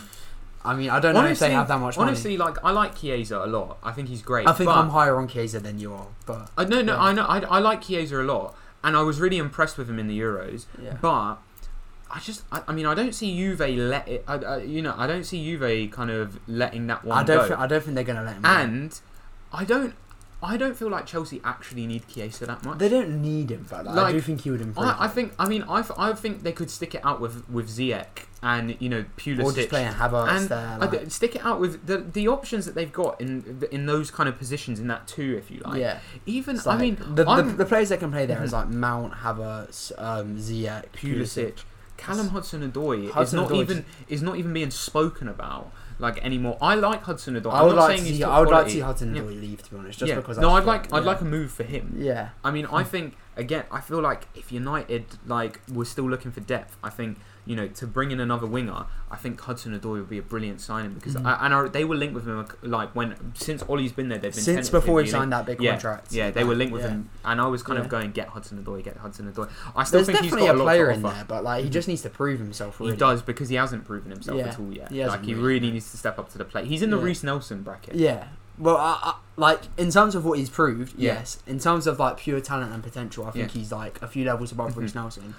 I 0.66 0.74
mean, 0.76 0.90
I 0.90 1.02
don't 1.02 1.14
know 1.14 1.26
if 1.26 1.40
they 1.40 1.52
have 1.52 1.68
that 1.68 1.80
much 1.80 1.98
money. 1.98 2.12
Honestly, 2.12 2.38
like 2.38 2.56
I 2.64 2.72
like 2.72 2.98
Chiesa 2.98 3.40
a 3.44 3.48
lot. 3.48 3.80
I 3.84 3.92
think 3.92 4.08
he's 4.08 4.22
great. 4.22 4.48
I 4.48 4.54
think 4.54 4.68
but 4.70 4.78
I'm 4.78 4.90
higher 4.92 5.18
on 5.18 5.28
Chiesa 5.28 5.60
than 5.60 5.78
you 5.78 5.94
are, 5.94 6.08
but 6.26 6.52
I 6.58 6.64
no 6.64 6.82
no 6.82 6.94
Yeah. 6.94 7.02
I 7.02 7.12
know 7.12 7.26
I, 7.26 7.40
I 7.40 7.60
like 7.60 7.82
Chiesa 7.82 8.22
a 8.22 8.24
lot, 8.24 8.56
and 8.82 8.96
I 8.96 9.02
was 9.02 9.20
really 9.20 9.38
impressed 9.38 9.78
with 9.78 9.90
him 9.90 10.00
in 10.00 10.08
the 10.08 10.18
Euros. 10.18 10.66
yeah. 10.82 10.96
But 11.02 11.40
I 12.14 12.20
just 12.20 12.44
I, 12.52 12.62
I 12.68 12.74
mean 12.74 12.86
I 12.86 12.94
don't 12.94 13.14
see 13.14 13.36
Juve 13.36 13.60
let 13.60 14.08
it. 14.08 14.24
I, 14.28 14.36
I, 14.36 14.58
you 14.62 14.82
know 14.82 14.94
I 14.96 15.08
don't 15.08 15.24
see 15.24 15.44
Juve 15.44 15.90
kind 15.92 16.12
of 16.12 16.40
letting 16.48 16.88
that 16.88 17.04
one 17.04 17.18
I 17.18 17.24
don't 17.24 17.50
go. 17.50 17.56
I 17.56 17.66
don't 17.66 17.84
think 17.84 17.96
they're 17.96 18.04
gonna 18.04 18.24
let 18.24 18.36
him. 18.36 18.44
go. 18.44 18.50
and 18.50 19.02
I 19.52 19.66
don't 19.66 19.96
I 20.44 20.58
don't 20.58 20.76
feel 20.76 20.90
like 20.90 21.06
Chelsea 21.06 21.40
actually 21.44 21.88
need 21.88 22.08
Chiesa 22.08 22.46
that 22.46 22.66
much. 22.66 22.78
they 22.78 22.90
don't 22.90 23.22
need 23.22 23.50
him, 23.50 23.66
but 23.70 23.86
like, 23.86 23.98
I 23.98 24.12
do 24.12 24.20
think 24.20 24.42
he 24.42 24.52
would 24.52 24.60
improve. 24.60 24.86
I, 24.86 25.06
I 25.06 25.08
think 25.08 25.34
I 25.40 25.48
mean 25.48 25.64
I, 25.64 25.80
f- 25.80 25.98
I 25.98 26.14
think 26.14 26.44
they 26.44 26.52
could 26.52 26.70
stick 26.70 26.94
it 26.94 27.02
out 27.06 27.22
with 27.22 27.50
with 27.50 27.70
Ziyech 27.70 28.26
and 28.44 28.76
you 28.80 28.90
know 28.90 29.06
Pulisic. 29.18 29.44
or 29.44 29.54
just 29.54 29.70
playing 29.70 29.94
Havertz 29.94 30.28
and 30.30 30.50
there. 30.50 30.78
Like, 30.80 31.12
stick 31.12 31.36
it 31.38 31.46
out 31.46 31.62
with 31.62 31.88
the 31.88 32.00
the 32.00 32.28
options 32.28 32.66
that 32.66 32.76
they've 32.76 32.92
got 32.92 33.22
in 33.22 33.64
in 33.72 33.86
those 33.86 34.12
kind 34.12 34.28
of 34.28 34.38
positions 34.38 34.80
in 34.80 34.88
that 34.88 35.08
two, 35.08 35.36
if 35.38 35.50
you 35.50 35.62
like. 35.64 35.80
yeah, 35.80 36.00
Even 36.26 36.58
It's 36.58 36.68
I 36.68 36.78
mean, 36.78 36.98
the, 37.00 37.24
the, 37.24 37.42
the 37.58 37.66
players 37.66 37.90
that 37.90 38.00
can 38.00 38.12
play 38.12 38.26
there 38.26 38.44
is 38.44 38.52
like 38.60 38.68
Mount, 38.68 39.14
Havertz, 39.14 39.94
um, 39.98 40.38
Ziyech, 40.38 40.88
Pulisic, 40.92 41.64
Callum 41.98 42.30
Hudson-Odoi 42.30 43.06
is 43.08 43.14
Hudson-Odoi 43.14 43.50
not 43.50 43.52
even 43.54 43.86
is 44.08 44.22
not 44.22 44.38
even 44.38 44.54
being 44.54 44.72
spoken 44.72 45.28
about 45.28 45.72
like 46.00 46.18
anymore. 46.26 46.58
I 46.62 46.76
like 46.76 47.04
Hudson-Odoi. 47.04 47.52
I 47.52 47.60
I'm 47.62 47.68
would 47.68 47.76
like 47.76 47.98
to 48.00 48.04
see. 48.06 48.24
I 48.24 48.40
would 48.40 48.50
like 48.50 48.66
to 48.66 48.72
see 48.72 48.80
Hudson. 48.80 49.14
Odoi 49.14 49.40
leave. 49.40 49.64
To 49.64 49.72
be 49.72 49.78
honest, 49.78 50.00
just 50.00 50.10
yeah. 50.10 50.16
because. 50.16 50.38
no, 50.38 50.50
I 50.50 50.58
I'd 50.58 50.60
feel- 50.62 50.68
like 50.68 50.94
I'd 50.94 51.04
like 51.04 51.22
a 51.22 51.26
move 51.26 51.52
for 51.52 51.64
him. 51.64 51.96
Yeah, 51.98 52.30
I 52.44 52.52
mean, 52.52 52.66
I 52.66 52.84
think 52.84 53.16
again, 53.38 53.66
I 53.72 53.80
feel 53.82 54.02
like 54.02 54.28
if 54.36 54.52
United 54.52 55.06
like 55.26 55.62
we're 55.72 55.86
still 55.86 56.10
looking 56.10 56.32
for 56.32 56.42
depth, 56.42 56.78
I 56.84 56.90
think 56.90 57.20
you 57.46 57.56
know 57.56 57.68
to 57.68 57.86
bring 57.88 58.12
in 58.12 58.20
another 58.20 58.48
winger, 58.48 58.86
I 59.12 59.18
think 59.18 59.40
Hudson 59.42 59.78
Odoi 59.78 59.94
would 60.00 60.10
be 60.10 60.18
a 60.18 60.22
brilliant 60.22 60.62
signing 60.62 60.94
because 60.94 61.16
Mhm. 61.16 61.26
I, 61.26 61.46
and 61.46 61.54
I, 61.54 61.68
they 61.68 61.84
were 61.84 61.96
linked 61.96 62.16
with 62.16 62.26
him 62.26 62.46
like 62.62 62.96
when 62.96 63.16
since 63.36 63.64
Ole's 63.68 63.92
been 63.92 64.10
there, 64.10 64.18
they've 64.18 64.34
been 64.34 64.44
since 64.44 64.70
before 64.70 65.02
he 65.02 65.08
signed 65.10 65.32
that 65.34 65.46
big 65.46 65.62
yeah, 65.62 65.72
contract. 65.72 66.12
Yeah, 66.14 66.32
they 66.32 66.44
were 66.44 66.56
linked 66.56 66.74
with 66.74 66.84
Yeah. 66.84 66.90
him, 66.90 67.10
and 67.26 67.42
I 67.42 67.48
was 67.48 67.62
kind 67.64 67.78
Yeah. 67.78 67.84
of 67.86 67.90
going 67.90 68.12
get 68.12 68.30
Hudson 68.30 68.64
Odoi, 68.64 68.84
get 68.84 68.98
Hudson 68.98 69.32
Odoi. 69.32 69.50
I 69.76 69.84
still 69.84 69.98
There's 70.00 70.08
think 70.08 70.20
he's 70.20 70.32
definitely 70.32 70.48
got 70.48 70.56
a 70.56 70.58
a 70.58 70.60
lot 70.60 70.64
player 70.66 70.90
in 70.92 71.02
there, 71.02 71.26
but 71.28 71.44
like 71.44 71.64
he 71.64 71.70
Mhm. 71.70 71.74
just 71.74 71.88
needs 71.88 72.02
to 72.04 72.10
prove 72.10 72.40
himself. 72.40 72.80
Really. 72.80 72.92
He 72.94 72.98
does 72.98 73.22
because 73.22 73.50
he 73.50 73.56
hasn't 73.56 73.86
proven 73.86 74.12
himself 74.12 74.40
at 74.42 74.60
all 74.60 74.72
yet. 74.72 74.92
he 74.92 75.06
like 75.06 75.24
he 75.26 75.34
really. 75.34 75.46
really 75.60 75.72
needs 75.72 75.92
to 75.92 75.98
step 75.98 76.18
up 76.18 76.32
to 76.32 76.38
the 76.38 76.46
plate. 76.46 76.68
He's 76.68 76.82
in 76.82 76.90
the 76.92 76.98
Yeah. 76.98 77.04
Reiss 77.04 77.24
Nelson 77.24 77.62
bracket. 77.64 77.96
Yeah. 77.96 78.26
Well, 78.58 78.78
I, 78.78 78.98
I, 79.02 79.14
like 79.36 79.62
in 79.78 79.90
terms 79.90 80.14
of 80.14 80.24
what 80.26 80.38
he's 80.38 80.50
proved, 80.50 80.94
Yeah. 80.98 81.14
yes. 81.16 81.40
In 81.48 81.58
terms 81.60 81.88
of 81.88 82.00
like 82.00 82.18
pure 82.18 82.40
talent 82.40 82.72
and 82.72 82.84
potential, 82.84 83.26
I 83.26 83.32
think 83.32 83.54
Yeah. 83.54 83.60
he's 83.60 83.72
like 83.72 84.00
a 84.02 84.08
few 84.08 84.26
levels 84.26 84.52
above 84.52 84.74
Mhm. 84.74 84.78
Reiss 84.78 84.96
Nelson. 84.96 85.34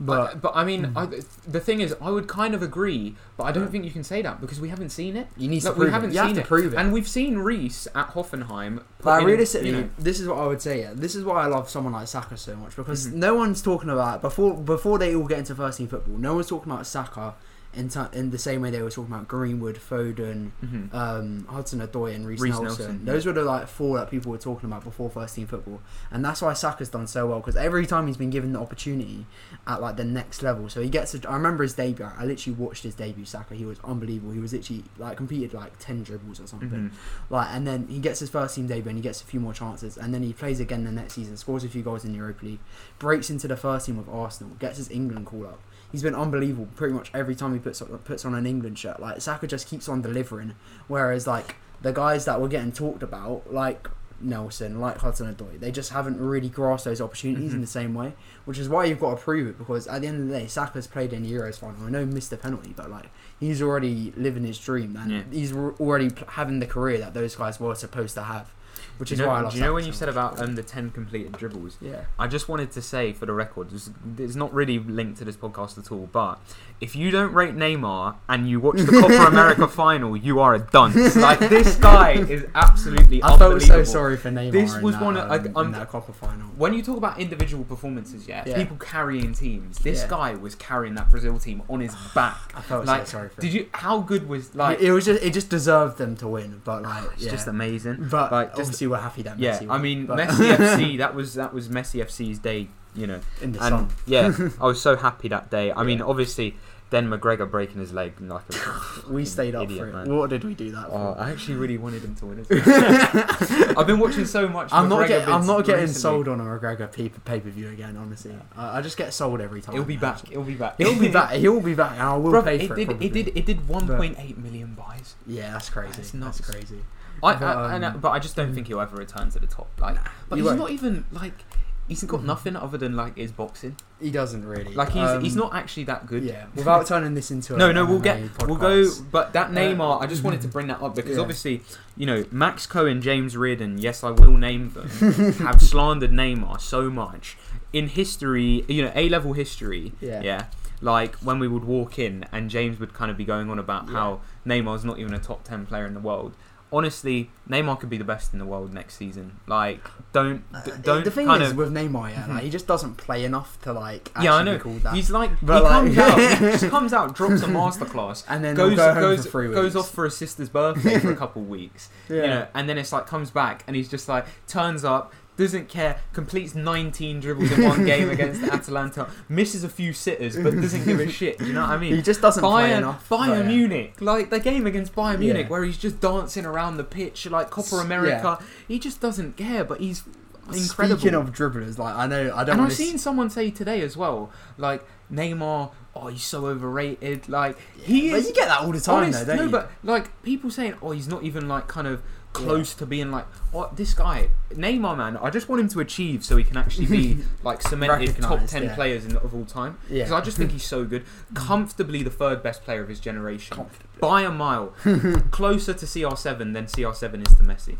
But 0.00 0.32
But 0.32 0.40
but 0.42 0.52
I 0.56 0.64
mean, 0.64 0.86
Mhm. 0.86 0.96
I, 0.96 1.22
the 1.48 1.60
thing 1.60 1.80
is, 1.80 1.94
I 2.00 2.10
would 2.10 2.26
kind 2.26 2.54
of 2.54 2.62
agree, 2.62 3.14
but 3.36 3.44
I 3.44 3.52
don't 3.52 3.70
think 3.70 3.84
you 3.84 3.90
can 3.92 4.02
say 4.02 4.20
that 4.22 4.40
because 4.40 4.60
we 4.60 4.68
haven't 4.68 4.88
seen 4.90 5.16
it. 5.16 5.28
you 5.36 5.48
need 5.48 5.60
to 5.62 5.70
we 5.70 5.76
prove 5.76 5.90
haven't 5.92 6.10
it. 6.10 6.14
You 6.14 6.18
have 6.20 6.28
seen 6.28 6.34
to 6.36 6.40
it. 6.40 6.46
prove 6.46 6.72
it. 6.74 6.76
And 6.76 6.92
we've 6.92 7.06
seen 7.08 7.38
Reiss 7.38 7.86
at 7.94 8.08
Hoffenheim. 8.10 8.78
put 8.78 9.04
But 9.04 9.20
in, 9.20 9.26
realistically, 9.26 9.70
you 9.70 9.76
know, 9.76 9.88
this 9.98 10.18
is 10.18 10.26
what 10.26 10.38
I 10.38 10.46
would 10.46 10.60
say. 10.62 10.80
Yeah, 10.80 10.92
this 10.94 11.14
is 11.14 11.24
why 11.24 11.42
I 11.44 11.46
love 11.46 11.68
someone 11.70 11.92
like 11.92 12.08
Saka 12.08 12.36
so 12.36 12.56
much 12.56 12.74
because 12.74 13.08
Mhm. 13.08 13.12
no 13.14 13.34
one's 13.34 13.62
talking 13.62 13.90
about 13.90 14.22
before 14.22 14.54
before 14.56 14.98
they 14.98 15.14
all 15.14 15.26
get 15.28 15.38
into 15.40 15.54
first 15.54 15.78
team 15.78 15.88
football. 15.88 16.16
No 16.18 16.34
one's 16.34 16.48
talking 16.48 16.72
about 16.72 16.86
Saka 16.86 17.34
in 17.74 17.88
t- 17.88 18.00
in 18.12 18.30
the 18.30 18.38
same 18.38 18.60
way 18.60 18.70
they 18.70 18.82
were 18.82 18.90
talking 18.90 19.12
about 19.12 19.28
Greenwood, 19.28 19.76
Foden, 19.76 20.50
mhm. 20.62 20.92
um, 20.92 21.46
Hudson 21.48 21.80
Odoi, 21.80 22.14
and 22.14 22.26
Reiss 22.26 22.40
Reiss 22.40 22.60
Nelson. 22.60 22.86
Nelson, 22.86 23.04
Those 23.04 23.26
were 23.26 23.32
the 23.32 23.42
like 23.44 23.66
four 23.68 23.98
that 23.98 24.10
people 24.10 24.30
were 24.30 24.38
talking 24.38 24.68
about 24.68 24.84
before 24.84 25.08
first 25.08 25.34
team 25.36 25.46
football, 25.46 25.80
and 26.10 26.24
that's 26.24 26.42
why 26.42 26.52
Saka's 26.52 26.90
done 26.90 27.06
so 27.06 27.28
well 27.28 27.40
because 27.40 27.56
every 27.56 27.86
time 27.86 28.06
he's 28.06 28.16
been 28.16 28.30
given 28.30 28.52
the 28.52 28.60
opportunity 28.60 29.26
at 29.66 29.80
like 29.80 29.96
the 29.96 30.04
next 30.04 30.42
level, 30.42 30.68
so 30.68 30.82
he 30.82 30.88
gets. 30.88 31.14
A, 31.14 31.28
I 31.28 31.34
remember 31.34 31.62
his 31.62 31.74
debut. 31.74 32.06
I 32.16 32.24
literally 32.24 32.56
watched 32.56 32.82
his 32.82 32.94
debut. 32.94 33.24
Saka, 33.24 33.54
he 33.54 33.64
was 33.64 33.78
unbelievable. 33.84 34.32
He 34.32 34.40
was 34.40 34.52
literally 34.52 34.84
like 34.98 35.16
completed 35.16 35.54
like 35.54 35.78
ten 35.78 36.02
dribbles 36.02 36.40
or 36.40 36.46
something. 36.46 36.68
Mhm. 36.70 36.90
Like, 37.30 37.48
and 37.50 37.66
then 37.66 37.86
he 37.88 37.98
gets 37.98 38.20
his 38.20 38.30
first 38.30 38.54
team 38.54 38.66
debut 38.66 38.88
and 38.90 38.98
he 38.98 39.02
gets 39.02 39.22
a 39.22 39.24
few 39.24 39.40
more 39.40 39.54
chances, 39.54 39.96
and 39.96 40.12
then 40.12 40.22
he 40.22 40.32
plays 40.32 40.60
again 40.60 40.84
the 40.84 40.92
next 40.92 41.14
season, 41.14 41.36
scores 41.36 41.64
a 41.64 41.68
few 41.68 41.82
goals 41.82 42.04
in 42.04 42.12
the 42.12 42.18
Europa 42.18 42.44
League, 42.44 42.60
breaks 42.98 43.30
into 43.30 43.48
the 43.48 43.56
first 43.56 43.86
team 43.86 43.96
with 43.96 44.08
Arsenal, 44.08 44.54
gets 44.58 44.76
his 44.76 44.90
England 44.90 45.26
call 45.26 45.46
up. 45.46 45.60
He's 45.92 46.02
been 46.02 46.14
unbelievable 46.14 46.68
pretty 46.74 46.94
much 46.94 47.10
every 47.14 47.34
time 47.34 47.52
he 47.52 47.58
puts 47.60 47.80
on, 47.82 47.88
puts 47.98 48.24
on 48.24 48.34
an 48.34 48.46
England 48.46 48.78
shirt. 48.78 48.98
Like 48.98 49.20
Saka 49.20 49.46
just 49.46 49.68
keeps 49.68 49.88
on 49.88 50.02
delivering, 50.02 50.54
whereas 50.88 51.26
like 51.26 51.56
the 51.82 51.92
guys 51.92 52.24
that 52.24 52.40
were 52.40 52.48
getting 52.48 52.72
talked 52.72 53.02
about, 53.02 53.52
like 53.52 53.88
Nelson, 54.20 54.80
like 54.80 54.98
Hudson 54.98 55.34
Odoi, 55.34 55.58
they 55.58 55.70
just 55.72 55.90
haven't 55.92 56.18
really 56.20 56.48
grasped 56.48 56.84
those 56.84 57.00
opportunities 57.00 57.50
Mhm. 57.50 57.54
in 57.56 57.60
the 57.60 57.66
same 57.66 57.92
way. 57.92 58.14
Which 58.44 58.56
is 58.58 58.68
why 58.68 58.84
you've 58.84 59.00
got 59.00 59.16
to 59.18 59.22
prove 59.22 59.48
it 59.48 59.58
because 59.58 59.86
at 59.88 60.00
the 60.00 60.06
end 60.06 60.20
of 60.22 60.28
the 60.28 60.38
day, 60.38 60.46
Saka's 60.46 60.86
played 60.86 61.12
in 61.12 61.24
the 61.24 61.32
Euros 61.32 61.58
final. 61.58 61.84
I 61.84 61.90
know 61.90 62.00
he 62.00 62.06
missed 62.06 62.30
the 62.30 62.36
penalty, 62.36 62.72
but 62.74 62.88
like 62.90 63.10
he's 63.40 63.60
already 63.60 64.12
living 64.16 64.44
his 64.44 64.58
dream 64.58 64.96
and 64.96 65.10
Yeah. 65.10 65.22
he's 65.30 65.52
al- 65.52 65.74
already 65.80 66.10
having 66.28 66.60
the 66.60 66.66
career 66.66 66.98
that 66.98 67.14
those 67.14 67.34
guys 67.34 67.58
were 67.60 67.74
supposed 67.74 68.14
to 68.14 68.22
have. 68.22 68.52
Which 68.98 69.08
Do 69.08 69.14
is 69.14 69.18
know, 69.20 69.28
why 69.28 69.38
I 69.38 69.40
love 69.42 69.52
do 69.52 69.58
you 69.58 69.64
know 69.64 69.74
when 69.74 69.84
you 69.84 69.92
said 69.92 70.08
about 70.08 70.40
um, 70.40 70.54
the 70.54 70.62
10 70.62 70.90
completed 70.90 71.32
dribbles? 71.32 71.76
yeah. 71.80 72.04
I 72.18 72.26
just 72.28 72.48
wanted 72.48 72.70
to 72.72 72.82
say 72.82 73.12
for 73.12 73.26
the 73.26 73.32
record, 73.32 73.72
it's, 73.72 73.90
it's 74.18 74.36
not 74.36 74.52
really 74.54 74.78
linked 74.78 75.18
to 75.18 75.24
this 75.24 75.36
podcast 75.36 75.78
at 75.78 75.90
all, 75.90 76.08
but 76.12 76.38
if 76.82 76.96
you 76.96 77.10
don't 77.12 77.32
rate 77.32 77.54
Neymar 77.56 78.16
and 78.28 78.48
you 78.48 78.58
watch 78.60 78.76
the 78.78 78.86
Copa 79.00 79.26
America 79.28 79.68
final, 79.82 80.16
you 80.16 80.40
are 80.40 80.54
a 80.54 80.58
dunce. 80.58 81.14
Like, 81.16 81.38
this 81.38 81.76
guy 81.76 82.12
is 82.14 82.44
absolutely 82.56 83.22
I 83.22 83.36
felt 83.38 83.62
so 83.62 83.84
sorry 83.84 84.16
for 84.16 84.30
Neymar. 84.30 84.50
This 84.52 84.74
in 84.74 84.82
was 84.82 84.96
that, 84.96 85.04
one 85.04 85.16
of- 85.16 85.30
I- 85.30 85.36
um, 85.36 85.56
I'm- 85.56 85.66
in 85.66 85.72
that 85.72 85.88
Copa 85.88 86.12
final. 86.12 86.48
When 86.56 86.74
you 86.74 86.82
talk 86.82 86.96
about 86.96 87.18
individual 87.20 87.64
performances, 87.64 88.26
yeah, 88.28 88.42
Yeah. 88.46 88.56
people 88.56 88.76
carrying 88.78 89.32
teams, 89.32 89.78
this 89.78 90.02
Yeah. 90.02 90.08
guy 90.08 90.34
was 90.34 90.54
carrying 90.56 90.94
that 90.96 91.10
Brazil 91.10 91.38
team 91.38 91.62
on 91.70 91.80
his 91.80 91.94
back. 92.14 92.36
I 92.54 92.60
felt 92.60 92.84
like, 92.84 93.06
so 93.06 93.12
sorry 93.12 93.28
for 93.30 93.40
Did 93.40 93.50
him. 93.50 93.56
you? 93.56 93.66
How 93.72 94.00
good 94.00 94.28
was 94.28 94.54
like? 94.54 94.80
it, 94.80 94.86
it 94.88 94.92
was 94.92 95.04
just 95.06 95.22
it 95.22 95.32
just 95.32 95.48
deserved 95.50 95.98
them 95.98 96.16
to 96.16 96.26
win, 96.28 96.60
but 96.64 96.82
like 96.90 97.04
it's 97.14 97.22
yeah. 97.24 97.30
just 97.30 97.46
amazing. 97.46 98.08
But 98.10 98.32
like, 98.32 98.48
just- 98.50 98.60
obviously 98.60 98.88
we're 98.88 98.98
happy 98.98 99.22
that 99.22 99.38
Yeah, 99.38 99.58
Messi 99.58 99.66
I 99.70 99.78
mean, 99.78 100.06
but- 100.06 100.18
Messi 100.18 100.56
FC. 100.56 100.98
That 100.98 101.14
was 101.14 101.34
that 101.34 101.54
was 101.54 101.68
Messi 101.68 102.04
FC's 102.04 102.40
day. 102.40 102.68
You 102.94 103.06
know, 103.06 103.20
in 103.40 103.52
the 103.52 103.58
and 103.64 103.70
sun. 103.70 103.88
yeah, 104.04 104.36
I 104.60 104.66
was 104.66 104.78
so 104.78 104.96
happy 104.96 105.26
that 105.28 105.50
day. 105.50 105.72
I 105.72 105.82
mean, 105.82 106.02
obviously, 106.02 106.56
then 106.92 107.08
McGregor 107.08 107.50
breaking 107.50 107.80
his 107.80 107.92
leg 107.92 108.20
like 108.20 108.44
a 108.54 109.10
We 109.10 109.24
stayed 109.24 109.54
up 109.56 109.64
idiot, 109.64 109.80
for 109.80 109.88
it. 109.88 109.92
man. 109.94 110.16
What 110.16 110.30
did 110.30 110.44
we 110.44 110.54
do 110.54 110.70
that 110.70 110.86
Oh, 110.86 111.14
for? 111.14 111.20
I 111.20 111.30
actually 111.32 111.56
really 111.56 111.78
wanted 111.78 112.02
him 112.04 112.14
to 112.16 112.26
win 112.26 112.38
it. 112.38 112.46
I've 113.76 113.86
been 113.86 113.98
watching 113.98 114.24
so 114.26 114.46
much. 114.48 114.68
I'm 114.72 114.88
not 114.88 115.00
McGregor 115.00 115.08
getting 115.08 115.34
I'm 115.34 115.46
not 115.46 115.64
getting 115.64 115.80
recently. 115.82 116.00
sold 116.00 116.28
on 116.28 116.40
a 116.40 116.44
McGregor 116.44 116.92
pay 116.92 117.08
per 117.40 117.50
view 117.50 117.68
again. 117.70 117.96
Honestly, 117.96 118.36
I, 118.56 118.78
I 118.78 118.82
just 118.82 118.96
get 118.96 119.12
sold 119.12 119.40
every 119.40 119.60
time. 119.60 119.74
He'll 119.74 119.84
be 119.84 119.96
back. 119.96 120.28
He'll 120.28 120.42
be 120.44 120.54
back. 120.54 120.76
He'll 120.78 120.98
be 120.98 121.08
back. 121.08 121.32
He'll 121.32 121.60
be 121.60 121.74
back, 121.74 121.92
and 121.92 122.02
I 122.02 122.16
will 122.16 122.42
pay 122.42 122.60
it 122.60 122.68
for 122.68 122.76
did. 122.76 122.90
it. 122.90 123.02
It 123.02 123.12
did. 123.12 123.36
It 123.36 123.46
did 123.46 123.60
1.8 123.66 124.36
million 124.38 124.74
buys. 124.74 125.16
Yeah, 125.26 125.52
that's 125.52 125.68
crazy. 125.70 125.94
That's 125.96 126.12
That's, 126.12 126.40
crazy. 126.40 126.78
I, 127.22 127.34
But, 127.34 127.42
I, 127.42 127.74
I 127.74 127.78
know, 127.78 127.88
um, 127.88 128.00
but 128.00 128.10
I 128.10 128.18
just 128.18 128.36
don't 128.36 128.52
think 128.54 128.66
he'll 128.66 128.80
ever 128.80 128.96
return 128.96 129.30
to 129.30 129.38
the 129.38 129.46
top. 129.46 129.68
Like, 129.80 129.96
but 130.28 130.36
he's 130.36 130.44
won't. 130.44 130.58
not 130.58 130.70
even 130.70 131.04
like. 131.12 131.44
He's 131.88 132.02
got 132.04 132.22
nothing 132.24 132.56
other 132.56 132.78
than 132.78 132.96
like 132.96 133.16
his 133.16 133.32
boxing. 133.32 133.76
He 134.00 134.10
doesn't 134.10 134.44
really. 134.46 134.72
Like 134.74 134.90
he's 134.92 135.10
he's 135.22 135.32
Um, 135.34 135.40
not 135.40 135.54
actually 135.54 135.84
that 135.84 136.06
good. 136.06 136.22
Yeah, 136.24 136.46
without 136.54 136.86
turning 136.92 137.14
this 137.14 137.30
into 137.30 137.54
a 137.54 137.58
No, 137.58 137.72
no, 137.72 137.84
we'll 137.84 137.98
get, 137.98 138.20
we'll 138.46 138.56
go. 138.56 138.88
But 139.10 139.32
that 139.34 139.50
Uh, 139.50 139.54
Neymar, 139.54 140.00
I 140.00 140.06
just 140.06 140.22
wanted 140.22 140.40
to 140.42 140.48
bring 140.48 140.68
that 140.68 140.80
up 140.80 140.94
because 140.94 141.16
Yeah. 141.16 141.20
obviously, 141.22 141.62
you 141.96 142.06
know, 142.06 142.24
Max 142.30 142.66
Cohen, 142.66 143.02
James 143.02 143.36
Reardon, 143.36 143.78
yes, 143.78 144.02
I 144.04 144.10
will 144.10 144.36
name 144.36 144.72
them, 144.72 144.88
have 145.38 145.60
slandered 145.60 146.12
Neymar 146.12 146.60
so 146.60 146.88
much 146.88 147.36
in 147.72 147.88
history. 147.88 148.64
You 148.68 148.82
know, 148.82 148.92
A 148.94 149.08
level 149.08 149.32
history. 149.34 149.92
Yeah. 150.00 150.22
Yeah. 150.22 150.44
Like 150.80 151.16
when 151.16 151.38
we 151.38 151.46
would 151.46 151.64
walk 151.64 151.98
in 151.98 152.24
and 152.32 152.48
James 152.48 152.80
would 152.80 152.92
kind 152.94 153.10
of 153.10 153.16
be 153.16 153.24
going 153.24 153.50
on 153.50 153.58
about 153.58 153.88
how 153.90 154.20
Neymar's 154.46 154.84
not 154.84 154.98
even 154.98 155.14
a 155.14 155.18
top 155.18 155.44
ten 155.44 155.66
player 155.66 155.86
in 155.86 155.94
the 155.94 156.00
world. 156.00 156.34
Honestly, 156.72 157.30
Neymar 157.48 157.78
could 157.78 157.90
be 157.90 157.98
the 157.98 158.04
best 158.04 158.32
in 158.32 158.38
the 158.38 158.46
world 158.46 158.72
next 158.72 158.94
season. 158.96 159.38
Like, 159.46 159.80
don't 160.12 160.38
d- 160.64 160.70
Uh, 160.72 160.76
don't 160.82 161.04
the 161.04 161.10
thing 161.10 161.26
kind 161.26 161.42
is 161.42 161.50
of. 161.50 161.56
with 161.58 161.70
Neymar, 161.72 162.10
yeah, 162.10 162.22
Mhm. 162.24 162.28
like, 162.28 162.42
he 162.44 162.50
just 162.50 162.66
doesn't 162.66 162.96
play 162.96 163.24
enough 163.24 163.60
to 163.62 163.72
like. 163.72 164.08
Actually 164.14 164.24
Yeah, 164.24 164.34
I 164.36 164.42
know. 164.42 164.54
Be 164.54 164.60
called 164.60 164.82
that. 164.84 164.94
He's 164.94 165.10
like 165.10 165.30
But 165.42 165.58
he 165.58 165.62
like- 165.64 165.72
comes 165.94 165.98
out, 165.98 166.18
he 166.18 166.36
just 166.52 166.68
comes 166.70 166.92
out, 166.94 167.14
drops 167.14 167.42
a 167.42 167.46
masterclass, 167.46 168.24
and 168.28 168.42
then 168.42 168.54
goes 168.54 168.76
go 168.76 168.94
goes 168.94 169.26
goes 169.26 169.76
off 169.76 169.90
for 169.90 170.04
his 170.04 170.16
sister's 170.16 170.48
birthday 170.48 170.98
for 170.98 171.10
a 171.12 171.16
couple 171.16 171.42
weeks, 171.42 171.90
Yeah. 172.08 172.16
you 172.16 172.26
know, 172.28 172.46
and 172.54 172.68
then 172.68 172.78
it's 172.78 172.92
like 172.92 173.06
comes 173.06 173.30
back 173.30 173.64
and 173.66 173.76
he's 173.76 173.88
just 173.90 174.08
like 174.08 174.24
turns 174.48 174.84
up, 174.84 175.12
doesn't 175.36 175.68
care, 175.68 175.98
completes 176.12 176.54
19 176.54 177.20
dribbles 177.20 177.52
in 177.52 177.64
one 177.64 177.84
game 177.84 178.10
against 178.16 178.42
Atalanta, 178.42 179.08
misses 179.28 179.64
a 179.64 179.68
few 179.68 179.92
sitters 179.92 180.36
but 180.36 180.54
doesn't 180.54 180.84
give 180.84 181.00
a 181.00 181.08
shit. 181.08 181.38
Do 181.38 181.46
you 181.46 181.52
know 181.54 181.62
what 181.62 181.70
I 181.70 181.78
mean? 181.78 181.94
he 181.96 182.02
just 182.02 182.20
doesn't 182.20 182.42
play 182.42 182.70
Bayern, 182.70 182.78
enough. 182.78 183.08
Bayern 183.08 183.38
yeah. 183.38 183.42
Munich, 183.48 183.94
like 184.00 184.30
the 184.30 184.40
game 184.40 184.66
against 184.66 184.94
Bayern 184.94 185.20
Munich, 185.20 185.46
Yeah. 185.46 185.50
where 185.50 185.64
he's 185.64 185.78
just 185.78 186.00
dancing 186.00 186.44
around 186.44 186.76
the 186.76 186.84
pitch 186.84 187.26
like 187.30 187.50
Copa 187.50 187.76
America. 187.76 188.38
He 188.68 188.78
just 188.78 189.00
doesn't 189.00 189.36
care, 189.36 189.64
but 189.64 189.80
he's 189.80 190.04
incredible. 190.52 190.98
Speaking 191.00 191.14
of 191.14 191.32
dribblers, 191.32 191.78
like 191.78 191.94
I 191.94 192.06
know 192.06 192.32
I 192.34 192.44
don't. 192.44 192.58
and 192.58 192.66
I've 192.66 192.72
seen 192.72 192.98
someone 192.98 193.30
say 193.30 193.50
today 193.50 193.80
as 193.80 193.96
well, 193.96 194.30
like 194.58 194.84
Neymar. 195.10 195.70
Oh, 195.94 196.06
he's 196.06 196.24
so 196.24 196.46
overrated. 196.46 197.28
Like 197.28 197.56
he 197.80 198.10
But 198.10 198.20
is. 198.20 198.28
you 198.28 198.34
get 198.34 198.48
that 198.48 198.60
all 198.60 198.72
the 198.72 198.80
time, 198.80 199.04
honest, 199.04 199.26
though, 199.26 199.36
don't 199.36 199.36
no, 199.36 199.44
you? 199.44 199.50
but 199.50 199.70
like 199.82 200.22
people 200.22 200.50
saying, 200.50 200.74
oh, 200.82 200.92
he's 200.92 201.06
not 201.08 201.22
even 201.22 201.48
like 201.48 201.68
kind 201.68 201.86
of 201.86 202.02
close 202.32 202.74
to 202.74 202.86
being 202.86 203.10
like, 203.10 203.26
what 203.52 203.76
this 203.76 203.94
guy 203.94 204.28
Neymar, 204.50 204.96
man. 204.96 205.16
I 205.16 205.30
just 205.30 205.48
want 205.48 205.60
him 205.60 205.68
to 205.68 205.80
achieve 205.80 206.24
so 206.24 206.36
he 206.36 206.44
can 206.44 206.56
actually 206.56 206.86
be 206.86 207.18
like 207.42 207.62
cemented 207.62 208.16
top 208.20 208.46
ten 208.46 208.64
yeah. 208.64 208.74
players 208.74 209.04
in, 209.04 209.16
of 209.16 209.34
all 209.34 209.44
time. 209.44 209.78
Yeah. 209.88 210.04
Because 210.04 210.12
I 210.12 210.20
just 210.20 210.36
think 210.36 210.52
he's 210.52 210.64
so 210.64 210.84
good, 210.84 211.04
comfortably 211.34 212.02
the 212.02 212.10
third 212.10 212.42
best 212.42 212.64
player 212.64 212.82
of 212.82 212.88
his 212.88 213.00
generation 213.00 213.66
by 214.00 214.22
a 214.22 214.30
mile, 214.30 214.68
closer 215.30 215.72
to 215.72 215.86
CR7 215.86 216.52
than 216.52 216.66
CR7 216.66 217.26
is 217.26 217.36
to 217.36 217.42
Messi. 217.42 217.78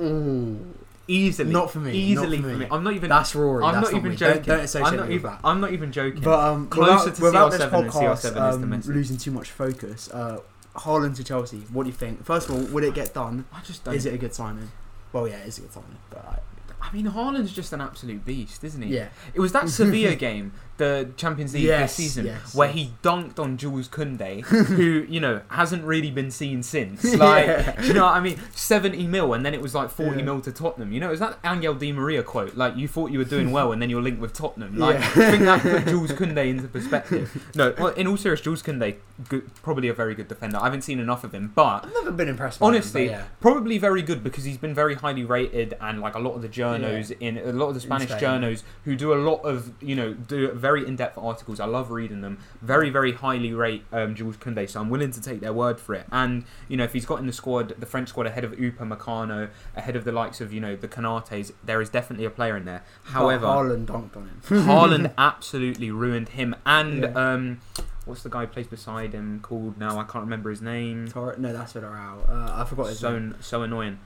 Ooh, 0.00 0.74
Easily, 1.10 1.50
Not 1.50 1.70
for 1.70 1.78
me, 1.78 1.92
Easily 1.92 2.36
for 2.36 2.42
for 2.42 2.48
me. 2.50 2.58
me. 2.58 2.66
I'm 2.70 2.84
not 2.84 2.92
even. 2.92 3.08
that's 3.08 3.34
Rory. 3.34 3.64
I'm 3.64 3.74
that's 3.74 3.90
not 3.90 3.98
even 3.98 4.10
me. 4.10 4.16
joking. 4.16 4.42
Don't, 4.42 4.72
don't 4.72 4.84
I'm 4.84 4.96
not 4.96 5.10
even. 5.10 5.32
I'm 5.42 5.60
not 5.60 5.72
even 5.72 5.90
joking. 5.90 6.20
But 6.20 6.38
um, 6.38 6.68
Closer 6.68 7.10
without, 7.10 7.16
to 7.16 7.22
without 7.22 7.52
CR7 7.52 7.70
than 7.70 7.90
CR7 7.90 8.14
is 8.14 8.22
to 8.22 8.42
um, 8.42 8.64
Messi. 8.64 8.86
losing 8.88 9.16
too 9.16 9.30
much 9.30 9.50
focus, 9.50 10.10
uh, 10.10 10.40
Haaland 10.78 11.16
to 11.16 11.24
Chelsea. 11.24 11.58
What 11.72 11.84
do 11.84 11.90
you 11.90 11.94
think? 11.96 12.24
First 12.24 12.48
of 12.48 12.54
all, 12.54 12.62
would 12.72 12.84
it 12.84 12.94
get 12.94 13.14
done? 13.14 13.44
I 13.52 13.60
just 13.62 13.84
don't. 13.84 13.94
Is 13.94 14.06
it 14.06 14.14
a 14.14 14.18
good 14.18 14.34
signing? 14.34 14.70
Well, 15.12 15.26
yeah, 15.28 15.38
it's 15.38 15.58
a 15.58 15.62
good 15.62 15.72
signing, 15.72 15.96
but 16.10 16.24
I, 16.24 16.38
I 16.86 16.92
mean, 16.92 17.06
Haaland's 17.06 17.52
just 17.52 17.72
an 17.72 17.80
absolute 17.80 18.24
beast, 18.24 18.62
isn't 18.64 18.82
he? 18.82 18.94
yeah, 18.94 19.08
It 19.34 19.40
was 19.40 19.52
that 19.52 19.68
Sevilla 19.78 20.14
game, 20.14 20.52
the 20.78 21.10
Champions 21.16 21.52
League 21.54 21.64
Yes, 21.64 21.96
this 21.96 22.06
season, 22.06 22.26
yes, 22.26 22.54
where 22.54 22.68
yes. 22.68 22.76
he 22.76 22.92
dunked 23.02 23.38
on 23.38 23.56
Jules 23.56 23.88
Koundé, 23.88 24.40
who 24.42 25.04
you 25.08 25.20
know 25.20 25.42
hasn't 25.48 25.84
really 25.84 26.10
been 26.10 26.30
seen 26.30 26.62
since. 26.62 27.04
Like, 27.16 27.46
Yeah. 27.46 27.82
you 27.82 27.92
know 27.92 28.04
what 28.04 28.14
I 28.14 28.20
mean? 28.20 28.38
Seventy 28.52 29.06
mil, 29.06 29.34
and 29.34 29.44
then 29.44 29.54
it 29.54 29.60
was 29.60 29.74
like 29.74 29.90
forty 29.90 30.18
Yeah. 30.20 30.24
mil 30.24 30.40
to 30.40 30.52
Tottenham. 30.52 30.92
You 30.92 31.00
know, 31.00 31.10
is 31.12 31.20
that 31.20 31.38
Angel 31.44 31.74
Di 31.74 31.92
Maria 31.92 32.22
quote? 32.22 32.56
Like, 32.56 32.76
you 32.76 32.88
thought 32.88 33.10
you 33.10 33.18
were 33.18 33.24
doing 33.24 33.50
well, 33.52 33.72
and 33.72 33.82
then 33.82 33.90
you're 33.90 34.02
linked 34.02 34.20
with 34.20 34.32
Tottenham. 34.32 34.78
Like, 34.78 34.98
Yeah. 34.98 35.06
I 35.06 35.30
think 35.30 35.42
that 35.44 35.60
put 35.62 35.86
Jules 35.88 36.12
Koundé 36.12 36.48
into 36.48 36.68
perspective. 36.68 37.46
No, 37.54 37.74
well, 37.78 37.88
in 37.88 38.06
all 38.06 38.16
seriousness, 38.16 38.44
Jules 38.44 38.62
Koundé, 38.62 38.96
good, 39.28 39.50
probably 39.62 39.88
a 39.88 39.94
very 39.94 40.14
good 40.14 40.28
defender. 40.28 40.58
I 40.58 40.64
haven't 40.64 40.82
seen 40.82 41.00
enough 41.00 41.24
of 41.24 41.34
him, 41.34 41.52
but 41.54 41.84
I've 41.84 41.92
never 41.94 42.12
been 42.12 42.28
impressed. 42.28 42.60
By 42.60 42.66
honestly, 42.68 43.06
him, 43.06 43.10
yeah. 43.12 43.24
probably 43.40 43.78
very 43.78 44.02
good 44.02 44.22
because 44.22 44.44
he's 44.44 44.58
been 44.58 44.74
very 44.74 44.94
highly 44.94 45.24
rated, 45.24 45.74
and 45.80 46.00
like 46.00 46.14
a 46.14 46.18
lot 46.20 46.34
of 46.34 46.42
the 46.42 46.48
journos 46.48 47.10
in 47.20 47.38
a 47.38 47.52
lot 47.52 47.68
of 47.68 47.74
the 47.74 47.80
Spanish 47.80 48.10
journos 48.12 48.62
who 48.84 48.94
do 48.94 49.12
a 49.12 49.16
lot 49.16 49.40
of 49.42 49.72
you 49.82 49.94
know 49.96 50.12
do 50.12 50.52
very 50.52 50.67
in 50.76 50.96
depth 50.96 51.16
articles. 51.18 51.60
I 51.60 51.64
love 51.66 51.90
reading 51.90 52.20
them. 52.20 52.38
Very 52.62 52.90
very 52.90 53.12
highly 53.12 53.52
rate 53.52 53.84
um, 53.92 54.14
Jules 54.14 54.36
Koundé, 54.36 54.68
so 54.68 54.80
I'm 54.80 54.90
willing 54.90 55.10
to 55.12 55.20
take 55.20 55.40
their 55.40 55.52
word 55.52 55.80
for 55.80 55.94
it. 55.94 56.06
And 56.12 56.44
you 56.68 56.76
know 56.76 56.84
if 56.84 56.92
he's 56.92 57.06
got 57.06 57.18
in 57.20 57.26
the 57.26 57.32
squad, 57.32 57.74
the 57.78 57.86
French 57.86 58.08
squad 58.10 58.26
ahead 58.26 58.44
of 58.44 58.52
Upamecano, 58.52 59.50
ahead 59.76 59.96
of 59.96 60.04
the 60.04 60.12
likes 60.12 60.40
of 60.40 60.52
you 60.52 60.60
know 60.60 60.76
the 60.76 60.88
Konatés, 60.88 61.52
there 61.64 61.80
is 61.80 61.88
definitely 61.90 62.24
a 62.26 62.30
player 62.30 62.56
in 62.56 62.64
there. 62.64 62.82
However, 63.04 63.46
but 63.46 63.54
Haaland 63.56 63.86
dunked 63.86 64.16
on 64.16 64.24
him. 64.28 64.40
Haaland 64.66 65.12
absolutely 65.18 65.90
ruined 65.90 66.30
him, 66.30 66.54
and 66.66 67.02
Yeah. 67.04 67.32
um, 67.32 67.60
what's 68.04 68.22
the 68.22 68.30
guy 68.30 68.40
who 68.42 68.46
plays 68.48 68.66
beside 68.66 69.12
him 69.12 69.40
called 69.40 69.78
now? 69.78 69.98
I 69.98 70.04
can't 70.04 70.24
remember 70.24 70.50
his 70.50 70.62
name. 70.62 71.08
Tor- 71.08 71.36
no, 71.38 71.52
that's 71.52 71.72
Villarreal. 71.74 72.28
Uh, 72.28 72.60
I 72.62 72.64
forgot 72.64 72.88
his 72.88 72.98
so 72.98 73.12
name. 73.18 73.36
so 73.40 73.62
annoying. 73.62 73.98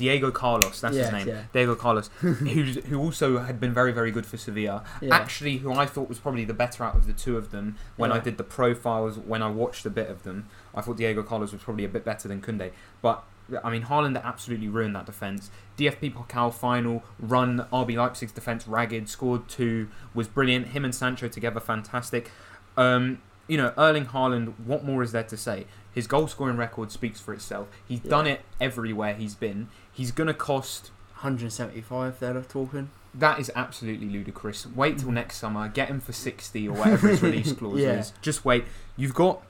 Diego 0.00 0.30
Carlos, 0.30 0.80
that's 0.80 0.96
Yes, 0.96 1.10
his 1.10 1.12
name. 1.26 1.28
yeah. 1.28 1.42
Diego 1.52 1.74
Carlos, 1.74 2.08
who's, 2.20 2.76
who 2.86 2.98
also 2.98 3.38
had 3.38 3.60
been 3.60 3.72
very, 3.74 3.92
very 3.92 4.10
good 4.10 4.24
for 4.24 4.36
Sevilla. 4.38 4.82
Yeah. 5.02 5.14
Actually, 5.14 5.58
who 5.58 5.72
I 5.74 5.84
thought 5.86 6.08
was 6.08 6.18
probably 6.18 6.44
the 6.46 6.54
better 6.54 6.82
out 6.82 6.94
of 6.96 7.06
the 7.06 7.12
two 7.12 7.36
of 7.36 7.50
them 7.50 7.76
when 7.96 8.10
I 8.10 8.18
did 8.18 8.38
the 8.38 8.42
profiles, 8.44 9.18
when 9.18 9.42
I 9.42 9.50
watched 9.50 9.84
a 9.84 9.90
bit 9.90 10.08
of 10.08 10.22
them. 10.22 10.48
I 10.74 10.80
thought 10.80 10.96
Diego 10.96 11.22
Carlos 11.22 11.52
was 11.52 11.62
probably 11.62 11.84
a 11.84 11.88
bit 11.88 12.04
better 12.04 12.28
than 12.28 12.40
Koundé. 12.40 12.72
But, 13.02 13.22
I 13.62 13.68
mean, 13.70 13.82
Haaland 13.82 14.20
absolutely 14.22 14.68
ruined 14.68 14.96
that 14.96 15.04
defence. 15.06 15.50
DFB 15.76 16.14
Pokal 16.14 16.52
final, 16.54 17.04
run 17.18 17.66
RB 17.72 17.96
Leipzig's 17.96 18.32
defence 18.32 18.66
ragged, 18.66 19.08
scored 19.08 19.48
two, 19.48 19.88
was 20.14 20.28
brilliant. 20.28 20.68
Him 20.68 20.84
and 20.84 20.94
Sancho 20.94 21.28
together, 21.28 21.60
fantastic. 21.60 22.30
Um, 22.76 23.20
you 23.50 23.56
know, 23.56 23.72
Erling 23.76 24.06
Haaland, 24.06 24.54
what 24.64 24.84
more 24.84 25.02
is 25.02 25.10
there 25.10 25.24
to 25.24 25.36
say? 25.36 25.66
His 25.92 26.06
goal 26.06 26.28
scoring 26.28 26.56
record 26.56 26.92
speaks 26.92 27.20
for 27.20 27.34
itself. 27.34 27.66
He's 27.86 28.00
Yeah. 28.04 28.10
done 28.10 28.26
it 28.28 28.42
everywhere 28.60 29.14
he's 29.14 29.34
been. 29.34 29.66
He's 29.92 30.12
going 30.12 30.28
to 30.28 30.34
cost 30.34 30.92
175. 31.16 32.20
They're 32.20 32.40
talking. 32.42 32.90
that 33.12 33.40
is 33.40 33.50
absolutely 33.56 34.08
ludicrous. 34.08 34.68
Wait 34.68 34.98
till 34.98 35.08
mm. 35.08 35.14
next 35.14 35.38
summer, 35.38 35.66
get 35.66 35.88
him 35.88 35.98
for 35.98 36.12
60 36.12 36.68
or 36.68 36.76
whatever 36.76 37.08
his 37.08 37.20
release 37.20 37.52
clause 37.58 37.80
Yeah. 37.80 37.98
is. 37.98 38.12
Just 38.22 38.44
wait. 38.44 38.64
You've 38.96 39.14
got, 39.14 39.42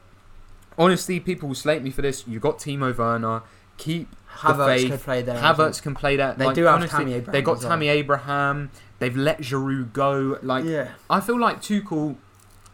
honestly, 0.78 1.20
people 1.20 1.48
will 1.48 1.54
slate 1.54 1.82
me 1.82 1.90
for 1.90 2.00
this. 2.00 2.26
You've 2.26 2.40
got 2.40 2.58
Timo 2.58 2.96
Werner. 2.96 3.42
Keep 3.76 4.08
Havertz 4.38 4.88
could 4.88 5.00
play 5.00 5.20
there. 5.20 5.36
Havertz 5.36 5.82
can 5.82 5.94
play 5.94 6.16
that. 6.16 6.38
They 6.38 6.46
like, 6.46 6.54
do 6.54 6.64
have 6.64 6.76
honestly, 6.76 6.98
Tammy 7.00 7.12
Abraham 7.12 7.32
They 7.32 7.42
got 7.42 7.56
as 7.58 7.62
well. 7.64 7.70
Tammy 7.70 7.88
Abraham. 7.88 8.70
They've 8.98 9.16
let 9.16 9.40
Giroud 9.40 9.92
go. 9.92 10.38
Like 10.42 10.64
yeah. 10.64 10.92
I 11.10 11.20
feel 11.20 11.38
like 11.38 11.60
Tuchel 11.60 12.16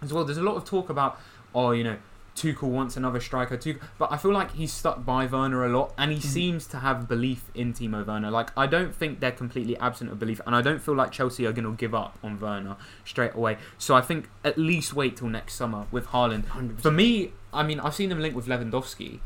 as 0.03 0.13
well. 0.13 0.25
There's 0.25 0.39
a 0.39 0.43
lot 0.43 0.57
of 0.57 0.65
talk 0.65 0.89
about, 0.91 1.19
oh, 1.55 1.71
you 1.73 1.85
know, 1.85 1.97
Tuchel 2.35 2.69
wants 2.69 2.99
another 2.99 3.19
striker. 3.19 3.57
Tuchel, 3.57 3.81
but 3.99 4.13
I 4.13 4.19
feel 4.19 4.31
like 4.33 4.53
he's 4.53 4.71
stuck 4.71 5.07
by 5.07 5.25
Werner 5.25 5.65
a 5.65 5.71
lot, 5.71 5.95
and 5.97 6.13
he 6.13 6.19
Mhm. 6.19 6.23
seems 6.23 6.67
to 6.67 6.81
have 6.81 7.09
belief 7.09 7.45
in 7.55 7.73
Timo 7.73 8.05
Werner. 8.07 8.31
Like 8.31 8.51
I 8.59 8.67
don't 8.67 8.95
think 8.95 9.21
they're 9.21 9.33
completely 9.33 9.75
absent 9.79 10.11
of 10.13 10.19
belief, 10.19 10.43
and 10.47 10.55
I 10.55 10.61
don't 10.61 10.83
feel 10.83 10.95
like 10.95 11.13
Chelsea 11.13 11.47
are 11.47 11.53
going 11.53 11.65
to 11.65 11.73
give 11.73 11.95
up 11.95 12.19
on 12.23 12.39
Werner 12.39 12.77
straight 13.07 13.35
away. 13.35 13.57
So 13.79 13.95
I 13.95 14.03
think 14.03 14.29
at 14.45 14.59
least 14.59 14.93
wait 14.93 15.17
till 15.17 15.29
next 15.29 15.55
summer 15.55 15.87
with 15.91 16.09
Haaland. 16.09 16.45
100%. 16.49 16.83
For 16.83 16.91
me, 16.91 17.33
I 17.55 17.63
mean, 17.63 17.81
I've 17.81 17.95
seen 17.95 18.11
them 18.11 18.21
linked 18.21 18.37
with 18.37 18.47
Lewandowski. 18.49 19.21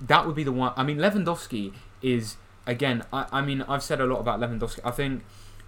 That 0.00 0.26
would 0.26 0.34
be 0.34 0.42
the 0.44 0.52
one. 0.52 0.72
I 0.74 0.84
mean, 0.84 0.96
Lewandowski 0.96 1.72
is 2.00 2.38
again. 2.66 3.04
I, 3.12 3.26
I 3.30 3.40
mean, 3.42 3.60
I've 3.68 3.82
said 3.82 4.00
a 4.00 4.06
lot 4.06 4.20
about 4.20 4.40
Lewandowski. 4.40 4.80
I 4.86 4.90
think, 4.90 5.22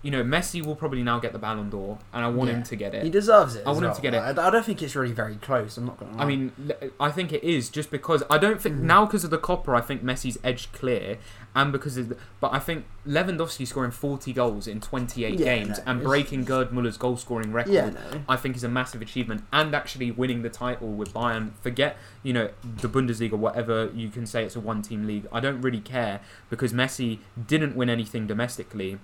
you 0.07 0.13
know, 0.13 0.23
Messi 0.23 0.65
will 0.65 0.77
probably 0.77 1.03
now 1.03 1.19
get 1.19 1.33
the 1.33 1.39
Ballon 1.39 1.69
d'Or, 1.69 1.99
and 2.15 2.25
I 2.25 2.29
want 2.29 2.49
Yeah. 2.49 2.57
him 2.59 2.63
to 2.63 2.77
get 2.77 2.95
it. 2.95 3.03
He 3.03 3.11
deserves 3.11 3.57
it. 3.57 3.65
I 3.67 3.73
want 3.73 3.85
him 3.87 3.93
to 3.95 4.01
get 4.01 4.15
it. 4.15 4.19
I, 4.19 4.31
I 4.31 4.51
don't 4.51 4.65
think 4.65 4.81
it's 4.81 4.95
really 4.95 5.13
very 5.13 5.35
close. 5.35 5.77
I'm 5.77 5.85
not 5.87 5.99
gonna. 5.99 6.17
Lie. 6.17 6.23
I 6.23 6.27
mean, 6.27 6.53
I 7.01 7.11
think 7.11 7.33
it 7.33 7.43
is 7.43 7.69
just 7.71 7.91
because 7.91 8.23
I 8.31 8.39
don't 8.39 8.61
think 8.61 8.77
Mhm. 8.77 8.83
now 8.83 9.05
because 9.07 9.25
of 9.25 9.31
the 9.31 9.39
Copa. 9.39 9.73
I 9.73 9.81
think 9.81 10.05
Messi's 10.05 10.39
edged 10.45 10.73
clear, 10.73 11.19
and 11.57 11.73
because 11.73 11.97
of 11.97 12.09
the, 12.11 12.17
but 12.41 12.53
I 12.55 12.61
think 12.61 12.85
Lewandowski 13.07 13.67
scoring 13.67 13.91
40 13.91 14.33
goals 14.33 14.67
in 14.69 14.81
28 14.81 15.41
Yeah, 15.41 15.45
games 15.57 15.79
no, 15.79 15.85
and 15.87 16.03
breaking 16.03 16.45
Gerd 16.45 16.71
Muller's 16.73 16.97
goal 16.97 17.17
scoring 17.17 17.53
record. 17.53 17.73
yeah, 17.73 17.91
no. 17.91 18.01
I 18.29 18.37
think 18.37 18.55
is 18.57 18.63
a 18.65 18.69
massive 18.69 19.03
achievement, 19.03 19.43
and 19.53 19.75
actually 19.75 20.11
winning 20.13 20.43
the 20.43 20.51
title 20.51 20.89
with 20.93 21.13
Bayern. 21.13 21.51
Forget 21.61 21.97
you 22.23 22.33
know 22.33 22.51
the 22.83 22.89
Bundesliga, 22.89 23.33
whatever 23.33 23.91
you 23.95 24.09
can 24.11 24.25
say. 24.27 24.45
It's 24.45 24.55
a 24.57 24.61
one-team 24.61 25.07
league. 25.07 25.27
I 25.33 25.41
don't 25.41 25.61
really 25.61 25.81
care 25.81 26.21
because 26.51 26.73
Messi 26.73 27.19
didn't 27.47 27.75
win 27.75 27.91
anything 27.91 28.27
domestically 28.29 28.99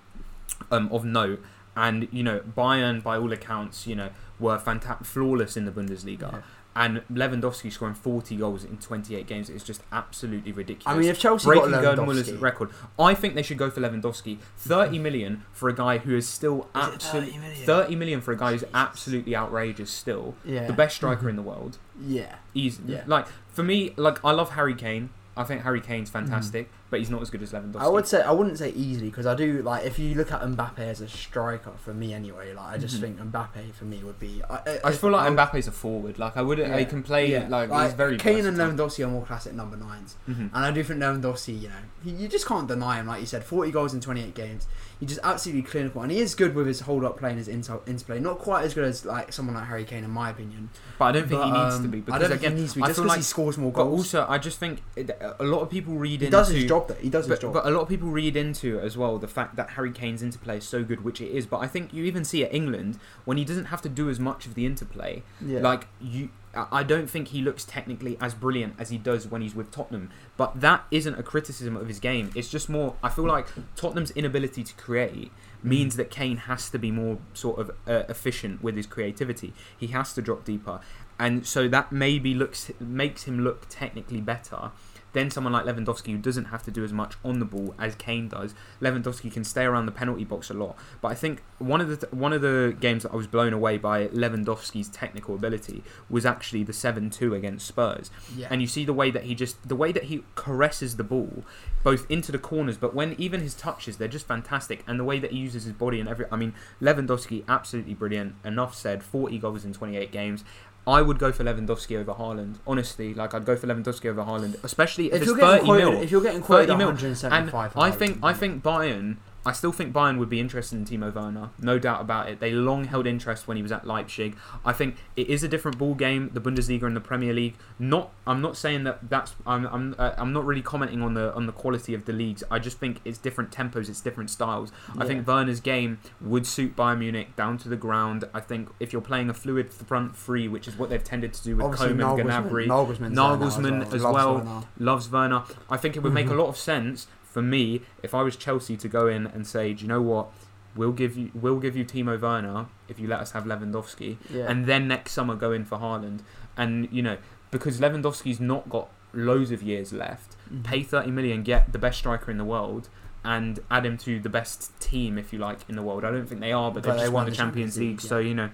um, 0.71 0.89
of 0.93 1.05
note, 1.05 1.43
and 1.77 2.09
you 2.13 2.23
know 2.23 2.41
Bayern, 2.41 3.03
by 3.03 3.17
all 3.17 3.33
accounts, 3.33 3.87
you 3.87 3.95
know 3.97 4.11
were 4.41 4.59
fantastic, 4.59 5.07
flawless 5.07 5.57
in 5.57 5.65
the 5.65 5.71
Bundesliga. 5.73 6.33
Yeah. 6.33 6.41
And 6.75 7.03
Lewandowski 7.13 7.71
scoring 7.71 7.93
40 7.95 8.37
goals 8.37 8.65
in 8.65 8.79
28 8.79 9.27
games 9.27 9.51
is 9.51 9.63
just 9.63 9.83
absolutely 9.93 10.53
ridiculous. 10.53 10.87
I 10.97 10.99
mean, 10.99 11.11
if 11.11 11.19
Chelsea 11.19 11.45
breaking 11.47 11.71
got 11.71 11.83
Gerd 11.83 11.99
Lewandowski, 11.99 12.41
record. 12.41 12.71
I 12.99 13.13
think 13.15 13.35
they 13.35 13.43
should 13.43 13.59
go 13.59 13.69
for 13.71 13.83
Lewandowski. 13.83 14.39
30 14.57 14.99
million 14.99 15.43
for 15.53 15.69
a 15.69 15.75
guy 15.75 15.99
who 15.99 16.17
is 16.17 16.27
still 16.27 16.71
absolutely 16.75 17.33
30 17.33 17.39
million? 17.47 17.67
30 17.67 17.97
million 17.97 18.21
for 18.23 18.33
a 18.33 18.39
guy 18.39 18.53
who's 18.53 18.61
Jesus. 18.63 18.75
absolutely 18.75 19.37
outrageous 19.37 19.91
still. 19.91 20.35
yeah, 20.47 20.67
The 20.67 20.73
best 20.73 20.97
striker 20.97 21.29
in 21.29 21.37
the 21.37 21.43
world. 21.43 21.77
Yeah, 22.03 22.37
He's 22.55 22.81
Yeah. 22.81 23.03
like 23.07 23.27
for 23.49 23.63
me, 23.63 23.93
like 23.97 24.25
I 24.25 24.31
love 24.33 24.53
Harry 24.53 24.75
Kane. 24.75 25.11
I 25.35 25.45
think 25.45 25.63
Harry 25.63 25.81
Kane's 25.81 26.11
fantastic, 26.11 26.71
but 26.91 26.99
he's 27.01 27.09
not 27.09 27.23
as 27.23 27.31
good 27.31 27.43
as 27.43 27.53
Lewandowski. 27.53 27.73
Mm-hmm. 27.73 27.83
I 27.83 27.89
would 27.89 28.07
say 28.07 28.21
I 28.23 28.33
wouldn't 28.33 28.59
say 28.59 28.69
easily 28.71 29.09
because 29.09 29.25
I 29.25 29.35
do 29.35 29.63
like 29.63 29.85
if 29.87 29.99
you 29.99 30.15
look 30.15 30.31
at 30.31 30.43
Mbappe 30.43 30.79
as 30.79 31.01
a 31.01 31.09
striker 31.09 31.73
for 31.79 31.95
me 31.95 32.13
anyway. 32.13 32.53
Like 32.53 32.75
I 32.75 32.77
just 32.79 32.97
Mhm. 32.99 33.01
think 33.01 33.19
Mbappe 33.33 33.73
for 33.73 33.85
me 33.87 34.03
would 34.05 34.19
be. 34.21 34.43
I, 34.51 34.55
I, 34.57 34.61
I 34.85 34.89
just 34.91 35.01
feel 35.01 35.11
like 35.11 35.23
I 35.23 35.31
would- 35.31 35.39
Mbappe's 35.39 35.67
a 35.69 35.73
forward. 35.73 36.19
Like 36.19 36.37
I 36.37 36.43
wouldn't. 36.43 36.69
Yeah. 36.69 36.79
He 36.79 36.85
can 36.85 37.03
play 37.03 37.31
yeah, 37.31 37.49
like, 37.49 37.71
he's 37.73 37.95
very. 37.95 38.19
Kane 38.19 38.45
and. 38.45 38.59
Lewandowski 38.59 39.07
are 39.07 39.11
more 39.11 39.25
classic 39.25 39.55
number 39.55 39.77
nines, 39.77 40.17
Mhm. 40.29 40.51
and 40.53 40.65
I 40.65 40.71
do 40.71 40.83
think 40.85 41.01
Lewandowski, 41.01 41.61
you 41.63 41.69
know, 41.69 41.75
he, 42.05 42.11
you 42.11 42.29
just 42.29 42.47
can't 42.47 42.69
deny 42.69 43.01
him. 43.01 43.07
Like 43.07 43.21
you 43.21 43.27
said, 43.27 43.43
forty 43.43 43.71
goals 43.71 43.95
in 43.95 44.01
twenty 44.01 44.23
eight 44.23 44.35
games. 44.35 44.67
He's 45.03 45.09
just 45.17 45.21
absolutely 45.25 45.63
clinical, 45.63 46.01
and 46.01 46.13
he 46.13 46.21
is 46.21 46.37
good 46.37 46.55
with 46.55 46.69
his 46.69 46.79
hold 46.79 47.05
up 47.05 47.19
play 47.19 47.31
and 47.31 47.39
his 47.39 47.49
inter- 47.49 47.81
interplay. 47.89 48.21
Not 48.21 48.39
quite 48.39 48.63
as 48.65 48.73
good 48.73 48.85
as 48.85 49.05
like 49.05 49.33
someone 49.33 49.57
like 49.57 49.67
Harry 49.67 49.83
Kane, 49.85 50.05
in 50.05 50.11
my 50.13 50.31
opinion. 50.31 50.69
But 50.97 51.07
I 51.07 51.13
don't 51.13 51.29
think 51.29 51.41
But, 51.41 51.47
he 51.47 51.51
needs 51.65 51.75
um, 51.75 51.83
to 51.83 51.89
be 51.89 51.99
I 51.99 52.01
because 52.03 52.21
don't 52.21 52.39
think 52.39 52.55
he 52.55 52.61
needs 52.61 52.73
to 52.75 52.79
be 52.79 52.83
I 52.85 52.87
just 52.87 52.97
feel 52.99 53.05
because 53.05 53.09
like. 53.09 53.19
he 53.19 53.23
scores 53.25 53.59
more 53.59 53.73
goals. 53.73 53.89
But 54.13 54.19
also, 54.21 54.27
I 54.33 54.39
just 54.39 54.61
think 54.61 54.81
it, 54.95 55.11
a 55.41 55.43
lot 55.43 55.63
of 55.63 55.71
people 55.71 55.95
read 55.95 56.21
he 56.21 56.27
into. 56.27 56.31
does 56.37 56.49
his 56.51 56.67
job. 56.67 56.87
Though. 56.87 56.95
He 56.95 57.11
does 57.11 57.27
his 57.27 57.37
job. 57.41 57.53
but 57.53 57.67
a 57.67 57.71
lot 57.71 57.81
of 57.81 57.89
people 57.89 58.11
read 58.11 58.37
into 58.37 58.79
as 58.79 58.97
well 58.97 59.19
the 59.19 59.27
fact 59.27 59.57
that 59.57 59.71
Harry 59.71 59.91
Kane's 59.91 60.23
interplay 60.23 60.59
is 60.59 60.65
so 60.65 60.85
good, 60.85 61.03
which 61.05 61.21
it 61.21 61.33
is. 61.33 61.47
But 61.47 61.59
I 61.59 61.67
think 61.67 61.93
you 61.93 62.05
even 62.05 62.25
see 62.25 62.45
at 62.45 62.55
England 62.55 63.01
when 63.25 63.39
he 63.39 63.45
doesn't 63.45 63.67
have 63.67 63.83
to 63.83 63.89
do 63.89 64.09
as 64.09 64.21
much 64.21 64.47
of 64.47 64.55
the 64.55 64.65
interplay. 64.67 65.25
yeah. 65.45 65.59
Like 65.59 65.89
you, 66.01 66.29
I 66.55 66.83
don't 66.83 67.09
think 67.09 67.29
he 67.29 67.41
looks 67.41 67.65
technically 67.65 68.19
as 68.21 68.35
brilliant 68.35 68.75
as 68.79 68.91
he 68.91 68.99
does 68.99 69.27
when 69.27 69.41
he's 69.41 69.55
with 69.55 69.71
Tottenham. 69.71 70.11
But 70.37 70.61
that 70.61 70.85
isn't 70.91 71.19
a 71.19 71.23
criticism 71.23 71.77
of 71.77 71.89
his 71.89 71.99
game. 71.99 72.31
It's 72.35 72.51
just 72.51 72.69
more. 72.69 72.97
I 73.03 73.09
feel 73.09 73.27
like 73.27 73.47
Tottenham's 73.75 74.11
inability 74.11 74.63
to 74.65 74.75
create 74.75 75.33
means 75.63 75.97
that 75.97 76.11
Kane 76.11 76.37
has 76.37 76.69
to 76.71 76.79
be 76.79 76.91
more 76.91 77.19
sort 77.33 77.59
of 77.59 77.71
uh, 77.87 78.05
efficient 78.09 78.63
with 78.63 78.77
his 78.77 78.87
creativity. 78.87 79.55
He 79.79 79.89
has 79.89 80.13
to 80.15 80.23
drop 80.23 80.45
deeper, 80.45 80.81
and 81.19 81.47
so 81.47 81.69
that 81.69 81.91
maybe 81.93 82.35
looks 82.35 82.71
makes 82.81 83.25
him 83.25 83.41
look 83.41 83.67
technically 83.71 84.21
better 84.21 84.73
then 85.13 85.31
someone 85.31 85.53
like 85.53 85.65
Lewandowski 85.65 86.13
who 86.13 86.19
doesn't 86.19 86.47
have 86.47 86.63
to 86.65 86.71
do 86.71 86.85
as 86.85 86.93
much 86.93 87.15
on 87.25 87.39
the 87.39 87.45
ball 87.45 87.75
as 87.79 87.95
Kane 87.95 88.29
does. 88.29 88.55
Lewandowski 88.81 89.33
can 89.33 89.45
stay 89.45 89.65
around 89.65 89.87
the 89.87 89.93
penalty 89.93 90.25
box 90.25 90.51
a 90.51 90.55
lot. 90.55 90.77
But 91.01 91.09
I 91.09 91.15
think 91.15 91.43
one 91.59 91.81
of 91.81 92.01
the 92.01 92.07
one 92.15 92.33
of 92.33 92.41
the 92.41 92.77
games 92.81 93.03
that 93.03 93.13
I 93.13 93.17
was 93.17 93.27
blown 93.27 93.53
away 93.53 93.79
by 93.79 94.09
Lewandowski's 94.09 94.89
technical 94.89 95.35
ability 95.35 95.83
was 96.09 96.25
actually 96.27 96.65
the 96.65 96.73
7-2 96.73 97.37
against 97.37 97.67
Spurs. 97.67 98.11
Yeah. 98.35 98.49
And 98.51 98.61
you 98.61 98.67
see 98.67 98.85
the 98.85 98.93
way 98.93 99.11
that 99.11 99.25
he 99.25 99.35
just 99.35 99.69
the 99.69 99.77
way 99.77 99.93
that 99.93 100.05
he 100.05 100.25
caresses 100.35 100.97
the 100.97 101.05
ball 101.05 101.45
both 101.83 102.09
into 102.11 102.31
the 102.31 102.39
corners, 102.39 102.77
but 102.77 102.95
when 102.95 103.15
even 103.19 103.41
his 103.41 103.55
touches, 103.55 103.97
they're 103.97 104.09
just 104.09 104.27
fantastic. 104.27 104.85
And 104.87 104.99
the 105.01 105.05
way 105.05 105.19
that 105.19 105.33
he 105.33 105.39
uses 105.39 105.65
his 105.65 105.73
body 105.73 105.99
and 105.99 106.09
every, 106.09 106.27
I 106.31 106.37
mean, 106.37 106.55
Lewandowski 106.81 107.45
absolutely 107.49 107.95
brilliant. 107.95 108.37
Enough 108.45 108.75
said. 108.75 109.03
Forty 109.03 109.39
goals 109.39 109.65
in 109.65 109.73
twenty 109.73 109.97
eight 109.97 110.13
games. 110.13 110.45
I 110.87 111.01
would 111.03 111.19
go 111.19 111.31
for 111.31 111.45
Lewandowski 111.45 111.97
over 111.99 112.13
Haaland. 112.15 112.57
Honestly, 112.67 113.15
like 113.15 113.35
I'd 113.35 113.45
go 113.45 113.55
for 113.57 113.67
Lewandowski 113.69 114.07
over 114.07 114.23
Haaland, 114.23 114.63
especially 114.65 115.07
if, 115.07 115.15
if 115.15 115.23
it's 115.23 115.27
you're 115.27 115.37
getting 115.37 115.51
thirty 115.51 115.65
quoted, 115.65 115.85
mil. 115.93 116.03
if 116.03 116.11
you're 116.11 116.23
getting 116.23 116.43
quoted 116.43 116.67
30 116.69 116.79
mil. 116.79 116.87
175, 116.89 117.73
And 117.77 117.85
I 117.85 117.91
think 117.91 118.19
I 118.23 118.33
think 118.33 118.63
Bayern. 118.63 119.17
I 119.45 119.53
still 119.53 119.73
think 119.73 119.93
Bayern 119.93 120.19
would 120.19 120.29
be 120.29 120.39
interested 120.39 120.77
in 120.77 120.85
Timo 120.85 121.13
Werner, 121.13 121.51
no 121.61 121.79
doubt 121.79 122.01
about 122.01 122.29
it. 122.29 122.39
They 122.39 122.53
long 122.53 122.85
held 122.85 123.07
interest 123.07 123.49
when 123.49 123.57
he 123.57 123.63
was 123.63 123.73
at 123.73 123.87
Leipzig. 123.87 124.37
I 124.65 124.73
think 124.73 124.97
it 125.17 125.29
is 125.29 125.43
a 125.43 125.49
different 125.49 125.79
ball 125.79 125.95
game, 125.95 126.31
the 126.33 126.41
Bundesliga 126.41 126.85
and 126.85 126.95
the 126.95 127.01
Premier 127.01 127.33
League. 127.33 127.57
Not, 127.79 128.13
I'm 128.27 128.41
not 128.41 128.57
saying 128.57 128.85
that 128.85 129.11
that's. 129.11 129.35
I'm, 129.45 129.67
I'm, 129.67 129.95
uh, 129.99 130.13
I'm 130.17 130.33
not 130.33 130.45
really 130.47 130.63
commenting 130.63 131.03
on 131.03 131.15
the 131.15 131.35
on 131.35 131.47
the 131.47 131.53
quality 131.53 131.93
of 131.95 132.05
the 132.05 132.13
leagues. 132.13 132.45
I 132.51 132.59
just 132.61 132.79
think 132.79 133.01
it's 133.05 133.19
different 133.19 133.51
tempos, 133.51 133.89
it's 133.89 134.01
different 134.01 134.31
styles. 134.31 134.71
I 134.97 135.05
think 135.07 135.27
Werner's 135.27 135.61
game 135.61 135.99
would 136.21 136.47
suit 136.47 136.77
Bayern 136.77 136.99
Munich 137.01 137.35
down 137.35 137.59
to 137.59 137.69
the 137.69 137.77
ground. 137.77 138.25
I 138.33 138.41
think 138.41 138.69
if 138.79 138.93
you're 138.93 139.03
playing 139.03 139.29
a 139.29 139.35
fluid 139.35 139.73
front 139.73 140.17
three, 140.17 140.47
which 140.47 140.69
is 140.69 140.79
what 140.79 140.89
they've 140.91 141.03
tended 141.03 141.33
to 141.35 141.43
do 141.43 141.57
with 141.57 141.67
obviously 141.67 141.89
Coman, 141.89 142.07
Nagelsmann, 142.27 142.49
Gnabry, 142.51 142.67
Nagelsmann 142.69 143.93
as 143.93 144.03
well. 144.03 144.13
Loves 144.35 144.45
Werner. 144.47 144.63
loves 144.79 145.11
Werner. 145.11 145.43
I 145.69 145.77
think 145.77 145.97
it 145.97 146.01
would 146.05 146.13
make 146.15 146.27
Mhm. 146.29 146.33
a 146.33 146.35
lot 146.35 146.47
of 146.49 146.57
sense 146.57 147.07
for 147.33 147.43
me 147.43 147.81
if 148.03 148.15
I 148.15 148.23
was 148.23 148.37
Chelsea 148.37 148.77
to 148.77 148.89
go 148.89 149.07
in 149.07 149.27
and 149.27 149.47
say, 149.47 149.73
do 149.73 149.83
you 149.83 149.89
know 149.89 150.03
what? 150.03 150.29
We'll 150.75 150.93
give 150.93 151.17
you 151.19 151.31
we'll 151.35 151.59
give 151.61 151.77
you 151.77 151.85
Timo 151.85 152.19
Werner 152.21 152.67
if 152.89 152.99
you 152.99 153.07
let 153.09 153.21
us 153.21 153.33
have 153.33 153.45
Lewandowski, 153.45 154.17
Yeah. 154.31 154.47
and 154.51 154.67
then 154.67 154.89
next 154.89 155.13
summer 155.13 155.35
go 155.35 155.53
in 155.53 155.65
for 155.65 155.79
Haaland. 155.79 156.21
And 156.57 156.89
you 156.91 157.03
know 157.03 157.17
because 157.51 157.79
Lewandowski's 157.81 158.41
not 158.41 158.69
got 158.71 158.89
loads 159.13 159.51
of 159.51 159.63
years 159.63 159.93
left, 159.93 160.37
Mhm. 160.51 160.65
pay 160.65 160.83
30 160.83 161.11
million, 161.11 161.43
get 161.43 161.73
the 161.73 161.79
best 161.79 161.99
striker 161.99 162.31
in 162.31 162.39
the 162.39 162.45
world, 162.47 162.89
and 163.23 163.61
add 163.71 163.85
him 163.85 163.99
to 163.99 164.19
the 164.19 164.31
best 164.31 164.73
team, 164.81 165.19
if 165.19 165.33
you 165.35 165.39
like, 165.39 165.59
in 165.69 165.77
the 165.77 165.83
world. 165.83 166.03
I 166.05 166.11
don't 166.11 166.27
think 166.27 166.41
they 166.41 166.53
are, 166.53 166.71
but, 166.71 166.83
But 166.83 166.93
they've 166.93 166.97
they 167.01 167.03
just 167.05 167.13
won 167.13 167.27
the 167.27 167.33
Champions, 167.33 167.75
Champions 167.75 167.79
League, 167.79 167.89
League, 167.91 168.01
so 168.01 168.19
you 168.19 168.35
know. 168.35 168.49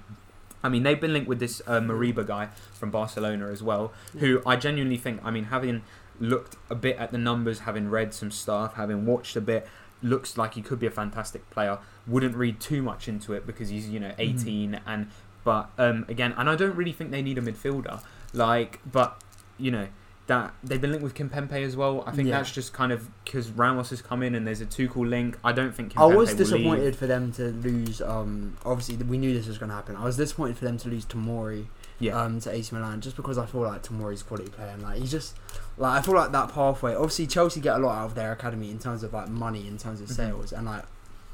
I 0.65 0.69
mean, 0.69 0.83
they've 0.83 1.01
been 1.01 1.13
linked 1.13 1.29
with 1.29 1.39
this 1.39 1.63
uh, 1.69 1.79
Moriba 1.81 2.27
guy 2.27 2.49
from 2.73 2.91
Barcelona 2.91 3.47
as 3.47 3.63
well, 3.63 3.93
who 4.19 4.43
I 4.45 4.57
genuinely 4.57 4.97
think, 4.97 5.21
I 5.25 5.31
mean, 5.31 5.45
having 5.45 5.83
looked 6.21 6.57
a 6.71 6.75
bit 6.75 6.97
at 6.97 7.11
the 7.13 7.19
numbers, 7.19 7.61
having 7.61 7.89
read 7.91 8.13
some 8.15 8.31
stuff, 8.31 8.75
having 8.75 9.07
watched 9.07 9.37
a 9.37 9.41
bit, 9.41 9.67
looks 10.03 10.37
like 10.37 10.55
he 10.55 10.63
could 10.63 10.79
be 10.79 10.87
a 10.87 10.91
fantastic 10.91 11.49
player. 11.51 11.79
Wouldn't 12.07 12.37
read 12.37 12.61
too 12.61 12.83
much 12.83 13.09
into 13.09 13.33
it 13.33 13.47
because 13.47 13.69
he's, 13.69 13.89
you 13.89 14.01
know, 14.01 14.13
18 14.19 14.81
and 14.87 15.09
but 15.45 15.71
um, 15.79 16.05
again, 16.09 16.35
and 16.37 16.51
I 16.51 16.57
don't 16.57 16.77
really 16.77 16.93
think 16.93 17.11
they 17.11 17.23
need 17.23 17.39
a 17.39 17.41
midfielder. 17.41 18.03
Like, 18.35 18.81
but 18.91 19.23
you 19.57 19.71
know 19.71 19.89
that 20.27 20.53
they've 20.63 20.81
been 20.81 20.91
linked 20.91 21.03
with 21.03 21.15
Kimpembe 21.15 21.65
as 21.65 21.75
well. 21.75 22.05
I 22.07 22.11
think 22.13 22.29
Yeah. 22.29 22.37
that's 22.37 22.53
just 22.53 22.75
kind 22.75 22.93
of 22.93 23.09
because 23.25 23.49
Ramos 23.49 23.89
has 23.91 24.03
come 24.03 24.23
in 24.23 24.35
and 24.35 24.47
there's 24.47 24.61
a 24.61 24.67
Tuchel 24.67 25.09
link. 25.09 25.39
I 25.43 25.53
don't 25.53 25.75
think 25.75 25.95
I 25.97 26.03
Kimpembe 26.03 26.17
was 26.17 26.31
will 26.31 26.37
disappointed 26.37 26.97
for 26.97 27.07
them 27.07 27.33
to 27.33 27.45
lose. 27.45 28.03
Um, 28.03 28.59
obviously, 28.65 28.97
we 28.97 29.17
knew 29.17 29.33
this 29.33 29.47
was 29.47 29.57
going 29.57 29.71
to 29.71 29.75
happen. 29.75 29.97
I 29.97 30.05
was 30.05 30.19
disappointed 30.19 30.59
for 30.59 30.67
them 30.67 30.77
to 30.79 30.89
lose 30.91 31.07
Tomori 31.07 31.67
Yeah, 32.01 32.21
um, 32.23 32.39
to 32.41 32.51
AC 32.53 32.75
Milan 32.75 33.01
just 33.01 33.17
because 33.17 33.39
I 33.39 33.47
feel 33.47 33.63
like 33.63 33.83
Tomori's 33.83 34.23
quality 34.23 34.51
player 34.51 34.69
and 34.69 34.83
like 34.83 34.99
he's 34.99 35.11
just 35.11 35.35
like 35.77 35.99
I 35.99 36.03
feel 36.03 36.15
like 36.15 36.31
that 36.33 36.53
pathway. 36.53 36.95
Obviously, 36.95 37.27
Chelsea 37.27 37.61
get 37.61 37.77
a 37.77 37.79
lot 37.79 37.97
out 37.99 38.05
of 38.07 38.15
their 38.15 38.31
academy 38.33 38.71
in 38.71 38.79
terms 38.79 39.03
of 39.03 39.13
like 39.13 39.29
money, 39.29 39.67
in 39.67 39.79
terms 39.79 40.01
of 40.01 40.09
Mhm. 40.09 40.13
sales, 40.15 40.53
and 40.53 40.67
like 40.67 40.85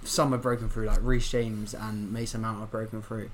some 0.04 0.32
have 0.32 0.42
broken 0.42 0.68
through. 0.68 0.86
Like 0.86 0.98
Reece 1.02 1.30
James 1.30 1.74
and 1.74 2.12
Mason 2.12 2.40
Mount 2.42 2.60
have 2.60 2.70
broken 2.70 3.02
through. 3.02 3.30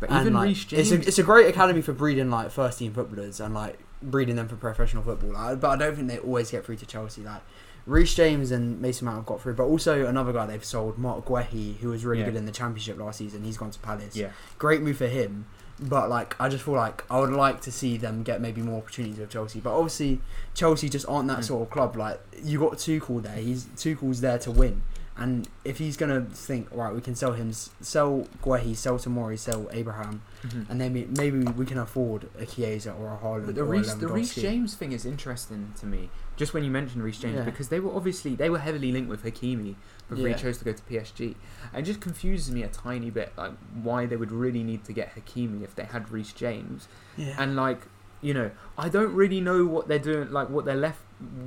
but 0.00 0.08
And, 0.10 0.20
even 0.22 0.32
like, 0.34 0.48
Reece 0.48 0.64
James. 0.64 0.90
It's 0.92 1.04
a, 1.04 1.08
it's 1.08 1.18
a 1.18 1.22
great 1.22 1.46
academy 1.48 1.82
for 1.82 1.92
breeding 1.92 2.30
like 2.30 2.50
first 2.50 2.78
team 2.78 2.92
footballers 2.94 3.38
and 3.40 3.54
like 3.54 3.78
breeding 4.02 4.36
them 4.36 4.48
for 4.48 4.56
professional 4.56 5.02
football. 5.04 5.32
Like, 5.32 5.60
but 5.60 5.70
I 5.70 5.76
don't 5.76 5.94
think 5.94 6.08
they 6.08 6.18
always 6.18 6.50
get 6.50 6.64
through 6.64 6.76
to 6.76 6.86
Chelsea. 6.86 7.22
Like 7.22 7.42
Reece 7.86 8.14
James 8.14 8.50
and 8.52 8.80
Mason 8.80 9.04
Mount 9.04 9.18
have 9.18 9.26
got 9.26 9.40
through, 9.40 9.54
but 9.54 9.64
also 9.64 10.06
another 10.06 10.32
guy 10.32 10.46
they've 10.46 10.64
sold, 10.64 10.96
Marc 10.98 11.26
Guéhi, 11.26 11.76
who 11.78 11.90
was 11.90 12.04
really 12.04 12.20
Yeah. 12.20 12.26
good 12.30 12.36
in 12.36 12.46
the 12.46 12.52
Championship 12.52 12.98
last 12.98 13.18
season. 13.18 13.42
He's 13.44 13.56
gone 13.58 13.70
to 13.70 13.78
Palace. 13.80 14.16
yeah, 14.16 14.30
Great 14.58 14.82
move 14.82 14.96
for 14.96 15.08
him. 15.08 15.46
But 15.88 16.08
like, 16.08 16.36
I 16.40 16.48
just 16.48 16.64
feel 16.64 16.74
like 16.74 17.04
I 17.10 17.18
would 17.20 17.30
like 17.30 17.60
to 17.62 17.72
see 17.72 17.96
them 17.96 18.22
get 18.22 18.40
maybe 18.40 18.62
more 18.62 18.78
opportunities 18.78 19.18
with 19.18 19.30
Chelsea. 19.30 19.60
But 19.60 19.74
obviously, 19.76 20.20
Chelsea 20.54 20.88
just 20.88 21.06
aren't 21.08 21.28
that 21.28 21.40
Mm. 21.40 21.44
sort 21.44 21.62
of 21.62 21.70
club. 21.70 21.96
Like 21.96 22.20
you 22.42 22.60
got 22.60 22.72
Tuchel 22.74 23.22
there. 23.22 23.36
He's 23.36 23.64
Tuchel's 23.76 24.20
there 24.20 24.38
to 24.38 24.50
win. 24.50 24.82
And 25.14 25.46
if 25.62 25.76
he's 25.76 25.98
gonna 25.98 26.22
think, 26.22 26.68
right, 26.72 26.92
we 26.94 27.02
can 27.02 27.14
sell 27.14 27.32
him, 27.34 27.52
sell 27.52 28.26
Guehi, 28.42 28.74
sell 28.74 28.94
Tomori, 28.98 29.38
sell 29.38 29.68
Abraham, 29.70 30.22
Mhm. 30.42 30.70
and 30.70 30.80
then 30.80 30.92
maybe 31.18 31.38
we 31.40 31.66
can 31.66 31.76
afford 31.76 32.28
a 32.38 32.46
Chiesa 32.46 32.92
or 32.92 33.12
a 33.12 33.18
Haaland 33.18 33.44
But 33.46 33.54
the 33.54 33.62
Reece, 33.64 33.92
the 33.94 34.08
Reece 34.08 34.34
James 34.34 34.74
thing 34.74 34.92
is 34.92 35.04
interesting 35.04 35.74
to 35.80 35.86
me. 35.86 36.08
Just 36.36 36.54
when 36.54 36.64
you 36.64 36.70
mentioned 36.70 37.04
Reece 37.04 37.18
James, 37.18 37.36
Yeah. 37.36 37.44
because 37.44 37.68
they 37.68 37.78
were 37.78 37.94
obviously 37.94 38.34
they 38.34 38.48
were 38.48 38.58
heavily 38.60 38.90
linked 38.90 39.10
with 39.10 39.22
Hakimi 39.22 39.74
before 40.14 40.28
Yeah. 40.28 40.36
he 40.36 40.42
chose 40.42 40.58
to 40.58 40.64
go 40.64 40.72
to 40.72 40.82
PSG. 40.82 41.34
It 41.74 41.82
just 41.82 42.00
confuses 42.00 42.50
me 42.52 42.62
a 42.62 42.68
tiny 42.68 43.10
bit, 43.10 43.32
like 43.36 43.52
why 43.82 44.06
they 44.06 44.16
would 44.16 44.32
really 44.32 44.62
need 44.62 44.84
to 44.84 44.92
get 44.92 45.14
Hakimi 45.14 45.62
if 45.62 45.74
they 45.74 45.84
had 45.84 46.10
Reece 46.10 46.32
James. 46.32 46.88
Yeah. 47.16 47.34
And 47.38 47.56
like, 47.56 47.86
you 48.20 48.34
know, 48.34 48.50
I 48.78 48.88
don't 48.88 49.14
really 49.14 49.40
know 49.40 49.64
what 49.64 49.88
they're 49.88 49.98
doing, 49.98 50.30
like 50.30 50.48
what 50.50 50.64
their 50.64 50.76
left 50.76 51.00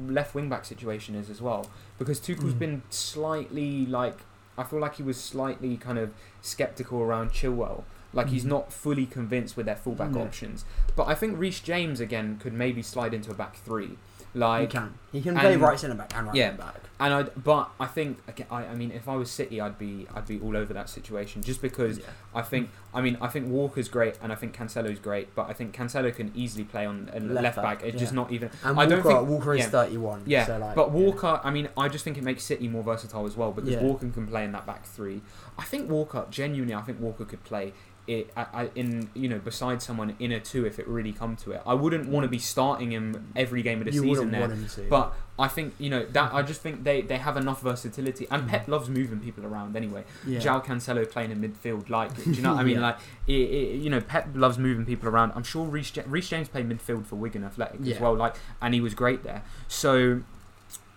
left 0.07 0.33
wing 0.33 0.47
back 0.49 0.63
situation 0.65 1.15
is 1.15 1.29
as 1.29 1.41
well, 1.41 1.69
because 1.97 2.19
Tuchel's 2.19 2.53
Mm. 2.53 2.59
been 2.59 2.81
slightly 2.89 3.85
like 3.85 4.19
I 4.57 4.63
feel 4.63 4.79
like 4.79 4.95
he 4.95 5.03
was 5.03 5.19
slightly 5.19 5.75
kind 5.75 5.97
of 5.97 6.11
skeptical 6.41 7.01
around 7.01 7.31
Chilwell. 7.31 7.83
Like 8.13 8.27
he's 8.29 8.45
Mhm. 8.45 8.49
not 8.55 8.71
fully 8.71 9.05
convinced 9.05 9.57
with 9.57 9.65
their 9.65 9.75
fullback 9.75 10.11
No. 10.11 10.21
options. 10.21 10.63
But 10.95 11.09
I 11.09 11.15
think 11.15 11.37
Reece 11.37 11.59
James 11.59 11.99
again 11.99 12.37
could 12.39 12.53
maybe 12.53 12.81
slide 12.81 13.13
into 13.13 13.31
a 13.31 13.33
back 13.33 13.57
three. 13.57 13.97
He 14.35 14.67
can. 14.67 14.93
He 15.11 15.21
can 15.21 15.35
play 15.37 15.53
and- 15.53 15.61
right 15.61 15.79
centre 15.79 15.95
back 15.95 16.11
and 16.15 16.27
right 16.27 16.35
Yeah. 16.35 16.51
back. 16.51 16.75
and 16.99 17.13
I 17.13 17.23
but 17.23 17.71
I 17.79 17.87
think 17.87 18.19
again, 18.27 18.47
I, 18.49 18.65
I 18.67 18.75
mean 18.75 18.91
if 18.91 19.07
I 19.09 19.15
was 19.15 19.29
City 19.31 19.59
I'd 19.59 19.77
be 19.77 20.07
I'd 20.15 20.25
be 20.27 20.39
all 20.39 20.55
over 20.55 20.73
that 20.73 20.89
situation 20.89 21.41
just 21.41 21.61
because 21.61 21.99
Yeah. 21.99 22.05
I 22.33 22.41
think 22.41 22.69
I 22.93 23.01
mean 23.01 23.17
I 23.21 23.27
think 23.27 23.47
Walker's 23.49 23.89
great 23.89 24.17
and 24.21 24.31
I 24.31 24.35
think 24.35 24.55
Cancelo's 24.55 24.99
great 24.99 25.33
but 25.35 25.49
I 25.49 25.53
think 25.53 25.75
Cancelo 25.75 26.13
can 26.15 26.31
easily 26.35 26.63
play 26.63 26.85
on 26.85 27.09
left, 27.13 27.43
Left 27.43 27.55
back. 27.57 27.83
It's 27.83 27.99
just 27.99 28.13
not 28.13 28.31
even 28.31 28.49
And 28.63 28.79
I 28.79 28.85
Walker, 28.85 28.89
don't 28.89 29.03
think- 29.03 29.27
Walker 29.29 29.53
is 29.55 29.59
yeah. 29.61 29.69
31. 29.69 30.23
yeah, 30.25 30.45
so 30.45 30.57
like, 30.57 30.75
but 30.75 30.87
yeah. 30.87 30.93
Walker, 30.93 31.41
I 31.43 31.49
mean, 31.51 31.67
I 31.77 31.87
just 31.89 32.03
think 32.05 32.17
it 32.17 32.23
makes 32.23 32.43
City 32.43 32.67
more 32.69 32.83
versatile 32.83 33.25
as 33.25 33.35
well 33.35 33.51
because 33.51 33.69
Yeah. 33.71 33.81
Walker 33.81 34.07
can 34.09 34.25
play 34.27 34.43
in 34.45 34.51
that 34.53 34.65
back 34.65 34.85
three. 34.85 35.21
I 35.57 35.63
think 35.63 35.89
Walker, 35.89 36.25
genuinely, 36.29 36.75
I 36.75 36.81
think 36.81 36.99
Walker 37.01 37.25
could 37.25 37.43
play 37.43 37.73
it 38.07 38.31
I, 38.37 38.45
I, 38.53 38.69
in 38.75 39.09
you 39.13 39.27
know 39.27 39.39
beside 39.39 39.81
someone 39.81 40.15
in 40.19 40.31
a 40.31 40.39
two 40.39 40.65
if 40.65 40.79
it 40.79 40.87
really 40.87 41.11
come 41.11 41.35
to 41.37 41.51
it. 41.51 41.61
I 41.65 41.73
wouldn't 41.73 42.07
want 42.07 42.23
to 42.23 42.27
be 42.29 42.39
starting 42.39 42.91
him 42.91 43.31
every 43.35 43.61
game 43.61 43.79
of 43.79 43.85
the 43.85 43.93
you 43.93 44.01
season 44.01 44.31
there, 44.31 44.41
want 44.41 44.53
him 44.53 44.67
to. 44.67 44.81
but 44.89 45.13
I 45.37 45.47
think 45.47 45.73
you 45.79 45.89
know 45.89 46.05
that 46.05 46.33
I 46.33 46.41
just 46.43 46.61
think 46.61 46.83
they, 46.83 47.01
they 47.01 47.17
have 47.17 47.35
enough 47.37 47.61
versatility 47.61 48.27
and. 48.31 48.45
Pep 48.47 48.67
loves 48.67 48.89
moving 48.89 49.19
people 49.19 49.43
around 49.45 49.75
anyway. 49.75 50.03
yeah. 50.25 50.39
João 50.39 50.63
Cancelo 50.63 51.09
playing 51.09 51.31
in 51.31 51.41
midfield, 51.41 51.89
like 51.89 52.15
do 52.23 52.31
you 52.31 52.41
know 52.41 52.53
what 52.53 52.61
I 52.61 52.63
mean? 52.69 52.75
Yeah. 52.75 52.81
Like 52.81 52.97
it, 53.27 53.33
it, 53.33 53.75
you 53.81 53.89
know, 53.89 54.01
Pep 54.01 54.29
loves 54.35 54.57
moving 54.59 54.85
people 54.85 55.09
around. 55.09 55.31
I'm 55.35 55.43
sure 55.43 55.65
Reece, 55.65 55.95
Ja- 55.95 56.03
Reece 56.05 56.29
James 56.29 56.47
played 56.47 56.69
midfield 56.69 57.05
for 57.07 57.15
Wigan 57.15 57.43
Athletic 57.43 57.81
as 57.87 57.99
well, 57.99 58.15
like 58.15 58.35
and 58.61 58.73
he 58.73 58.81
was 58.81 58.93
great 58.93 59.23
there. 59.23 59.41
So 59.67 60.21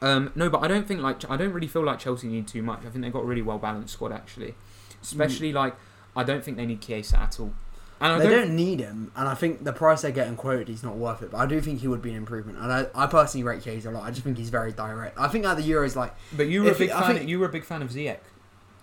um, 0.00 0.30
no, 0.34 0.48
but 0.48 0.62
I 0.62 0.68
don't 0.68 0.86
think 0.86 1.00
like 1.00 1.28
I 1.30 1.36
don't 1.36 1.52
really 1.52 1.66
feel 1.66 1.84
like 1.84 1.98
Chelsea 1.98 2.28
need 2.28 2.46
too 2.46 2.62
much. 2.62 2.80
I 2.80 2.90
think 2.90 3.02
they've 3.02 3.12
got 3.12 3.22
a 3.22 3.26
really 3.26 3.42
well 3.42 3.58
balanced 3.58 3.94
squad 3.94 4.12
actually, 4.12 4.54
especially 5.02 5.52
like 5.52 5.74
I 6.18 6.24
don't 6.24 6.42
think 6.44 6.56
they 6.56 6.66
need 6.66 6.80
Chiesa 6.82 7.18
at 7.18 7.38
all. 7.40 7.52
And 8.00 8.12
I 8.12 8.18
they 8.18 8.28
don't, 8.28 8.46
don't 8.48 8.56
need 8.56 8.78
him, 8.80 9.10
and 9.16 9.26
I 9.28 9.34
think 9.34 9.64
the 9.64 9.72
price 9.72 10.02
they're 10.02 10.12
getting 10.12 10.36
quoted 10.36 10.68
is 10.70 10.84
not 10.84 10.94
worth 10.96 11.20
it. 11.22 11.32
But 11.32 11.38
I 11.38 11.46
do 11.46 11.60
think 11.60 11.80
he 11.80 11.88
would 11.88 12.00
be 12.02 12.10
an 12.10 12.16
improvement, 12.16 12.58
and 12.58 12.72
I, 12.72 12.86
I 12.94 13.06
personally 13.08 13.42
rate 13.44 13.62
Chiesa 13.64 13.90
a 13.90 13.92
lot. 13.92 14.04
I 14.04 14.10
just 14.10 14.22
think 14.22 14.38
he's 14.38 14.50
very 14.50 14.70
direct. 14.72 15.18
I 15.18 15.26
think 15.26 15.44
at 15.44 15.56
the 15.56 15.68
Euros, 15.68 15.96
like 15.96 16.14
but 16.36 16.46
you 16.48 16.62
were 16.62 16.70
a 16.70 16.74
big 16.74 16.90
he- 16.90 16.96
fan. 16.96 17.16
think- 17.16 17.28
you 17.28 17.40
were 17.40 17.46
a 17.46 17.52
big 17.58 17.64
fan 17.64 17.82
of 17.82 17.90
Ziyech. 17.90 18.18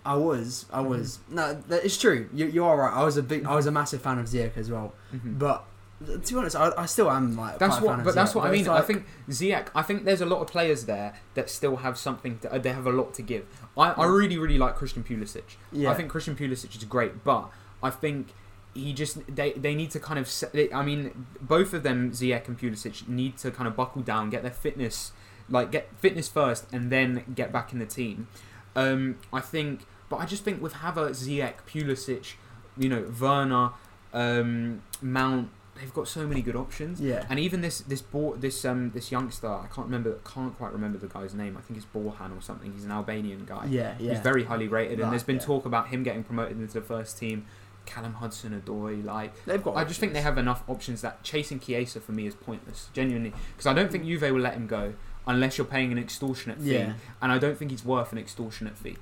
I 0.04 0.14
was, 0.16 0.66
I 0.72 0.80
Mm-hmm. 0.80 0.88
was. 0.90 1.18
No, 1.30 1.54
that, 1.68 1.84
it's 1.84 1.96
true. 1.98 2.28
You, 2.34 2.46
you 2.46 2.64
are 2.64 2.76
right. 2.76 2.92
I 2.92 3.04
was 3.04 3.16
a 3.16 3.22
big, 3.22 3.46
I 3.46 3.54
was 3.56 3.66
a 3.66 3.72
massive 3.72 4.02
fan 4.02 4.18
of 4.18 4.26
Ziyech 4.26 4.56
as 4.56 4.70
well. 4.70 4.92
Mhm. 5.14 5.38
But 5.38 5.64
to 6.06 6.18
be 6.34 6.38
honest, 6.38 6.54
I, 6.54 6.70
I 6.76 6.84
still 6.86 7.10
am 7.10 7.36
like. 7.38 7.58
That's 7.58 7.80
what, 7.80 8.04
but 8.04 8.14
that's 8.14 8.34
what 8.34 8.44
I 8.44 8.52
it's 8.52 8.68
mean. 8.68 8.68
I 8.68 8.82
think 8.82 9.06
Ziyech. 9.30 9.68
I 9.74 9.80
think 9.82 10.04
there's 10.04 10.20
a 10.20 10.26
lot 10.26 10.40
of 10.42 10.46
players 10.48 10.84
there 10.84 11.14
that 11.34 11.48
still 11.48 11.76
have 11.76 11.96
something. 11.96 12.38
To, 12.40 12.52
uh, 12.52 12.58
they 12.58 12.72
have 12.72 12.86
a 12.86 12.92
lot 12.92 13.14
to 13.14 13.22
give. 13.22 13.46
I, 13.76 13.90
I 13.90 14.06
really, 14.06 14.38
really 14.38 14.58
like 14.58 14.74
Christian 14.74 15.04
Pulisic. 15.04 15.56
yeah, 15.72 15.90
I 15.90 15.94
think 15.94 16.10
Christian 16.10 16.34
Pulisic 16.36 16.76
is 16.76 16.84
great, 16.84 17.24
but 17.24 17.50
I 17.82 17.90
think 17.90 18.28
he 18.74 18.92
just 18.92 19.18
they 19.34 19.52
they 19.52 19.74
need 19.74 19.90
to 19.92 20.00
kind 20.00 20.18
of. 20.18 20.30
I 20.72 20.82
mean, 20.82 21.26
both 21.40 21.72
of 21.74 21.82
them, 21.82 22.12
Ziyech 22.12 22.48
and 22.48 22.58
Pulisic, 22.58 23.08
need 23.08 23.36
to 23.38 23.50
kind 23.50 23.66
of 23.68 23.76
buckle 23.76 24.02
down, 24.02 24.30
get 24.30 24.42
their 24.42 24.52
fitness, 24.52 25.12
like 25.48 25.70
get 25.70 25.88
fitness 25.98 26.28
first, 26.28 26.66
and 26.72 26.90
then 26.90 27.24
get 27.34 27.52
back 27.52 27.72
in 27.72 27.78
the 27.78 27.86
team. 27.86 28.28
Um, 28.74 29.18
I 29.32 29.40
think, 29.40 29.86
but 30.08 30.16
I 30.16 30.26
just 30.26 30.44
think 30.44 30.60
with 30.60 30.74
Havertz, 30.74 31.26
Ziyech, 31.26 31.54
Pulisic, 31.66 32.34
you 32.76 32.88
know, 32.88 33.10
Werner, 33.18 33.70
um, 34.12 34.82
Mount, 35.00 35.48
they've 35.80 35.92
got 35.92 36.08
so 36.08 36.26
many 36.26 36.42
good 36.42 36.56
options. 36.56 37.00
Yeah. 37.00 37.24
And 37.28 37.38
even 37.38 37.60
this 37.60 37.80
this 37.80 38.02
Bor- 38.02 38.36
this 38.36 38.64
um 38.64 38.90
this 38.92 39.10
youngster, 39.12 39.48
I 39.48 39.66
can't 39.66 39.86
remember, 39.86 40.18
can't 40.24 40.56
quite 40.56 40.72
remember 40.72 40.98
the 40.98 41.06
guy's 41.06 41.34
name. 41.34 41.56
I 41.56 41.60
think 41.60 41.76
it's 41.76 41.86
Borhan 41.86 42.36
or 42.36 42.40
something. 42.40 42.72
He's 42.72 42.84
an 42.84 42.92
Albanian 42.92 43.44
guy. 43.44 43.66
Yeah, 43.66 43.94
yeah. 43.98 44.12
He's 44.12 44.20
very 44.20 44.44
highly 44.44 44.68
rated, 44.68 45.00
and 45.00 45.12
there's 45.12 45.22
been 45.22 45.36
yeah. 45.36 45.42
talk 45.42 45.66
about 45.66 45.88
him 45.88 46.02
getting 46.02 46.24
promoted 46.24 46.58
into 46.58 46.74
the 46.74 46.82
first 46.86 47.18
team. 47.18 47.46
Callum 47.84 48.14
Hudson 48.14 48.60
Odoi, 48.60 49.04
like 49.04 49.44
They've 49.44 49.62
got. 49.62 49.76
I 49.76 49.84
just 49.84 50.00
think 50.00 50.12
they 50.12 50.20
have 50.20 50.38
enough 50.38 50.64
options 50.68 51.02
that 51.02 51.22
chasing 51.22 51.60
Chiesa 51.60 52.00
for 52.00 52.10
me 52.10 52.26
is 52.26 52.34
pointless, 52.34 52.88
genuinely, 52.92 53.32
because 53.52 53.66
I 53.66 53.74
don't 53.74 53.92
think 53.92 54.04
Juve 54.04 54.22
will 54.22 54.40
let 54.40 54.54
him 54.54 54.66
go 54.66 54.94
unless 55.24 55.56
you're 55.56 55.66
paying 55.66 55.92
an 55.92 55.98
extortionate 55.98 56.58
fee, 56.60 56.72
Yeah. 56.74 56.94
and 57.22 57.30
I 57.30 57.38
don't 57.38 57.56
think 57.56 57.70
he's 57.70 57.84
worth 57.84 58.10
an 58.12 58.18
extortionate 58.18 58.76
fee. 58.76 58.96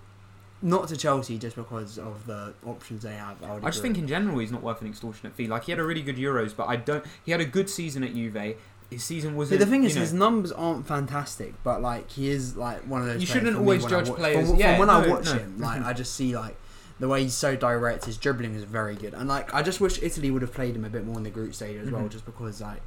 Not 0.64 0.88
to 0.88 0.96
Chelsea 0.96 1.38
just 1.38 1.54
because 1.54 1.98
of 1.98 2.26
the 2.26 2.54
options 2.66 3.02
they 3.02 3.14
have. 3.14 3.40
I, 3.44 3.56
I 3.56 3.70
just 3.70 3.82
think 3.82 3.98
in 3.98 4.08
general 4.08 4.38
he's 4.38 4.50
not 4.50 4.62
worth 4.62 4.80
an 4.80 4.88
extortionate 4.88 5.34
fee. 5.34 5.46
Like 5.46 5.64
he 5.64 5.72
had 5.72 5.78
a 5.78 5.84
really 5.84 6.02
good 6.02 6.16
Euros, 6.16 6.56
but 6.56 6.68
I 6.68 6.76
don't. 6.76 7.04
He 7.24 7.30
had 7.32 7.40
a 7.40 7.44
good 7.44 7.70
season 7.70 8.02
at 8.02 8.14
Juve. 8.14 8.56
His 8.90 9.04
season 9.04 9.36
was. 9.36 9.50
See, 9.50 9.56
the 9.56 9.66
thing 9.66 9.84
is, 9.84 9.94
his 9.94 10.12
numbers 10.12 10.50
aren't 10.52 10.86
fantastic, 10.86 11.54
but 11.62 11.80
like 11.82 12.10
he 12.10 12.28
is 12.30 12.56
like 12.56 12.80
one 12.88 13.02
of 13.02 13.06
those. 13.06 13.20
You 13.20 13.26
shouldn't 13.26 13.56
always 13.56 13.84
judge 13.84 14.08
watch- 14.08 14.18
players- 14.18 14.50
From, 14.50 14.58
yeah, 14.58 14.72
from 14.78 14.80
when 14.86 14.90
I 14.90 15.06
watch 15.08 15.26
no. 15.26 15.32
him, 15.34 15.58
like 15.60 15.82
I 15.82 15.92
just 15.92 16.14
see 16.14 16.34
like 16.36 16.56
the 17.00 17.08
way 17.08 17.22
he's 17.22 17.34
so 17.34 17.56
direct. 17.56 18.06
His 18.06 18.16
dribbling 18.16 18.54
is 18.54 18.64
very 18.64 18.94
good, 18.94 19.14
and 19.14 19.28
like 19.28 19.52
I 19.54 19.62
just 19.62 19.80
wish 19.80 20.02
Italy 20.02 20.30
would 20.30 20.42
have 20.42 20.52
played 20.54 20.76
him 20.76 20.84
a 20.84 20.90
bit 20.90 21.04
more 21.04 21.16
in 21.16 21.24
the 21.24 21.30
group 21.30 21.54
stage 21.54 21.78
as 21.80 21.90
well, 21.90 22.02
Mhm. 22.02 22.10
just 22.10 22.24
because 22.24 22.60
like. 22.60 22.82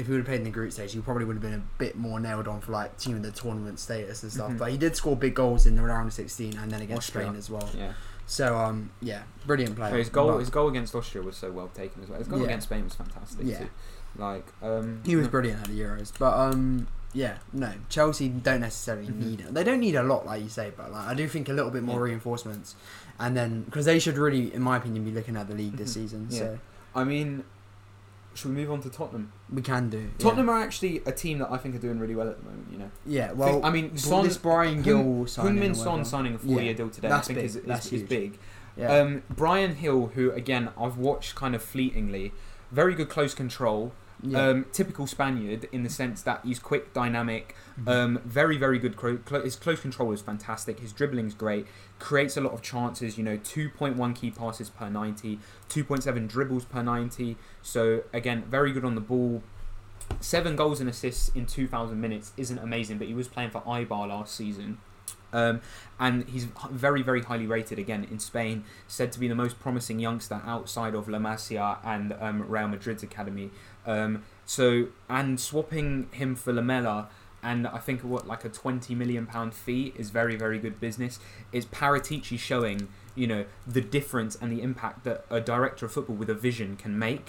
If 0.00 0.06
he 0.06 0.12
would 0.12 0.18
have 0.20 0.26
played 0.26 0.38
in 0.38 0.44
the 0.44 0.50
group 0.50 0.72
stage, 0.72 0.92
he 0.94 1.00
probably 1.00 1.26
would 1.26 1.34
have 1.34 1.42
been 1.42 1.52
a 1.54 1.62
bit 1.78 1.94
more 1.96 2.18
nailed 2.18 2.48
on 2.48 2.60
for 2.62 2.72
like 2.72 2.96
team 2.96 3.16
of 3.16 3.22
the 3.22 3.30
tournament 3.30 3.78
status 3.78 4.22
and 4.22 4.32
stuff. 4.32 4.50
Mhm. 4.52 4.58
But 4.58 4.70
he 4.72 4.78
did 4.78 4.96
score 4.96 5.14
big 5.14 5.34
goals 5.34 5.66
in 5.66 5.76
the 5.76 5.82
round 5.82 6.08
of 6.08 6.14
16 6.14 6.56
and 6.56 6.70
then 6.70 6.80
against 6.80 7.08
Austria. 7.10 7.26
Spain 7.26 7.36
as 7.36 7.50
well. 7.50 7.68
Yeah, 7.76 7.92
So 8.26 8.56
um, 8.56 8.90
yeah, 9.02 9.22
brilliant 9.46 9.76
player. 9.76 9.90
So 9.92 9.96
his 9.98 10.08
goal, 10.08 10.32
But 10.32 10.38
his 10.38 10.48
goal 10.50 10.68
against 10.68 10.94
Austria 10.94 11.22
was 11.22 11.36
so 11.36 11.50
well 11.52 11.68
taken 11.68 12.02
as 12.02 12.08
well. 12.08 12.18
His 12.18 12.28
goal 12.28 12.38
Yeah. 12.38 12.46
against 12.46 12.68
Spain 12.68 12.84
was 12.84 12.94
fantastic 12.94 13.44
Yeah. 13.46 13.58
too. 13.58 13.68
Like, 14.16 14.46
um, 14.62 15.00
he 15.04 15.14
was 15.16 15.28
brilliant 15.28 15.60
at 15.62 15.68
the 15.68 15.78
Euros. 15.78 16.12
But 16.18 16.32
um, 16.38 16.86
yeah, 17.12 17.36
no, 17.52 17.72
Chelsea 17.90 18.28
don't 18.30 18.60
necessarily 18.60 19.08
Mhm. 19.08 19.16
need 19.16 19.40
it. 19.40 19.52
They 19.54 19.64
don't 19.64 19.80
need 19.80 19.96
a 19.96 20.02
lot, 20.02 20.24
like 20.24 20.42
you 20.42 20.48
say, 20.48 20.72
but 20.76 20.90
like 20.92 21.06
I 21.06 21.12
do 21.14 21.28
think 21.28 21.48
a 21.50 21.52
little 21.52 21.70
bit 21.70 21.82
more 21.82 22.00
reinforcements, 22.00 22.74
and 23.18 23.36
then 23.36 23.62
because 23.64 23.84
they 23.84 23.98
should 23.98 24.16
really, 24.16 24.52
in 24.54 24.62
my 24.62 24.78
opinion, 24.78 25.04
be 25.04 25.10
looking 25.10 25.36
at 25.36 25.46
the 25.48 25.54
league 25.54 25.76
this 25.76 25.90
Mhm. 25.90 25.94
season. 25.94 26.26
Yeah. 26.30 26.38
So 26.38 26.58
I 26.94 27.04
mean, 27.04 27.44
should 28.34 28.50
we 28.50 28.54
move 28.56 28.70
on 28.70 28.80
to 28.82 28.90
Tottenham? 28.90 29.32
we 29.52 29.62
can 29.62 29.90
do. 29.90 29.98
yeah. 29.98 30.08
Tottenham 30.18 30.48
are 30.48 30.60
actually 30.60 31.02
a 31.06 31.12
team 31.12 31.38
that 31.40 31.50
I 31.50 31.56
think 31.56 31.74
are 31.74 31.78
doing 31.78 31.98
really 31.98 32.14
well 32.14 32.28
at 32.28 32.38
the 32.38 32.44
moment. 32.44 32.68
You 32.70 32.78
know, 32.78 32.90
Yeah, 33.04 33.32
well, 33.32 33.64
I 33.64 33.70
mean, 33.70 33.96
Son, 33.96 34.24
this 34.24 34.36
Bryan 34.38 34.82
Gil 34.82 35.26
signing. 35.26 35.74
Son 35.74 36.04
signing 36.04 36.34
a 36.34 36.38
four-year 36.38 36.62
Yeah, 36.62 36.72
deal 36.72 36.90
today, 36.90 37.08
that's 37.08 37.26
I 37.30 37.34
think 37.34 37.38
big, 37.38 37.44
is, 37.46 37.56
is, 37.56 37.64
that's 37.64 37.92
is 37.92 38.02
big. 38.04 38.38
Yeah. 38.76 38.92
Um, 38.94 39.22
Bryan 39.30 39.76
Gil, 39.80 40.06
who 40.14 40.30
again 40.32 40.70
I've 40.78 40.96
watched 40.96 41.34
kind 41.34 41.54
of 41.54 41.62
fleetingly, 41.62 42.32
very 42.70 42.94
good 42.94 43.08
close 43.08 43.34
control. 43.34 43.92
Yeah. 44.22 44.48
Um, 44.48 44.66
typical 44.72 45.06
Spaniard 45.06 45.68
in 45.72 45.82
the 45.82 45.88
sense 45.88 46.22
that 46.22 46.40
he's 46.44 46.58
quick, 46.58 46.92
dynamic, 46.92 47.54
Mhm. 47.80 47.88
um, 47.88 48.18
very, 48.24 48.56
very 48.58 48.78
good. 48.78 48.96
Clo- 48.96 49.42
his 49.42 49.56
close 49.56 49.80
control 49.80 50.12
is 50.12 50.20
fantastic. 50.20 50.80
His 50.80 50.92
dribbling's 50.92 51.34
great. 51.34 51.66
Creates 51.98 52.36
a 52.36 52.40
lot 52.40 52.52
of 52.52 52.60
chances. 52.62 53.16
You 53.16 53.24
know, 53.24 53.36
2.1 53.38 54.12
key 54.14 54.30
passes 54.30 54.68
per 54.68 54.90
90, 54.90 55.38
2.7 55.68 56.26
dribbles 56.26 56.64
per 56.64 56.82
90. 56.82 57.36
So 57.62 58.02
again, 58.12 58.44
very 58.48 58.72
good 58.72 58.84
on 58.84 58.94
the 58.94 59.00
ball. 59.00 59.42
Seven 60.20 60.56
goals 60.56 60.80
and 60.80 60.88
assists 60.90 61.28
in 61.34 61.46
2,000 61.46 62.00
minutes 62.00 62.32
isn't 62.36 62.58
amazing, 62.58 62.98
but 62.98 63.06
he 63.06 63.14
was 63.14 63.28
playing 63.28 63.50
for 63.50 63.60
Eibar 63.62 64.08
last 64.08 64.34
season. 64.34 64.78
Um, 65.32 65.60
and 66.00 66.28
he's 66.28 66.48
very, 66.72 67.02
very 67.02 67.22
highly 67.22 67.46
rated 67.46 67.78
again 67.78 68.04
in 68.10 68.18
Spain. 68.18 68.64
Said 68.88 69.12
to 69.12 69.20
be 69.20 69.28
the 69.28 69.34
most 69.36 69.60
promising 69.60 70.00
youngster 70.00 70.40
outside 70.44 70.92
of 70.96 71.08
La 71.08 71.18
Masia 71.20 71.78
and 71.84 72.12
um, 72.20 72.42
Real 72.48 72.66
Madrid's 72.66 73.04
academy. 73.04 73.52
Um, 73.86 74.22
so 74.44 74.88
and 75.08 75.38
swapping 75.40 76.08
him 76.12 76.34
for 76.36 76.52
Lamela 76.52 77.08
and 77.42 77.66
I 77.66 77.78
think 77.78 78.02
what 78.02 78.26
like 78.26 78.44
a 78.44 78.48
twenty 78.50 78.94
million 78.94 79.26
pound 79.26 79.54
fee 79.54 79.94
is 79.96 80.10
very, 80.10 80.36
very 80.36 80.58
good 80.58 80.78
business. 80.80 81.18
Is 81.52 81.64
Paratici 81.66 82.38
showing 82.38 82.88
you 83.14 83.26
know 83.26 83.44
the 83.66 83.80
difference 83.80 84.36
and 84.40 84.52
the 84.52 84.60
impact 84.62 85.04
that 85.04 85.24
a 85.30 85.40
director 85.40 85.86
of 85.86 85.92
football 85.92 86.16
with 86.16 86.28
a 86.30 86.34
vision 86.34 86.76
can 86.76 86.98
make? 86.98 87.26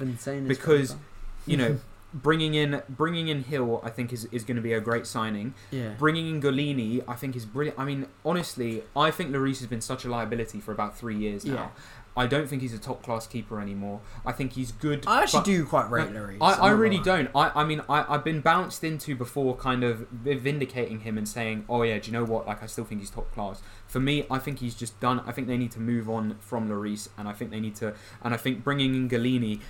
Because- 0.47 0.95
You 1.45 1.57
know. 1.57 1.77
Bringing 2.13 2.55
in 2.55 2.81
bringing 2.89 3.29
in 3.29 3.43
Gil, 3.49 3.79
I 3.85 3.89
think 3.89 4.11
is, 4.11 4.25
is 4.33 4.43
going 4.43 4.57
to 4.57 4.61
be 4.61 4.73
a 4.73 4.81
great 4.81 5.07
signing. 5.07 5.53
yeah, 5.71 5.93
Bringing 5.97 6.27
in 6.27 6.41
Gollini, 6.41 7.01
I 7.07 7.13
think 7.15 7.37
is 7.37 7.45
brilliant. 7.45 7.79
I 7.79 7.85
mean, 7.85 8.05
honestly, 8.25 8.83
I 8.97 9.11
think 9.11 9.31
Lloris 9.31 9.59
has 9.59 9.67
been 9.67 9.79
such 9.79 10.03
a 10.03 10.09
liability 10.09 10.59
for 10.59 10.73
about 10.73 10.97
three 10.97 11.15
years 11.15 11.45
now. 11.45 11.53
Yeah. 11.53 11.67
I 12.15 12.27
don't 12.27 12.47
think 12.47 12.61
he's 12.61 12.73
a 12.73 12.79
top 12.79 13.03
class 13.03 13.25
keeper 13.25 13.61
anymore. 13.61 14.01
I 14.25 14.33
think 14.33 14.53
he's 14.53 14.71
good. 14.71 15.05
I 15.07 15.23
actually 15.23 15.43
do 15.43 15.65
quite 15.65 15.89
rate 15.89 16.09
Lloris. 16.09 16.37
I, 16.41 16.53
I 16.53 16.69
really 16.71 16.99
don't. 16.99 17.29
I, 17.33 17.51
I 17.55 17.63
mean, 17.63 17.81
I, 17.87 18.05
I've 18.13 18.23
been 18.23 18.41
bounced 18.41 18.83
into 18.83 19.15
before 19.15 19.55
kind 19.55 19.83
of 19.83 20.07
vindicating 20.09 21.01
him 21.01 21.17
and 21.17 21.27
saying, 21.27 21.65
oh, 21.69 21.83
yeah, 21.83 21.99
do 21.99 22.07
you 22.07 22.13
know 22.13 22.25
what? 22.25 22.47
Like, 22.47 22.61
I 22.61 22.65
still 22.65 22.83
think 22.83 22.99
he's 22.99 23.09
top 23.09 23.31
class. 23.33 23.61
For 23.87 23.99
me, 23.99 24.25
I 24.29 24.39
think 24.39 24.59
he's 24.59 24.75
just 24.75 24.99
done. 24.99 25.21
I 25.25 25.31
think 25.31 25.47
they 25.47 25.57
need 25.57 25.71
to 25.71 25.79
move 25.79 26.09
on 26.09 26.37
from 26.39 26.69
Lloris, 26.69 27.09
and 27.17 27.27
I 27.27 27.33
think 27.33 27.51
they 27.51 27.59
need 27.59 27.75
to. 27.75 27.93
And 28.23 28.33
I 28.33 28.37
think 28.37 28.63
bringing 28.63 28.93
in 28.93 29.09
Gollini. 29.09 29.61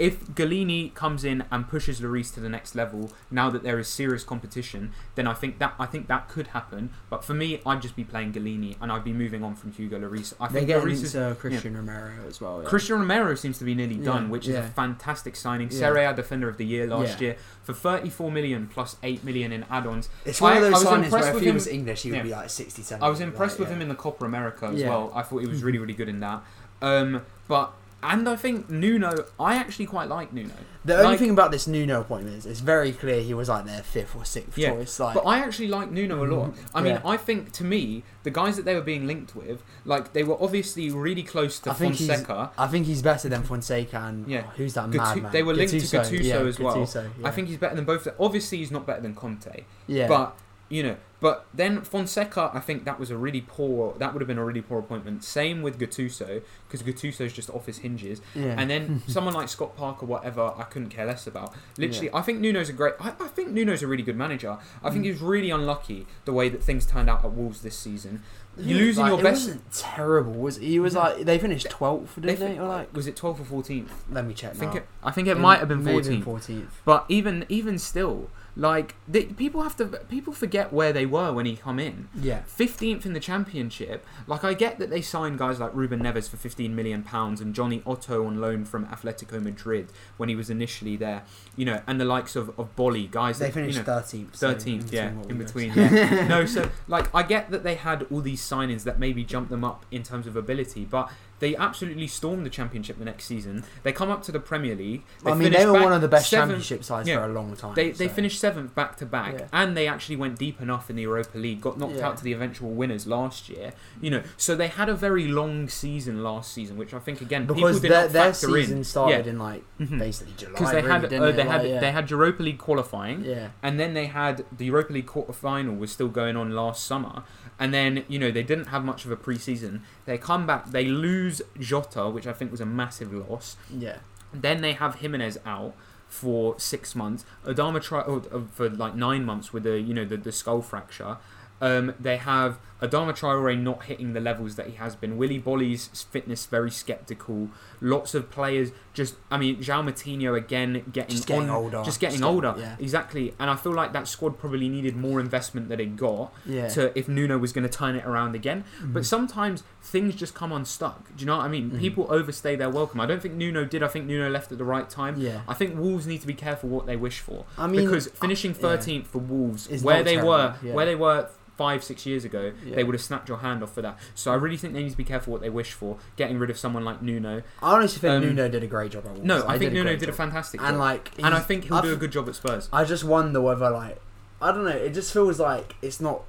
If 0.00 0.28
Gollini 0.28 0.94
comes 0.94 1.24
in 1.24 1.44
and 1.52 1.68
pushes 1.68 2.00
Lloris 2.00 2.32
to 2.32 2.40
the 2.40 2.48
next 2.48 2.74
level, 2.74 3.12
now 3.30 3.50
that 3.50 3.62
there 3.62 3.78
is 3.78 3.86
serious 3.86 4.24
competition, 4.24 4.92
then 5.14 5.26
I 5.26 5.34
think 5.34 5.58
that 5.58 5.74
I 5.78 5.84
think 5.84 6.06
that 6.08 6.26
could 6.26 6.48
happen. 6.48 6.88
But 7.10 7.22
for 7.22 7.34
me, 7.34 7.60
I'd 7.66 7.82
just 7.82 7.96
be 7.96 8.04
playing 8.04 8.32
Gollini, 8.32 8.76
and 8.80 8.90
I'd 8.90 9.04
be 9.04 9.12
moving 9.12 9.44
on 9.44 9.54
from 9.54 9.72
Hugo 9.72 9.98
Lloris. 10.00 10.32
I 10.40 10.48
They 10.48 10.60
think 10.60 10.68
get 10.68 10.82
Lloris 10.82 11.02
is 11.04 11.14
Cristian 11.14 11.76
Romero 11.76 12.12
as 12.26 12.40
well. 12.40 12.62
Yeah. 12.62 12.68
Cristian 12.70 12.98
Romero 12.98 13.34
seems 13.34 13.58
to 13.58 13.64
be 13.64 13.74
nearly 13.74 13.96
Yeah, 13.96 14.04
done, 14.04 14.30
which 14.30 14.48
is 14.48 14.54
a 14.56 14.62
fantastic 14.62 15.36
signing. 15.36 15.68
Yeah. 15.70 15.78
Serie 15.78 16.04
A 16.06 16.14
Defender 16.14 16.48
of 16.48 16.56
the 16.56 16.64
Year 16.64 16.86
last 16.86 17.20
Yeah. 17.20 17.26
year 17.28 17.36
for 17.62 17.74
34 17.74 18.32
million 18.32 18.68
plus 18.68 18.96
8 19.02 19.22
million 19.22 19.52
in 19.52 19.66
add-ons. 19.70 20.08
It's 20.24 20.40
one 20.40 20.54
I- 20.54 20.56
of 20.56 20.62
those 20.62 20.82
signings 20.82 21.10
where 21.10 21.36
if 21.36 21.42
he 21.42 21.50
was 21.50 21.66
English, 21.66 22.02
he 22.04 22.10
would 22.12 22.22
be 22.22 22.30
like 22.30 22.48
67. 22.48 23.02
I 23.02 23.08
was 23.10 23.20
impressed 23.20 23.58
like, 23.58 23.68
with 23.68 23.76
him 23.76 23.82
in 23.82 23.88
the 23.88 23.94
Copa 23.94 24.24
America 24.24 24.64
as 24.72 24.80
Yeah. 24.80 24.88
well. 24.88 25.12
I 25.14 25.20
thought 25.22 25.40
he 25.42 25.46
was 25.46 25.62
really, 25.66 25.78
really 25.78 25.92
good 25.94 26.08
in 26.08 26.20
that. 26.20 26.42
Um, 26.82 27.20
but 27.48 27.74
and 28.02 28.28
I 28.28 28.36
think 28.36 28.70
Nuno, 28.70 29.24
I 29.38 29.56
actually 29.56 29.86
quite 29.86 30.08
like 30.08 30.32
Nuno. 30.32 30.54
The 30.84 30.94
only 30.96 31.06
Like- 31.10 31.18
thing 31.18 31.30
about 31.30 31.50
this 31.50 31.66
Nuno 31.66 32.00
appointment 32.00 32.36
is 32.38 32.46
it's 32.46 32.60
very 32.60 32.92
clear 32.92 33.20
he 33.22 33.34
was 33.34 33.48
like 33.50 33.66
their 33.66 33.82
fifth 33.82 34.16
or 34.16 34.24
sixth 34.24 34.56
Yeah, 34.56 34.70
choice. 34.70 34.98
Like, 34.98 35.14
But 35.14 35.26
I 35.26 35.40
actually 35.40 35.68
like 35.68 35.90
Nuno 35.90 36.24
a 36.24 36.26
lot. 36.26 36.50
Mm-hmm. 36.52 36.76
I 36.76 36.80
mean, 36.82 36.94
Yeah. 36.94 37.00
I 37.10 37.16
think 37.18 37.52
to 37.52 37.64
me, 37.64 38.02
the 38.22 38.30
guys 38.30 38.56
that 38.56 38.64
they 38.64 38.74
were 38.74 38.80
being 38.80 39.06
linked 39.06 39.36
with, 39.36 39.62
like 39.84 40.12
they 40.14 40.22
were 40.24 40.42
obviously 40.42 40.90
really 40.90 41.22
close 41.22 41.58
to 41.60 41.70
I 41.70 41.74
Fonseca. 41.74 42.50
I 42.56 42.66
think 42.68 42.86
he's 42.86 43.02
better 43.02 43.28
than 43.28 43.42
Fonseca 43.42 43.98
and 43.98 44.26
Yeah. 44.26 44.44
oh, 44.46 44.52
who's 44.56 44.74
that 44.74 44.88
Gattu- 44.90 44.96
madman? 44.96 45.32
they 45.32 45.42
were 45.42 45.52
linked 45.54 45.72
to 45.72 45.78
Gattuso, 45.78 46.00
Gattuso 46.18 46.24
yeah, 46.24 46.36
as 46.36 46.58
well. 46.58 46.76
Gattuso. 46.76 47.10
I 47.24 47.30
think 47.30 47.48
he's 47.48 47.58
better 47.58 47.76
than 47.76 47.84
both. 47.84 48.08
Obviously, 48.18 48.58
he's 48.58 48.70
not 48.70 48.86
better 48.86 49.02
than 49.02 49.14
Conte. 49.14 49.64
yeah. 49.86 50.06
But 50.08 50.36
you 50.70 50.82
know, 50.82 50.96
but 51.20 51.44
then 51.52 51.82
Fonseca, 51.82 52.50
I 52.54 52.60
think 52.60 52.84
that 52.86 52.98
was 52.98 53.10
a 53.10 53.16
really 53.18 53.42
poor. 53.42 53.94
That 53.98 54.14
would 54.14 54.22
have 54.22 54.26
been 54.28 54.38
a 54.38 54.44
really 54.44 54.62
poor 54.62 54.78
appointment. 54.78 55.22
Same 55.22 55.60
with 55.60 55.78
Gattuso, 55.78 56.42
because 56.66 56.82
Gattuso's 56.82 57.32
just 57.34 57.50
off 57.50 57.66
his 57.66 57.78
hinges. 57.78 58.22
yeah. 58.34 58.54
And 58.56 58.70
then 58.70 59.02
someone 59.06 59.34
like 59.34 59.48
Scott 59.50 59.76
Parker, 59.76 60.06
whatever, 60.06 60.54
I 60.56 60.62
couldn't 60.62 60.88
care 60.88 61.04
less 61.04 61.26
about. 61.26 61.52
Literally, 61.76 62.08
I 62.14 62.22
think 62.22 62.40
Nuno's 62.40 62.70
a 62.70 62.72
great. 62.72 62.94
I, 63.00 63.08
I 63.20 63.28
think 63.28 63.50
Nuno's 63.50 63.82
a 63.82 63.86
really 63.86 64.02
good 64.02 64.16
manager. 64.16 64.56
I 64.82 64.88
think 64.90 65.02
Mm. 65.02 65.04
he 65.06 65.10
was 65.12 65.20
really 65.20 65.50
unlucky 65.50 66.06
the 66.24 66.32
way 66.32 66.48
that 66.48 66.62
things 66.62 66.86
turned 66.86 67.10
out 67.10 67.22
at 67.24 67.32
Wolves 67.32 67.60
this 67.62 67.76
season. 67.76 68.22
Yeah, 68.56 68.64
You 68.66 68.76
losing 68.78 69.02
like, 69.02 69.10
your 69.10 69.20
it 69.20 69.22
best. 69.24 69.46
wasn't 69.46 69.72
terrible. 69.72 70.32
Was 70.32 70.56
he 70.56 70.78
was 70.80 70.94
No. 70.94 71.00
like 71.00 71.24
they 71.24 71.38
finished 71.38 71.68
twelfth, 71.70 72.14
They 72.16 72.28
didn't 72.28 72.40
they? 72.40 72.46
fin- 72.54 72.60
Or 72.62 72.68
like 72.68 72.94
was 72.94 73.06
it 73.06 73.14
12th 73.16 73.40
or 73.52 73.62
14th? 73.62 73.88
let 74.10 74.24
me 74.26 74.34
check 74.34 74.52
I 74.52 74.54
think 74.54 74.72
now. 74.74 74.78
it. 74.78 74.86
I 75.04 75.10
think 75.10 75.28
it 75.28 75.38
might 75.38 75.58
have 75.60 75.68
been 75.68 75.82
14th. 75.84 76.24
14th. 76.24 76.66
But 76.84 77.04
even 77.08 77.44
even 77.48 77.78
still, 77.78 78.28
like 78.60 78.94
they, 79.08 79.24
people 79.24 79.62
have 79.62 79.74
to 79.78 79.86
people 79.86 80.34
forget 80.34 80.70
where 80.70 80.92
they 80.92 81.06
were 81.06 81.32
when 81.32 81.46
he 81.46 81.56
come 81.56 81.78
in. 81.78 82.10
Yeah. 82.14 82.42
15th 82.46 83.06
in 83.06 83.14
the 83.14 83.20
championship. 83.20 84.04
Like 84.26 84.44
I 84.44 84.52
get 84.52 84.78
that 84.78 84.90
they 84.90 85.00
signed 85.00 85.38
guys 85.38 85.58
like 85.58 85.74
Ruben 85.74 86.00
Neves 86.02 86.28
for 86.28 86.36
15 86.36 86.76
million 86.76 87.02
pounds 87.02 87.40
and 87.40 87.54
Jonny 87.54 87.82
Otto 87.86 88.26
on 88.26 88.38
loan 88.38 88.66
from 88.66 88.84
Atletico 88.88 89.42
Madrid 89.42 89.88
when 90.18 90.28
he 90.28 90.36
was 90.36 90.50
initially 90.50 90.94
there. 90.94 91.22
You 91.56 91.64
know, 91.64 91.80
and 91.86 91.98
the 91.98 92.04
likes 92.04 92.36
of 92.36 92.50
of 92.58 92.76
Boly 92.76 93.10
guys 93.10 93.38
They 93.38 93.46
that, 93.46 93.54
finished 93.54 93.78
you 93.78 93.84
know, 93.84 94.00
thirteenth. 94.00 94.36
so 94.36 94.54
13th, 94.54 94.92
yeah, 94.92 95.12
in 95.30 95.38
between, 95.38 95.72
yeah. 95.74 96.26
no, 96.28 96.44
so 96.44 96.68
like 96.86 97.12
I 97.14 97.22
get 97.22 97.50
that 97.50 97.64
they 97.64 97.76
had 97.76 98.06
all 98.10 98.20
these 98.20 98.42
signings 98.42 98.82
that 98.84 98.98
maybe 98.98 99.24
jumped 99.24 99.48
them 99.50 99.64
up 99.64 99.86
in 99.90 100.02
terms 100.02 100.26
of 100.26 100.36
ability, 100.36 100.84
but 100.84 101.10
they 101.40 101.56
absolutely 101.56 102.06
stormed 102.06 102.46
the 102.46 102.50
championship 102.50 102.98
the 102.98 103.04
next 103.04 103.24
season. 103.24 103.64
They 103.82 103.92
come 103.92 104.10
up 104.10 104.22
to 104.24 104.32
the 104.32 104.38
Premier 104.40 104.76
League. 104.76 105.02
They 105.24 105.30
I 105.32 105.34
mean, 105.34 105.52
they 105.52 105.66
were 105.66 105.72
one 105.72 105.92
of 105.92 106.00
the 106.00 106.08
best 106.08 106.30
seventh- 106.30 106.50
championship 106.50 106.84
sides 106.84 107.08
yeah. 107.08 107.16
for 107.16 107.24
a 107.24 107.32
long 107.32 107.56
time. 107.56 107.74
They, 107.74 107.90
they 107.90 108.08
so. 108.08 108.14
finished 108.14 108.38
seventh 108.38 108.74
back 108.74 108.96
to 108.98 109.06
back, 109.06 109.34
Yeah. 109.38 109.46
and 109.52 109.76
they 109.76 109.88
actually 109.88 110.16
went 110.16 110.38
deep 110.38 110.60
enough 110.60 110.88
in 110.90 110.96
the 110.96 111.02
Europa 111.02 111.36
League. 111.38 111.60
Got 111.60 111.78
knocked 111.78 111.96
Yeah. 111.96 112.06
out 112.08 112.16
to 112.18 112.24
the 112.24 112.32
eventual 112.32 112.70
winners 112.70 113.06
last 113.06 113.48
year. 113.48 113.72
You 114.00 114.10
know, 114.10 114.22
so 114.36 114.54
they 114.54 114.68
had 114.68 114.88
a 114.88 114.94
very 114.94 115.26
long 115.28 115.68
season 115.68 116.22
last 116.22 116.52
season, 116.52 116.76
which 116.76 116.94
I 116.94 116.98
think 116.98 117.20
again 117.20 117.42
people 117.42 117.54
because 117.56 117.80
their, 117.80 118.06
their 118.08 118.34
season 118.34 118.78
in. 118.78 118.84
started 118.84 119.26
in 119.26 119.38
like 119.38 119.62
Mhm. 119.80 119.98
basically 119.98 120.34
July. 120.36 120.52
because 120.52 120.70
they 120.72 120.76
really, 120.76 120.88
had 120.90 121.00
didn't 121.02 121.22
uh, 121.22 121.32
they 121.32 121.42
had 121.44 121.60
Like, 121.62 121.70
yeah. 121.70 121.80
they 121.80 121.92
had 121.92 122.10
Europa 122.10 122.42
League 122.42 122.58
qualifying, 122.58 123.24
yeah. 123.24 123.48
and 123.62 123.80
then 123.80 123.94
they 123.94 124.06
had 124.06 124.44
the 124.56 124.66
Europa 124.66 124.92
League 124.92 125.06
quarter 125.06 125.32
final 125.32 125.74
was 125.74 125.90
still 125.90 126.08
going 126.08 126.36
on 126.36 126.50
last 126.50 126.84
summer, 126.84 127.22
and 127.58 127.72
then 127.72 128.04
you 128.08 128.18
know 128.18 128.30
they 128.30 128.42
didn't 128.42 128.66
have 128.66 128.84
much 128.84 129.04
of 129.04 129.10
a 129.10 129.16
preseason. 129.16 129.80
They 130.04 130.18
come 130.18 130.46
back, 130.46 130.70
they 130.70 130.84
lose 130.84 131.29
Jota, 131.58 132.08
which 132.08 132.26
I 132.26 132.32
think 132.32 132.50
was 132.50 132.60
a 132.60 132.66
massive 132.66 133.12
loss. 133.12 133.56
Yeah. 133.76 133.98
Then 134.32 134.60
they 134.60 134.72
have 134.74 134.96
Jimenez 134.96 135.38
out 135.44 135.74
for 136.06 136.58
six 136.58 136.94
months. 136.94 137.24
Adama 137.44 137.80
or, 138.06 138.22
uh, 138.34 138.42
for 138.52 138.68
like 138.68 138.94
nine 138.94 139.24
months 139.24 139.52
with 139.52 139.62
the 139.62 139.80
you 139.80 139.94
know 139.94 140.04
the, 140.04 140.16
the 140.16 140.32
skull 140.32 140.62
fracture. 140.62 141.16
Um, 141.60 141.94
they 142.00 142.16
have 142.16 142.58
Adama 142.82 143.12
Traore 143.12 143.60
not 143.60 143.84
hitting 143.84 144.12
the 144.12 144.20
levels 144.20 144.56
that 144.56 144.66
he 144.68 144.76
has 144.76 144.96
been. 144.96 145.16
Willy 145.16 145.38
Boly's 145.38 145.88
fitness 146.10 146.46
very 146.46 146.70
skeptical. 146.70 147.48
Lots 147.80 148.14
of 148.14 148.30
players 148.30 148.72
just, 148.94 149.14
I 149.30 149.36
mean, 149.38 149.56
João 149.58 149.88
Moutinho 149.90 150.36
again 150.36 150.84
getting, 150.92 151.14
Just 151.16 151.26
getting 151.28 151.48
on, 151.50 151.56
older. 151.64 151.82
just 151.84 152.00
getting 152.00 152.20
getting- 152.20 152.34
older. 152.34 152.54
yeah. 152.58 152.76
Exactly, 152.78 153.34
and 153.38 153.48
I 153.50 153.56
feel 153.56 153.72
like 153.72 153.92
that 153.92 154.08
squad 154.08 154.38
probably 154.38 154.68
needed 154.68 154.96
more 154.96 155.20
investment 155.20 155.68
than 155.68 155.78
it 155.80 155.96
got 155.96 156.32
Yeah. 156.46 156.68
to 156.70 156.96
if 156.98 157.08
Nuno 157.08 157.38
was 157.38 157.52
going 157.52 157.62
to 157.68 157.70
turn 157.74 157.94
it 157.96 158.04
around 158.04 158.34
again. 158.34 158.64
Mm-hmm. 158.78 158.92
But 158.92 159.06
sometimes 159.06 159.62
things 159.82 160.14
just 160.14 160.34
come 160.34 160.52
unstuck. 160.52 161.04
Do 161.16 161.20
you 161.20 161.26
know 161.26 161.36
what 161.36 161.44
I 161.46 161.48
mean? 161.48 161.70
Mhm. 161.70 161.78
People 161.80 162.06
overstay 162.10 162.56
their 162.56 162.70
welcome. 162.70 163.00
I 163.00 163.06
don't 163.06 163.22
think 163.22 163.34
Nuno 163.34 163.64
did. 163.64 163.82
I 163.82 163.88
think 163.88 164.06
Nuno 164.06 164.28
left 164.28 164.50
at 164.52 164.58
the 164.58 164.64
right 164.64 164.88
time. 164.90 165.14
yeah. 165.18 165.40
I 165.48 165.54
think 165.54 165.78
Wolves 165.78 166.06
need 166.06 166.20
to 166.22 166.26
be 166.26 166.34
careful 166.34 166.68
what 166.68 166.86
they 166.86 166.96
wish 166.96 167.20
for 167.20 167.44
I 167.56 167.66
mean, 167.66 167.84
because 167.84 168.08
finishing 168.08 168.52
uh, 168.52 168.54
yeah. 168.70 168.76
13th 168.76 169.06
for 169.06 169.18
Wolves, 169.18 169.68
where 169.82 170.02
they 170.02 170.12
terrible, 170.14 170.30
were, 170.30 170.54
yeah. 170.62 170.72
where 170.74 170.86
they 170.86 170.94
were 170.96 171.28
five, 171.60 171.84
six 171.84 172.06
years 172.06 172.24
ago, 172.24 172.52
Yeah. 172.64 172.76
they 172.76 172.84
would 172.84 172.94
have 172.94 173.02
snapped 173.02 173.28
your 173.28 173.38
hand 173.38 173.62
off 173.62 173.74
for 173.74 173.82
that. 173.82 173.98
So 174.14 174.32
I 174.32 174.36
really 174.36 174.56
think 174.56 174.72
they 174.72 174.82
need 174.82 174.90
to 174.92 174.96
be 174.96 175.04
careful 175.04 175.30
what 175.34 175.42
they 175.42 175.50
wish 175.50 175.72
for. 175.72 175.98
Getting 176.16 176.38
rid 176.38 176.48
of 176.48 176.56
someone 176.58 176.84
like 176.84 177.02
Nuno. 177.02 177.42
I 177.62 177.72
honestly 177.74 178.00
think 178.00 178.14
um, 178.14 178.22
Nuno 178.22 178.48
did 178.48 178.62
a 178.64 178.66
great 178.66 178.92
job 178.92 179.04
at. 179.06 179.22
No, 179.22 179.44
I 179.46 179.52
They 179.58 179.66
think 179.66 179.72
a 179.72 179.74
Nuno 179.74 179.96
did 179.96 180.08
a 180.08 180.12
fantastic 180.12 180.60
and 180.62 180.70
job, 180.74 180.78
like, 180.80 181.10
and 181.18 181.34
I 181.34 181.40
think 181.40 181.64
he'll 181.64 181.74
I 181.76 181.82
do 181.82 181.92
a 181.92 181.96
good 181.96 182.12
job 182.12 182.28
at 182.30 182.34
Spurs. 182.34 182.68
I 182.72 182.84
just 182.84 183.04
wonder 183.04 183.40
whether 183.42 183.68
like 183.70 184.00
I 184.40 184.52
don't 184.52 184.64
know. 184.64 184.70
It 184.70 184.94
just 184.94 185.12
feels 185.12 185.38
like 185.38 185.76
it's 185.82 186.00
not 186.00 186.22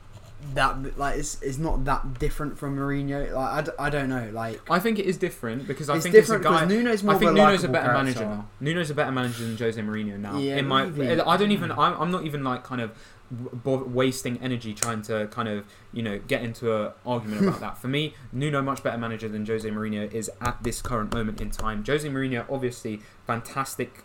that 0.55 0.97
like 0.97 1.19
it's 1.19 1.39
it's 1.43 1.59
not 1.59 1.85
that 1.85 2.17
different 2.19 2.57
from 2.57 2.75
Mourinho. 2.75 3.31
Like 3.31 3.51
I, 3.51 3.61
d- 3.61 3.71
I 3.77 3.89
don't 3.91 4.09
know. 4.09 4.29
Like 4.33 4.59
I 4.71 4.79
think 4.79 4.97
it 4.97 5.05
is 5.05 5.17
different 5.17 5.67
because 5.67 5.87
I 5.89 5.95
it's 5.95 6.03
think 6.03 6.15
different 6.15 6.43
it's 6.43 6.49
a 6.51 6.53
guy. 6.53 6.65
Nuno's 6.65 7.03
more 7.03 7.13
I 7.15 7.17
think 7.19 7.31
a 7.31 7.33
Nuno's 7.35 7.63
a 7.63 7.67
better 7.69 7.85
character. 7.93 8.03
manager 8.03 8.25
now. 8.25 8.47
Nuno's 8.59 8.89
a 8.89 8.95
better 8.95 9.11
manager 9.11 9.43
than 9.45 9.55
Jose 9.57 9.79
Mourinho 9.79 10.17
now. 10.19 10.37
Yeah, 10.39 10.57
in 10.57 10.67
my, 10.67 10.85
maybe. 10.87 11.21
I 11.21 11.37
don't 11.37 11.51
even. 11.51 11.71
I'm, 11.71 11.93
I'm 12.01 12.11
not 12.11 12.25
even 12.25 12.43
like 12.43 12.63
kind 12.63 12.81
of 12.81 12.91
bo- 13.31 13.83
wasting 13.83 14.37
energy 14.41 14.73
trying 14.73 15.01
to 15.03 15.27
kind 15.27 15.47
of 15.47 15.65
you 15.93 16.03
know 16.03 16.19
get 16.27 16.43
into 16.43 16.73
a 16.73 16.93
argument 17.05 17.41
about 17.41 17.59
that. 17.61 17.77
For 17.77 17.87
me, 17.87 18.13
Nuno 18.31 18.61
much 18.61 18.83
better 18.83 18.97
manager 18.97 19.29
than 19.29 19.45
Jose 19.45 19.69
Mourinho 19.69 20.11
is 20.11 20.29
at 20.41 20.61
this 20.63 20.81
current 20.81 21.13
moment 21.13 21.41
in 21.41 21.49
time. 21.49 21.83
Jose 21.85 22.07
Mourinho 22.07 22.45
obviously 22.49 23.01
fantastic, 23.25 24.03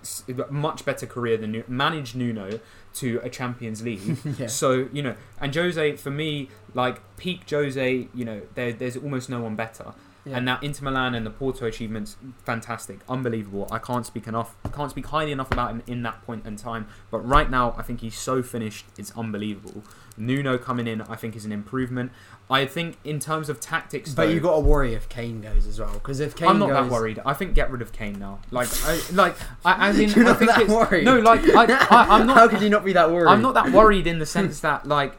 much 0.50 0.84
better 0.84 1.06
career 1.06 1.36
than 1.36 1.64
managed 1.68 2.14
Nuno 2.16 2.60
to 2.94 3.20
a 3.22 3.28
Champions 3.28 3.82
League. 3.82 4.18
yeah. 4.38 4.46
So 4.46 4.88
you 4.92 5.02
know, 5.02 5.16
and 5.40 5.54
Jose 5.54 5.96
for 5.96 6.10
me, 6.10 6.48
like 6.74 7.00
peak 7.16 7.48
Jose, 7.50 8.08
you 8.14 8.24
know, 8.24 8.42
there, 8.54 8.72
there's 8.72 8.96
almost 8.96 9.28
no 9.28 9.40
one 9.40 9.56
better. 9.56 9.94
Yeah. 10.26 10.38
And 10.38 10.48
that 10.48 10.62
Inter 10.62 10.84
Milan 10.84 11.14
and 11.14 11.24
the 11.24 11.30
Porto 11.30 11.66
achievements, 11.66 12.16
fantastic, 12.44 12.98
unbelievable. 13.08 13.68
I 13.70 13.78
can't 13.78 14.04
speak 14.04 14.26
enough, 14.26 14.56
can't 14.74 14.90
speak 14.90 15.06
highly 15.06 15.30
enough 15.30 15.52
about 15.52 15.70
him 15.70 15.82
in 15.86 16.02
that 16.02 16.22
point 16.22 16.44
in 16.44 16.56
time. 16.56 16.88
But 17.12 17.20
right 17.20 17.48
now, 17.48 17.74
I 17.78 17.82
think 17.82 18.00
he's 18.00 18.18
so 18.18 18.42
finished, 18.42 18.86
it's 18.98 19.16
unbelievable. 19.16 19.84
Nuno 20.16 20.58
coming 20.58 20.88
in, 20.88 21.00
I 21.02 21.14
think, 21.14 21.36
is 21.36 21.44
an 21.44 21.52
improvement. 21.52 22.10
I 22.50 22.66
think 22.66 22.96
in 23.04 23.20
terms 23.20 23.48
of 23.48 23.60
tactics, 23.60 24.14
But 24.14 24.26
though, 24.26 24.32
you 24.32 24.40
got 24.40 24.54
to 24.56 24.60
worry 24.60 24.94
if 24.94 25.08
Kane 25.08 25.40
goes 25.40 25.66
as 25.66 25.78
well 25.78 25.92
because 25.92 26.18
if 26.20 26.34
Kane 26.34 26.48
I'm 26.48 26.58
not 26.58 26.70
goes, 26.70 26.84
that 26.88 26.92
worried. 26.92 27.20
I 27.24 27.32
think 27.34 27.54
get 27.54 27.70
rid 27.70 27.82
of 27.82 27.92
Kane 27.92 28.18
now. 28.18 28.40
Like, 28.50 28.68
I, 28.84 29.00
like, 29.12 29.36
I, 29.64 29.88
as 29.90 29.98
in, 30.00 30.10
You're 30.10 30.24
I 30.24 30.28
not 30.28 30.38
think 30.38 30.50
that 30.50 30.60
it's, 30.62 30.72
worried. 30.72 31.04
no, 31.04 31.18
like, 31.20 31.48
I, 31.50 31.64
I, 31.64 32.06
I'm 32.18 32.26
not. 32.26 32.36
How 32.36 32.48
could 32.48 32.62
you 32.62 32.70
not 32.70 32.84
be 32.84 32.94
that 32.94 33.10
worried? 33.12 33.28
I'm 33.30 33.42
not 33.42 33.54
that 33.54 33.70
worried 33.70 34.06
in 34.06 34.18
the 34.18 34.26
sense 34.26 34.60
that 34.60 34.86
like 34.86 35.16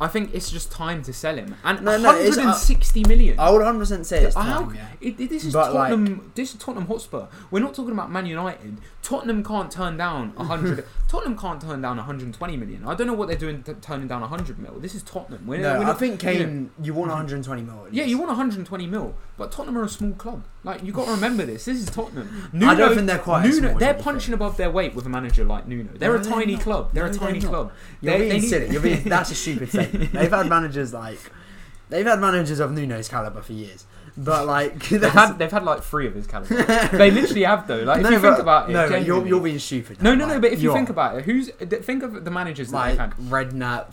I 0.00 0.08
think 0.08 0.30
it's 0.34 0.50
just 0.50 0.72
time 0.72 1.02
to 1.02 1.12
sell 1.12 1.36
him. 1.36 1.54
And 1.62 1.82
No, 1.82 1.98
no, 1.98 2.14
it's- 2.16 2.38
uh, 2.38 2.40
160 2.40 3.04
million. 3.06 3.38
I 3.38 3.50
would 3.50 3.58
100 3.60 3.78
percent 3.78 4.06
say 4.06 4.24
it's 4.24 4.34
How- 4.34 4.60
time. 4.60 4.74
Yeah. 4.74 4.86
it, 5.00 5.20
it- 5.20 5.28
this 5.28 5.44
is 5.44 5.52
But, 5.52 5.74
like- 5.74 5.90
Tottenham. 5.90 6.32
this 6.34 6.54
is 6.54 6.58
Tottenham 6.58 6.86
Hotspur. 6.86 7.26
We're 7.50 7.60
not 7.60 7.74
talking 7.74 7.92
about 7.92 8.10
Man 8.10 8.24
United. 8.26 8.78
Tottenham 9.02 9.42
can't 9.42 9.70
turn 9.70 9.96
down 9.96 10.34
100. 10.36 10.84
Tottenham 11.08 11.36
can't 11.36 11.60
turn 11.60 11.80
down 11.80 11.96
120 11.96 12.56
million. 12.58 12.86
I 12.86 12.94
don't 12.94 13.06
know 13.06 13.14
what 13.14 13.28
they're 13.28 13.36
doing 13.38 13.62
t- 13.62 13.72
turning 13.80 14.06
down 14.06 14.20
100 14.20 14.58
mil. 14.58 14.74
This 14.78 14.94
is 14.94 15.02
Tottenham. 15.02 15.46
We're, 15.46 15.60
No, 15.60 15.78
we're 15.78 15.84
I 15.84 15.86
not- 15.88 15.98
think 15.98 16.22
you 16.22 16.28
know, 16.32 16.38
Kane. 16.38 16.70
You 16.82 16.92
want 16.94 17.08
120 17.08 17.62
mil. 17.62 17.86
yeah, 17.90 18.04
you 18.04 18.18
want 18.18 18.28
120 18.28 18.86
mil, 18.86 19.14
but 19.38 19.50
Tottenham 19.50 19.78
are 19.78 19.84
a 19.84 19.88
small 19.88 20.12
club. 20.12 20.44
Like 20.64 20.84
you 20.84 20.92
got 20.92 21.06
to 21.06 21.12
remember 21.12 21.46
this. 21.46 21.64
This 21.64 21.78
is 21.78 21.86
Tottenham. 21.86 22.50
I 22.62 22.74
don't 22.74 22.94
think 22.94 23.06
they're 23.06 23.18
quite 23.18 23.46
Nuno, 23.48 23.78
they're 23.78 23.94
punching 23.94 24.34
above 24.34 24.58
their 24.58 24.70
weight 24.70 24.94
with 24.94 25.06
a 25.06 25.08
manager 25.08 25.44
like 25.44 25.66
Nuno. 25.66 25.90
They're 25.94 26.10
No, 26.12 26.16
a 26.16 26.18
they're 26.22 26.32
tiny 26.32 26.56
club. 26.58 26.90
They're 26.92 27.04
No, 27.04 27.08
a 27.10 27.12
they're 27.12 27.20
tiny 27.26 27.40
club. 27.40 27.72
You're 28.02 28.18
They- 28.18 28.28
being 28.28 28.42
silly. 28.42 28.70
You're 28.70 28.82
being, 28.82 29.02
that's 29.04 29.30
a 29.30 29.34
stupid 29.34 29.68
statement. 29.70 30.12
They've 30.12 30.30
had 30.30 30.46
managers 30.48 30.92
like 30.92 31.18
they've 31.88 32.06
had 32.06 32.20
managers 32.20 32.60
of 32.60 32.70
Nuno's 32.72 33.08
caliber 33.08 33.40
for 33.40 33.52
years, 33.54 33.84
but 34.24 34.46
like 34.46 34.88
They've 34.88 35.02
had 35.02 35.38
they've 35.38 35.50
had 35.50 35.64
like 35.64 35.82
three 35.82 36.06
of 36.06 36.14
his 36.14 36.26
caliber. 36.26 36.62
they 36.92 37.10
literally 37.10 37.44
have 37.44 37.66
though. 37.66 37.82
Like 37.82 37.98
if 37.98 38.04
no, 38.04 38.10
you 38.10 38.18
think 38.20 38.38
about 38.38 38.70
it, 38.70 38.72
no, 38.72 38.84
you're 38.96 39.26
you're 39.26 39.40
being 39.40 39.58
stupid. 39.58 40.02
no, 40.02 40.14
no, 40.14 40.26
no. 40.26 40.34
like, 40.34 40.42
But 40.42 40.52
if 40.52 40.62
you 40.62 40.70
are. 40.70 40.74
think 40.76 40.90
about 40.90 41.18
it, 41.18 41.24
who's 41.24 41.48
think 41.50 42.02
of 42.02 42.24
the 42.24 42.30
managers 42.30 42.70
that 42.70 42.76
like 42.76 42.90
they've 42.92 42.98
had. 42.98 43.12
Redknapp, 43.16 43.86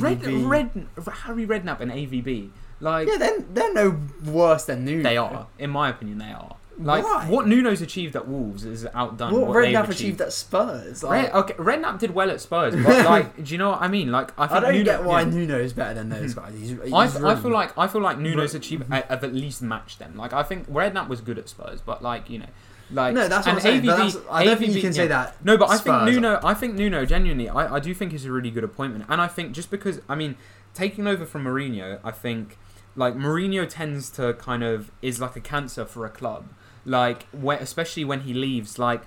Red, 0.00 0.20
AVB, 0.20 0.48
Red, 0.48 0.86
Harry 1.24 1.46
Redknapp 1.46 1.80
and 1.80 1.90
AVB. 1.90 2.50
Like 2.80 3.08
yeah, 3.08 3.16
they're 3.16 3.40
they're 3.40 3.72
no 3.74 4.00
worse 4.24 4.64
than 4.64 4.84
Nuno. 4.84 5.02
they 5.02 5.16
are, 5.16 5.46
in 5.58 5.70
my 5.70 5.88
opinion, 5.88 6.18
they 6.18 6.32
are. 6.32 6.56
Like 6.78 7.04
Why? 7.04 7.28
what 7.28 7.46
Nuno's 7.46 7.82
achieved 7.82 8.16
at 8.16 8.26
Wolves 8.26 8.64
is 8.64 8.86
outdone 8.94 9.32
What, 9.32 9.48
what, 9.48 9.56
Redknapp 9.56 9.84
achieved. 9.84 9.90
achieved 9.90 10.20
at 10.22 10.32
Spurs. 10.32 11.02
Red, 11.02 11.32
okay, 11.32 11.54
Redknapp 11.54 11.98
did 11.98 12.12
well 12.12 12.30
at 12.30 12.40
Spurs, 12.40 12.74
but 12.74 13.04
like, 13.04 13.44
do 13.44 13.52
you 13.52 13.58
know 13.58 13.70
what 13.70 13.82
I 13.82 13.88
mean? 13.88 14.10
Like, 14.10 14.38
I 14.38 14.44
I, 14.44 14.48
think 14.48 14.62
don't 14.62 14.72
Nuno, 14.72 14.84
get 14.84 15.04
why 15.04 15.20
yeah. 15.20 15.30
Nuno 15.30 15.58
is 15.58 15.72
better 15.72 15.94
than 15.94 16.08
those 16.08 16.32
hmm. 16.32 16.40
guys. 16.40 16.54
He's, 16.54 16.70
he's 16.70 16.92
I, 16.92 17.32
I 17.32 17.36
feel 17.36 17.50
like 17.50 17.76
I 17.76 17.86
feel 17.86 18.00
like 18.00 18.18
Nuno's 18.18 18.54
achieved 18.54 18.84
mm-hmm. 18.84 18.92
have 18.92 19.22
at 19.22 19.34
least 19.34 19.62
matched 19.62 19.98
them. 19.98 20.16
Like 20.16 20.32
I 20.32 20.42
think 20.42 20.68
Redknapp 20.70 21.08
was 21.08 21.20
good 21.20 21.38
at 21.38 21.48
Spurs, 21.48 21.80
but 21.80 22.02
like 22.02 22.30
you 22.30 22.38
know, 22.38 22.48
like 22.90 23.14
no, 23.14 23.28
that's 23.28 23.46
what 23.46 23.56
I'm 23.56 23.60
saying. 23.60 23.82
AVB 23.82 23.86
that's, 23.86 24.16
I 24.30 24.44
don't 24.44 24.58
think 24.58 24.72
you 24.72 24.78
AVB 24.78 24.82
can 24.82 24.92
say 24.92 25.06
that. 25.06 25.44
No, 25.44 25.56
but 25.56 25.70
I 25.70 25.76
Spurs 25.76 26.04
think 26.04 26.14
Nuno. 26.14 26.40
I 26.42 26.54
think 26.54 26.74
Nuno. 26.74 27.04
Genuinely, 27.04 27.48
I, 27.48 27.76
I 27.76 27.80
do 27.80 27.94
think 27.94 28.12
is 28.12 28.24
a 28.24 28.32
really 28.32 28.50
good 28.50 28.64
appointment, 28.64 29.06
and 29.08 29.20
I 29.20 29.28
think 29.28 29.52
just 29.52 29.70
because 29.70 30.00
I 30.08 30.14
mean, 30.14 30.36
taking 30.74 31.06
over 31.06 31.24
from 31.26 31.44
Mourinho, 31.44 32.00
I 32.02 32.10
think 32.10 32.58
like 32.96 33.14
Mourinho 33.14 33.68
tends 33.68 34.10
to 34.10 34.34
kind 34.34 34.62
of 34.62 34.90
is 35.00 35.20
like 35.20 35.36
a 35.36 35.40
cancer 35.40 35.84
for 35.84 36.04
a 36.04 36.10
club, 36.10 36.48
like 36.84 37.24
where, 37.30 37.58
especially 37.58 38.04
when 38.04 38.20
he 38.22 38.34
leaves, 38.34 38.78
like. 38.78 39.02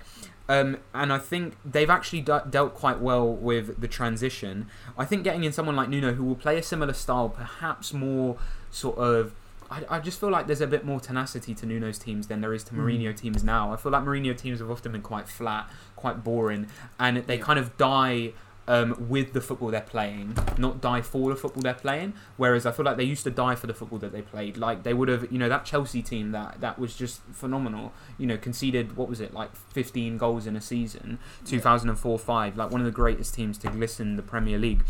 Um, 0.48 0.76
and 0.94 1.12
I 1.12 1.18
think 1.18 1.56
they've 1.64 1.90
actually 1.90 2.20
de- 2.20 2.46
dealt 2.48 2.72
quite 2.72 3.00
well 3.00 3.28
with 3.28 3.80
the 3.80 3.88
transition. 3.88 4.68
I 4.96 5.04
think 5.04 5.24
getting 5.24 5.42
in 5.42 5.50
someone 5.50 5.74
like 5.74 5.88
Nuno 5.88 6.14
who 6.14 6.22
will 6.22 6.36
play 6.36 6.56
a 6.56 6.62
similar 6.62 6.92
style, 6.92 7.28
perhaps 7.28 7.92
more 7.92 8.38
sort 8.70 8.96
of. 8.96 9.34
I, 9.68 9.82
I 9.90 9.98
just 9.98 10.20
feel 10.20 10.30
like 10.30 10.46
there's 10.46 10.60
a 10.60 10.68
bit 10.68 10.84
more 10.84 11.00
tenacity 11.00 11.52
to 11.56 11.66
Nuno's 11.66 11.98
teams 11.98 12.28
than 12.28 12.42
there 12.42 12.54
is 12.54 12.62
to 12.62 12.74
Mm. 12.74 12.78
Mourinho 12.78 13.16
teams 13.16 13.42
now. 13.42 13.72
I 13.72 13.76
feel 13.76 13.90
like 13.90 14.04
Mourinho 14.04 14.38
teams 14.38 14.60
have 14.60 14.70
often 14.70 14.92
been 14.92 15.02
quite 15.02 15.28
flat, 15.28 15.68
quite 15.96 16.22
boring, 16.22 16.68
and 17.00 17.16
they 17.26 17.38
Yeah. 17.38 17.42
kind 17.42 17.58
of 17.58 17.76
die 17.76 18.32
um, 18.68 19.08
with 19.08 19.32
the 19.32 19.40
football 19.40 19.68
they're 19.68 19.80
playing, 19.80 20.36
not 20.58 20.80
die 20.80 21.00
for 21.00 21.30
the 21.30 21.36
football 21.36 21.62
they're 21.62 21.74
playing. 21.74 22.14
Whereas 22.36 22.66
I 22.66 22.72
feel 22.72 22.84
like 22.84 22.96
they 22.96 23.04
used 23.04 23.24
to 23.24 23.30
die 23.30 23.54
for 23.54 23.66
the 23.66 23.74
football 23.74 23.98
that 24.00 24.12
they 24.12 24.22
played. 24.22 24.56
Like 24.56 24.82
they 24.82 24.94
would 24.94 25.08
have, 25.08 25.30
you 25.30 25.38
know, 25.38 25.48
that 25.48 25.64
Chelsea 25.64 26.02
team 26.02 26.32
that 26.32 26.60
that 26.60 26.78
was 26.78 26.96
just 26.96 27.20
phenomenal. 27.32 27.92
You 28.18 28.26
know, 28.26 28.36
conceded 28.36 28.96
what 28.96 29.08
was 29.08 29.20
it 29.20 29.32
like 29.32 29.54
15 29.54 30.18
goals 30.18 30.46
in 30.46 30.56
a 30.56 30.60
season, 30.60 31.18
2004-5, 31.44 32.56
like 32.56 32.70
one 32.70 32.80
of 32.80 32.84
the 32.84 32.90
greatest 32.90 33.34
teams 33.34 33.58
to 33.58 33.68
glisten 33.70 34.16
the 34.16 34.22
Premier 34.22 34.58
League. 34.58 34.84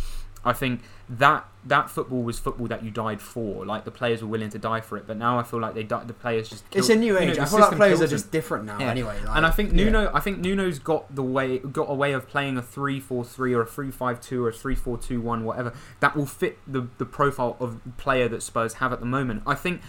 I 0.47 0.52
think 0.52 0.81
that 1.09 1.47
that 1.66 1.90
football 1.90 2.23
was 2.23 2.39
football 2.39 2.68
that 2.68 2.85
you 2.85 2.90
died 2.90 3.20
for. 3.20 3.66
Like 3.66 3.85
the 3.85 3.90
players 3.90 4.23
were 4.23 4.28
willing 4.28 4.51
to 4.51 4.59
die 4.59 4.81
for 4.81 4.97
it, 4.97 5.06
but 5.06 5.16
now 5.16 5.39
I 5.39 5.43
feel 5.43 5.60
like 5.60 5.74
they 5.74 5.82
di- 5.82 6.05
the 6.05 6.12
players 6.12 6.48
just. 6.48 6.64
It's 6.73 6.86
kill- 6.86 6.97
a 6.97 7.01
new 7.01 7.14
you 7.14 7.27
know, 7.27 7.32
age. 7.32 7.39
I 7.39 7.44
feel 7.44 7.59
like 7.59 7.77
players 7.77 8.01
are 8.01 8.06
just 8.06 8.31
different 8.31 8.64
now. 8.64 8.78
Yeah. 8.78 8.90
Anyway, 8.90 9.18
like, 9.27 9.36
And 9.36 9.44
I 9.44 9.51
think 9.51 9.70
yeah. 9.73 9.85
Nuno, 9.85 10.10
I 10.14 10.20
think 10.20 10.39
Nuno's 10.39 10.78
got 10.78 11.12
the 11.14 11.23
way, 11.23 11.59
got 11.59 11.90
a 11.90 11.94
way 11.94 12.12
of 12.12 12.28
playing 12.28 12.56
a 12.56 12.62
3-4-3 12.62 13.55
or 13.56 13.62
a 13.62 13.66
3-5-2 13.66 14.40
or 14.40 14.48
a 14.48 14.52
3-4-2-1, 14.52 15.43
whatever 15.43 15.73
that 16.01 16.16
will 16.16 16.27
fit 16.27 16.59
the 16.66 16.89
the 16.98 17.05
profile 17.05 17.56
of 17.60 17.81
player 17.97 18.28
that 18.28 18.43
Spurs 18.43 18.74
have 18.74 18.93
at 18.93 19.01
the 19.01 19.06
moment. 19.06 19.43
I 19.47 19.55
think 19.55 19.81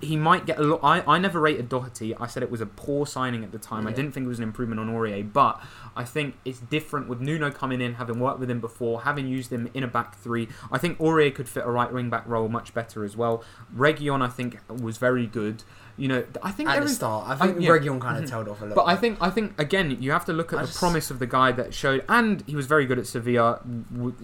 he 0.00 0.16
might 0.16 0.46
get 0.46 0.58
a 0.58 0.62
lot. 0.62 0.80
I, 0.82 1.14
I 1.14 1.18
never 1.18 1.40
rated 1.40 1.68
Doherty. 1.68 2.14
I 2.16 2.26
said 2.26 2.42
it 2.42 2.50
was 2.50 2.60
a 2.60 2.66
poor 2.66 3.06
signing 3.06 3.44
at 3.44 3.52
the 3.52 3.58
time. 3.58 3.86
I 3.86 3.92
didn't 3.92 4.12
think 4.12 4.26
it 4.26 4.28
was 4.28 4.38
an 4.38 4.44
improvement 4.44 4.80
on 4.80 4.88
Aurier, 4.88 5.30
but 5.32 5.60
I 5.96 6.04
think 6.04 6.36
it's 6.44 6.58
different 6.58 7.08
with 7.08 7.20
Nuno 7.20 7.50
coming 7.50 7.80
in, 7.80 7.94
having 7.94 8.18
worked 8.20 8.40
with 8.40 8.50
him 8.50 8.60
before, 8.60 9.02
having 9.02 9.26
used 9.26 9.52
him 9.52 9.70
in 9.74 9.82
a 9.82 9.88
back 9.88 10.16
three. 10.16 10.48
I 10.70 10.78
think 10.78 10.98
Aurier 10.98 11.34
could 11.34 11.48
fit 11.48 11.64
a 11.64 11.70
right 11.70 11.92
wing 11.92 12.10
back 12.10 12.26
role 12.26 12.48
much 12.48 12.72
better 12.74 13.04
as 13.04 13.16
well. 13.16 13.44
Reguilón, 13.74 14.22
I 14.22 14.28
think, 14.28 14.58
was 14.68 14.98
very 14.98 15.26
good. 15.26 15.62
You 16.00 16.08
know, 16.08 16.24
I 16.42 16.50
think 16.50 16.68
at 16.68 16.72
there 16.72 16.80
the 16.80 16.86
is 16.90 16.96
start, 16.96 17.28
I 17.28 17.36
think 17.36 17.58
I- 17.58 17.60
yeah. 17.60 17.98
Kind 18.00 18.18
of 18.18 18.24
Mhm. 18.24 18.30
tailed 18.30 18.48
off 18.48 18.60
a 18.60 18.64
little. 18.64 18.74
but 18.74 18.84
I 18.88 18.94
bit. 18.94 19.00
think 19.02 19.18
I 19.20 19.30
think 19.30 19.60
again 19.60 19.96
you 20.00 20.10
have 20.12 20.24
to 20.24 20.32
look 20.32 20.52
at 20.52 20.58
I 20.58 20.62
the 20.62 20.66
just- 20.68 20.78
promise 20.78 21.10
of 21.10 21.18
the 21.18 21.26
guy 21.26 21.52
that 21.52 21.74
showed, 21.74 22.04
and 22.08 22.42
he 22.46 22.56
was 22.56 22.66
very 22.66 22.86
good 22.86 22.98
at 22.98 23.06
Sevilla. 23.06 23.60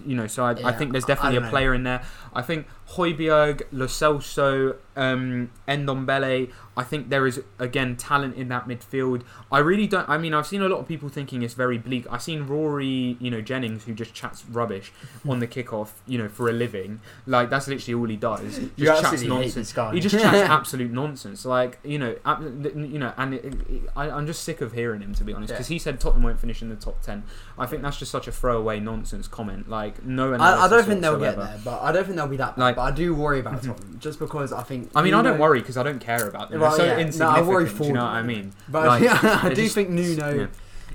You 0.07 0.17
know, 0.17 0.27
so 0.27 0.45
I, 0.45 0.53
I 0.65 0.73
think 0.73 0.93
there's 0.93 1.05
I- 1.05 1.09
I 1.09 1.15
definitely 1.15 1.37
a 1.39 1.41
know. 1.43 1.51
player 1.51 1.75
in 1.75 1.83
there. 1.85 2.03
I 2.35 2.43
think 2.43 2.67
Højbjerg, 2.95 3.63
Lo 3.73 3.87
Celso, 3.87 4.77
um, 4.97 5.51
Ndombele. 5.69 6.51
I 6.79 6.83
think 6.85 7.09
there 7.09 7.27
is 7.27 7.41
again 7.59 7.97
talent 7.97 8.37
in 8.37 8.49
that 8.49 8.69
midfield. 8.69 9.23
I 9.51 9.59
really 9.59 9.87
don't. 9.87 10.09
I 10.09 10.19
mean, 10.19 10.35
I've 10.35 10.47
seen 10.47 10.63
a 10.63 10.69
lot 10.69 10.79
of 10.81 10.87
people 10.89 11.09
thinking 11.09 11.43
it's 11.43 11.55
very 11.55 11.79
bleak. 11.79 12.07
I've 12.11 12.23
seen 12.23 12.47
Rory, 12.47 13.17
you 13.19 13.31
know, 13.31 13.41
Jennings, 13.41 13.85
who 13.85 13.95
just 13.95 14.13
chats 14.15 14.45
rubbish 14.51 14.93
on 15.29 15.39
the 15.41 15.47
kickoff, 15.47 15.89
you 16.07 16.19
know, 16.19 16.29
for 16.29 16.49
a 16.49 16.53
living. 16.53 17.01
Like 17.27 17.49
that's 17.51 17.67
literally 17.69 17.95
all 18.01 18.07
he 18.09 18.17
does. 18.17 18.59
you 18.59 18.71
Just 18.87 19.03
chats 19.03 19.13
absolutely 19.15 19.37
hate 19.37 19.57
nonsense. 19.57 19.95
He 19.95 20.01
just 20.01 20.19
chats 20.23 20.37
absolute 20.59 20.93
nonsense. 20.93 21.45
Like 21.45 21.66
like 21.67 21.79
you 21.85 21.99
know, 21.99 22.17
you 22.75 22.99
know, 22.99 23.13
and 23.17 23.35
it, 23.35 23.45
it, 23.45 23.83
I, 23.97 24.11
I'm 24.11 24.27
just 24.27 24.43
sick 24.45 24.61
of 24.61 24.73
hearing 24.73 25.01
him 25.01 25.15
to 25.15 25.25
be 25.25 25.33
honest, 25.33 25.51
Yeah. 25.51 25.57
because 25.57 25.69
he 25.69 25.79
said 25.79 26.01
Tottenham 26.01 26.23
won't 26.23 26.41
finish 26.41 26.63
in 26.63 26.69
the 26.69 26.77
top 26.77 27.03
ten. 27.03 27.25
I 27.59 27.67
think 27.67 27.83
that's 27.83 27.99
just 27.99 28.11
such 28.11 28.27
a 28.29 28.33
throwaway 28.33 28.81
nonsense 28.81 29.29
comment. 29.29 29.69
Like 29.69 30.05
no, 30.05 30.35
I, 30.35 30.65
I 30.65 30.69
don't 30.69 30.85
think 30.85 31.01
they'll 31.01 31.19
get 31.19 31.37
there, 31.37 31.59
but 31.65 31.81
I 31.83 31.93
don't 31.93 32.05
think 32.05 32.17
they'll 32.17 32.27
be 32.27 32.37
that 32.39 32.57
bad. 32.57 32.63
Like- 32.63 32.77
but 32.77 32.83
I 32.83 32.91
do 32.91 33.15
worry 33.15 33.41
about 33.41 33.61
Mhm. 33.63 33.67
Tottenham 33.69 33.99
just 34.01 34.19
because 34.19 34.53
I 34.53 34.63
think. 34.63 34.91
I 34.95 35.03
mean, 35.03 35.15
I 35.15 35.23
don't 35.23 35.39
worry 35.39 35.61
because 35.61 35.77
I 35.77 35.83
don't 35.83 36.01
care 36.01 36.27
about 36.29 36.51
them. 36.51 36.61
Well, 36.61 36.71
They're 36.77 36.79
so 36.79 36.85
yeah. 36.85 36.93
No, 36.93 36.99
I 36.99 37.03
insignificant. 37.07 37.47
worry 37.49 37.65
do 37.65 37.71
you 37.71 37.77
for 37.77 37.93
know 37.93 38.05
what 38.05 38.11
I 38.13 38.23
mean? 38.23 38.53
But 38.69 38.87
Like, 38.87 39.03
yeah, 39.05 39.41
I 39.43 39.49
do 39.51 39.55
just- 39.63 39.75
think 39.75 39.91
Nuno. 39.91 40.35
yeah. 40.35 40.47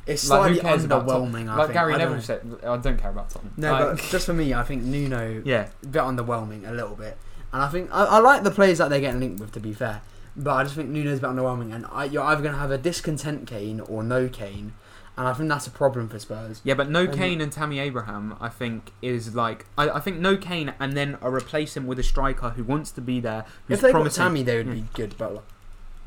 It's 0.08 0.28
Like, 0.28 0.56
slightly 0.58 0.60
about 0.86 1.06
underwhelming. 1.08 1.48
I 1.48 1.56
Like 1.58 1.68
think. 1.68 1.74
Gary 1.76 1.94
I 1.94 1.98
Neville 2.00 2.16
know. 2.16 2.22
said, 2.22 2.60
I 2.66 2.76
don't 2.78 2.98
care 2.98 3.12
about 3.12 3.30
Tottenham. 3.30 3.54
No, 3.58 3.72
Like, 3.72 3.86
but 3.98 3.98
just 4.10 4.26
for 4.26 4.34
me, 4.34 4.52
I 4.52 4.64
think 4.64 4.82
Nuno 4.84 5.44
yeah, 5.46 5.68
a 5.84 5.88
bit 5.88 6.02
underwhelming 6.02 6.68
a 6.68 6.72
little 6.72 6.96
bit, 6.96 7.18
and 7.54 7.62
I 7.62 7.68
think 7.70 7.90
I, 7.94 8.06
I 8.06 8.18
like 8.20 8.42
the 8.42 8.50
players 8.50 8.80
that 8.80 8.90
they're 8.90 9.00
getting 9.00 9.20
linked 9.20 9.40
with. 9.40 9.52
To 9.52 9.60
be 9.60 9.74
fair, 9.74 10.02
but 10.42 10.54
I 10.54 10.64
just 10.64 10.76
think 10.76 10.90
Nuno's 10.90 11.20
a 11.20 11.22
bit 11.22 11.30
underwhelming, 11.30 11.74
and 11.74 11.86
I, 11.92 12.06
you're 12.06 12.24
either 12.24 12.42
going 12.42 12.54
to 12.54 12.60
have 12.60 12.72
a 12.72 12.78
discontent 12.78 13.48
Kane 13.48 13.80
or 13.80 14.04
no 14.04 14.28
Kane, 14.28 14.74
and 15.18 15.28
I 15.28 15.34
think 15.34 15.50
that's 15.50 15.68
a 15.68 15.72
problem 15.72 16.10
for 16.10 16.20
Spurs. 16.20 16.62
yeah, 16.64 16.74
but 16.74 16.90
no 16.90 17.02
And- 17.02 17.14
Kane 17.14 17.42
and 17.42 17.52
Tammy 17.52 17.80
Abraham, 17.80 18.36
I 18.42 18.50
think, 18.50 18.92
is 19.02 19.36
like 19.36 19.66
I, 19.78 19.90
I 19.90 20.00
think 20.00 20.18
no 20.20 20.38
Kane 20.38 20.74
and 20.80 20.94
then 20.98 21.18
I 21.22 21.28
replace 21.28 21.78
him 21.78 21.86
with 21.88 22.00
a 22.00 22.04
striker 22.04 22.52
who 22.52 22.64
wants 22.64 22.92
to 22.92 23.02
be 23.02 23.20
there, 23.20 23.46
who's 23.68 23.78
if 23.78 23.82
they 23.82 23.90
got 23.90 23.98
promising. 23.98 24.24
Tammy, 24.24 24.44
they 24.44 24.58
would 24.58 24.68
Yeah. 24.68 24.74
be 24.74 24.80
hmm. 24.82 24.88
good, 24.96 25.16
but 25.18 25.36
like, 25.36 25.44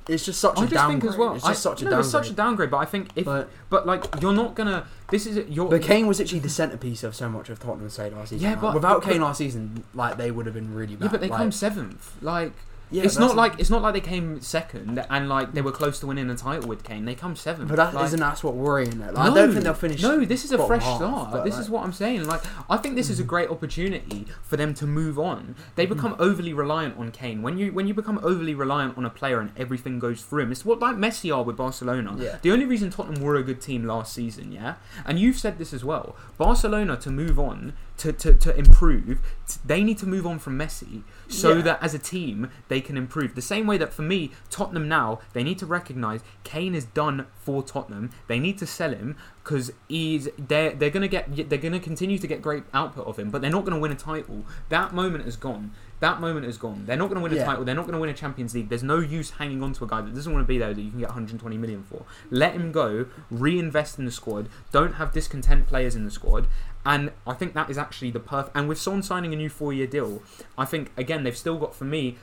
it's 0.07 0.25
just 0.27 0.39
such 0.39 0.59
a 0.59 0.61
I 0.61 0.63
just 0.65 0.75
downgrade. 0.75 1.01
think 1.01 1.13
as 1.13 1.19
well. 1.19 1.35
It's 1.35 1.45
just 1.45 1.67
I, 1.67 1.71
such 1.71 1.81
a 1.81 1.85
no, 1.85 1.91
downgrade. 1.93 2.05
it's 2.05 2.13
such 2.13 2.31
a 2.31 2.33
downgrade. 2.35 2.71
But 2.71 2.77
I 2.77 2.85
think 2.85 3.09
if, 3.17 3.25
but, 3.25 3.49
but, 3.71 3.87
like, 3.87 4.05
you're 4.21 4.35
not 4.35 4.55
gonna. 4.55 4.87
This 5.09 5.25
is 5.27 5.49
your. 5.49 5.71
but 5.71 5.81
Kane 5.81 6.07
was 6.07 6.21
actually 6.21 6.41
the 6.41 6.51
centerpiece 6.51 7.03
of 7.05 7.15
so 7.15 7.27
much 7.31 7.49
of 7.49 7.59
Tottenham's 7.59 7.95
say 7.95 8.11
last 8.11 8.29
season. 8.31 8.45
Yeah, 8.45 8.51
Like, 8.53 8.61
but- 8.61 8.75
without 8.75 9.03
but- 9.03 9.11
Kane 9.11 9.23
last 9.23 9.39
season, 9.39 9.85
like 9.95 10.19
they 10.19 10.31
would 10.31 10.45
have 10.45 10.55
been 10.55 10.75
really 10.75 10.97
bad. 10.97 11.07
yeah, 11.07 11.11
but 11.11 11.21
they 11.23 11.29
like, 11.29 11.39
come 11.39 11.53
seventh. 11.53 12.21
Like 12.21 12.53
Yeah, 12.95 13.03
it's 13.03 13.19
not 13.19 13.35
like 13.35 13.59
it's 13.59 13.71
not 13.71 13.83
like 13.83 13.95
they 13.95 14.01
came 14.01 14.41
second 14.41 15.05
and 15.11 15.29
like 15.29 15.53
they 15.53 15.63
were 15.63 15.73
close 15.73 15.99
to 16.01 16.07
winning 16.07 16.29
the 16.29 16.37
title 16.37 16.69
with 16.69 16.85
Kane. 16.85 17.05
They 17.05 17.17
come 17.17 17.35
seventh. 17.35 17.69
But 17.69 17.77
that 17.77 17.93
like, 17.93 18.13
not 18.13 18.19
that's 18.19 18.45
what 18.45 18.55
worrying. 18.55 19.01
Like, 19.01 19.19
I 19.19 19.35
don't 19.35 19.51
think 19.51 19.65
they'll 19.65 19.75
finish. 19.75 20.01
No, 20.01 20.25
this 20.25 20.45
is 20.45 20.53
a 20.53 20.65
fresh 20.65 20.85
half, 20.85 20.99
start. 20.99 21.33
but, 21.33 21.45
This 21.45 21.55
like- 21.55 21.63
is 21.63 21.71
what 21.71 21.85
I'm 21.85 21.93
saying. 21.93 22.27
Like, 22.27 22.43
I 22.71 22.77
think 22.77 22.95
this 22.95 23.11
is 23.11 23.19
a 23.19 23.23
mm-hmm. 23.23 23.31
great 23.31 23.51
opportunity 23.51 24.27
for 24.43 24.57
them 24.57 24.75
to 24.75 24.87
move 24.87 25.19
on. 25.19 25.57
They 25.75 25.87
mm-hmm. 25.87 25.95
become 25.95 26.17
overly 26.19 26.53
reliant 26.53 26.97
on 26.97 27.11
Kane. 27.11 27.43
When 27.43 27.59
you 27.59 27.73
when 27.73 27.89
you 27.89 27.95
become 27.95 28.21
overly 28.23 28.55
reliant 28.55 28.97
on 28.97 29.05
a 29.05 29.11
player 29.11 29.41
and 29.41 29.51
everything 29.57 29.99
goes 29.99 30.23
through 30.23 30.45
him, 30.45 30.53
it's 30.53 30.65
what 30.65 30.79
like 30.79 30.97
Messi 30.97 31.35
are 31.35 31.43
with 31.43 31.57
Barcelona. 31.57 32.15
Yeah. 32.17 32.39
The 32.43 32.53
only 32.53 32.65
reason 32.65 32.91
Tottenham 32.91 33.23
were 33.23 33.35
a 33.37 33.43
good 33.43 33.61
team 33.61 33.85
last 33.85 34.13
season, 34.13 34.53
yeah, 34.53 34.77
and 35.05 35.19
you've 35.19 35.39
said 35.39 35.59
this 35.59 35.73
as 35.73 35.85
well. 35.85 36.15
Barcelona 36.39 36.97
to 36.99 37.11
move 37.11 37.39
on 37.39 37.73
to 37.99 38.13
to, 38.13 38.35
to 38.35 38.57
improve, 38.57 39.21
they 39.65 39.85
need 39.85 39.99
to 39.99 40.07
move 40.07 40.27
on 40.27 40.39
from 40.39 40.59
Messi 40.59 41.03
so 41.29 41.55
Yeah. 41.57 41.63
that 41.63 41.83
as 41.83 41.95
a 41.95 41.99
team 41.99 42.51
they 42.69 42.81
can 42.81 42.97
improve. 42.97 43.35
The 43.35 43.43
same 43.43 43.67
way 43.67 43.79
that 43.79 43.93
for 43.93 44.03
me, 44.03 44.33
Tottenham 44.51 44.89
now 44.89 45.21
they 45.33 45.43
need 45.45 45.59
to 45.59 45.67
recognise 45.67 46.21
Kane 46.43 46.75
is 46.75 46.85
done 46.85 47.27
for 47.37 47.63
Tottenham. 47.63 48.11
They 48.27 48.39
need 48.39 48.59
to 48.59 48.67
sell 48.67 48.91
him 48.91 49.17
because 49.43 49.73
he's 49.89 50.29
they're 50.39 50.73
they're 50.73 50.91
gonna 50.91 51.09
get 51.09 51.49
they're 51.49 51.59
gonna 51.59 51.81
continue 51.81 52.19
to 52.19 52.27
get 52.27 52.43
great 52.43 52.65
output 52.73 53.07
of 53.07 53.19
him, 53.19 53.31
but 53.31 53.43
they're 53.43 53.51
not 53.51 53.65
gonna 53.65 53.79
win 53.79 53.93
a 53.93 53.97
title. 53.97 54.45
That 54.71 54.93
moment 54.95 55.27
is 55.27 55.37
gone. 55.37 55.71
That 56.05 56.21
moment 56.21 56.45
is 56.45 56.59
gone. 56.59 56.85
They're 56.85 56.99
not 56.99 57.09
going 57.09 57.17
to 57.17 57.23
win 57.23 57.33
a 57.33 57.37
Yeah. 57.37 57.47
title. 57.47 57.65
They're 57.65 57.75
not 57.75 57.87
going 57.87 57.95
to 57.95 57.99
win 57.99 58.11
a 58.11 58.15
Champions 58.15 58.55
League. 58.55 58.69
There's 58.69 58.83
no 58.83 58.99
use 58.99 59.31
hanging 59.31 59.63
on 59.63 59.73
to 59.73 59.85
a 59.85 59.87
guy 59.87 60.03
that 60.03 60.15
doesn't 60.15 60.31
want 60.31 60.45
to 60.45 60.47
be 60.47 60.59
there 60.59 60.75
that 60.75 60.81
you 60.83 60.91
can 60.91 61.01
get 61.01 61.09
120 61.09 61.57
million 61.57 61.83
for. 61.83 62.05
Let 62.31 62.53
him 62.53 62.73
go. 62.73 63.07
Reinvest 63.31 63.99
in 63.99 64.05
the 64.05 64.11
squad. 64.11 64.51
Don't 64.71 64.97
have 64.97 65.13
discontent 65.13 65.67
players 65.67 65.97
in 65.97 66.05
the 66.05 66.11
squad. 66.11 66.47
And 66.85 67.11
I 67.27 67.33
think 67.33 67.55
that 67.55 67.71
is 67.71 67.79
actually 67.79 68.11
the 68.11 68.21
perfect. 68.21 68.55
And 68.55 68.69
with 68.69 68.79
Son 68.79 69.03
signing 69.03 69.33
a 69.33 69.37
new 69.37 69.49
four-year 69.49 69.87
deal, 69.87 70.23
I 70.59 70.67
think 70.67 70.93
again 70.99 71.25
they've 71.25 71.35
still 71.35 71.57
got 71.57 71.75
for 71.75 71.85
me. 71.85 72.19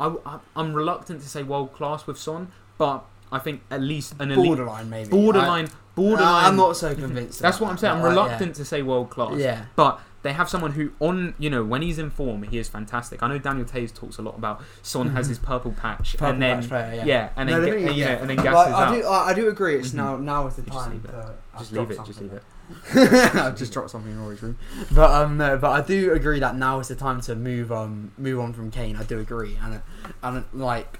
I, 0.00 0.16
I, 0.26 0.40
am 0.56 0.74
reluctant 0.74 1.22
to 1.22 1.28
say 1.28 1.44
world 1.44 1.72
class 1.72 2.08
with 2.08 2.18
Son, 2.18 2.50
but 2.78 3.04
I 3.30 3.38
think 3.38 3.62
at 3.70 3.80
least 3.80 4.14
an 4.18 4.32
elite, 4.32 4.44
borderline 4.44 4.90
maybe. 4.90 5.08
borderline, 5.08 5.68
borderline. 5.94 6.44
I, 6.44 6.48
am 6.48 6.56
not 6.56 6.76
so 6.76 6.92
convinced. 6.96 7.38
That's 7.42 7.60
what 7.60 7.70
I'm 7.70 7.78
saying. 7.78 7.98
I'm 7.98 8.02
reluctant 8.02 8.56
to 8.56 8.64
say 8.64 8.82
world 8.82 9.10
class. 9.10 9.38
Yeah. 9.38 9.66
But 9.76 10.00
they 10.22 10.32
have 10.32 10.48
someone 10.48 10.72
who, 10.72 10.92
on 11.00 11.34
you 11.38 11.50
know, 11.50 11.64
when 11.64 11.82
he's 11.82 11.98
in 11.98 12.10
form, 12.10 12.42
he 12.44 12.58
is 12.58 12.68
fantastic. 12.68 13.22
I 13.22 13.28
know 13.28 13.38
Daniel 13.38 13.66
Tays 13.66 13.90
talks 13.92 14.18
a 14.18 14.22
lot 14.22 14.36
about 14.36 14.62
Son 14.82 15.10
has 15.10 15.26
his 15.26 15.38
purple 15.38 15.72
patch, 15.72 16.12
Purple 16.12 16.28
and 16.34 16.42
then 16.42 16.60
patch 16.60 16.68
player, 16.68 16.94
yeah. 16.94 17.04
yeah, 17.04 17.28
and 17.36 17.48
then 17.48 17.58
No, 17.60 17.64
get, 17.66 17.74
thing 17.74 17.82
is, 17.84 17.88
and, 17.90 17.98
you 17.98 18.04
know, 18.04 18.10
yeah. 18.12 18.16
and 18.18 18.30
then 18.30 18.36
Like, 18.36 18.44
gasses 18.44 18.72
I 18.74 18.84
out. 18.86 18.94
do, 18.94 19.06
I, 19.06 19.28
I 19.28 19.34
do 19.34 19.48
agree. 19.48 19.76
It's 19.76 19.90
Mhm. 19.90 19.94
now 19.94 20.16
now 20.18 20.46
is 20.46 20.56
the 20.56 20.62
Just 20.62 20.76
time. 20.78 20.90
leave 20.92 21.04
it. 21.04 21.08
to- 21.08 21.34
I've 21.54 21.58
just 21.60 21.72
leave 21.72 21.90
it. 21.90 21.98
Just 22.06 22.20
leave 22.20 22.32
it. 22.94 23.34
I've 23.34 23.56
just 23.56 23.72
dropped 23.72 23.90
something 23.90 24.10
in 24.12 24.20
Rory's 24.22 24.42
room. 24.42 24.56
But 24.92 25.10
um, 25.10 25.36
no, 25.36 25.58
but 25.58 25.70
I 25.70 25.80
do 25.84 26.12
agree 26.12 26.40
that 26.40 26.56
now 26.56 26.78
is 26.80 26.88
the 26.88 26.94
time 26.94 27.20
to 27.22 27.34
move 27.34 27.70
um 27.72 28.12
move 28.16 28.38
on 28.40 28.52
from 28.52 28.70
Kane. 28.70 28.96
I 28.96 29.02
do 29.02 29.18
agree, 29.18 29.58
and 29.62 29.74
it- 29.74 29.82
and 30.22 30.38
it, 30.38 30.44
like, 30.54 30.98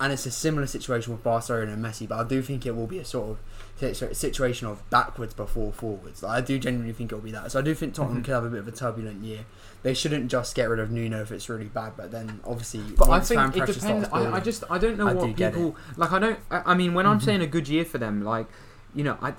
and 0.00 0.12
it's 0.12 0.26
a 0.26 0.30
similar 0.30 0.66
situation 0.66 1.12
with 1.12 1.22
Barcelona 1.22 1.72
and 1.72 1.84
Messi. 1.84 2.08
But 2.08 2.18
I 2.18 2.24
do 2.26 2.42
think 2.42 2.66
it 2.66 2.74
will 2.74 2.86
be 2.88 2.98
a 2.98 3.04
sort 3.04 3.30
of 3.30 3.36
situ- 3.36 3.51
situation 3.92 4.66
of 4.68 4.88
backwards 4.90 5.34
before 5.34 5.72
forwards. 5.72 6.22
Like, 6.22 6.38
I 6.38 6.40
do 6.40 6.58
genuinely 6.58 6.92
think 6.92 7.12
it 7.12 7.14
will 7.14 7.22
be 7.22 7.32
that. 7.32 7.50
So 7.52 7.58
I 7.58 7.62
do 7.62 7.74
think 7.74 7.94
Tottenham 7.94 8.22
Mhm. 8.22 8.24
could 8.24 8.34
have 8.34 8.44
a 8.44 8.48
bit 8.50 8.60
of 8.60 8.68
a 8.68 8.72
turbulent 8.72 9.22
year. 9.24 9.40
They 9.82 9.94
shouldn't 9.94 10.30
just 10.30 10.54
get 10.54 10.68
rid 10.68 10.78
of 10.78 10.90
Nuno 10.90 11.20
if 11.22 11.32
it's 11.32 11.48
really 11.48 11.64
bad, 11.66 11.94
but 11.96 12.10
then 12.12 12.40
obviously, 12.44 12.82
But 12.96 13.10
I 13.10 13.20
think 13.20 13.56
it 13.56 13.66
depends. 13.66 14.08
I, 14.12 14.36
I 14.36 14.40
just 14.40 14.62
I 14.70 14.78
don't 14.78 14.96
know 14.96 15.08
I 15.08 15.14
what 15.14 15.36
get 15.36 15.54
people 15.54 15.76
like. 15.96 16.12
I 16.12 16.18
don't. 16.20 16.38
I, 16.50 16.62
I 16.66 16.74
mean, 16.74 16.94
when 16.94 17.06
I'm 17.06 17.18
Mhm. 17.18 17.24
saying 17.24 17.40
a 17.42 17.46
good 17.46 17.68
year 17.68 17.84
for 17.84 17.98
them, 17.98 18.22
like 18.22 18.46
you 18.94 19.02
know, 19.04 19.16
I 19.20 19.34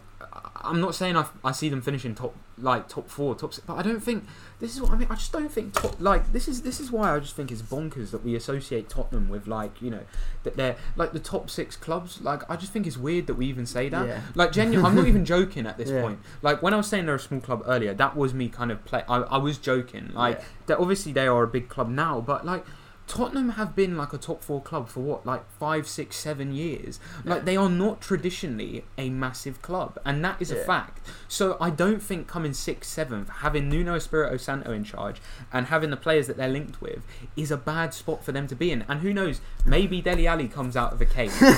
I'm 0.65 0.79
not 0.81 0.95
saying 0.95 1.15
I, 1.17 1.25
I 1.43 1.51
see 1.51 1.69
them 1.69 1.81
finishing 1.81 2.15
top 2.15 2.35
like 2.57 2.87
top 2.89 3.09
four, 3.09 3.35
top 3.35 3.53
six, 3.53 3.65
but 3.67 3.75
I 3.75 3.81
don't 3.81 3.99
think 4.01 4.25
this 4.59 4.75
is 4.75 4.81
what 4.81 4.91
I 4.91 4.95
mean. 4.97 5.07
I 5.09 5.15
just 5.15 5.31
don't 5.31 5.51
think 5.51 5.73
top 5.73 5.95
like 5.99 6.31
this 6.31 6.47
is 6.47 6.61
this 6.61 6.79
is 6.79 6.91
why 6.91 7.15
I 7.15 7.19
just 7.19 7.35
think 7.35 7.51
it's 7.51 7.61
bonkers 7.61 8.11
that 8.11 8.23
we 8.23 8.35
associate 8.35 8.87
Tottenham 8.89 9.29
with 9.29 9.47
like 9.47 9.81
you 9.81 9.89
know 9.91 10.01
that 10.43 10.55
they're 10.55 10.75
like 10.95 11.11
the 11.13 11.19
top 11.19 11.49
six 11.49 11.75
clubs. 11.75 12.21
Like 12.21 12.49
I 12.49 12.55
just 12.55 12.71
think 12.71 12.87
it's 12.87 12.97
weird 12.97 13.27
that 13.27 13.35
we 13.35 13.45
even 13.47 13.65
say 13.65 13.89
that. 13.89 14.07
Yeah. 14.07 14.21
Like 14.35 14.51
genuine, 14.51 14.85
I'm 14.85 14.95
not 14.95 15.07
even 15.07 15.25
joking 15.35 15.65
at 15.65 15.77
this 15.77 15.89
Yeah. 15.89 16.01
point. 16.01 16.19
Like 16.41 16.61
when 16.61 16.73
I 16.73 16.77
was 16.77 16.87
saying 16.87 17.05
they're 17.05 17.15
a 17.15 17.19
small 17.19 17.41
club 17.41 17.63
earlier, 17.65 17.93
that 17.93 18.15
was 18.15 18.33
me 18.33 18.49
kind 18.49 18.71
of 18.71 18.83
play. 18.85 19.03
I, 19.09 19.17
I 19.17 19.37
was 19.37 19.57
joking. 19.57 20.11
Like 20.13 20.37
Yeah. 20.39 20.45
that 20.67 20.77
obviously 20.79 21.11
they 21.11 21.27
are 21.27 21.43
a 21.43 21.47
big 21.47 21.67
club 21.69 21.89
now, 21.89 22.21
but 22.21 22.45
like 22.45 22.65
Tottenham 23.05 23.49
have 23.49 23.75
been 23.75 23.97
like 23.97 24.13
a 24.13 24.17
top 24.17 24.41
four 24.43 24.61
club 24.61 24.87
for 24.87 25.01
what, 25.01 25.25
like 25.25 25.43
five, 25.59 25.87
six, 25.87 26.15
seven 26.15 26.53
years. 26.53 26.99
Like 27.25 27.43
they 27.45 27.57
are 27.57 27.69
not 27.69 27.99
traditionally 28.01 28.85
a 28.97 29.09
massive 29.09 29.61
club, 29.61 29.99
and 30.05 30.23
that 30.23 30.41
is 30.41 30.51
a 30.51 30.55
fact. 30.55 31.05
So 31.27 31.57
I 31.59 31.69
don't 31.69 32.01
think 32.01 32.27
coming 32.27 32.53
sixth, 32.53 32.89
seventh, 32.89 33.29
having 33.29 33.69
Nuno 33.69 33.95
Espirito 33.95 34.37
Santo 34.37 34.71
in 34.71 34.83
charge 34.83 35.21
and 35.51 35.67
having 35.67 35.89
the 35.89 35.97
players 35.97 36.27
that 36.27 36.37
they're 36.37 36.47
linked 36.47 36.81
with 36.81 37.03
is 37.35 37.51
a 37.51 37.57
bad 37.57 37.93
spot 37.93 38.23
for 38.23 38.31
them 38.31 38.47
to 38.47 38.55
be 38.55 38.71
in. 38.71 38.83
And 38.87 39.01
who 39.01 39.13
knows, 39.13 39.41
maybe 39.65 40.01
Dele 40.01 40.25
Alli 40.25 40.47
comes 40.47 40.77
out 40.77 40.93
of 40.93 41.01
a 41.01 41.05
cave. 41.05 41.33
Do 41.39 41.45
you 41.45 41.51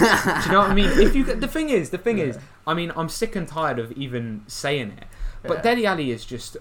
know 0.51 0.59
what 0.59 0.71
I 0.71 0.73
mean? 0.73 0.89
If 0.99 1.15
you 1.15 1.23
the 1.23 1.47
thing 1.47 1.69
is, 1.69 1.91
the 1.91 1.97
thing 1.99 2.17
is, 2.17 2.37
I 2.65 2.73
mean, 2.73 2.91
I'm 2.95 3.07
sick 3.09 3.35
and 3.35 3.47
tired 3.47 3.77
of 3.79 3.91
even 3.93 4.43
saying 4.47 4.93
it, 4.97 5.05
but 5.43 5.57
Yeah. 5.57 5.61
Dele 5.75 5.85
Alli 5.85 6.11
is 6.11 6.25
just. 6.25 6.57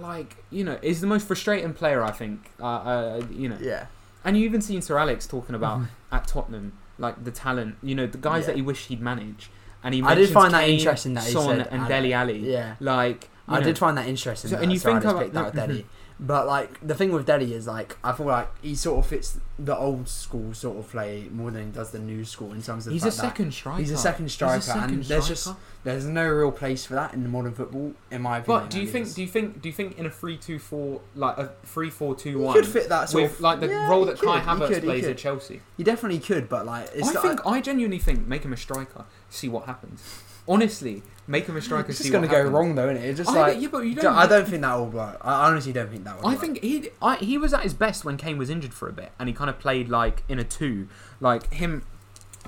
Like 0.00 0.36
you 0.50 0.64
know, 0.64 0.78
is 0.82 1.00
the 1.00 1.06
most 1.06 1.26
frustrating 1.26 1.72
player 1.72 2.04
I 2.04 2.10
think. 2.10 2.50
Uh, 2.60 2.66
uh, 2.66 3.26
you 3.30 3.48
know, 3.48 3.56
Yeah. 3.58 3.86
And 4.24 4.36
you 4.36 4.44
even 4.44 4.60
seen 4.60 4.82
Sir 4.82 4.98
Alex 4.98 5.26
talking 5.26 5.54
about 5.54 5.80
Mhm. 5.80 5.86
at 6.12 6.26
Tottenham, 6.26 6.72
like 6.98 7.24
the 7.24 7.30
talent, 7.30 7.76
you 7.82 7.94
know, 7.94 8.06
the 8.06 8.18
guys 8.18 8.42
Yeah. 8.42 8.46
that 8.48 8.56
he 8.56 8.62
wished 8.62 8.88
he'd 8.88 9.00
manage. 9.00 9.50
And 9.82 9.94
he 9.94 10.02
I 10.02 10.14
did 10.14 10.22
mentions 10.22 10.32
find 10.34 10.54
that 10.54 10.64
Kane, 10.64 10.78
interesting 10.78 11.14
that 11.14 11.24
he 11.24 11.32
Son 11.32 11.58
said 11.58 11.68
and 11.70 11.82
Ale- 11.82 11.88
Dele 11.88 12.12
Alli. 12.12 12.38
Yeah. 12.52 12.74
Like, 12.80 13.24
you 13.48 13.54
I 13.54 13.58
know, 13.60 13.64
did 13.64 13.78
find 13.78 13.96
that 13.96 14.08
interesting. 14.08 14.50
So- 14.50 14.56
that 14.56 14.62
and 14.64 14.72
you 14.72 14.78
Sir 14.78 14.90
think 14.92 15.04
Alex 15.04 15.30
about- 15.30 15.52
picked 15.52 15.58
out 15.58 15.68
Dele. 15.68 15.86
But 16.20 16.48
like 16.48 16.84
the 16.86 16.94
thing 16.96 17.12
with 17.12 17.26
Dele 17.26 17.52
is 17.54 17.66
like 17.68 17.96
I 18.02 18.12
feel 18.12 18.26
like 18.26 18.48
he 18.60 18.74
sort 18.74 18.98
of 18.98 19.06
fits 19.08 19.38
the 19.56 19.76
old 19.76 20.08
school 20.08 20.52
sort 20.52 20.76
of 20.78 20.90
play 20.90 21.28
more 21.32 21.52
than 21.52 21.66
he 21.66 21.70
does 21.70 21.92
the 21.92 22.00
new 22.00 22.24
school 22.24 22.52
in 22.52 22.60
terms 22.62 22.86
of 22.88 22.92
he's 22.92 23.04
a 23.04 23.12
second 23.12 23.52
striker. 23.54 23.78
He's 23.78 23.92
a 23.92 23.96
second 23.96 24.28
striker, 24.30 24.56
He's 24.56 24.68
a 24.68 24.72
second 24.72 24.94
and 24.94 25.04
there's 25.04 25.28
just 25.28 25.48
there's 25.84 26.06
no 26.06 26.26
real 26.28 26.50
place 26.50 26.84
for 26.84 26.94
that 26.94 27.14
in 27.14 27.22
the 27.22 27.28
modern 27.28 27.54
football, 27.54 27.92
in 28.10 28.22
my 28.22 28.38
opinion. 28.38 28.62
But 28.64 28.70
do 28.70 28.80
you 28.80 28.86
think? 28.88 29.04
least. 29.06 29.16
Do 29.16 29.22
you 29.22 29.28
think? 29.28 29.62
Do 29.62 29.68
you 29.68 29.72
think 29.72 29.96
in 29.96 30.06
a 30.06 30.10
three-two-four, 30.10 31.00
like 31.14 31.38
a 31.38 31.52
three-four-two 31.64 32.30
he 32.30 32.34
one, 32.34 32.52
could 32.54 32.66
fit 32.66 32.88
that 32.88 33.10
sort 33.10 33.22
with 33.22 33.32
of 33.34 33.40
like 33.40 33.60
the 33.60 33.68
yeah, 33.68 33.88
role 33.88 34.04
that 34.06 34.20
Kai 34.20 34.40
could, 34.40 34.42
he 34.42 34.48
Havertz 34.48 34.68
could, 34.74 34.82
plays 34.82 35.02
could. 35.02 35.10
at 35.12 35.18
Chelsea? 35.18 35.60
You 35.76 35.84
definitely 35.84 36.18
could, 36.18 36.48
but 36.48 36.66
like 36.66 36.90
it's 36.94 37.08
I 37.08 37.12
the- 37.12 37.20
think 37.20 37.46
I 37.46 37.60
genuinely 37.60 38.00
think 38.00 38.26
make 38.26 38.44
him 38.44 38.52
a 38.52 38.56
striker, 38.56 39.04
see 39.30 39.48
what 39.48 39.66
happens. 39.66 40.02
Honestly, 40.48 41.02
make 41.26 41.46
him 41.46 41.56
a 41.56 41.60
striker, 41.60 41.90
it's 41.90 41.98
just 41.98 42.10
gonna 42.10 42.26
go 42.26 42.36
happens. 42.36 42.52
wrong 42.52 42.74
though, 42.74 42.88
isn't 42.88 43.02
it? 43.02 43.08
It's 43.08 43.18
just 43.18 43.30
I, 43.30 43.52
like 43.52 43.60
yeah, 43.60 43.68
but 43.68 43.80
you 43.80 43.94
don't. 43.94 44.14
I 44.14 44.26
don't 44.26 44.48
think 44.48 44.62
that 44.62 44.74
will 44.74 44.86
work. 44.86 45.18
I 45.20 45.48
honestly 45.48 45.72
don't 45.72 45.90
think 45.90 46.04
that 46.04 46.16
would. 46.16 46.24
I 46.24 46.30
work. 46.30 46.40
think 46.40 46.62
he 46.62 46.88
I, 47.02 47.16
he 47.16 47.38
was 47.38 47.52
at 47.52 47.62
his 47.62 47.74
best 47.74 48.04
when 48.04 48.16
Kane 48.16 48.38
was 48.38 48.50
injured 48.50 48.74
for 48.74 48.88
a 48.88 48.92
bit, 48.92 49.12
and 49.18 49.28
he 49.28 49.34
kind 49.34 49.50
of 49.50 49.58
played 49.58 49.88
like 49.88 50.24
in 50.28 50.38
a 50.38 50.44
two, 50.44 50.88
like 51.20 51.52
him. 51.52 51.84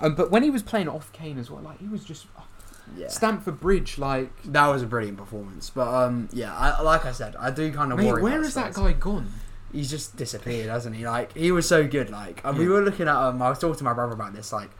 Um, 0.00 0.14
but 0.14 0.30
when 0.30 0.42
he 0.42 0.50
was 0.50 0.62
playing 0.62 0.88
off 0.88 1.12
Kane 1.12 1.38
as 1.38 1.50
well, 1.50 1.62
like 1.62 1.78
he 1.78 1.86
was 1.86 2.04
just 2.04 2.26
yeah. 2.96 3.08
Stamford 3.08 3.60
Bridge, 3.60 3.98
like 3.98 4.30
That 4.44 4.66
was 4.68 4.82
a 4.82 4.86
brilliant 4.86 5.18
performance, 5.18 5.70
but 5.70 5.88
um, 5.88 6.28
yeah, 6.32 6.56
I, 6.56 6.82
like 6.82 7.04
I 7.04 7.12
said, 7.12 7.36
I 7.36 7.50
do 7.50 7.72
kind 7.72 7.92
of 7.92 7.98
mate, 7.98 8.06
worry. 8.06 8.22
where 8.22 8.42
has 8.42 8.54
that 8.54 8.74
guy 8.74 8.92
gone? 8.92 9.32
He's 9.72 9.88
just 9.90 10.16
disappeared, 10.16 10.68
hasn't 10.68 10.96
he? 10.96 11.06
Like 11.06 11.36
he 11.36 11.52
was 11.52 11.68
so 11.68 11.86
good. 11.86 12.10
Like 12.10 12.40
and 12.44 12.58
we 12.58 12.68
were 12.68 12.82
looking 12.82 13.08
at 13.08 13.14
um, 13.14 13.40
I 13.40 13.50
was 13.50 13.58
talking 13.58 13.76
to 13.76 13.84
my 13.84 13.92
brother 13.92 14.14
about 14.14 14.32
this. 14.32 14.52
Like 14.52 14.70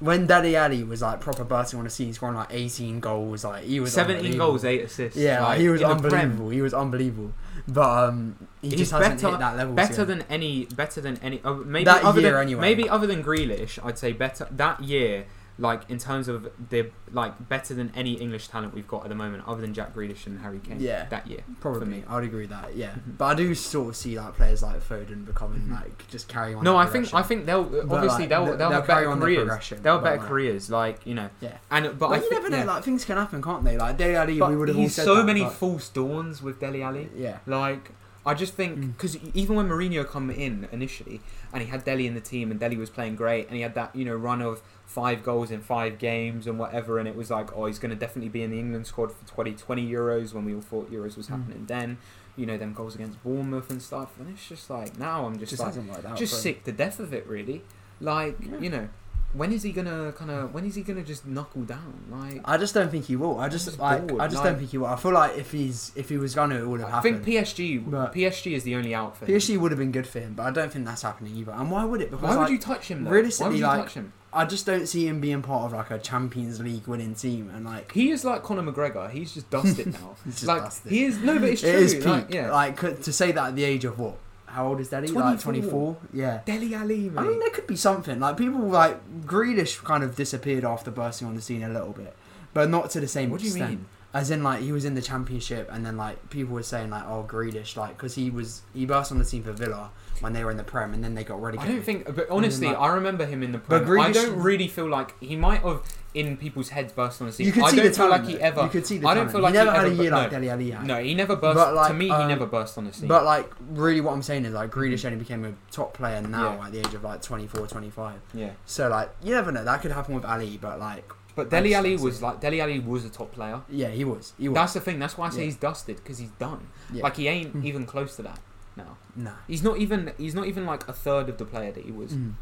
when 0.00 0.26
Dele 0.26 0.56
Alli 0.56 0.82
was 0.82 1.02
like 1.02 1.20
proper 1.20 1.44
bursting 1.44 1.78
on 1.78 1.84
the 1.84 1.90
scene, 1.90 2.12
scoring 2.12 2.34
like 2.34 2.48
18 2.50 3.00
goals. 3.00 3.44
Like 3.44 3.64
he 3.64 3.78
was 3.80 3.92
Seventeen 3.92 4.36
goals, 4.36 4.64
eight 4.64 4.82
assists. 4.82 5.16
Yeah, 5.18 5.42
like, 5.44 5.60
he 5.60 5.68
was 5.68 5.82
unbelievable. 5.82 6.48
He 6.50 6.62
was 6.62 6.74
unbelievable. 6.74 7.32
but 7.68 8.08
um, 8.08 8.36
he 8.62 8.70
He's 8.70 8.78
just 8.80 8.92
hasn't 8.92 9.20
better- 9.20 9.30
hit 9.30 9.38
that 9.40 9.56
level. 9.56 9.74
better 9.74 10.04
than 10.04 10.24
any, 10.28 10.64
better 10.66 11.00
than 11.00 11.18
any. 11.22 11.40
Uh, 11.44 11.52
maybe 11.54 11.84
That 11.84 12.02
other 12.04 12.20
year 12.20 12.32
than, 12.32 12.42
anyway. 12.42 12.60
Maybe 12.60 12.88
other 12.88 13.06
than 13.06 13.22
Grealish, 13.22 13.78
I'd 13.84 13.98
say 13.98 14.12
better 14.12 14.48
that 14.50 14.80
year. 14.82 15.26
Like 15.60 15.82
in 15.90 15.98
terms 15.98 16.26
of 16.26 16.50
the 16.70 16.90
like 17.12 17.48
better 17.50 17.74
than 17.74 17.92
any 17.94 18.14
English 18.14 18.48
talent 18.48 18.74
we've 18.74 18.88
got 18.88 19.02
at 19.02 19.10
the 19.10 19.14
moment, 19.14 19.44
other 19.46 19.60
than 19.60 19.74
Jack 19.74 19.94
Grealish 19.94 20.26
and 20.26 20.40
Harry 20.40 20.58
Kane. 20.58 20.78
Yeah. 20.80 21.04
that 21.10 21.26
year. 21.26 21.40
Probably, 21.60 21.80
for 21.80 21.86
me. 21.86 22.02
I 22.08 22.14
would 22.14 22.24
agree 22.24 22.40
with 22.42 22.50
that. 22.50 22.74
Yeah, 22.74 22.92
Mhm. 22.92 23.18
but 23.18 23.24
I 23.26 23.34
do 23.34 23.54
sort 23.54 23.90
of 23.90 23.96
see 23.96 24.18
like 24.18 24.34
players 24.36 24.62
like 24.62 24.80
Foden 24.80 25.26
becoming 25.26 25.60
Mhm. 25.68 25.72
like 25.82 26.08
just 26.08 26.28
carrying 26.28 26.56
on. 26.56 26.64
No, 26.64 26.76
I 26.78 26.86
think 26.86 27.12
I 27.12 27.22
think 27.22 27.44
they'll 27.44 27.64
But, 27.64 27.90
obviously 27.90 28.20
like, 28.22 28.28
they'll 28.30 28.44
they'll- 28.46 28.56
they'll, 28.56 28.70
have 28.70 28.86
carry 28.86 29.02
better 29.02 29.10
on 29.12 29.20
careers. 29.20 29.36
progression, 29.38 29.82
They'll 29.82 29.94
have 29.96 30.04
better 30.04 30.16
like- 30.20 30.28
careers, 30.28 30.70
like 30.70 31.06
you 31.06 31.14
know. 31.14 31.28
Yeah. 31.40 31.58
And 31.70 31.84
but 31.84 31.98
But 31.98 32.08
I 32.10 32.16
you 32.24 32.30
never 32.30 32.48
know. 32.48 32.56
yeah. 32.56 32.64
Like 32.64 32.82
things 32.84 33.04
can 33.04 33.18
happen, 33.18 33.42
can't 33.42 33.62
they? 33.62 33.76
Like 33.76 33.98
Dele 33.98 34.16
Alli, 34.16 34.38
But 34.38 34.50
we 34.50 34.56
would 34.56 34.68
have 34.68 34.78
all 34.78 34.88
said 34.88 35.04
so 35.04 35.16
that, 35.16 35.24
many 35.26 35.42
but- 35.42 35.52
false 35.52 35.88
dawns 35.90 36.42
with 36.42 36.58
Dele 36.58 36.82
Alli. 36.82 37.10
yeah, 37.14 37.38
Like, 37.46 37.90
I 38.24 38.34
just 38.34 38.54
think 38.54 38.78
Mm. 38.78 38.92
because 38.96 39.16
even 39.34 39.56
when 39.56 39.68
Mourinho 39.68 40.06
come 40.06 40.30
in 40.30 40.68
initially, 40.72 41.20
and 41.52 41.62
he 41.62 41.68
had 41.68 41.84
Dele 41.84 42.06
in 42.06 42.14
the 42.14 42.20
team, 42.20 42.50
and 42.50 42.58
Dele 42.60 42.76
was 42.76 42.90
playing 42.90 43.16
great, 43.16 43.46
and 43.48 43.56
he 43.56 43.62
had 43.62 43.74
that 43.74 43.94
you 43.96 44.04
know 44.04 44.14
run 44.14 44.40
of 44.42 44.62
five 44.90 45.22
goals 45.22 45.52
in 45.52 45.60
five 45.60 45.98
games 45.98 46.46
and 46.48 46.58
whatever, 46.58 46.98
and 46.98 47.06
it 47.06 47.14
was 47.14 47.30
like, 47.30 47.56
oh, 47.56 47.66
he's 47.66 47.78
going 47.78 47.90
to 47.90 47.96
definitely 47.96 48.28
be 48.28 48.42
in 48.42 48.50
the 48.50 48.58
England 48.58 48.86
squad 48.88 49.12
for 49.12 49.24
2020 49.28 49.88
Euros 49.88 50.34
when 50.34 50.44
we 50.44 50.52
all 50.52 50.60
thought 50.60 50.90
Euros 50.90 51.16
was 51.16 51.28
Mm. 51.28 51.30
happening 51.30 51.64
then. 51.66 51.98
You 52.36 52.46
know, 52.46 52.56
them 52.56 52.72
goals 52.72 52.94
against 52.96 53.22
Bournemouth 53.22 53.70
and 53.70 53.80
stuff, 53.80 54.18
and 54.18 54.28
it's 54.30 54.48
just 54.48 54.68
like 54.68 54.98
now 54.98 55.26
I'm 55.26 55.38
just, 55.38 55.50
just 55.50 55.62
like 55.62 55.74
worked 55.76 56.04
out. 56.06 56.16
just 56.16 56.42
sick 56.42 56.64
to 56.64 56.72
death 56.72 56.98
of 56.98 57.12
it, 57.14 57.24
really. 57.28 57.62
Like 58.00 58.36
Yeah. 58.40 58.58
you 58.58 58.70
know, 58.70 58.88
when 59.32 59.52
is 59.52 59.62
he 59.62 59.70
gonna 59.72 60.12
kind 60.16 60.30
of 60.30 60.52
when 60.54 60.64
is 60.64 60.74
he 60.74 60.82
gonna 60.82 61.02
just 61.04 61.24
knuckle 61.26 61.62
down? 61.62 61.94
Like 62.10 62.40
I 62.44 62.56
just 62.56 62.72
don't 62.74 62.90
think 62.90 63.04
he 63.04 63.14
will. 63.16 63.38
I 63.38 63.48
just, 63.48 63.78
like. 63.78 64.02
I 64.12 64.26
just 64.26 64.36
like- 64.36 64.44
don't 64.44 64.58
think 64.58 64.70
he 64.70 64.78
will. 64.78 64.86
I 64.86 64.96
feel 64.96 65.12
like 65.12 65.36
if 65.38 65.52
he's 65.52 65.92
if 65.94 66.08
he 66.08 66.16
was 66.16 66.34
gonna, 66.34 66.56
it 66.56 66.66
would 66.66 66.80
have 66.80 66.90
happened. 66.90 67.16
I 67.16 67.22
think. 67.24 67.46
PSG 67.46 67.78
But- 67.90 68.12
PSG 68.14 68.54
is 68.54 68.64
the 68.64 68.74
only 68.74 68.92
out 68.94 69.16
for 69.16 69.26
him. 69.26 69.32
PSG 69.36 69.56
would 69.58 69.70
have 69.70 69.78
been 69.78 69.92
good 69.92 70.06
for 70.06 70.18
him, 70.20 70.32
but 70.34 70.46
I 70.46 70.50
don't 70.50 70.72
think 70.72 70.84
that's 70.86 71.02
happening 71.02 71.36
either. 71.36 71.52
And 71.52 71.70
why 71.70 71.84
would 71.84 72.00
it? 72.00 72.10
Because 72.10 72.24
Why 72.24 72.30
would 72.36 72.42
like, 72.44 72.50
you 72.52 72.58
touch 72.58 72.88
him? 72.88 73.04
Though? 73.04 73.10
Why 73.10 73.48
would 73.48 73.58
you 73.58 73.66
like- 73.66 73.82
touch 73.84 73.94
him? 73.94 74.12
I 74.32 74.44
just 74.44 74.64
don't 74.64 74.86
see 74.86 75.06
him 75.08 75.20
being 75.20 75.42
part 75.42 75.64
of 75.64 75.72
like 75.72 75.90
a 75.90 75.98
Champions 75.98 76.60
League 76.60 76.86
winning 76.86 77.14
team 77.14 77.50
and 77.54 77.64
like 77.64 77.90
He 77.92 78.10
is 78.10 78.24
like 78.24 78.42
Conor 78.42 78.62
McGregor. 78.70 79.10
He's 79.10 79.34
just 79.34 79.50
dusted 79.50 79.86
now. 79.92 80.16
He's 80.24 80.34
just 80.34 80.46
like 80.46 80.62
dusted. 80.62 80.92
he 80.92 81.04
is 81.04 81.18
no, 81.18 81.38
but 81.38 81.48
it's 81.50 81.60
true. 81.62 81.70
it 81.70 81.76
is 81.76 81.94
peak. 81.94 82.04
Like, 82.06 82.32
yeah, 82.32 82.50
Like 82.52 82.78
to 83.02 83.12
say 83.12 83.32
that 83.32 83.48
at 83.48 83.56
the 83.56 83.64
age 83.64 83.84
of 83.84 83.98
what? 83.98 84.16
How 84.46 84.66
old 84.68 84.80
is 84.80 84.88
Dele? 84.88 85.06
Like 85.08 85.38
24. 85.40 85.96
Yeah. 86.12 86.40
Dele 86.44 86.74
Alli, 86.74 87.08
mate. 87.10 87.18
I 87.20 87.22
mean, 87.22 87.38
there 87.38 87.50
could 87.50 87.66
be 87.68 87.76
something. 87.76 88.18
Like 88.18 88.36
people 88.36 88.60
like 88.60 88.98
Grealish 89.24 89.82
kind 89.84 90.02
of 90.02 90.16
disappeared 90.16 90.64
after 90.64 90.90
bursting 90.90 91.28
on 91.28 91.36
the 91.36 91.40
scene 91.42 91.62
a 91.62 91.68
little 91.68 91.92
bit, 91.92 92.16
but 92.52 92.68
not 92.68 92.90
to 92.90 93.00
the 93.00 93.06
same 93.08 93.30
what 93.30 93.40
do 93.40 93.46
you 93.46 93.52
extent. 93.52 93.70
mean? 93.70 93.86
As 94.12 94.32
in, 94.32 94.42
like 94.42 94.60
he 94.62 94.72
was 94.72 94.84
in 94.84 94.96
the 94.96 95.02
championship, 95.02 95.68
and 95.70 95.86
then 95.86 95.96
like 95.96 96.30
people 96.30 96.54
were 96.54 96.64
saying 96.64 96.90
like, 96.90 97.04
"Oh, 97.06 97.24
Grealish," 97.28 97.76
like 97.76 97.96
because 97.96 98.16
he 98.16 98.28
was 98.28 98.62
he 98.74 98.84
burst 98.86 99.12
on 99.12 99.18
the 99.20 99.24
scene 99.24 99.44
for 99.44 99.52
Villa 99.52 99.90
when 100.20 100.32
they 100.32 100.44
were 100.44 100.50
in 100.50 100.56
the 100.56 100.64
Prem, 100.64 100.92
and 100.94 101.02
then 101.02 101.14
they 101.14 101.24
got 101.24 101.40
ready. 101.40 101.58
I 101.58 101.66
don't 101.66 101.82
think, 101.82 102.14
but 102.14 102.28
honestly, 102.30 102.66
like- 102.68 102.78
I 102.78 102.88
remember 102.94 103.24
him 103.26 103.42
in 103.42 103.52
the 103.52 103.58
But 103.58 103.84
Prem. 103.84 104.00
I 104.00 104.12
don't 104.12 104.36
really 104.40 104.68
feel 104.68 104.88
like 104.88 105.18
he 105.20 105.36
might 105.36 105.62
have 105.62 105.82
in 106.12 106.36
people's 106.36 106.70
heads 106.70 106.92
burst 106.92 107.20
on 107.20 107.28
the 107.28 107.32
scene. 107.32 107.46
you 107.46 107.52
could 107.52 107.62
I 107.62 107.70
see 107.70 107.76
don't 107.76 107.84
the 107.86 107.92
feel 107.92 108.06
talent. 108.08 108.24
like 108.24 108.34
he 108.34 108.40
ever. 108.40 108.62
You 108.64 108.68
could 108.68 108.86
see 108.86 108.98
the 108.98 109.06
I 109.08 109.14
don't 109.14 109.28
talent. 109.28 109.32
feel 109.32 109.40
like 109.42 109.52
he 109.52 109.58
never 109.58 109.70
he 109.70 109.76
had 109.76 109.84
ever 109.86 109.94
a 109.94 110.02
year 110.02 110.10
bu- 110.10 110.16
like 110.16 110.32
no. 110.32 110.38
Dele 110.40 110.50
Alli 110.50 110.70
had. 110.72 110.86
No, 110.86 111.02
he 111.02 111.14
never 111.14 111.36
burst. 111.36 111.54
But, 111.56 111.74
like, 111.74 111.88
to 111.88 111.94
me, 111.94 112.04
he 112.06 112.10
um, 112.10 112.28
never 112.28 112.46
burst 112.46 112.76
on 112.78 112.84
the 112.86 112.92
scene. 112.92 113.08
But 113.08 113.24
like 113.24 113.50
really, 113.70 114.00
what 114.00 114.12
I'm 114.12 114.22
saying 114.22 114.44
is 114.44 114.52
like 114.52 114.70
Grealish 114.72 115.04
only 115.04 115.18
became 115.18 115.44
a 115.44 115.52
top 115.70 115.94
player 115.94 116.20
now 116.20 116.54
Yeah. 116.54 116.66
at 116.66 116.72
the 116.72 116.78
age 116.80 116.94
of 116.94 117.04
like 117.04 117.22
24, 117.22 117.66
25. 117.68 118.20
yeah, 118.34 118.50
So 118.66 118.88
like 118.88 119.10
you 119.22 119.32
never 119.34 119.52
know. 119.52 119.62
That 119.64 119.80
could 119.82 119.92
happen 119.92 120.14
with 120.16 120.24
Alli, 120.24 120.58
but 120.60 120.78
like 120.80 121.10
but 121.36 121.48
Dele 121.48 121.74
Alli 121.74 121.96
was 121.96 122.20
like 122.20 122.40
Dele 122.40 122.60
Alli 122.60 122.80
was 122.80 123.04
a 123.04 123.08
top 123.08 123.30
player. 123.30 123.60
yeah, 123.70 123.88
he 123.90 124.04
was. 124.04 124.32
He 124.36 124.48
was. 124.48 124.56
That's 124.56 124.72
the 124.72 124.80
thing. 124.80 124.98
That's 124.98 125.16
why 125.16 125.28
I 125.28 125.30
say 125.30 125.38
Yeah. 125.38 125.44
he's 125.44 125.56
dusted 125.56 125.96
because 125.96 126.18
he's 126.18 126.30
done. 126.32 126.66
yeah. 126.92 127.04
Like 127.04 127.16
he 127.16 127.28
ain't 127.28 127.54
Mm. 127.56 127.64
even 127.64 127.86
close 127.86 128.16
to 128.16 128.22
that 128.22 128.40
now. 128.84 128.96
nah. 129.24 129.30
He's 129.46 129.62
not 129.62 129.76
even. 129.78 130.12
He's 130.18 130.34
not 130.34 130.46
even 130.46 130.64
like 130.66 130.82
a 130.88 130.92
third 130.92 131.28
of 131.28 131.36
the 131.38 131.44
player 131.44 131.72
that 131.72 131.84
he 131.84 131.92
was. 131.92 132.12
Mm. 132.12 132.34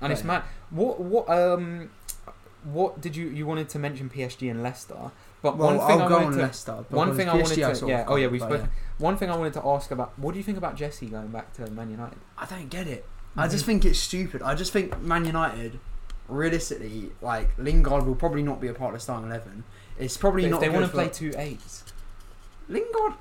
And 0.00 0.12
it's 0.12 0.24
mad. 0.24 0.42
What 0.70 1.00
what 1.00 1.28
um 1.30 1.90
what 2.64 3.00
did 3.00 3.14
you 3.16 3.26
you 3.28 3.44
wanted 3.46 3.68
to 3.70 3.78
mention 3.78 4.10
PSG 4.10 4.50
and 4.50 4.62
Leicester? 4.62 5.10
But 5.42 5.56
Well, 5.56 5.76
one 5.76 5.86
thing 5.88 6.00
I'll 6.00 6.06
I 6.06 6.08
go 6.08 6.14
wanted 6.14 6.26
on 6.26 6.32
to 6.32 6.38
Leicester. 6.42 6.72
one 6.90 7.16
thing 7.16 7.28
I 7.28 7.34
wanted 7.34 7.54
to 7.56 7.74
sort 7.74 7.90
yeah 7.90 8.04
oh 8.08 8.16
yeah 8.16 8.28
we 8.28 8.38
spoke. 8.38 8.62
One 8.98 9.16
thing 9.16 9.30
I 9.30 9.36
wanted 9.36 9.54
to 9.54 9.66
ask 9.66 9.90
about 9.90 10.16
what 10.18 10.32
do 10.32 10.38
you 10.38 10.44
think 10.44 10.58
about 10.58 10.76
Jesse 10.76 11.06
going 11.06 11.28
back 11.28 11.52
to 11.54 11.70
Man 11.70 11.90
United? 11.90 12.18
I 12.38 12.46
don't 12.46 12.68
get 12.68 12.86
it. 12.86 13.04
I 13.36 13.48
just 13.48 13.64
think 13.64 13.84
it's 13.84 13.98
stupid. 13.98 14.42
I 14.42 14.54
just 14.54 14.72
think 14.72 15.00
Man 15.00 15.24
United, 15.24 15.78
realistically, 16.28 17.12
like 17.20 17.50
Lingard 17.58 18.06
will 18.06 18.14
probably 18.14 18.42
not 18.42 18.60
be 18.60 18.68
a 18.68 18.74
part 18.74 18.94
of 18.94 19.00
the 19.00 19.02
starting 19.02 19.28
eleven. 19.28 19.64
It's 19.98 20.16
probably 20.16 20.42
But 20.42 20.46
if 20.46 20.52
not. 20.52 20.60
they 20.60 20.68
want 20.68 20.84
to 20.86 20.90
play 20.92 21.08
two 21.08 21.32
eights, 21.36 21.84
Lingard. 22.68 23.14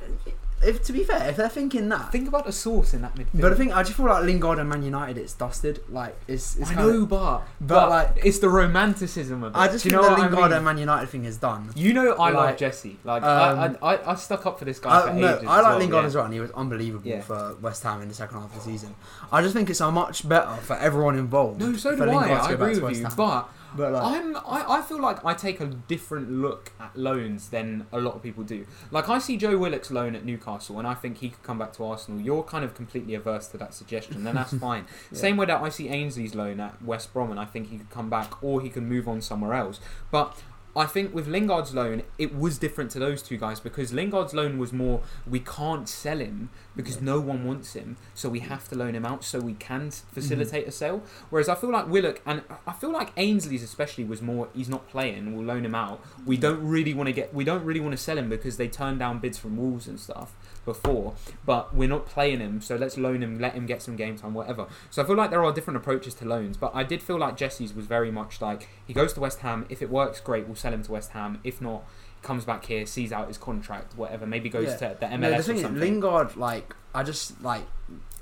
If 0.63 0.83
to 0.83 0.93
be 0.93 1.03
fair, 1.03 1.27
if 1.29 1.35
they're 1.37 1.49
thinking 1.49 1.89
that, 1.89 2.11
think 2.11 2.27
about 2.27 2.45
the 2.45 2.51
source 2.51 2.93
in 2.93 3.01
that 3.01 3.15
midfield. 3.15 3.41
but 3.41 3.51
I 3.53 3.55
think 3.55 3.75
I 3.75 3.83
just 3.83 3.95
feel 3.97 4.05
like 4.05 4.23
Lingard 4.23 4.59
and 4.59 4.69
Man 4.69 4.83
United, 4.83 5.17
it's 5.17 5.33
dusted. 5.33 5.83
Like 5.89 6.15
it's. 6.27 6.55
it's 6.57 6.69
I 6.69 6.75
kinda, 6.75 6.91
know, 6.93 7.05
but 7.05 7.39
but, 7.59 7.67
but 7.67 7.89
like- 7.89 8.25
it's 8.25 8.39
the 8.39 8.49
romanticism 8.49 9.43
of 9.43 9.53
it. 9.55 9.57
I 9.57 9.67
just 9.67 9.83
Do 9.83 9.89
you 9.89 9.95
think 9.95 10.01
know 10.03 10.07
the 10.07 10.11
what 10.13 10.19
I 10.19 10.23
Lingard 10.27 10.43
mean? 10.49 10.53
and 10.57 10.65
Man 10.65 10.77
United 10.77 11.07
thing 11.09 11.25
is 11.25 11.37
done. 11.37 11.71
You 11.75 11.93
know 11.93 12.11
I 12.13 12.25
love 12.31 12.33
like, 12.45 12.57
Jesse. 12.57 12.97
Like 13.03 13.23
um, 13.23 13.77
I, 13.81 13.93
I 13.95 14.11
I 14.11 14.15
stuck 14.15 14.45
up 14.45 14.59
for 14.59 14.65
this 14.65 14.79
guy 14.79 14.99
I, 15.03 15.07
for 15.07 15.13
no, 15.13 15.35
ages. 15.37 15.47
I 15.47 15.55
like 15.57 15.63
well, 15.65 15.77
Lingard 15.79 16.03
yeah. 16.03 16.07
as 16.07 16.15
well, 16.15 16.25
and 16.25 16.33
he 16.33 16.39
was 16.39 16.51
unbelievable 16.51 17.07
Yeah. 17.09 17.21
for 17.21 17.55
West 17.61 17.83
Ham 17.83 18.01
in 18.01 18.07
the 18.09 18.13
second 18.15 18.39
half 18.39 18.55
of 18.55 18.63
the 18.63 18.71
season. 18.71 18.95
I 19.31 19.41
just 19.41 19.53
think 19.55 19.69
it's 19.69 19.79
so 19.79 19.91
much 19.91 20.27
better 20.27 20.55
for 20.61 20.75
everyone 20.77 21.17
involved. 21.17 21.59
No, 21.59 21.75
so 21.75 21.95
do 21.95 22.03
I. 22.09 22.29
I 22.29 22.51
agree 22.51 22.79
with 22.79 22.97
you, 22.99 23.07
but 23.15 23.49
but 23.75 23.93
like, 23.93 24.03
I'm 24.03 24.35
I, 24.37 24.65
I 24.67 24.81
feel 24.81 24.99
like 25.01 25.23
I 25.23 25.33
take 25.33 25.59
a 25.59 25.65
different 25.65 26.31
look 26.31 26.71
at 26.79 26.95
loans 26.97 27.49
than 27.49 27.87
a 27.91 27.99
lot 27.99 28.15
of 28.15 28.23
people 28.23 28.43
do. 28.43 28.65
Like 28.91 29.09
I 29.09 29.19
see 29.19 29.37
Joe 29.37 29.57
Willock's 29.57 29.91
loan 29.91 30.15
at 30.15 30.25
Newcastle 30.25 30.79
and 30.79 30.87
I 30.87 30.93
think 30.93 31.17
he 31.17 31.29
could 31.29 31.43
come 31.43 31.59
back 31.59 31.73
to 31.73 31.85
Arsenal. 31.85 32.21
You're 32.21 32.43
kind 32.43 32.63
of 32.63 32.73
completely 32.73 33.15
averse 33.15 33.47
to 33.49 33.57
that 33.57 33.73
suggestion, 33.73 34.23
then 34.23 34.35
that's 34.35 34.53
fine. 34.57 34.85
Yeah. 35.11 35.17
Same 35.17 35.37
way 35.37 35.45
that 35.45 35.61
I 35.61 35.69
see 35.69 35.89
Ainsley's 35.89 36.35
loan 36.35 36.59
at 36.59 36.81
West 36.83 37.13
Brom 37.13 37.31
and 37.31 37.39
I 37.39 37.45
think 37.45 37.69
he 37.69 37.77
could 37.77 37.89
come 37.89 38.09
back 38.09 38.43
or 38.43 38.61
he 38.61 38.69
can 38.69 38.87
move 38.87 39.07
on 39.07 39.21
somewhere 39.21 39.53
else. 39.53 39.79
But 40.11 40.37
I 40.73 40.85
think 40.85 41.13
with 41.13 41.27
Lingard's 41.27 41.73
loan, 41.75 42.03
it 42.17 42.33
was 42.33 42.57
different 42.57 42.91
to 42.91 42.99
those 42.99 43.21
two 43.21 43.35
guys 43.35 43.59
because 43.59 43.91
Lingard's 43.91 44.33
loan 44.33 44.57
was 44.57 44.71
more 44.71 45.01
we 45.29 45.39
can't 45.41 45.89
sell 45.89 46.19
him 46.19 46.49
because 46.77 46.95
Yeah. 46.95 47.03
no 47.03 47.19
one 47.19 47.43
wants 47.45 47.73
him, 47.73 47.97
so 48.13 48.29
we 48.29 48.39
have 48.39 48.69
to 48.69 48.75
loan 48.75 48.95
him 48.95 49.05
out 49.05 49.23
so 49.25 49.39
we 49.39 49.53
can 49.55 49.89
Mm-hmm. 49.89 50.13
facilitate 50.13 50.67
a 50.67 50.71
sale. 50.71 51.03
Whereas 51.29 51.49
I 51.49 51.55
feel 51.55 51.71
like 51.71 51.87
Willock 51.89 52.21
and 52.25 52.43
I 52.65 52.71
feel 52.71 52.91
like 52.91 53.11
Ainsley's 53.17 53.63
especially 53.63 54.05
was 54.05 54.21
more 54.21 54.47
he's 54.53 54.69
not 54.69 54.87
playing, 54.87 55.35
we'll 55.35 55.45
loan 55.45 55.65
him 55.65 55.75
out. 55.75 56.01
We 56.25 56.37
don't 56.37 56.61
really 56.65 56.93
want 56.93 57.07
to 57.07 57.13
get 57.13 57.33
we 57.33 57.43
don't 57.43 57.65
really 57.65 57.81
want 57.81 57.91
to 57.91 58.01
sell 58.01 58.17
him 58.17 58.29
because 58.29 58.55
they 58.57 58.69
turned 58.69 58.99
down 58.99 59.19
bids 59.19 59.37
from 59.37 59.57
Wolves 59.57 59.87
and 59.87 59.99
stuff 59.99 60.33
before, 60.65 61.13
but 61.45 61.73
we're 61.73 61.89
not 61.89 62.05
playing 62.05 62.39
him, 62.39 62.61
so 62.61 62.75
let's 62.75 62.97
loan 62.97 63.21
him, 63.23 63.39
let 63.39 63.53
him 63.53 63.65
get 63.65 63.81
some 63.81 63.95
game 63.95 64.17
time, 64.17 64.33
whatever. 64.33 64.67
So 64.89 65.01
I 65.01 65.05
feel 65.05 65.15
like 65.15 65.29
there 65.31 65.43
are 65.43 65.51
different 65.51 65.77
approaches 65.77 66.13
to 66.15 66.25
loans, 66.25 66.57
but 66.57 66.71
I 66.75 66.83
did 66.83 67.01
feel 67.01 67.17
like 67.17 67.35
Jesse's 67.37 67.73
was 67.73 67.85
very 67.85 68.11
much 68.11 68.41
like 68.41 68.69
he 68.85 68.93
goes 68.93 69.13
to 69.13 69.19
West 69.19 69.39
Ham. 69.39 69.65
If 69.69 69.81
it 69.81 69.89
works, 69.89 70.19
great, 70.19 70.45
we'll 70.45 70.55
sell 70.55 70.73
him 70.73 70.83
to 70.83 70.91
West 70.91 71.11
Ham. 71.11 71.39
If 71.43 71.61
not, 71.61 71.83
comes 72.21 72.45
back 72.45 72.65
here, 72.65 72.85
sees 72.85 73.11
out 73.11 73.27
his 73.27 73.37
contract, 73.39 73.97
whatever. 73.97 74.27
Maybe 74.27 74.49
goes 74.49 74.67
Yeah. 74.67 74.75
to 74.93 74.97
the 74.99 75.05
MLS 75.07 75.19
no, 75.19 75.29
the 75.31 75.37
or 75.37 75.41
thing 75.41 75.55
is, 75.55 75.61
something. 75.63 75.79
Lingard, 75.79 76.35
like, 76.37 76.75
I 76.93 77.01
just 77.03 77.41
like, 77.43 77.63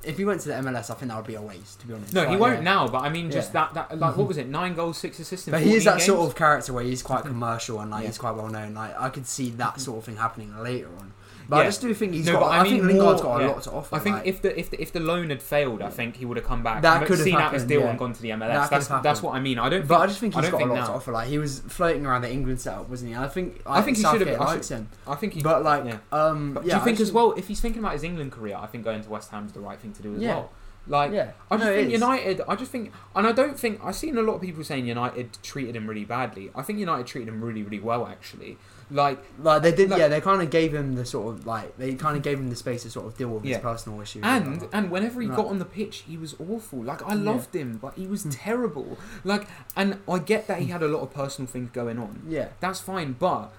if 0.02 0.18
he 0.18 0.24
went 0.24 0.40
to 0.40 0.48
the 0.48 0.56
MLS, 0.56 0.90
I 0.90 0.94
think 0.94 1.10
that 1.12 1.18
would 1.18 1.28
be 1.28 1.36
a 1.36 1.42
waste, 1.42 1.82
to 1.82 1.88
be 1.88 1.94
honest. 1.94 2.14
no, 2.14 2.26
he 2.30 2.38
won't 2.38 2.60
yeah. 2.60 2.62
now. 2.62 2.88
But 2.88 3.00
I 3.00 3.10
mean, 3.10 3.30
just 3.30 3.54
Yeah. 3.54 3.68
that 3.74 3.90
that 3.90 4.00
like 4.00 4.16
what 4.16 4.28
was 4.30 4.38
it? 4.38 4.48
Nine 4.48 4.74
goals, 4.74 4.98
six 4.98 5.20
assists. 5.20 5.50
But 5.50 5.62
he 5.62 5.74
is 5.76 5.84
14 5.84 5.98
that 6.00 6.06
sort 6.06 6.30
of 6.30 6.36
character 6.38 6.72
where 6.72 6.86
he's 6.86 7.04
quite 7.04 7.24
commercial 7.26 7.82
and 7.82 7.92
like 7.92 8.04
Yeah. 8.04 8.08
he's 8.08 8.18
quite 8.18 8.32
well 8.36 8.48
known. 8.48 8.74
Like 8.76 8.98
I 8.98 9.10
could 9.10 9.28
see 9.28 9.50
that 9.52 9.82
sort 9.82 9.98
of 9.98 10.04
thing 10.06 10.16
happening 10.16 10.58
later 10.64 10.88
on. 10.98 11.12
But 11.50 11.62
I 11.62 11.64
just 11.66 11.82
do 11.82 11.92
think 11.96 12.14
he's 12.14 12.28
No, 12.28 12.34
got. 12.34 12.40
but 12.42 12.46
I 12.52 12.60
I, 12.60 12.64
think 12.64 12.84
mean 12.84 12.88
Lingard's 12.98 13.24
more- 13.24 13.34
got 13.38 13.42
a 13.42 13.46
yeah. 13.48 13.52
lot 13.54 13.64
to 13.64 13.72
offer. 13.72 13.96
I 13.96 14.00
think 14.00 14.16
like, 14.18 14.28
if 14.28 14.42
the 14.44 14.60
if 14.60 14.70
the, 14.70 14.80
if 14.82 14.92
the 14.94 15.00
loan 15.00 15.32
had 15.32 15.42
failed, 15.42 15.82
I 15.82 15.90
think 15.90 16.16
he 16.18 16.26
would 16.26 16.38
have 16.38 16.46
come 16.46 16.62
back. 16.62 16.84
That 16.84 17.08
could 17.08 17.18
have 17.18 17.26
seen 17.26 17.34
out 17.36 17.52
his 17.54 17.64
happened, 17.64 17.70
deal 17.70 17.82
yeah. 17.82 17.90
and 17.90 17.98
gone 18.00 18.14
to 18.14 18.22
the 18.22 18.30
MLS. 18.30 18.40
That 18.40 18.70
that's 18.70 18.88
that's 18.88 19.24
what 19.24 19.34
I 19.34 19.40
mean. 19.40 19.58
I 19.58 19.68
don't. 19.68 19.88
but 19.88 19.96
think, 19.96 20.02
I 20.04 20.08
just 20.08 20.20
think 20.20 20.36
he's 20.36 20.44
got 20.50 20.54
a 20.54 20.58
think 20.58 20.70
lot 20.70 20.86
to 20.86 20.92
offer. 20.92 21.12
Like 21.12 21.28
he 21.28 21.40
was 21.40 21.60
floating 21.62 22.06
around 22.06 22.22
the 22.22 22.32
England 22.32 22.62
setup, 22.62 22.88
wasn't 22.88 23.12
he? 23.12 23.18
I 23.18 23.28
think. 23.28 23.62
I 23.66 23.82
think 23.82 23.98
he 23.98 24.04
should 24.04 24.12
have- 24.22 24.28
Southgate 24.30 24.40
I 24.40 24.46
likes 24.54 24.68
should- 24.68 24.78
him. 24.78 24.90
I 25.08 25.16
think 25.16 25.34
he. 25.34 25.42
But 25.42 25.64
like, 25.64 25.86
yeah. 25.86 25.98
um, 26.12 26.60
yeah, 26.64 26.76
do 26.76 26.78
you 26.80 26.84
think 26.86 27.00
as 27.00 27.12
well, 27.12 27.32
if 27.34 27.48
he's 27.48 27.60
thinking 27.60 27.80
about 27.82 27.94
his 27.94 28.04
England 28.04 28.32
career, 28.32 28.56
I 28.56 28.68
think 28.68 28.84
going 28.84 29.02
to 29.02 29.10
West 29.10 29.32
Ham 29.32 29.46
is 29.48 29.52
the 29.54 29.60
right 29.60 29.80
thing 29.80 29.94
to 29.94 30.02
do 30.04 30.16
as 30.16 30.22
well. 30.22 30.52
Like, 30.88 31.12
Yeah, 31.12 31.32
I 31.52 31.58
just 31.58 31.68
No, 31.68 31.76
think. 31.76 31.92
United. 31.92 32.42
I 32.48 32.56
just 32.56 32.72
think, 32.72 32.92
and 33.16 33.28
I 33.28 33.32
don't 33.32 33.60
think 33.60 33.80
I've 33.84 33.96
seen 33.96 34.18
a 34.18 34.22
lot 34.24 34.36
of 34.36 34.42
people 34.42 34.64
saying 34.64 34.88
United 34.88 35.38
treated 35.44 35.76
him 35.76 35.86
really 35.88 36.06
badly. 36.06 36.50
I 36.56 36.64
think 36.64 36.80
United 36.80 37.06
treated 37.06 37.28
him 37.28 37.44
really, 37.44 37.62
really 37.62 37.80
well 37.80 38.08
actually. 38.08 38.58
Like, 38.92 39.20
Like 39.42 39.62
they 39.62 39.72
did, 39.72 39.90
Like- 39.90 40.00
yeah. 40.00 40.08
They 40.08 40.20
kind 40.22 40.42
of 40.42 40.50
gave 40.50 40.74
him 40.74 40.96
the 40.96 41.06
sort 41.06 41.34
of 41.34 41.46
like 41.46 41.78
they 41.78 41.94
kind 41.96 42.18
of 42.18 42.24
gave 42.24 42.40
him 42.40 42.50
the 42.50 42.56
space 42.56 42.84
to 42.84 42.90
sort 42.90 43.06
of 43.06 43.18
deal 43.18 43.30
with 43.30 43.46
Yeah. 43.46 43.56
his 43.56 43.64
personal 43.64 44.02
issues. 44.02 44.24
and 44.26 44.68
and 44.74 44.90
whenever 44.92 45.22
he 45.22 45.28
got 45.28 45.46
on 45.48 45.60
the 45.60 45.66
pitch, 45.66 46.06
he 46.08 46.18
was 46.18 46.36
awful. 46.40 46.84
Like 46.84 47.02
I 47.06 47.14
Yeah. 47.14 47.32
loved 47.32 47.56
him, 47.56 47.78
but 47.82 47.94
he 47.96 48.08
was 48.08 48.26
Mm. 48.26 48.36
terrible. 48.36 48.98
Like, 49.24 49.48
and 49.76 50.00
I 50.08 50.18
get 50.20 50.48
that 50.48 50.60
he 50.60 50.68
had 50.68 50.82
a 50.82 50.88
lot 50.88 51.02
of 51.02 51.14
personal 51.14 51.48
things 51.48 51.70
going 51.72 52.00
on. 52.00 52.22
yeah, 52.28 52.50
That's 52.60 52.80
fine, 52.80 53.16
but. 53.18 53.52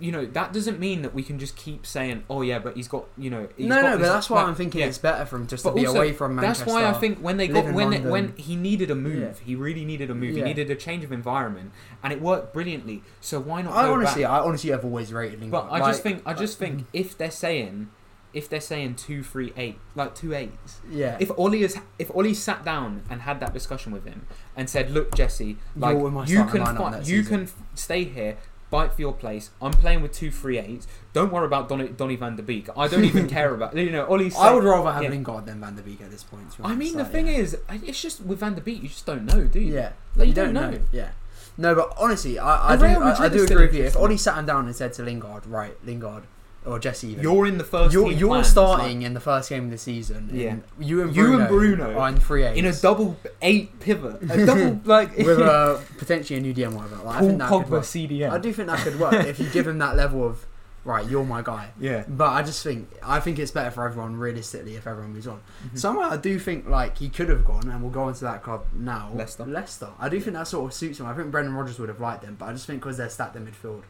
You 0.00 0.12
know 0.12 0.24
that 0.26 0.52
doesn't 0.52 0.80
mean 0.80 1.02
that 1.02 1.14
we 1.14 1.22
can 1.22 1.38
just 1.38 1.56
keep 1.56 1.86
saying, 1.86 2.24
"Oh 2.28 2.42
yeah, 2.42 2.58
but 2.58 2.74
he's 2.76 2.88
got 2.88 3.06
you 3.18 3.30
know." 3.30 3.48
He's 3.56 3.66
no, 3.66 3.82
got 3.82 3.90
no, 3.90 3.98
but 3.98 4.12
that's 4.12 4.30
why 4.30 4.42
I'm 4.42 4.54
thinking 4.54 4.80
yeah. 4.80 4.86
it's 4.86 4.98
better 4.98 5.24
for 5.26 5.36
him 5.36 5.46
just 5.46 5.62
to 5.64 5.70
But 5.70 5.76
be 5.76 5.86
also, 5.86 5.98
away 5.98 6.12
from 6.12 6.34
Manchester. 6.36 6.64
That's 6.64 6.74
why 6.74 6.86
I 6.88 6.92
think 6.94 7.18
when 7.18 7.36
they 7.36 7.48
got 7.48 7.72
when 7.72 8.08
when 8.08 8.34
he 8.36 8.56
needed 8.56 8.90
a 8.90 8.94
move, 8.94 9.38
Yeah. 9.40 9.44
he 9.46 9.54
really 9.54 9.84
needed 9.84 10.10
a 10.10 10.14
move. 10.14 10.34
He 10.34 10.42
needed 10.42 10.70
a 10.70 10.76
change 10.76 11.04
of 11.04 11.12
environment, 11.12 11.72
and 12.02 12.12
it 12.12 12.20
worked 12.20 12.52
brilliantly. 12.52 13.02
So 13.20 13.38
why 13.40 13.62
not? 13.62 13.74
I 13.74 13.84
go 13.84 13.94
honestly, 13.94 14.22
back? 14.22 14.32
I 14.32 14.38
honestly 14.40 14.70
have 14.70 14.84
always 14.84 15.12
rated 15.12 15.40
Lingard. 15.40 15.52
but 15.52 15.72
I 15.72 15.78
Like, 15.80 15.90
just 15.92 16.02
think 16.02 16.22
I 16.24 16.34
just 16.34 16.56
uh, 16.56 16.64
think 16.64 16.74
mm-hmm. 16.78 16.86
if 16.94 17.18
they're 17.18 17.30
saying 17.30 17.90
if 18.32 18.48
they're 18.48 18.60
saying 18.60 18.94
two, 18.94 19.22
three, 19.22 19.52
eight, 19.56 19.78
like 19.94 20.14
two 20.14 20.34
eights. 20.34 20.80
Yeah. 20.90 21.16
If 21.18 21.30
Ole 21.36 21.54
is, 21.54 21.76
if 21.98 22.14
Ole 22.14 22.32
sat 22.34 22.64
down 22.64 23.02
and 23.10 23.22
had 23.22 23.40
that 23.40 23.52
discussion 23.52 23.92
with 23.92 24.04
him 24.04 24.26
and 24.56 24.70
said, 24.70 24.90
"Look, 24.90 25.14
Jesse, 25.14 25.56
like 25.76 25.96
You're 25.96 26.08
in 26.08 26.14
my 26.14 26.26
you 26.26 26.44
can, 26.44 26.64
fi- 26.76 26.98
you 26.98 27.22
season." 27.22 27.46
can 27.46 27.52
stay 27.74 28.04
here, 28.04 28.36
fight 28.70 28.92
for 28.92 29.00
your 29.00 29.12
place. 29.12 29.50
I'm 29.60 29.72
playing 29.72 30.02
with 30.02 30.12
two, 30.12 30.30
three 30.30 30.58
eights. 30.58 30.86
Don't 31.12 31.32
worry 31.32 31.46
about 31.46 31.68
Donny, 31.68 31.88
Donny 31.88 32.16
van 32.16 32.36
der 32.36 32.42
Beek. 32.42 32.68
I 32.76 32.88
don't 32.88 33.04
even 33.04 33.28
care 33.36 33.54
about 33.54 33.76
you 33.76 33.90
know 33.90 34.06
Ole. 34.06 34.30
I 34.38 34.54
would 34.54 34.64
rather 34.64 34.92
have 34.92 35.02
yeah. 35.02 35.10
Lingard 35.10 35.46
than 35.46 35.60
Van 35.60 35.76
der 35.76 35.82
Beek 35.82 36.00
at 36.00 36.10
this 36.10 36.22
point. 36.22 36.46
I 36.62 36.74
mean, 36.74 36.96
the 36.96 37.04
thing 37.04 37.26
yeah. 37.26 37.34
is, 37.34 37.56
it's 37.68 38.00
just 38.00 38.20
with 38.22 38.38
Van 38.38 38.54
der 38.54 38.60
Beek, 38.60 38.82
you 38.82 38.88
just 38.88 39.06
don't 39.06 39.24
know, 39.24 39.44
do 39.44 39.60
you? 39.60 39.74
yeah, 39.74 39.92
Like, 40.16 40.28
you, 40.28 40.34
don't, 40.34 40.54
know. 40.54 40.78
Yeah. 40.92 41.10
No, 41.58 41.74
but 41.74 41.92
honestly, 41.98 42.38
I, 42.38 42.72
I 42.72 42.76
do, 42.76 42.84
I, 42.84 43.24
I 43.24 43.28
do 43.28 43.44
agree 43.44 43.66
with 43.66 43.74
you. 43.74 43.84
If. 43.84 43.96
Ole 43.96 44.16
sat 44.16 44.38
him 44.38 44.46
down 44.46 44.66
and 44.66 44.74
said 44.74 44.92
to 44.94 45.02
Lingard, 45.02 45.46
right, 45.46 45.76
Lingard 45.84 46.24
or 46.66 46.78
Jesse, 46.78 47.08
even, 47.08 47.22
You're 47.22 47.46
in 47.46 47.56
the 47.58 47.64
1st 47.64 47.92
you're, 47.92 48.12
you're 48.12 48.28
plans, 48.28 48.48
starting 48.48 49.02
in 49.02 49.14
the 49.14 49.20
first 49.20 49.48
game 49.48 49.64
of 49.64 49.70
the 49.70 49.78
season. 49.78 50.28
Yeah. 50.32 50.50
and 50.50 50.62
you 50.78 51.02
and 51.02 51.16
You 51.16 51.22
Bruno, 51.24 51.38
and 51.40 51.48
Bruno 51.48 51.98
are 51.98 52.08
in 52.08 52.18
three 52.20 52.44
like, 52.44 52.56
in 52.56 52.66
a 52.66 52.72
double 52.72 53.16
eight 53.40 53.80
pivot, 53.80 54.22
a 54.30 54.44
double 54.46 54.80
like 54.84 55.16
with 55.16 55.40
uh, 55.40 55.78
potentially 55.98 56.38
a 56.38 56.42
new 56.42 56.52
DM 56.54 56.74
whatever. 56.74 56.96
Like, 56.96 57.16
I 57.16 57.18
Paul 57.20 57.28
think 57.28 57.38
that 57.38 57.48
could 57.48 57.66
Pogba 57.66 57.70
work. 57.70 57.82
CDM. 57.84 58.30
I 58.30 58.38
do 58.38 58.52
think 58.52 58.68
that 58.68 58.78
could 58.80 59.00
work 59.00 59.14
if 59.14 59.38
you 59.40 59.46
give 59.48 59.66
him 59.66 59.78
that 59.78 59.96
level 59.96 60.26
of 60.26 60.44
right. 60.84 61.08
You're 61.08 61.24
my 61.24 61.40
guy. 61.40 61.70
Yeah. 61.80 62.04
But 62.06 62.28
I 62.30 62.42
just 62.42 62.62
think 62.62 62.90
I 63.02 63.20
think 63.20 63.38
it's 63.38 63.50
better 63.52 63.70
for 63.70 63.86
everyone 63.86 64.16
realistically 64.16 64.76
if 64.76 64.86
everyone 64.86 65.14
moves 65.14 65.26
on. 65.26 65.40
Mhm. 65.72 65.78
Somewhere 65.78 66.06
I 66.08 66.18
do 66.18 66.38
think 66.38 66.68
like 66.68 66.98
he 66.98 67.08
could 67.08 67.30
have 67.30 67.44
gone, 67.44 67.68
and 67.70 67.80
we'll 67.82 67.90
go 67.90 68.08
into 68.08 68.24
that 68.24 68.42
club 68.42 68.66
now. 68.74 69.10
Leicester. 69.14 69.46
Leicester. 69.46 69.88
I 69.98 70.10
do 70.10 70.20
think 70.20 70.36
that 70.36 70.46
sort 70.46 70.70
of 70.70 70.74
suits 70.74 71.00
him. 71.00 71.06
I 71.06 71.14
think 71.14 71.30
Brendan 71.30 71.54
Rodgers 71.54 71.78
would 71.78 71.88
have 71.88 72.00
liked 72.00 72.22
them, 72.22 72.36
but 72.38 72.50
I 72.50 72.52
just 72.52 72.66
think 72.66 72.80
because 72.82 72.98
they're 72.98 73.08
stacked 73.08 73.34
in 73.36 73.46
midfield, 73.46 73.82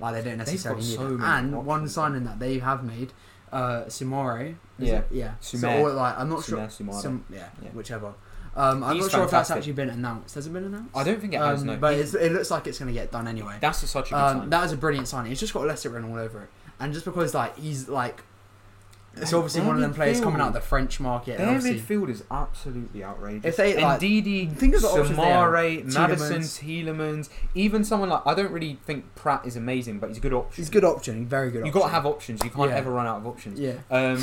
like 0.00 0.14
they 0.14 0.28
don't 0.30 0.38
necessarily 0.38 0.82
need 0.82 0.96
so 0.96 1.14
it. 1.14 1.20
And 1.20 1.52
one 1.66 1.80
options. 1.80 1.94
signing 1.94 2.24
that 2.24 2.38
they 2.38 2.58
have 2.58 2.84
made, 2.84 3.12
uh, 3.52 3.84
is 3.86 4.00
Yeah. 4.00 4.98
it? 4.98 5.06
yeah. 5.10 5.34
So, 5.40 5.68
or, 5.68 5.90
like 5.92 6.18
I'm 6.18 6.28
not 6.28 6.44
sure. 6.44 6.58
Sumaye, 6.58 6.92
Sumare. 7.02 7.20
Yeah, 7.30 7.48
Yeah. 7.62 7.68
whichever. 7.70 8.14
Um, 8.56 8.84
I'm 8.84 8.94
He's 8.94 9.04
not 9.06 9.10
sure 9.10 9.24
if 9.24 9.30
that's 9.32 9.50
actually 9.50 9.72
been 9.72 9.90
announced. 9.90 10.36
Has 10.36 10.46
it 10.46 10.52
been 10.52 10.64
announced? 10.64 10.90
I 10.96 11.02
don't 11.02 11.20
think 11.20 11.34
it 11.34 11.38
has. 11.40 11.62
Um, 11.62 11.66
no, 11.66 11.76
but 11.76 11.94
it 11.94 12.32
looks 12.32 12.52
like 12.52 12.66
it's 12.68 12.78
going 12.78 12.86
to 12.86 12.92
get 12.94 13.10
done 13.10 13.26
anyway. 13.26 13.56
that's 13.60 13.82
a, 13.82 13.88
such 13.88 14.08
a 14.12 14.14
good 14.14 14.20
Um, 14.20 14.38
sign. 14.40 14.50
that 14.50 14.64
is 14.64 14.72
a 14.72 14.76
brilliant 14.76 15.08
signing. 15.08 15.32
It's 15.32 15.40
just 15.40 15.52
got 15.52 15.66
Leicester 15.66 15.90
written 15.90 16.10
all 16.12 16.18
over 16.18 16.42
it, 16.44 16.48
and 16.78 16.92
just 16.92 17.04
because 17.04 17.34
like 17.34 17.56
he's 17.58 17.88
like, 17.88 18.22
it's 19.16 19.32
obviously 19.32 19.60
their 19.60 19.66
one 19.68 19.76
of 19.76 19.82
them 19.82 19.94
players 19.94 20.20
coming 20.20 20.40
out 20.40 20.48
of 20.48 20.54
the 20.54 20.60
French 20.60 20.98
market. 21.00 21.38
and 21.38 21.48
Their 21.48 21.56
obviously, 21.56 21.80
midfield 21.96 22.08
is 22.10 22.24
absolutely 22.30 23.02
outrageous. 23.04 23.44
If 23.44 23.56
they, 23.56 23.80
like, 23.80 24.00
Ndidi, 24.00 24.52
think 24.56 24.74
of 24.74 24.82
the 24.82 24.88
options 24.88 25.16
they 25.16 25.22
have. 25.24 25.48
Samare, 25.52 25.84
Maddison, 25.94 26.40
Tielemans. 26.40 27.28
Even 27.54 27.84
someone 27.84 28.08
like 28.08 28.22
I 28.26 28.34
don't 28.34 28.50
really 28.52 28.78
think 28.84 29.14
Praet 29.14 29.46
is 29.46 29.56
amazing, 29.56 29.98
but 29.98 30.08
he's 30.08 30.18
a 30.18 30.20
good 30.20 30.32
option. 30.32 30.60
he's 30.62 30.68
a 30.68 30.72
good 30.72 30.84
option, 30.84 31.26
very 31.26 31.50
good. 31.50 31.64
You 31.66 31.72
got 31.72 31.82
to 31.86 31.88
have 31.92 32.06
options. 32.06 32.42
You 32.44 32.50
can't 32.50 32.70
Yeah. 32.70 32.76
ever 32.76 32.90
run 32.90 33.06
out 33.06 33.18
of 33.18 33.26
options. 33.26 33.58
Yeah. 33.60 33.74
Um, 33.90 34.18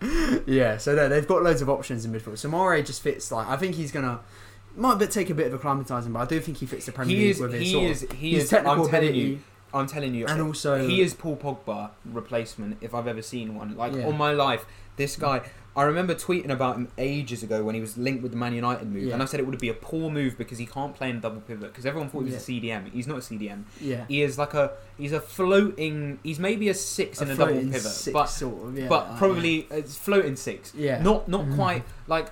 yeah, 0.46 0.76
so 0.78 0.94
they- 0.94 1.08
they've 1.08 1.26
got 1.26 1.42
loads 1.42 1.62
of 1.62 1.68
options 1.70 2.04
in 2.04 2.12
midfield. 2.12 2.38
So 2.38 2.48
Moray 2.48 2.82
just 2.82 3.02
fits 3.02 3.32
like 3.32 3.46
I 3.48 3.56
think 3.56 3.74
he's 3.74 3.90
gonna 3.92 4.20
might 4.76 5.10
take 5.10 5.30
a 5.30 5.34
bit 5.34 5.52
of 5.52 5.60
acclimatizing, 5.60 6.12
but 6.12 6.20
I 6.20 6.26
do 6.26 6.38
think 6.40 6.58
he 6.58 6.66
fits 6.66 6.86
the 6.86 6.92
Premier 6.92 7.16
he 7.16 7.22
League 7.22 7.30
is. 7.36 7.40
with 7.40 7.52
his 7.54 7.62
He 7.62 7.72
sort 7.72 7.84
is. 7.90 8.02
of 8.02 8.12
He 8.12 8.30
his 8.34 8.44
is. 8.44 8.50
technical 8.50 8.84
I'm 8.84 8.90
telling 8.90 9.08
ability 9.08 9.18
you. 9.18 9.38
I'm 9.76 9.86
telling 9.86 10.14
you. 10.14 10.26
and 10.26 10.40
also 10.42 10.86
he 10.86 11.00
is 11.00 11.14
Paul 11.14 11.36
Pogba 11.36 11.90
replacement 12.04 12.78
if 12.80 12.94
I've 12.94 13.06
ever 13.06 13.22
seen 13.22 13.54
one. 13.54 13.76
Like 13.76 13.92
Yeah. 13.94 14.04
all 14.06 14.12
my 14.12 14.32
life, 14.32 14.64
this 14.96 15.16
guy. 15.16 15.42
I 15.78 15.82
remember 15.82 16.14
tweeting 16.14 16.48
about 16.48 16.76
him 16.76 16.88
ages 16.96 17.42
ago 17.42 17.62
when 17.62 17.74
he 17.74 17.82
was 17.82 17.98
linked 17.98 18.22
with 18.22 18.32
the 18.32 18.38
Man 18.38 18.54
United 18.54 18.90
move, 18.90 19.02
Yeah. 19.02 19.12
and 19.12 19.22
I 19.22 19.26
said 19.26 19.40
it 19.40 19.46
would 19.46 19.58
be 19.58 19.68
a 19.68 19.74
poor 19.74 20.08
move 20.10 20.38
because 20.38 20.56
he 20.56 20.64
can't 20.64 20.94
play 20.94 21.10
in 21.10 21.20
double 21.20 21.42
pivot 21.42 21.70
because 21.70 21.84
everyone 21.84 22.08
thought 22.08 22.20
he 22.20 22.32
was 22.32 22.48
Yeah. 22.48 22.56
a 22.56 22.60
CDM. 22.60 22.90
He's 22.90 23.06
not 23.06 23.18
a 23.18 23.20
CDM. 23.20 23.64
yeah. 23.78 24.06
He 24.08 24.22
is 24.22 24.38
like 24.38 24.54
a 24.54 24.72
he's 24.96 25.12
a 25.12 25.20
floating. 25.20 26.18
He's 26.22 26.38
maybe 26.38 26.68
a 26.70 26.74
six 26.74 27.20
in 27.20 27.30
a, 27.30 27.36
double 27.36 27.54
pivot, 27.60 28.08
but 28.12 28.26
sort 28.26 28.68
of, 28.68 28.78
yeah, 28.78 28.88
but 28.88 29.16
probably 29.18 29.66
it's 29.70 29.96
floating 29.96 30.36
six. 30.36 30.72
yeah. 30.74 31.02
Not 31.02 31.28
not 31.28 31.44
Mhm. 31.44 31.54
quite 31.56 31.82
like 32.06 32.28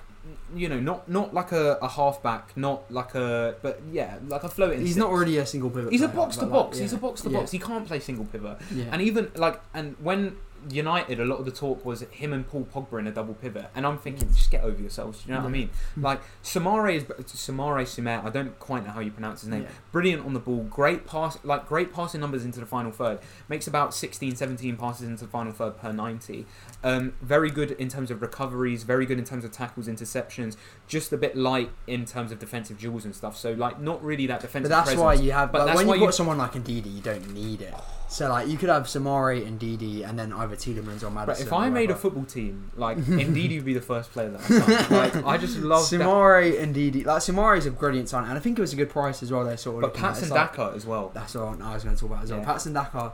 you 0.55 0.69
know 0.69 0.79
not 0.79 1.09
not 1.09 1.33
like 1.33 1.51
a, 1.51 1.77
a 1.81 1.87
halfback, 1.87 2.55
not 2.57 2.91
like 2.91 3.15
a 3.15 3.55
but 3.61 3.81
yeah 3.91 4.17
like 4.27 4.43
a 4.43 4.49
floating. 4.49 4.79
He's 4.79 4.89
six. 4.89 4.97
not 4.97 5.09
already 5.09 5.37
a 5.37 5.45
single 5.45 5.69
pivot. 5.69 5.91
He's 5.91 6.01
a 6.01 6.07
box 6.07 6.35
to 6.37 6.45
but, 6.45 6.51
like, 6.51 6.65
box. 6.65 6.77
He's 6.77 6.93
a 6.93 6.97
box 6.97 7.21
to 7.21 7.29
Yeah. 7.29 7.39
box. 7.39 7.51
He 7.51 7.59
can't 7.59 7.85
play 7.85 7.99
single 7.99 8.25
pivot. 8.25 8.57
Yeah. 8.73 8.85
And 8.91 9.01
even 9.01 9.31
like, 9.35 9.61
and 9.73 9.95
when 10.01 10.37
United, 10.69 11.19
a 11.19 11.25
lot 11.25 11.37
of 11.37 11.45
the 11.45 11.51
talk 11.51 11.85
was 11.85 12.01
him 12.11 12.33
and 12.33 12.47
Paul 12.47 12.67
Pogba 12.73 12.99
in 12.99 13.07
a 13.07 13.11
double 13.11 13.33
pivot, 13.35 13.67
and 13.75 13.85
I'm 13.85 13.97
thinking, 13.97 14.27
mm. 14.27 14.35
just 14.35 14.49
get 14.49 14.63
over 14.63 14.81
yourselves. 14.81 15.21
Do 15.21 15.29
you 15.29 15.35
know 15.35 15.41
what 15.41 15.47
I 15.47 15.51
mean? 15.51 15.69
Mm. 15.97 16.03
Like 16.03 16.21
Samare 16.43 16.95
is 16.95 17.03
Samare 17.03 17.85
Sumer. 17.87 18.21
I 18.23 18.29
don't 18.29 18.57
quite 18.59 18.85
know 18.85 18.91
how 18.91 18.99
you 18.99 19.11
pronounce 19.11 19.41
his 19.41 19.49
name. 19.49 19.63
Yeah. 19.63 19.69
Brilliant 19.91 20.25
on 20.25 20.33
the 20.33 20.39
ball. 20.39 20.63
Great 20.63 21.05
pass, 21.05 21.37
like 21.43 21.67
great 21.67 21.93
passing 21.93 22.21
numbers 22.21 22.45
into 22.45 22.59
the 22.59 22.65
final 22.65 22.91
third. 22.91 23.19
Makes 23.47 23.67
about 23.67 23.93
16, 23.93 24.35
17 24.35 24.77
passes 24.77 25.07
into 25.07 25.25
the 25.25 25.29
final 25.29 25.53
third 25.53 25.77
per 25.77 25.91
90. 25.91 26.45
Um, 26.85 27.13
very 27.19 27.49
good 27.49 27.71
in 27.71 27.89
terms 27.89 28.11
of 28.11 28.21
recoveries. 28.21 28.83
Very 28.83 29.05
good 29.07 29.17
in 29.17 29.25
terms 29.25 29.43
of 29.43 29.51
tackles, 29.51 29.87
interceptions. 29.87 30.55
Just 30.87 31.11
a 31.11 31.17
bit 31.17 31.35
light 31.35 31.71
in 31.87 32.05
terms 32.05 32.31
of 32.31 32.37
defensive 32.39 32.77
duels 32.79 33.05
and 33.05 33.15
stuff. 33.15 33.35
So 33.35 33.53
like, 33.53 33.81
not 33.81 34.03
really 34.03 34.27
that 34.27 34.39
defensive. 34.41 34.69
But 34.69 34.75
that's 34.75 34.89
presence. 34.93 35.01
why 35.03 35.13
you 35.15 35.31
have. 35.31 35.51
But 35.51 35.59
But, 35.59 35.65
that's 35.65 35.77
when 35.77 35.87
why 35.87 35.95
you've 35.95 36.01
you- 36.01 36.07
got 36.07 36.13
someone 36.13 36.37
like 36.37 36.53
Ndidi, 36.53 36.93
you 36.95 37.01
don't 37.01 37.33
need 37.33 37.61
it. 37.63 37.73
So 38.07 38.29
like 38.29 38.47
you 38.47 38.55
could 38.57 38.69
have 38.69 38.83
Samari 38.83 39.45
and 39.47 39.59
Didi, 39.59 40.03
and 40.03 40.17
then 40.17 40.31
either 40.31 40.55
Tielemans 40.55 41.01
or 41.03 41.09
Maddison. 41.09 41.25
But 41.25 41.39
if 41.41 41.51
I 41.51 41.69
made 41.71 41.89
a 41.89 41.95
football 41.95 42.23
team, 42.23 42.71
like 42.77 42.97
Ndidi 42.99 43.55
would 43.55 43.65
be 43.65 43.73
the 43.73 43.81
first 43.81 44.11
player 44.11 44.29
that 44.29 44.41
I 44.41 44.43
signed. 44.59 44.91
Like 44.91 45.25
I 45.25 45.37
just 45.37 45.57
love. 45.57 45.85
Samari 45.85 46.61
and 46.61 46.71
Didi, 46.71 47.03
like 47.03 47.21
Samari 47.23 47.57
is 47.57 47.65
a 47.65 47.71
brilliant 47.71 48.07
sign, 48.07 48.25
and 48.29 48.37
I 48.37 48.39
think 48.39 48.59
it 48.59 48.61
was 48.61 48.73
a 48.73 48.75
good 48.75 48.91
price 48.91 49.23
as 49.23 49.31
well. 49.31 49.43
They're 49.43 49.57
sort 49.57 49.83
of. 49.83 49.91
But. 49.91 49.99
Patson 49.99 50.25
It's 50.25 50.31
like- 50.31 50.51
Daka 50.55 50.73
as 50.75 50.85
well. 50.85 51.09
That's 51.15 51.33
what 51.33 51.59
I 51.59 51.73
was 51.73 51.83
going 51.83 51.95
to 51.95 51.99
talk 51.99 52.11
about 52.11 52.23
as 52.25 52.31
well. 52.31 52.41
Yeah. 52.41 52.45
Patson 52.45 52.73
Daka, 52.73 53.13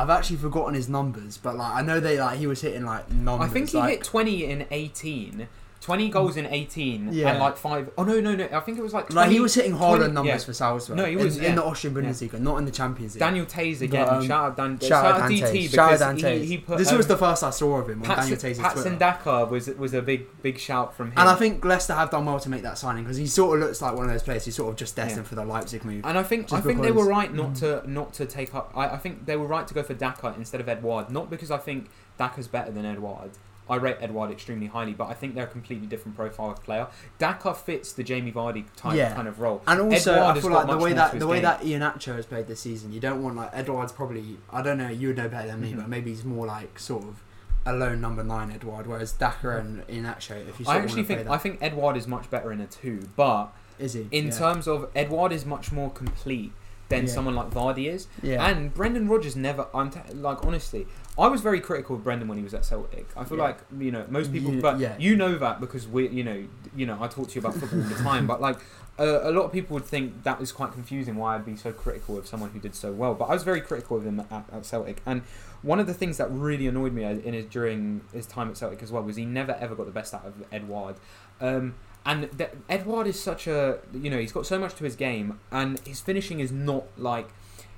I've 0.00 0.08
actually 0.08 0.38
forgotten 0.38 0.72
his 0.72 0.88
numbers, 0.88 1.36
but 1.36 1.58
like 1.58 1.74
I 1.74 1.82
know 1.82 2.00
they 2.00 2.18
like 2.18 2.38
he 2.38 2.46
was 2.46 2.62
hitting 2.62 2.86
like 2.86 3.10
numbers. 3.12 3.50
I 3.50 3.52
think 3.52 3.68
he 3.68 3.76
like, 3.76 3.90
hit 3.90 4.04
20 4.04 4.44
in 4.44 4.66
18. 4.70 5.46
20 5.80 6.10
goals 6.10 6.36
in 6.36 6.44
18 6.44 7.08
Yeah. 7.10 7.30
and 7.30 7.38
like 7.38 7.56
five 7.56 7.90
oh 7.96 8.04
no 8.04 8.20
no 8.20 8.34
no 8.34 8.48
I 8.52 8.60
think 8.60 8.78
it 8.78 8.82
was 8.82 8.92
like 8.92 9.08
20, 9.08 9.14
Like 9.14 9.30
he 9.30 9.40
was 9.40 9.54
hitting 9.54 9.72
harder 9.72 10.04
20 10.04 10.12
numbers 10.14 10.42
yeah. 10.42 10.46
for 10.46 10.52
Salzburg. 10.52 10.96
No, 10.98 11.06
he 11.06 11.16
was, 11.16 11.38
in, 11.38 11.42
yeah. 11.42 11.48
in 11.50 11.54
the 11.54 11.64
Austrian 11.64 11.96
Bundesliga, 11.96 12.38
not 12.38 12.58
in 12.58 12.66
the 12.66 12.70
Champions 12.70 13.14
League. 13.14 13.20
Daniel 13.20 13.46
Tays 13.46 13.80
again 13.80 14.04
But, 14.04 14.14
um, 14.14 14.26
shout 14.26 14.44
out 14.44 14.56
Dan 14.56 14.78
Shout 14.78 15.04
out 15.04 15.30
DT 15.30 15.40
Dante. 15.40 15.52
because 15.52 15.70
Shout 15.72 16.02
out 16.02 16.16
he, 16.16 16.22
Dante. 16.22 16.44
he 16.44 16.58
put 16.58 16.78
this 16.78 16.90
um, 16.90 16.98
was 16.98 17.06
the 17.06 17.16
first 17.16 17.42
I 17.42 17.50
saw 17.50 17.78
of 17.78 17.88
him 17.88 18.02
on 18.02 18.08
Daniel 18.08 18.36
Patson, 18.36 18.38
Tays' 18.38 18.58
Patson. 18.58 18.98
Daka 18.98 19.46
was 19.46 19.68
was 19.68 19.94
a 19.94 20.02
big 20.02 20.26
big 20.42 20.58
shout 20.58 20.94
from 20.94 21.08
him 21.12 21.18
And 21.18 21.28
I 21.28 21.34
think 21.34 21.64
Leicester 21.64 21.94
have 21.94 22.10
done 22.10 22.26
well 22.26 22.40
to 22.40 22.50
make 22.50 22.62
that 22.62 22.76
signing 22.76 23.04
because 23.04 23.16
he 23.16 23.26
sort 23.26 23.58
of 23.58 23.66
looks 23.66 23.80
like 23.80 23.94
one 23.94 24.04
of 24.04 24.10
those 24.10 24.22
players 24.22 24.44
who's 24.44 24.56
sort 24.56 24.68
of 24.70 24.76
just 24.76 24.96
destined 24.96 25.26
for 25.26 25.34
the 25.34 25.44
Leipzig 25.44 25.84
move. 25.84 26.04
And 26.04 26.18
I 26.18 26.22
think 26.22 26.52
I 26.52 26.60
think 26.60 26.82
they 26.82 26.92
were 26.92 27.06
right 27.06 27.32
not 27.32 27.54
to 27.56 27.82
not 27.90 28.12
to 28.14 28.26
take 28.26 28.54
up. 28.54 28.72
I, 28.74 28.90
I 28.90 28.96
think 28.98 29.24
they 29.24 29.36
were 29.36 29.46
right 29.46 29.66
to 29.66 29.72
go 29.74 29.82
for 29.82 29.94
Daka 29.94 30.34
instead 30.36 30.60
of 30.60 30.68
Edouard. 30.68 31.10
Not 31.10 31.30
because 31.30 31.50
I 31.50 31.56
think 31.58 31.88
Daka's 32.18 32.48
better 32.48 32.70
than 32.70 32.84
Edouard. 32.84 33.30
I 33.70 33.76
rate 33.76 33.96
Edouard 34.00 34.30
extremely 34.30 34.66
highly, 34.66 34.92
but 34.92 35.08
I 35.08 35.14
think 35.14 35.34
they're 35.34 35.44
a 35.44 35.54
completely 35.58 35.86
different 35.86 36.16
profile 36.16 36.50
of 36.50 36.62
player. 36.62 36.88
Daka 37.18 37.54
fits 37.54 37.92
the 37.92 38.02
Jamie 38.02 38.32
Vardy 38.32 38.64
type 38.76 38.96
Yeah. 38.96 39.14
kind 39.14 39.28
of 39.28 39.40
role. 39.40 39.62
And 39.66 39.80
also, 39.80 40.12
Edouard 40.12 40.36
I 40.36 40.40
feel 40.40 40.50
like 40.50 40.66
the 40.66 40.76
way 40.78 40.92
that 40.92 41.18
the 41.18 41.26
way 41.26 41.36
game. 41.36 41.42
that 41.44 41.60
Iheanacho 41.62 42.16
has 42.16 42.26
played 42.26 42.46
this 42.48 42.60
season, 42.60 42.92
you 42.92 43.00
don't 43.00 43.22
want 43.22 43.36
like 43.36 43.50
Edouard's 43.54 43.92
probably 43.92 44.36
I 44.52 44.60
don't 44.62 44.76
know 44.78 44.88
you 44.88 45.08
would 45.08 45.16
know 45.16 45.28
better 45.28 45.46
than 45.48 45.60
me, 45.60 45.72
Mhm. 45.72 45.76
but 45.76 45.88
maybe 45.88 46.10
he's 46.10 46.24
more 46.24 46.46
like 46.46 46.78
sort 46.78 47.04
of 47.04 47.22
a 47.64 47.72
lone 47.72 48.00
number 48.00 48.24
nine 48.24 48.50
Edouard, 48.50 48.86
whereas 48.86 49.12
Daka 49.12 49.58
and 49.58 49.86
Iheanacho, 49.86 50.48
if 50.48 50.58
you 50.58 50.66
I 50.66 50.76
actually 50.78 51.04
think 51.04 51.28
I 51.28 51.38
think 51.38 51.58
Edouard 51.62 51.96
is 51.96 52.06
much 52.08 52.28
better 52.30 52.50
in 52.52 52.60
a 52.60 52.66
two, 52.66 53.08
but 53.16 53.52
is 53.78 53.92
he 53.94 54.08
in 54.10 54.26
yeah. 54.26 54.30
terms 54.38 54.66
of 54.66 54.88
Edouard 54.96 55.30
is 55.32 55.46
much 55.46 55.70
more 55.70 55.90
complete 55.90 56.52
than 56.90 57.06
Yeah. 57.06 57.12
someone 57.12 57.34
like 57.34 57.50
Vardy 57.50 57.86
is. 57.86 58.06
yeah 58.22 58.46
And 58.46 58.74
Brendan 58.74 59.08
Rodgers 59.08 59.34
never. 59.36 59.66
I'm 59.72 59.90
t- 59.90 60.00
like 60.12 60.44
honestly, 60.44 60.86
I 61.18 61.28
was 61.28 61.40
very 61.40 61.60
critical 61.60 61.96
of 61.96 62.04
Brendan 62.04 62.28
when 62.28 62.36
he 62.36 62.44
was 62.44 62.52
at 62.52 62.64
Celtic. 62.66 63.06
I 63.16 63.24
feel 63.24 63.38
Yeah. 63.38 63.44
like 63.44 63.58
you 63.78 63.90
know 63.90 64.04
most 64.10 64.30
people, 64.32 64.52
but 64.60 64.78
you 65.00 65.16
know 65.16 65.38
that 65.38 65.60
because 65.60 65.88
we, 65.88 66.08
you 66.08 66.22
know, 66.24 66.44
you 66.76 66.84
know, 66.86 66.98
I 67.00 67.08
talk 67.08 67.28
to 67.28 67.34
you 67.34 67.40
about 67.40 67.54
football 67.54 67.80
all 67.82 67.88
the 67.88 67.94
time. 68.02 68.26
But 68.26 68.40
like 68.42 68.58
uh, 68.98 69.20
a 69.22 69.30
lot 69.30 69.44
of 69.44 69.52
people 69.52 69.72
would 69.74 69.84
think 69.86 70.24
that 70.24 70.38
was 70.38 70.52
quite 70.52 70.72
confusing 70.72 71.14
why 71.16 71.34
I'd 71.34 71.46
be 71.46 71.56
so 71.56 71.72
critical 71.72 72.18
of 72.18 72.26
someone 72.26 72.50
who 72.50 72.58
did 72.58 72.74
so 72.74 72.92
well. 72.92 73.14
But 73.14 73.26
I 73.26 73.32
was 73.32 73.44
very 73.44 73.62
critical 73.62 73.96
of 73.96 74.04
him 74.04 74.20
at, 74.20 74.44
at 74.52 74.66
Celtic, 74.66 75.00
and 75.06 75.22
one 75.62 75.78
of 75.80 75.86
the 75.86 75.94
things 75.94 76.16
that 76.18 76.30
really 76.30 76.66
annoyed 76.66 76.92
me 76.92 77.04
in 77.04 77.32
his, 77.34 77.44
during 77.46 78.02
his 78.12 78.26
time 78.26 78.48
at 78.50 78.56
Celtic 78.58 78.82
as 78.82 78.90
well 78.92 79.02
was 79.02 79.16
he 79.16 79.24
never 79.24 79.52
ever 79.60 79.74
got 79.74 79.86
the 79.86 79.92
best 79.92 80.12
out 80.12 80.24
of 80.26 80.34
Edouard. 80.52 80.96
Um, 81.40 81.74
and 82.04 82.30
th- 82.36 82.50
Edouard 82.68 83.06
is 83.06 83.20
such 83.20 83.46
a 83.46 83.78
you 83.92 84.10
know 84.10 84.18
he's 84.18 84.32
got 84.32 84.46
so 84.46 84.58
much 84.58 84.74
to 84.76 84.84
his 84.84 84.96
game, 84.96 85.40
and 85.50 85.78
his 85.80 86.00
finishing 86.00 86.40
is 86.40 86.50
not 86.50 86.84
like 86.96 87.28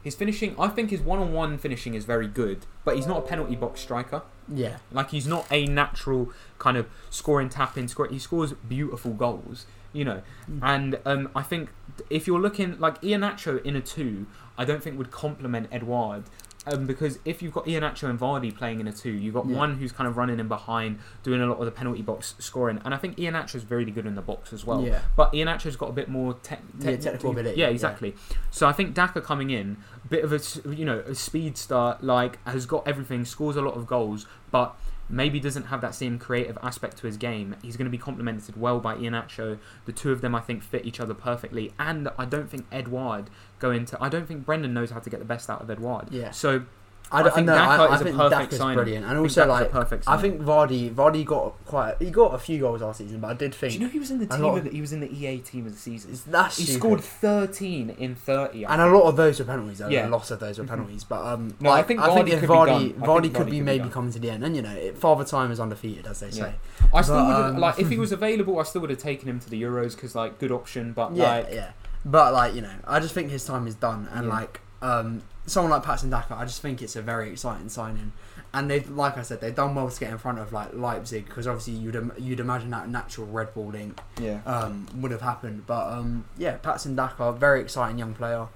his 0.02 0.14
finishing. 0.14 0.54
I 0.58 0.68
think 0.68 0.90
his 0.90 1.00
one-on-one 1.00 1.58
finishing 1.58 1.94
is 1.94 2.04
very 2.04 2.26
good, 2.26 2.66
but 2.84 2.96
he's 2.96 3.06
not 3.06 3.18
a 3.18 3.22
penalty 3.22 3.54
box 3.56 3.80
striker. 3.80 4.22
yeah 4.52 4.78
Like 4.90 5.10
he's 5.10 5.26
not 5.26 5.46
a 5.50 5.66
natural 5.66 6.32
kind 6.58 6.76
of 6.76 6.86
scoring 7.10 7.48
tap 7.48 7.78
in 7.78 7.88
score. 7.88 8.08
He 8.08 8.18
scores 8.18 8.52
beautiful 8.52 9.12
goals, 9.12 9.66
you 9.92 10.04
know. 10.04 10.22
Mm. 10.50 10.60
And 10.62 10.98
um, 11.04 11.28
I 11.36 11.42
think 11.42 11.70
if 12.10 12.26
you're 12.26 12.40
looking 12.40 12.78
like 12.80 13.00
Iheanacho 13.02 13.64
in 13.64 13.76
a 13.76 13.80
two, 13.80 14.26
I 14.58 14.64
don't 14.64 14.82
think 14.82 14.98
would 14.98 15.10
complement 15.10 15.68
Edouard 15.70 16.24
um, 16.66 16.86
because 16.86 17.18
if 17.24 17.42
you've 17.42 17.52
got 17.52 17.66
Iheanacho 17.66 18.08
and 18.08 18.18
Vardy 18.18 18.56
playing 18.56 18.78
in 18.80 18.86
a 18.86 18.92
two, 18.92 19.10
you've 19.10 19.34
got 19.34 19.46
Yeah. 19.46 19.56
one 19.56 19.76
who's 19.78 19.90
kind 19.92 20.06
of 20.08 20.16
running 20.16 20.38
in 20.38 20.46
behind, 20.48 20.98
doing 21.22 21.40
a 21.42 21.46
lot 21.46 21.58
of 21.58 21.64
the 21.64 21.70
penalty 21.72 22.02
box 22.02 22.34
scoring, 22.38 22.80
and 22.84 22.94
I 22.94 22.96
think 22.98 23.16
Iheanacho's 23.16 23.68
really 23.70 23.90
good 23.90 24.06
in 24.06 24.14
the 24.14 24.22
box 24.22 24.52
as 24.52 24.64
well. 24.64 24.82
Yeah. 24.82 25.00
But 25.16 25.32
Iheanacho's 25.32 25.76
got 25.76 25.88
a 25.90 25.92
bit 25.92 26.08
more 26.08 26.34
te- 26.34 26.56
Yeah, 26.78 26.96
technical 26.96 27.32
ability, 27.32 27.58
Yeah, 27.60 27.68
exactly. 27.68 28.14
So 28.50 28.66
I 28.68 28.72
think 28.72 28.94
Daka 28.94 29.20
coming 29.20 29.50
in, 29.50 29.78
bit 30.08 30.24
of 30.24 30.32
a 30.32 30.40
you 30.74 30.84
know 30.84 31.00
a 31.00 31.14
speed 31.14 31.56
start, 31.58 32.04
like 32.04 32.38
has 32.46 32.66
got 32.66 32.86
everything, 32.86 33.24
scores 33.24 33.56
a 33.56 33.62
lot 33.62 33.74
of 33.74 33.86
goals, 33.86 34.26
but 34.50 34.76
maybe 35.12 35.38
doesn't 35.38 35.66
have 35.66 35.80
that 35.82 35.94
same 35.94 36.18
creative 36.18 36.58
aspect 36.62 36.96
to 36.98 37.06
his 37.06 37.16
game. 37.16 37.54
He's 37.62 37.76
going 37.76 37.84
to 37.84 37.90
be 37.90 37.98
complemented 37.98 38.56
well 38.56 38.80
by 38.80 38.96
Iheanacho. 38.96 39.58
The 39.84 39.92
two 39.92 40.10
of 40.10 40.22
them, 40.22 40.34
I 40.34 40.40
think, 40.40 40.62
fit 40.62 40.86
each 40.86 40.98
other 40.98 41.14
perfectly, 41.14 41.72
and 41.78 42.08
I 42.18 42.24
don't 42.24 42.50
think 42.50 42.66
Edouard 42.72 43.30
going 43.58 43.84
to. 43.86 44.02
I 44.02 44.08
don't 44.08 44.26
think 44.26 44.44
Brendan 44.44 44.74
knows 44.74 44.90
how 44.90 45.00
to 45.00 45.10
get 45.10 45.20
the 45.20 45.26
best 45.26 45.50
out 45.50 45.60
of 45.60 45.70
Edouard. 45.70 46.08
Yeah. 46.10 46.30
So 46.30 46.64
I, 47.12 47.18
I 47.18 47.22
don't- 47.22 47.34
think 47.34 47.46
no, 47.46 47.54
Daka 47.54 47.70
I, 47.70 47.86
I 47.86 47.94
is 47.94 48.00
a 48.00 48.04
think 48.04 48.16
perfect 48.16 48.40
Daka's 48.40 48.58
signing. 48.58 48.74
brilliant, 48.76 49.06
and 49.06 49.18
also 49.18 49.46
like 49.46 49.70
perfect. 49.70 50.04
I 50.08 50.16
think 50.16 50.40
Vardy 50.40 50.90
Vardy 50.92 51.24
got 51.24 51.54
quite 51.66 51.94
he 52.00 52.10
got 52.10 52.34
a 52.34 52.38
few 52.38 52.58
goals 52.60 52.80
last 52.80 52.98
season, 52.98 53.20
but 53.20 53.28
I 53.28 53.34
did 53.34 53.54
think 53.54 53.72
Do 53.74 53.78
you 53.78 53.84
know 53.86 53.90
he 53.92 53.98
was 53.98 54.10
in 54.10 54.18
the 54.18 54.24
a 54.24 54.28
team? 54.28 54.40
lot 54.40 54.58
Of 54.58 54.66
of- 54.66 54.72
he 54.72 54.80
was 54.80 54.92
in 54.92 55.00
the 55.00 55.12
EA 55.12 55.38
team 55.38 55.66
of 55.66 55.72
the 55.72 55.78
season. 55.78 56.18
that's 56.30 56.56
He 56.56 56.64
stupid. 56.64 56.78
scored 56.80 57.00
13 57.00 57.90
in 57.98 58.14
30. 58.14 58.64
I 58.66 58.72
and 58.72 58.82
a 58.82 58.86
lot 58.86 59.02
of 59.08 59.16
those 59.16 59.38
were 59.38 59.44
penalties. 59.44 59.78
Though. 59.78 59.88
Yeah. 59.88 60.08
A 60.08 60.10
lot 60.10 60.30
of 60.30 60.40
those 60.40 60.58
were 60.58 60.64
Mhm. 60.64 60.68
penalties, 60.68 61.04
but 61.04 61.24
um, 61.24 61.54
No, 61.60 61.70
I 61.70 61.76
like, 61.78 61.86
think 61.88 62.00
I 62.00 62.14
think 62.14 62.28
Vardy 62.28 62.32
if 62.32 62.40
could 62.40 62.48
be 62.48 62.54
Vardy 62.54 62.66
done. 62.66 62.74
I 62.74 62.78
Vardy 62.78 62.92
think 62.92 63.02
could 63.02 63.06
Vardy 63.08 63.22
be 63.22 63.30
could 63.30 63.50
be 63.50 63.60
maybe 63.60 63.78
done. 63.84 63.90
coming 63.92 64.12
to 64.12 64.18
the 64.18 64.30
end, 64.30 64.44
and 64.44 64.56
you 64.56 64.62
know, 64.62 64.70
it, 64.72 64.98
Father 64.98 65.24
Time 65.24 65.50
is 65.50 65.60
undefeated, 65.60 66.06
as 66.06 66.20
they 66.20 66.30
say. 66.30 66.54
I 66.94 67.02
still 67.02 67.16
But, 67.16 67.26
would 67.26 67.36
have 67.36 67.54
um, 67.54 67.60
like 67.60 67.78
if 67.78 67.88
he 67.90 67.98
was 68.06 68.12
available, 68.12 68.58
I 68.58 68.62
still 68.64 68.80
would 68.82 68.90
have 68.90 68.98
taken 68.98 69.28
him 69.28 69.38
to 69.40 69.50
the 69.50 69.60
Euros 69.62 69.94
because 69.94 70.14
like 70.14 70.38
good 70.38 70.50
option. 70.52 70.92
But 70.92 71.14
Yeah, 71.14 71.24
like 71.24 71.48
yeah. 71.52 71.70
But 72.04 72.32
like 72.32 72.54
you 72.54 72.62
know, 72.62 72.70
I 72.86 72.98
just 73.00 73.14
think 73.14 73.30
his 73.30 73.44
time 73.44 73.66
is 73.66 73.74
done, 73.74 74.08
and 74.12 74.26
Yeah. 74.26 74.32
like 74.34 74.60
um, 74.82 75.22
someone 75.46 75.70
like 75.70 75.82
Patson 75.82 76.10
Daka, 76.10 76.34
I 76.36 76.44
just 76.44 76.60
think 76.62 76.82
it's 76.82 76.96
a 76.96 77.02
very 77.02 77.30
exciting 77.30 77.68
signing. 77.68 78.12
And 78.54 78.70
they've, 78.70 78.88
like 78.90 79.16
I 79.16 79.22
said, 79.22 79.40
they've 79.40 79.54
done 79.54 79.74
well 79.74 79.88
to 79.88 79.98
get 79.98 80.10
in 80.10 80.18
front 80.18 80.38
of 80.38 80.52
like 80.52 80.74
Leipzig 80.74 81.24
because 81.26 81.46
obviously 81.46 81.72
you'd 81.72 81.94
im- 81.96 82.12
you'd 82.18 82.38
imagine 82.40 82.68
that 82.70 82.88
natural 82.88 83.26
Red 83.26 83.54
Bull 83.54 83.68
link 83.68 83.98
yeah, 84.20 84.40
um, 84.44 84.86
would 84.96 85.10
have 85.10 85.22
happened. 85.22 85.66
But 85.66 85.90
um, 85.90 86.26
yeah, 86.36 86.56
Patson 86.58 86.94
Daka, 86.94 87.32
very 87.32 87.60
exciting 87.60 87.98
young 87.98 88.14
player. 88.14 88.48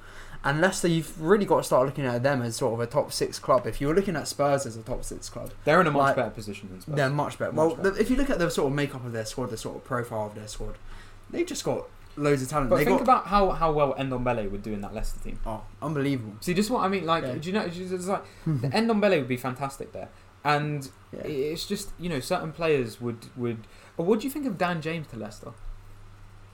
And 0.45 0.61
Leicester, 0.61 0.87
you've 0.87 1.21
really 1.21 1.45
got 1.45 1.57
to 1.57 1.63
start 1.65 1.87
looking 1.87 2.05
at 2.05 2.23
them 2.23 2.41
as 2.43 2.57
sort 2.57 2.75
of 2.75 2.81
a 2.81 2.87
top 2.87 3.11
six 3.11 3.39
club. 3.39 3.67
If 3.67 3.81
you 3.81 3.89
were 3.89 3.95
looking 3.95 4.15
at 4.15 4.29
Spurs 4.29 4.65
as 4.67 4.77
a 4.77 4.83
top 4.83 5.03
six 5.03 5.29
club, 5.29 5.51
they're 5.65 5.81
in 5.81 5.87
a 5.87 5.91
much 5.91 6.01
like- 6.01 6.17
better 6.17 6.31
position 6.31 6.69
than 6.69 6.83
Spurs. 6.83 6.95
they're 6.95 7.11
much 7.11 7.39
better. 7.39 7.53
Much 7.53 7.67
well, 7.69 7.77
better. 7.77 7.99
If 7.99 8.11
you 8.11 8.17
look 8.17 8.31
at 8.31 8.39
the 8.39 8.51
sort 8.51 8.69
of 8.71 8.75
makeup 8.77 9.05
of 9.05 9.13
their 9.13 9.25
squad, 9.25 9.51
the 9.51 9.57
sort 9.57 9.77
of 9.77 9.85
profile 9.85 10.27
of 10.27 10.35
their 10.35 10.47
squad, 10.47 10.75
they've 11.31 11.47
just 11.47 11.65
got 11.65 11.87
loads 12.17 12.43
of 12.43 12.49
talent. 12.49 12.71
but 12.71 12.77
they 12.77 12.85
think 12.85 12.99
got 12.99 13.03
about 13.05 13.27
how, 13.27 13.51
how 13.51 13.73
well 13.73 13.95
Ndombele 13.95 14.51
would 14.51 14.63
do 14.63 14.73
in 14.73 14.81
that 14.81 14.95
Leicester 14.95 15.21
team. 15.21 15.39
oh, 15.47 15.63
unbelievable. 15.83 16.35
See, 16.41 16.55
just 16.55 16.71
what 16.71 16.83
I 16.85 16.89
mean. 16.89 17.05
Like, 17.07 17.25
Yeah. 17.25 17.35
do 17.35 17.47
you 17.49 17.53
know? 17.53 17.63
It's 17.65 18.07
like 18.07 18.25
the 18.47 18.69
Ndombele 18.69 19.19
would 19.19 19.29
be 19.29 19.37
fantastic 19.37 19.93
there, 19.93 20.09
and 20.45 20.91
Yeah. 21.13 21.21
it's 21.23 21.67
just 21.67 21.91
you 21.99 22.09
know 22.09 22.21
certain 22.21 22.53
players 22.53 23.01
would 23.01 23.27
would. 23.37 23.67
What 23.97 24.21
do 24.21 24.27
you 24.27 24.31
think 24.33 24.47
of 24.47 24.59
Dan 24.59 24.81
James 24.83 25.07
to 25.09 25.17
Leicester? 25.17 25.53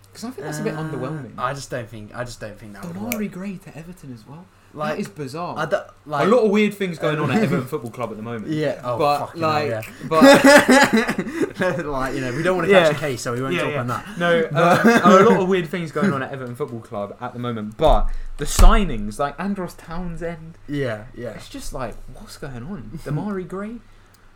Because 0.05 0.25
I 0.25 0.31
think 0.31 0.45
that's 0.47 0.59
a 0.59 0.63
bit 0.63 0.75
Uh, 0.75 0.83
underwhelming. 0.83 1.33
I 1.39 1.55
just 1.55 1.71
don't 1.71 1.89
think. 1.89 2.15
I 2.15 2.23
just 2.25 2.39
don't 2.41 2.59
think 2.59 2.75
that 2.75 2.85
would. 2.85 2.95
Demarai 2.97 3.31
Gray 3.33 3.57
to 3.59 3.77
Everton 3.77 4.13
as 4.13 4.27
well. 4.27 4.45
Like, 4.75 4.95
that 4.95 5.01
is 5.01 5.09
bizarre. 5.09 5.55
I 5.59 5.67
don't, 5.67 5.87
like 6.07 6.27
a 6.27 6.31
lot 6.31 6.45
of 6.45 6.51
weird 6.51 6.73
things 6.75 6.99
going 6.99 7.19
on 7.19 7.31
at 7.31 7.43
Everton 7.43 7.67
Football 7.69 7.91
Club 7.91 8.11
at 8.11 8.17
the 8.17 8.23
moment. 8.23 8.49
Yeah. 8.53 8.81
Oh, 8.83 8.99
but 8.99 9.19
fucking 9.27 9.41
hell, 9.41 9.51
like, 9.51 9.69
yeah. 9.69 9.83
but 10.09 11.87
like 11.87 12.15
you 12.15 12.21
know, 12.21 12.33
we 12.35 12.43
don't 12.43 12.57
want 12.57 12.69
to 12.69 12.75
catch 12.75 12.91
Yeah. 12.93 12.97
a 12.97 13.01
case, 13.01 13.21
so 13.23 13.33
we 13.35 13.43
won't 13.43 13.59
talk 13.59 13.75
on 13.77 13.87
that. 13.89 14.19
No, 14.19 14.41
uh, 14.53 15.01
a 15.05 15.25
lot 15.31 15.41
of 15.43 15.49
weird 15.49 15.69
things 15.69 15.93
going 15.93 16.13
on 16.13 16.23
at 16.23 16.33
Everton 16.33 16.55
Football 16.57 16.81
Club 16.81 17.17
at 17.21 17.33
the 17.33 17.39
moment. 17.39 17.77
But 17.77 18.09
the 18.39 18.45
signings, 18.47 19.19
like 19.19 19.35
Andros 19.39 19.75
Townsend, 19.75 20.57
Yeah, 20.69 21.05
yeah. 21.15 21.31
it's 21.31 21.49
just 21.49 21.73
like, 21.73 21.95
what's 22.15 22.39
going 22.39 22.63
on? 22.63 22.99
Demarai 23.05 23.47
Gray? 23.47 23.77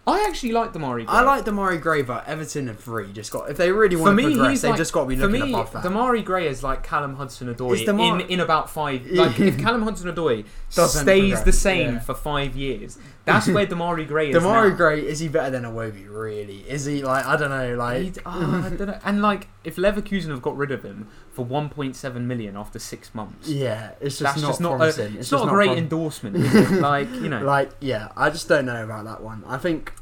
I 0.09 0.25
actually 0.29 0.53
like 0.53 0.73
the 0.73 0.79
Gray. 0.79 1.05
I 1.09 1.23
like 1.23 1.45
Demarai 1.45 1.81
Gray, 1.81 2.03
but 2.03 2.29
Everton 2.29 2.69
have 2.69 2.87
really 2.87 3.13
just 3.13 3.33
got. 3.33 3.51
If 3.51 3.57
they 3.57 3.73
really 3.73 3.97
want 3.97 4.11
For 4.11 4.15
want 4.15 4.17
me, 4.17 4.23
to 4.25 4.29
progress, 4.31 4.51
he's 4.53 4.63
they've 4.63 4.71
like- 4.71 4.79
just 4.79 4.93
got 4.93 5.01
to 5.03 5.07
be 5.09 5.17
For 5.17 5.27
looking 5.27 5.47
me, 5.47 5.53
above 5.53 5.73
that. 5.73 5.83
Demarai 5.83 6.25
Gray 6.25 6.47
is 6.47 6.63
like 6.63 6.85
Callum 6.85 7.17
Hudson-Odoi 7.17 7.75
Is 7.75 7.83
Damar- 7.85 8.21
in 8.21 8.27
in 8.29 8.41
about 8.41 8.71
five. 8.71 9.05
Like 9.11 9.41
if 9.41 9.59
Callum 9.59 9.83
Hudson-Odoi 9.83 10.45
Doesn't 10.73 11.03
stays 11.03 11.43
the 11.43 11.53
same 11.53 11.95
yeah. 11.95 12.01
for 12.01 12.15
five 12.15 12.55
years, 12.55 12.99
that's 13.25 13.49
where 13.49 13.67
the 13.67 13.75
Demarai 13.75 14.07
Gray 14.07 14.31
is 14.31 14.37
Demarai 14.37 14.71
now. 14.71 14.77
Gray 14.77 15.01
is 15.05 15.19
he 15.19 15.27
better 15.27 15.51
than 15.51 15.65
Iwobi? 15.65 16.07
Really? 16.09 16.59
Is 16.71 16.85
he 16.85 17.03
like 17.03 17.27
I 17.27 17.37
don't 17.37 17.51
know? 17.51 17.75
Like 17.75 18.03
He'd- 18.03 18.21
ah, 18.25 18.65
I 18.65 18.69
don't 18.71 18.87
know. 18.87 18.99
And 19.05 19.23
like, 19.23 19.49
if 19.65 19.75
Leverkusen 19.75 20.29
have 20.29 20.41
got 20.43 20.57
rid 20.57 20.71
of 20.71 20.85
him 20.85 21.09
for 21.37 21.45
1.7 21.47 22.21
million 22.23 22.57
after 22.57 22.79
six 22.79 23.15
months, 23.15 23.49
yeah, 23.49 23.91
it's 24.01 24.19
just 24.19 24.23
that's 24.35 24.43
not 24.43 24.49
just 24.49 24.61
not 24.61 24.73
a, 24.73 24.77
promising. 24.79 25.17
it's, 25.17 25.31
just 25.31 25.33
not 25.33 25.47
a 25.47 25.51
great 25.51 25.67
prom- 25.69 25.79
endorsement. 25.79 26.37
Like 26.81 27.11
you 27.15 27.29
know, 27.29 27.43
Like 27.45 27.71
yeah, 27.81 28.09
I 28.17 28.31
just 28.31 28.49
don't 28.49 28.65
know 28.67 28.83
about 28.83 29.05
that 29.05 29.23
one. 29.23 29.45
I 29.47 29.59
think 29.59 29.93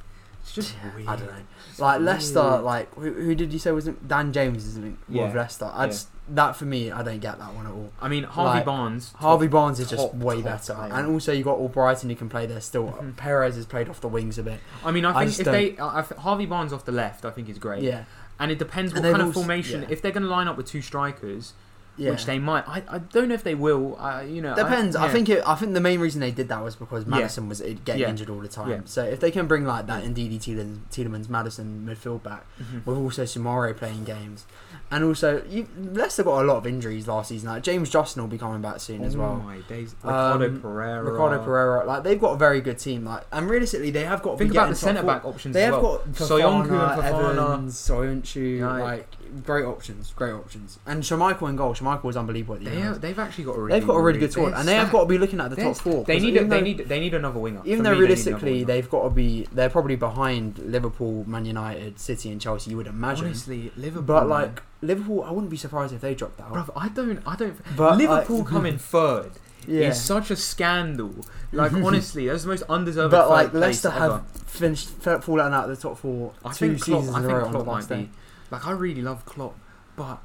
it's 0.43 0.53
just 0.53 0.75
weird. 0.95 1.09
I 1.09 1.17
don't 1.17 1.27
know. 1.27 1.43
It's 1.71 1.81
Like 1.81 2.01
Leicester, 2.01 2.59
like 2.59 2.95
who, 2.95 3.13
who 3.13 3.35
did 3.35 3.53
you 3.53 3.59
say 3.59 3.73
was 3.73 3.89
it? 3.89 4.07
Dan 4.07 4.33
James 4.33 4.65
is 4.65 4.79
with 4.79 4.97
Yeah, 5.09 5.33
Leicester. 5.33 5.71
I 5.73 5.85
yeah. 5.85 5.91
just 5.91 6.09
that 6.27 6.57
for 6.57 6.65
me, 6.65 6.91
I 6.91 7.03
don't 7.03 7.19
get 7.21 7.39
that 7.39 7.53
one 7.55 7.67
at 7.67 7.73
all. 7.73 7.93
I 8.01 8.09
mean, 8.09 8.25
Harvey 8.25 8.57
like, 8.59 8.65
Barnes. 8.65 9.13
Harvey 9.17 9.47
Barnes 9.47 9.79
is 9.79 9.91
just 9.91 10.03
top, 10.03 10.15
way 10.15 10.37
top 10.37 10.45
better, 10.45 10.75
player. 10.75 10.93
and 10.95 11.09
also 11.09 11.33
you 11.33 11.45
got 11.45 11.59
all 11.59 11.69
Brighton 11.69 12.09
who 12.09 12.17
can 12.17 12.31
play 12.31 12.47
there 12.47 12.63
still. 12.63 12.89
Mhm. 12.93 13.17
Perez 13.17 13.57
has 13.57 13.67
played 13.67 13.91
off 13.91 14.01
the 14.01 14.09
wings 14.09 14.39
a 14.39 14.43
bit. 14.43 14.61
I 14.85 14.91
mean, 14.91 15.05
I 15.05 15.11
I 15.11 15.13
think 15.27 15.29
just 15.29 15.41
if 15.41 15.47
they 15.47 15.77
I, 15.77 15.99
I 15.99 16.03
th- 16.03 16.21
Harvey 16.21 16.47
Barnes 16.47 16.73
off 16.73 16.85
the 16.87 16.93
left, 16.93 17.25
I 17.27 17.31
think 17.31 17.49
is 17.51 17.59
great. 17.59 17.83
Yeah, 17.83 18.05
And 18.39 18.51
it 18.51 18.59
depends 18.59 18.93
what 18.93 19.03
they've 19.03 19.13
kind 19.15 19.29
of 19.29 19.35
formation. 19.35 19.83
yeah. 19.83 19.89
If 19.91 20.03
they're 20.03 20.13
going 20.13 20.25
to 20.25 20.29
line 20.29 20.49
up 20.49 20.57
with 20.57 20.67
two 20.67 20.83
strikers, 20.83 21.53
yeah. 21.97 22.11
which 22.11 22.27
they 22.27 22.39
might, 22.39 22.67
I, 22.69 22.83
I 22.89 22.99
don't 22.99 23.29
know 23.29 23.35
if 23.35 23.45
they 23.45 23.55
will. 23.55 23.97
I, 23.99 24.23
you 24.23 24.41
know, 24.43 24.55
Depends. 24.55 24.97
I, 24.97 25.07
yeah. 25.07 25.13
think 25.13 25.29
it, 25.29 25.43
I 25.47 25.55
think 25.55 25.75
the 25.75 25.81
main 25.81 26.01
reason 26.01 26.21
they 26.21 26.31
did 26.31 26.49
that 26.49 26.63
was 26.63 26.77
because 26.77 27.07
Maddison 27.07 27.49
was 27.49 27.61
uh, 27.61 27.75
getting 27.85 28.03
Yeah. 28.03 28.09
injured 28.11 28.31
all 28.31 28.41
the 28.41 28.49
time. 28.49 28.71
Yeah. 28.71 28.81
So 28.85 29.05
if 29.05 29.21
they 29.21 29.31
can 29.31 29.47
bring 29.47 29.65
like 29.65 29.87
that 29.87 30.03
Ndidi 30.05 30.39
Tielemans, 30.39 30.79
Tielemans 30.91 31.29
Maddison 31.29 31.87
midfield 31.89 32.23
back 32.23 32.45
Mhm. 32.61 32.85
with 32.87 32.97
also 32.99 33.23
Soumaré 33.25 33.77
playing 33.77 34.05
games, 34.05 34.45
and 34.91 35.03
also 35.05 35.43
you, 35.49 35.67
Leicester 35.79 36.23
got 36.25 36.43
a 36.43 36.47
lot 36.47 36.57
of 36.59 36.67
injuries 36.67 37.07
last 37.09 37.29
season. 37.29 37.49
Like 37.49 37.63
James 37.63 37.89
Justin 37.91 38.23
will 38.23 38.29
be 38.31 38.39
coming 38.39 38.61
back 38.61 38.81
soon 38.81 39.03
as 39.05 39.15
Oh 39.17 39.21
well. 39.21 39.37
my 39.37 39.59
days, 39.69 39.95
Ricardo 40.03 40.47
Um, 40.49 40.61
Pereira. 40.61 41.03
Ricardo 41.05 41.45
Pereira, 41.45 41.85
like 41.87 42.03
they've 42.05 42.21
got 42.21 42.33
a 42.33 42.37
very 42.37 42.61
good 42.61 42.79
team. 42.79 43.05
Like 43.05 43.23
and 43.33 43.49
realistically, 43.49 43.91
they 43.91 44.05
have 44.05 44.23
got 44.23 44.39
Think 44.39 44.51
about 44.51 44.69
the 44.69 44.75
centre 44.75 45.03
back 45.03 45.25
options 45.25 45.55
They 45.55 45.65
as 45.65 45.73
have 45.75 45.83
well. 45.83 45.99
got 45.99 46.13
Soyuncu 46.13 46.71
and 46.71 47.03
Fofana. 47.03 47.31
Evans, 47.33 47.75
Soyuncu, 47.77 48.61
Like- 48.61 48.83
like 48.83 49.09
great 49.45 49.65
options, 49.65 50.13
great 50.17 50.33
options. 50.33 50.79
And 50.87 51.03
Schmeichel 51.03 51.49
in 51.49 51.57
goal. 51.57 51.75
Schmeichel 51.75 52.05
was 52.05 52.17
unbelievable 52.17 52.55
at 52.57 52.61
the 52.65 52.71
They 52.71 52.77
end. 52.77 52.85
have, 52.85 53.01
they've 53.01 53.19
actually 53.19 53.45
got 53.45 53.57
a 53.57 53.61
really, 53.61 53.79
They've 53.81 53.87
got 53.87 53.95
a 53.97 54.03
really 54.03 54.19
good 54.19 54.33
squad, 54.33 54.53
and 54.55 54.67
they 54.69 54.75
have 54.75 54.91
got 54.93 55.01
to 55.01 55.07
be 55.07 55.19
looking 55.19 55.41
at 55.41 55.51
the 55.51 55.57
top 55.57 55.77
four. 55.77 56.05
They 56.05 56.19
need, 56.19 56.37
a, 56.37 56.45
they 56.45 56.61
need, 56.61 56.79
they 56.79 57.01
need 57.01 57.15
another 57.15 57.39
winger. 57.41 57.63
Even 57.65 57.79
For 57.79 57.83
though 57.85 57.91
me, 57.91 57.97
they 57.97 58.01
realistically 58.03 58.53
winger. 58.53 58.65
they've 58.67 58.91
got 58.91 59.03
to 59.05 59.11
be, 59.11 59.47
they're 59.53 59.71
probably 59.71 59.97
behind 59.97 60.59
Liverpool, 60.59 61.25
Man 61.29 61.45
United, 61.45 61.99
City, 61.99 62.31
and 62.31 62.41
Chelsea. 62.41 62.71
You 62.71 62.77
would 62.79 62.87
imagine. 62.87 63.27
honestly, 63.27 63.73
Liverpool. 63.77 64.03
but 64.03 64.29
like 64.29 64.63
Liverpool, 64.83 65.23
I 65.25 65.31
wouldn't 65.31 65.51
be 65.51 65.57
surprised 65.57 65.93
if 65.95 66.01
they 66.01 66.15
dropped 66.15 66.41
out. 66.41 66.53
Bruv, 66.53 66.71
I 66.77 66.89
don't, 66.89 67.23
I 67.27 67.37
don't. 67.37 67.57
But 67.77 67.99
Liverpool 67.99 68.39
like, 68.39 68.47
coming 68.49 68.79
third 68.79 69.33
yeah. 69.67 69.89
is 69.89 70.01
such 70.03 70.31
a 70.31 70.37
scandal. 70.37 71.15
Like 71.55 71.73
honestly, 71.73 72.27
that's 72.27 72.43
the 72.43 72.49
most 72.49 72.65
undeserved. 72.69 73.13
But 73.13 73.31
like 73.31 73.55
Leicester 73.55 73.87
ever. 73.87 73.99
have 74.15 74.27
finished 74.45 74.89
f- 75.07 75.23
fallen 75.23 75.53
out 75.53 75.71
of 75.71 75.77
the 75.77 75.81
top 75.81 75.97
four 75.99 76.33
I 76.45 76.49
two 76.53 76.71
think 76.71 76.83
Klopp, 76.83 77.03
seasons 77.03 77.15
I 77.15 77.19
in 77.21 77.25
a 77.27 77.29
think 77.29 77.39
row 77.39 77.45
on 77.47 77.53
the 77.53 77.63
Klopp 77.63 77.67
might 77.79 77.89
day. 77.89 78.03
be. 78.03 78.11
Like 78.55 78.67
I 78.67 78.71
really 78.73 79.03
love 79.03 79.25
Klopp, 79.27 79.59
but 79.97 80.21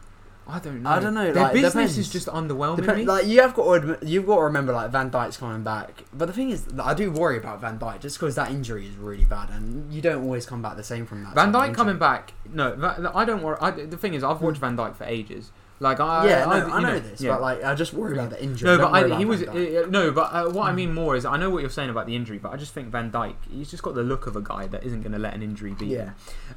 I 0.48 0.60
don't 0.60 0.82
know. 0.82 0.90
I 0.90 1.00
don't 1.00 1.14
know, 1.14 1.32
Their 1.32 1.44
like, 1.44 1.54
business 1.54 1.74
depends. 1.74 1.98
is 1.98 2.10
just 2.12 2.28
underwhelming 2.28 2.86
Dep- 2.86 3.06
like 3.08 3.28
you 3.28 3.42
have 3.42 3.54
got 3.54 3.82
to 3.82 3.98
you've 4.06 4.26
got 4.26 4.38
to 4.38 4.42
remember 4.44 4.74
like 4.74 4.90
Van 4.92 5.12
Dijk's 5.12 5.38
coming 5.38 5.64
back. 5.64 6.04
But 6.14 6.26
the 6.26 6.34
thing 6.34 6.50
is, 6.50 6.64
that 6.66 6.86
I 6.86 6.94
do 6.94 7.12
worry 7.12 7.38
about 7.38 7.62
Van 7.62 7.78
Dijk 7.80 8.00
just 8.02 8.20
because 8.20 8.36
that 8.36 8.50
injury 8.52 8.88
is 8.88 8.96
really 8.96 9.26
bad, 9.26 9.50
and 9.50 9.94
you 9.94 10.02
don't 10.02 10.24
always 10.24 10.46
come 10.46 10.62
back 10.62 10.76
the 10.76 10.84
same 10.84 11.06
from 11.06 11.24
that. 11.24 11.36
Van 11.36 11.52
Dijk 11.54 11.74
coming 11.76 11.98
back. 12.00 12.34
No, 12.52 13.12
I 13.14 13.26
don't 13.26 13.42
worry. 13.42 13.58
I, 13.62 13.72
the 13.72 13.98
thing 13.98 14.14
is, 14.14 14.24
I've 14.24 14.42
watched 14.42 14.60
Van 14.60 14.76
Dijk 14.78 14.96
for 14.96 15.04
ages. 15.06 15.52
Like 15.82 16.02
I, 16.02 16.28
yeah, 16.28 16.44
no, 16.44 16.52
I, 16.52 16.60
I, 16.60 16.76
you 16.80 16.86
know, 16.88 17.00
this, 17.00 17.22
yeah. 17.22 17.32
but 17.32 17.42
like 17.42 17.64
I 17.64 17.74
just 17.74 17.94
worry 17.94 18.14
about 18.14 18.32
the 18.32 18.44
injury. 18.44 18.68
No, 18.68 18.78
but 18.80 18.92
I, 18.92 19.18
he 19.18 19.24
was 19.24 19.44
uh, 19.44 19.86
no, 19.90 20.12
but 20.12 20.34
uh, 20.34 20.50
what 20.50 20.68
I 20.68 20.74
mean 20.74 20.94
more 20.94 21.16
is 21.16 21.24
I 21.24 21.38
know 21.38 21.50
what 21.50 21.62
you're 21.62 21.70
saying 21.70 21.90
about 21.90 22.06
the 22.06 22.18
injury, 22.18 22.38
but 22.38 22.52
I 22.52 22.58
just 22.58 22.74
think 22.74 22.90
Van 22.90 23.10
Dijk, 23.10 23.36
he's 23.50 23.72
just 23.72 23.82
got 23.82 23.96
the 23.96 24.04
look 24.04 24.28
of 24.28 24.36
a 24.36 24.42
guy 24.42 24.68
that 24.68 24.84
isn't 24.84 25.04
going 25.04 25.14
to 25.14 25.20
let 25.20 25.34
an 25.34 25.42
injury 25.42 25.74
beat 25.80 25.92
Yeah. 25.92 26.06
him. 26.06 26.16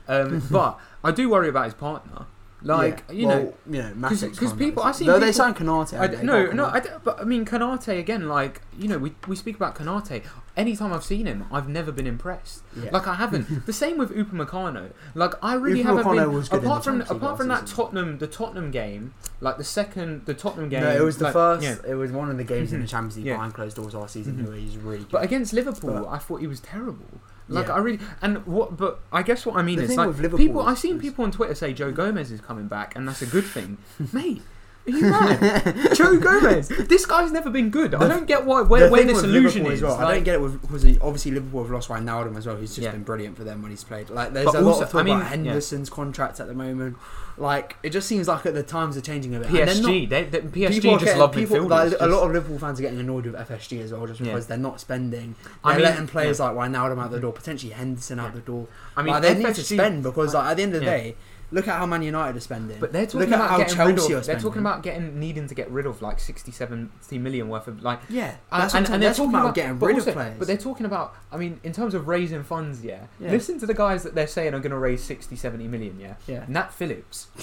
Um, 0.09 0.43
but 0.51 0.81
I 1.05 1.11
do 1.11 1.29
worry 1.29 1.49
about 1.49 1.65
his 1.66 1.74
partner. 1.74 2.27
Like 2.65 3.03
Yeah. 3.09 3.15
you 3.16 3.27
well, 3.27 3.37
know, 3.43 3.55
you 3.69 3.83
know, 3.83 4.09
'cause- 4.09 4.23
Matip's 4.23 4.39
'cause 4.39 4.51
coming 4.51 4.69
people- 4.69 4.83
I 4.85 4.93
see. 4.93 5.05
though 5.05 5.19
they 5.19 5.33
people- 5.33 5.47
Konate. 5.53 5.95
I, 5.99 6.03
haven't 6.03 6.23
no, 6.24 6.47
no, 6.53 6.66
Konate. 6.66 6.73
I, 6.74 6.79
don't- 6.81 7.03
but 7.05 7.20
I 7.20 7.24
mean 7.24 7.45
Konate 7.45 7.99
again. 7.99 8.29
Like 8.29 8.62
you 8.79 8.87
know, 8.87 8.99
we, 8.99 9.15
we 9.27 9.35
speak 9.35 9.57
about 9.57 9.74
Konate. 9.74 10.23
Anytime 10.57 10.93
I've 10.93 11.03
seen 11.03 11.27
him, 11.27 11.47
I've 11.51 11.69
never 11.69 11.91
been 11.91 12.07
impressed. 12.07 12.62
Yeah. 12.77 12.91
Like 12.93 13.09
I 13.09 13.15
haven't. 13.15 13.66
the 13.66 13.73
same 13.73 13.99
with 13.99 14.12
Upamecano. 14.15 14.93
Like 15.16 15.35
I 15.43 15.55
really 15.55 15.83
Upamecano 15.83 15.97
haven't 16.05 16.16
been. 16.19 16.33
was 16.35 16.49
good 16.51 16.62
apart 16.62 16.85
from 16.85 17.01
apart 17.01 17.37
from 17.37 17.49
that. 17.49 17.66
Tottenham, 17.66 18.19
the 18.19 18.29
Tottenham 18.29 18.70
game, 18.70 19.12
like 19.41 19.59
the 19.59 19.65
second, 19.65 20.27
the 20.27 20.35
Tottenham 20.35 20.69
game. 20.69 20.83
no, 20.85 20.91
it 20.95 21.03
was 21.03 21.16
the 21.16 21.24
like, 21.24 21.33
first. 21.33 21.65
yeah. 21.65 21.77
It 21.85 21.95
was 21.97 22.12
one 22.12 22.31
of 22.31 22.37
the 22.37 22.45
games 22.45 22.73
in 22.73 22.79
the 22.79 22.87
Mhm. 22.87 22.91
Champions 22.91 23.16
League 23.16 23.27
Yeah. 23.27 23.35
behind 23.35 23.55
closed 23.55 23.74
doors 23.77 23.95
last 23.95 24.12
season. 24.12 24.37
Mhm. 24.37 24.47
Where 24.47 24.57
he's 24.57 24.77
really 24.77 24.99
good. 24.99 25.11
But 25.11 25.24
against 25.24 25.53
Liverpool, 25.53 26.03
But- 26.05 26.09
I 26.09 26.19
thought 26.19 26.37
he 26.41 26.47
was 26.47 26.61
terrible. 26.61 27.07
Like 27.48 27.66
Yeah. 27.66 27.74
I 27.74 27.78
really 27.78 27.98
and 28.23 28.47
what, 28.47 28.77
but 28.77 29.01
I 29.12 29.23
guess 29.23 29.44
what 29.44 29.56
I 29.56 29.62
mean 29.62 29.78
The 29.78 29.85
is 29.85 29.97
like 29.97 30.16
people. 30.36 30.62
I've 30.62 30.78
seen 30.78 30.98
people 31.01 31.24
on 31.24 31.31
Twitter 31.32 31.55
say 31.55 31.73
Joe 31.73 31.93
Gomez 31.93 32.31
is 32.31 32.40
coming 32.40 32.69
back, 32.69 32.94
and 32.97 33.06
that's 33.09 33.23
a 33.23 33.27
good 33.27 33.44
thing, 33.44 33.78
mate. 34.12 34.43
Are 34.85 34.90
you 34.90 35.02
mad? 35.02 35.94
Joe 35.94 36.19
Gomez. 36.19 36.66
This 36.66 37.06
guy's 37.06 37.31
never 37.31 37.51
been 37.51 37.70
good. 37.70 37.94
I 37.94 38.09
don't 38.09 38.27
get 38.27 38.44
why 38.44 38.62
where, 38.62 38.90
where 38.90 39.05
this 39.05 39.23
illusion 39.23 39.64
is. 39.66 39.81
well. 39.81 39.94
I 39.94 40.14
don't 40.14 40.24
get 40.24 40.35
it 40.35 40.40
with 40.40 40.60
because 40.60 40.82
he- 40.82 40.98
obviously 41.01 41.31
Liverpool 41.31 41.62
have 41.62 41.70
lost 41.70 41.89
Wijnaldum 41.89 42.36
as 42.36 42.47
well. 42.47 42.56
Who's 42.56 42.70
just 42.74 42.85
Yeah. 42.85 42.90
been 42.90 43.05
brilliant 43.05 43.36
for 43.36 43.44
them 43.44 43.62
when 43.62 43.70
he's 43.70 43.85
played. 43.85 44.10
Like 44.10 44.32
there's 44.32 44.47
But 44.47 44.56
a 44.56 44.60
lot 44.60 44.82
of 44.82 44.90
talk 44.90 45.01
I 45.01 45.05
mean, 45.05 45.14
about 45.16 45.24
yeah. 45.24 45.28
Henderson's 45.31 45.89
contract 45.89 46.40
at 46.40 46.48
the 46.48 46.55
moment. 46.55 46.97
Like 47.39 47.77
it 47.83 47.91
just 47.91 48.07
seems 48.09 48.29
like 48.29 48.45
at 48.47 48.55
the 48.55 48.63
times 48.63 48.97
are 48.97 49.01
changing 49.01 49.35
a 49.35 49.41
bit. 49.41 49.49
And 49.49 49.83
not- 49.83 49.91
PSG, 49.91 50.09
they, 50.09 50.25
they, 50.25 50.41
PSG 50.41 51.01
just 51.01 51.17
love 51.17 51.33
people, 51.33 51.57
midfielders. 51.57 51.69
like, 51.93 52.01
a 52.01 52.07
lot 52.07 52.25
of 52.27 52.33
Liverpool 52.33 52.59
fans 52.59 52.79
are 52.79 52.83
getting 52.83 53.01
annoyed 53.01 53.25
with 53.27 53.35
FSG 53.35 53.81
as 53.83 53.93
well, 53.93 54.07
just 54.07 54.21
Yeah. 54.21 54.27
because 54.27 54.47
they're 54.47 54.59
not 54.59 54.81
spending. 54.81 55.35
I 55.65 55.71
They're 55.73 55.79
mean, 55.81 55.89
letting 55.91 56.07
players 56.09 56.41
like 56.41 56.53
Wijnaldum 56.55 57.03
out 57.03 57.11
the 57.11 57.21
door, 57.21 57.33
potentially 57.33 57.73
Henderson 57.73 58.19
out 58.21 58.35
the 58.35 58.41
door. 58.41 58.67
I 58.97 59.03
mean, 59.03 59.15
like, 59.15 59.23
they 59.23 59.35
need 59.35 59.55
to 59.55 59.63
spend 59.65 60.03
because 60.03 60.35
like, 60.35 60.47
at 60.51 60.57
the 60.59 60.63
end 60.63 60.75
of 60.75 60.81
the 60.81 60.87
Yeah. 60.87 60.97
day, 60.99 61.17
look 61.53 61.69
at 61.69 61.79
how 61.79 61.87
Man 61.87 62.03
United 62.03 62.37
are 62.37 62.41
spending. 62.41 62.81
But 62.81 62.93
they're 62.93 63.07
talking 63.07 63.20
Look 63.20 63.29
at 63.31 63.35
about 63.37 63.51
how 63.51 63.59
getting 63.59 63.77
Chelsea 63.77 63.93
rid 63.93 63.99
are 63.99 64.03
of. 64.03 64.09
They're 64.09 64.23
spending. 64.23 64.43
talking 64.43 64.61
about 64.61 64.83
getting 64.83 65.20
needing 65.20 65.47
to 65.47 65.55
get 65.55 65.70
rid 65.70 65.87
of 65.87 66.03
like 66.03 66.19
60, 66.19 66.51
70 66.51 67.19
million 67.19 67.49
worth 67.49 67.69
of 67.69 67.83
like. 67.83 68.01
yeah, 68.09 68.35
And, 68.51 68.62
that's 68.62 68.74
and, 68.74 68.83
what 68.85 68.89
I'm 68.91 68.95
and 68.95 69.03
they're 69.03 69.15
talking 69.15 69.31
about, 69.35 69.55
getting 69.55 69.79
but 69.79 69.87
rid 69.87 69.97
also- 69.97 70.11
of 70.11 70.16
players. 70.16 70.39
But 70.39 70.49
they're 70.49 70.57
talking 70.57 70.87
about. 70.87 71.15
I 71.31 71.37
mean, 71.37 71.61
in 71.62 71.73
terms 71.73 71.95
of 71.95 72.09
raising 72.09 72.43
funds, 72.43 72.85
yeah. 72.85 73.05
Yeah. 73.20 73.31
Listen 73.31 73.59
to 73.61 73.66
the 73.66 73.74
guys 73.74 74.03
that 74.03 74.15
they're 74.15 74.27
saying 74.27 74.53
are 74.55 74.59
going 74.61 74.70
to 74.73 74.79
raise 74.79 75.03
60, 75.03 75.35
70 75.37 75.66
million, 75.69 75.99
yeah. 75.99 76.15
yeah. 76.27 76.45
Nat 76.49 76.73
Phillips. 76.74 77.29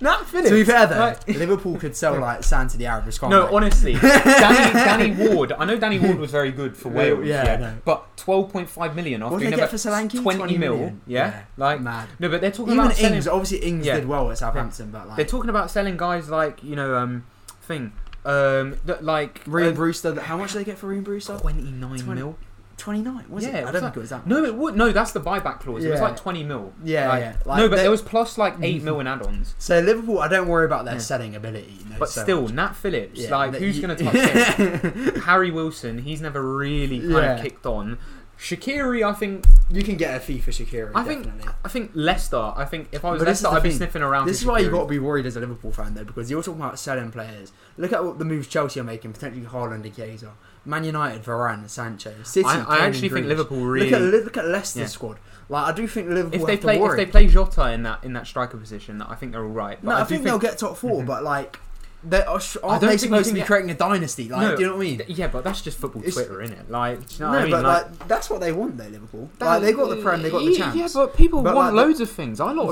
Nat 0.00 0.22
Phillips. 0.26 0.48
To 0.48 0.54
be 0.54 0.64
fair 0.64 0.86
though, 0.86 0.98
Like- 0.98 1.28
Liverpool 1.28 1.78
could 1.78 1.96
sell 1.96 2.18
like 2.20 2.42
sand 2.44 2.70
to 2.70 2.78
the 2.78 2.86
Arabs. 2.86 3.20
No, 3.22 3.46
they? 3.48 3.54
honestly, 3.54 3.92
Danny, 4.00 4.72
Danny 5.12 5.28
Ward. 5.28 5.52
I 5.52 5.64
know 5.64 5.76
Danny 5.76 5.98
Ward 5.98 6.18
was 6.18 6.30
very 6.30 6.52
good 6.52 6.76
for 6.76 6.88
Wales, 6.88 7.26
yeah, 7.26 7.44
yeah, 7.44 7.56
know. 7.56 7.74
but 7.84 8.16
twelve 8.16 8.50
point 8.50 8.68
five 8.68 8.94
million 8.96 9.22
after 9.22 9.32
What 9.34 9.38
did 9.40 9.46
they 9.46 9.50
never 9.50 9.62
get 9.62 9.70
for 9.70 9.76
Solanke? 9.76 10.22
20 10.22 10.58
mil, 10.58 10.76
million. 10.76 11.00
yeah? 11.06 11.42
Like- 11.56 11.80
mad. 11.80 12.08
no, 12.18 12.28
but 12.28 12.40
they're 12.50 12.56
talking 12.56 12.72
Even 12.74 12.84
about 12.86 12.96
selling. 12.96 13.14
Ings, 13.14 13.28
obviously 13.28 13.58
Ings 13.58 13.86
Yeah. 13.86 13.94
did 13.96 14.08
well 14.08 14.30
at 14.30 14.38
Southampton, 14.38 14.90
but 14.90 15.06
like 15.08 15.16
They're 15.16 15.24
talking 15.26 15.50
about 15.50 15.70
selling 15.70 15.96
guys 15.96 16.28
like 16.28 16.62
you 16.62 16.76
know, 16.76 16.96
um, 16.96 17.24
thing, 17.62 17.92
um, 18.24 18.76
that, 18.84 19.04
like 19.04 19.40
Ryan 19.46 19.68
uh, 19.72 19.76
Brewster. 19.76 20.20
How 20.20 20.36
much 20.36 20.52
did 20.52 20.60
they 20.60 20.64
get 20.64 20.78
for 20.78 20.88
Ryan 20.88 21.02
Brewster? 21.02 21.38
twenty 21.38 21.62
nine 21.70 22.14
mil. 22.14 22.36
Twenty 22.76 23.02
nine. 23.02 23.26
Was 23.28 23.44
Yeah, 23.44 23.50
it? 23.50 23.54
I 23.56 23.60
don't 23.64 23.72
that- 23.74 23.80
think 23.82 23.96
it 23.96 24.00
was 24.00 24.08
that. 24.10 24.26
No, 24.26 24.42
it 24.42 24.54
would. 24.54 24.74
No, 24.74 24.90
that's 24.90 25.12
the 25.12 25.20
buyback 25.20 25.60
clause. 25.60 25.84
It 25.84 25.90
was 25.90 26.00
like 26.00 26.16
twenty 26.16 26.42
mil. 26.42 26.72
Yeah, 26.82 27.08
Like- 27.10 27.20
yeah. 27.20 27.34
Like, 27.44 27.58
no, 27.58 27.68
but 27.68 27.76
there 27.76 27.90
was 27.90 28.00
plus 28.00 28.38
like 28.38 28.54
eight 28.62 28.82
mil 28.82 29.00
in 29.00 29.06
add-ons. 29.06 29.54
So 29.58 29.80
Liverpool, 29.80 30.18
I 30.18 30.28
don't 30.28 30.48
worry 30.48 30.64
about 30.64 30.86
their 30.86 30.94
Yeah. 30.94 31.00
selling 31.00 31.36
ability. 31.36 31.76
No, 31.90 31.96
But 31.98 32.08
so 32.08 32.22
still, 32.22 32.42
much. 32.42 32.52
Nat 32.52 32.72
Phillips, 32.76 33.20
Yeah, 33.20 33.36
like 33.36 33.54
who's 33.56 33.78
you- 33.78 33.86
going 33.86 33.96
to 33.98 34.04
touch 34.04 34.54
him? 34.56 35.20
Harry 35.26 35.50
Wilson, 35.50 35.98
he's 35.98 36.22
never 36.22 36.42
really 36.56 37.00
kind 37.00 37.12
Yeah. 37.12 37.34
of 37.36 37.42
kicked 37.42 37.66
on. 37.66 37.98
Shaqiri, 38.40 39.06
I 39.06 39.12
think, 39.12 39.44
you 39.68 39.82
can 39.82 39.96
get 39.96 40.16
a 40.16 40.20
fee 40.20 40.38
for 40.40 40.50
Shaqiri. 40.50 40.92
I 40.94 41.04
think, 41.04 41.24
definitely. 41.24 41.52
I 41.62 41.68
think 41.68 41.90
Leicester. 41.94 42.52
I 42.56 42.64
think 42.64 42.88
if 42.90 43.04
I 43.04 43.10
was 43.10 43.18
But 43.20 43.26
this 43.26 43.38
is 43.38 43.44
Leicester, 43.44 43.54
the 43.54 43.56
I'd 43.60 43.62
be 43.62 43.68
thing. 43.68 43.76
sniffing 43.78 44.02
around. 44.02 44.26
This 44.26 44.38
for 44.38 44.42
is 44.44 44.46
why 44.46 44.58
you 44.60 44.68
Shaqiri. 44.68 44.72
got 44.72 44.80
to 44.84 44.88
be 44.88 44.98
worried 44.98 45.26
as 45.26 45.36
a 45.36 45.40
Liverpool 45.40 45.72
fan, 45.72 45.92
though, 45.94 46.04
because 46.04 46.30
you're 46.30 46.42
talking 46.42 46.60
about 46.60 46.78
selling 46.78 47.10
players. 47.10 47.52
Look 47.76 47.92
at 47.92 48.02
what 48.02 48.18
the 48.18 48.24
moves 48.24 48.48
Chelsea 48.48 48.80
are 48.80 48.84
making, 48.84 49.12
potentially 49.12 49.44
Haaland 49.44 49.84
and 49.84 49.94
Chiesa. 49.94 50.32
Man 50.64 50.84
United, 50.84 51.22
Varane, 51.22 51.68
Sancho, 51.68 52.14
City. 52.22 52.46
I, 52.46 52.62
I 52.62 52.64
Kane 52.78 52.86
actually 52.88 53.08
think 53.10 53.26
Grealish. 53.26 53.28
Liverpool 53.28 53.58
Look 53.76 53.92
at 53.92 54.00
look 54.02 54.36
at 54.38 54.46
Leicester's 54.46 54.80
Yeah. 54.80 54.86
squad. 54.86 55.18
Like 55.50 55.66
I 55.66 55.72
do 55.72 55.86
think 55.86 56.08
Liverpool 56.08 56.40
if 56.40 56.46
they 56.46 56.52
have 56.52 56.60
play, 56.60 56.78
to 56.78 56.84
if 56.84 56.96
they 56.96 57.06
play 57.06 57.26
Jota 57.26 57.72
in 57.72 57.82
that 57.82 58.04
in 58.04 58.12
that 58.14 58.26
striker 58.26 58.56
position, 58.56 59.02
I 59.02 59.14
think 59.16 59.32
they're 59.32 59.42
all 59.42 59.48
right. 59.48 59.78
But 59.82 59.90
no, 59.90 59.96
I, 59.96 60.00
do 60.00 60.14
think, 60.14 60.24
they'll 60.24 60.38
get 60.38 60.58
top 60.58 60.76
4 60.76 61.02
Mhm. 61.02 61.06
but 61.12 61.22
like, 61.24 61.58
they 62.02 62.22
are, 62.22 62.40
aren't 62.62 62.80
they 62.80 62.96
supposed 62.96 63.28
to 63.28 63.34
be 63.34 63.40
get- 63.40 63.46
creating 63.46 63.70
a 63.70 63.74
dynasty? 63.74 64.28
Like, 64.28 64.40
No, 64.40 64.56
do 64.56 64.62
you 64.62 64.68
know 64.68 64.76
what 64.76 64.82
I 64.86 64.90
mean? 64.90 65.02
Yeah, 65.08 65.28
but 65.28 65.44
that's 65.44 65.60
just 65.60 65.78
football 65.78 66.00
It's- 66.02 66.14
Twitter, 66.14 66.40
isn't 66.42 66.56
it? 66.56 66.70
Like, 66.70 66.98
you 67.18 67.24
know 67.26 67.32
no, 67.32 67.38
I 67.38 67.42
mean? 67.42 67.50
but 67.50 67.64
like, 67.64 68.08
that's 68.08 68.30
what 68.30 68.40
they 68.40 68.52
want, 68.52 68.78
though. 68.78 68.88
Liverpool. 68.88 69.28
Like, 69.38 69.62
they 69.62 69.72
got 69.72 69.90
the 69.90 69.96
prem, 69.96 70.22
they 70.22 70.30
got 70.30 70.44
the 70.44 70.54
chance. 70.54 70.74
Yeah, 70.76 70.88
but 70.94 71.14
people 71.16 71.42
But, 71.42 71.54
want 71.54 71.74
like, 71.74 71.84
loads 71.86 72.00
of 72.00 72.10
things. 72.10 72.40
I, 72.40 72.52
lot, 72.52 72.70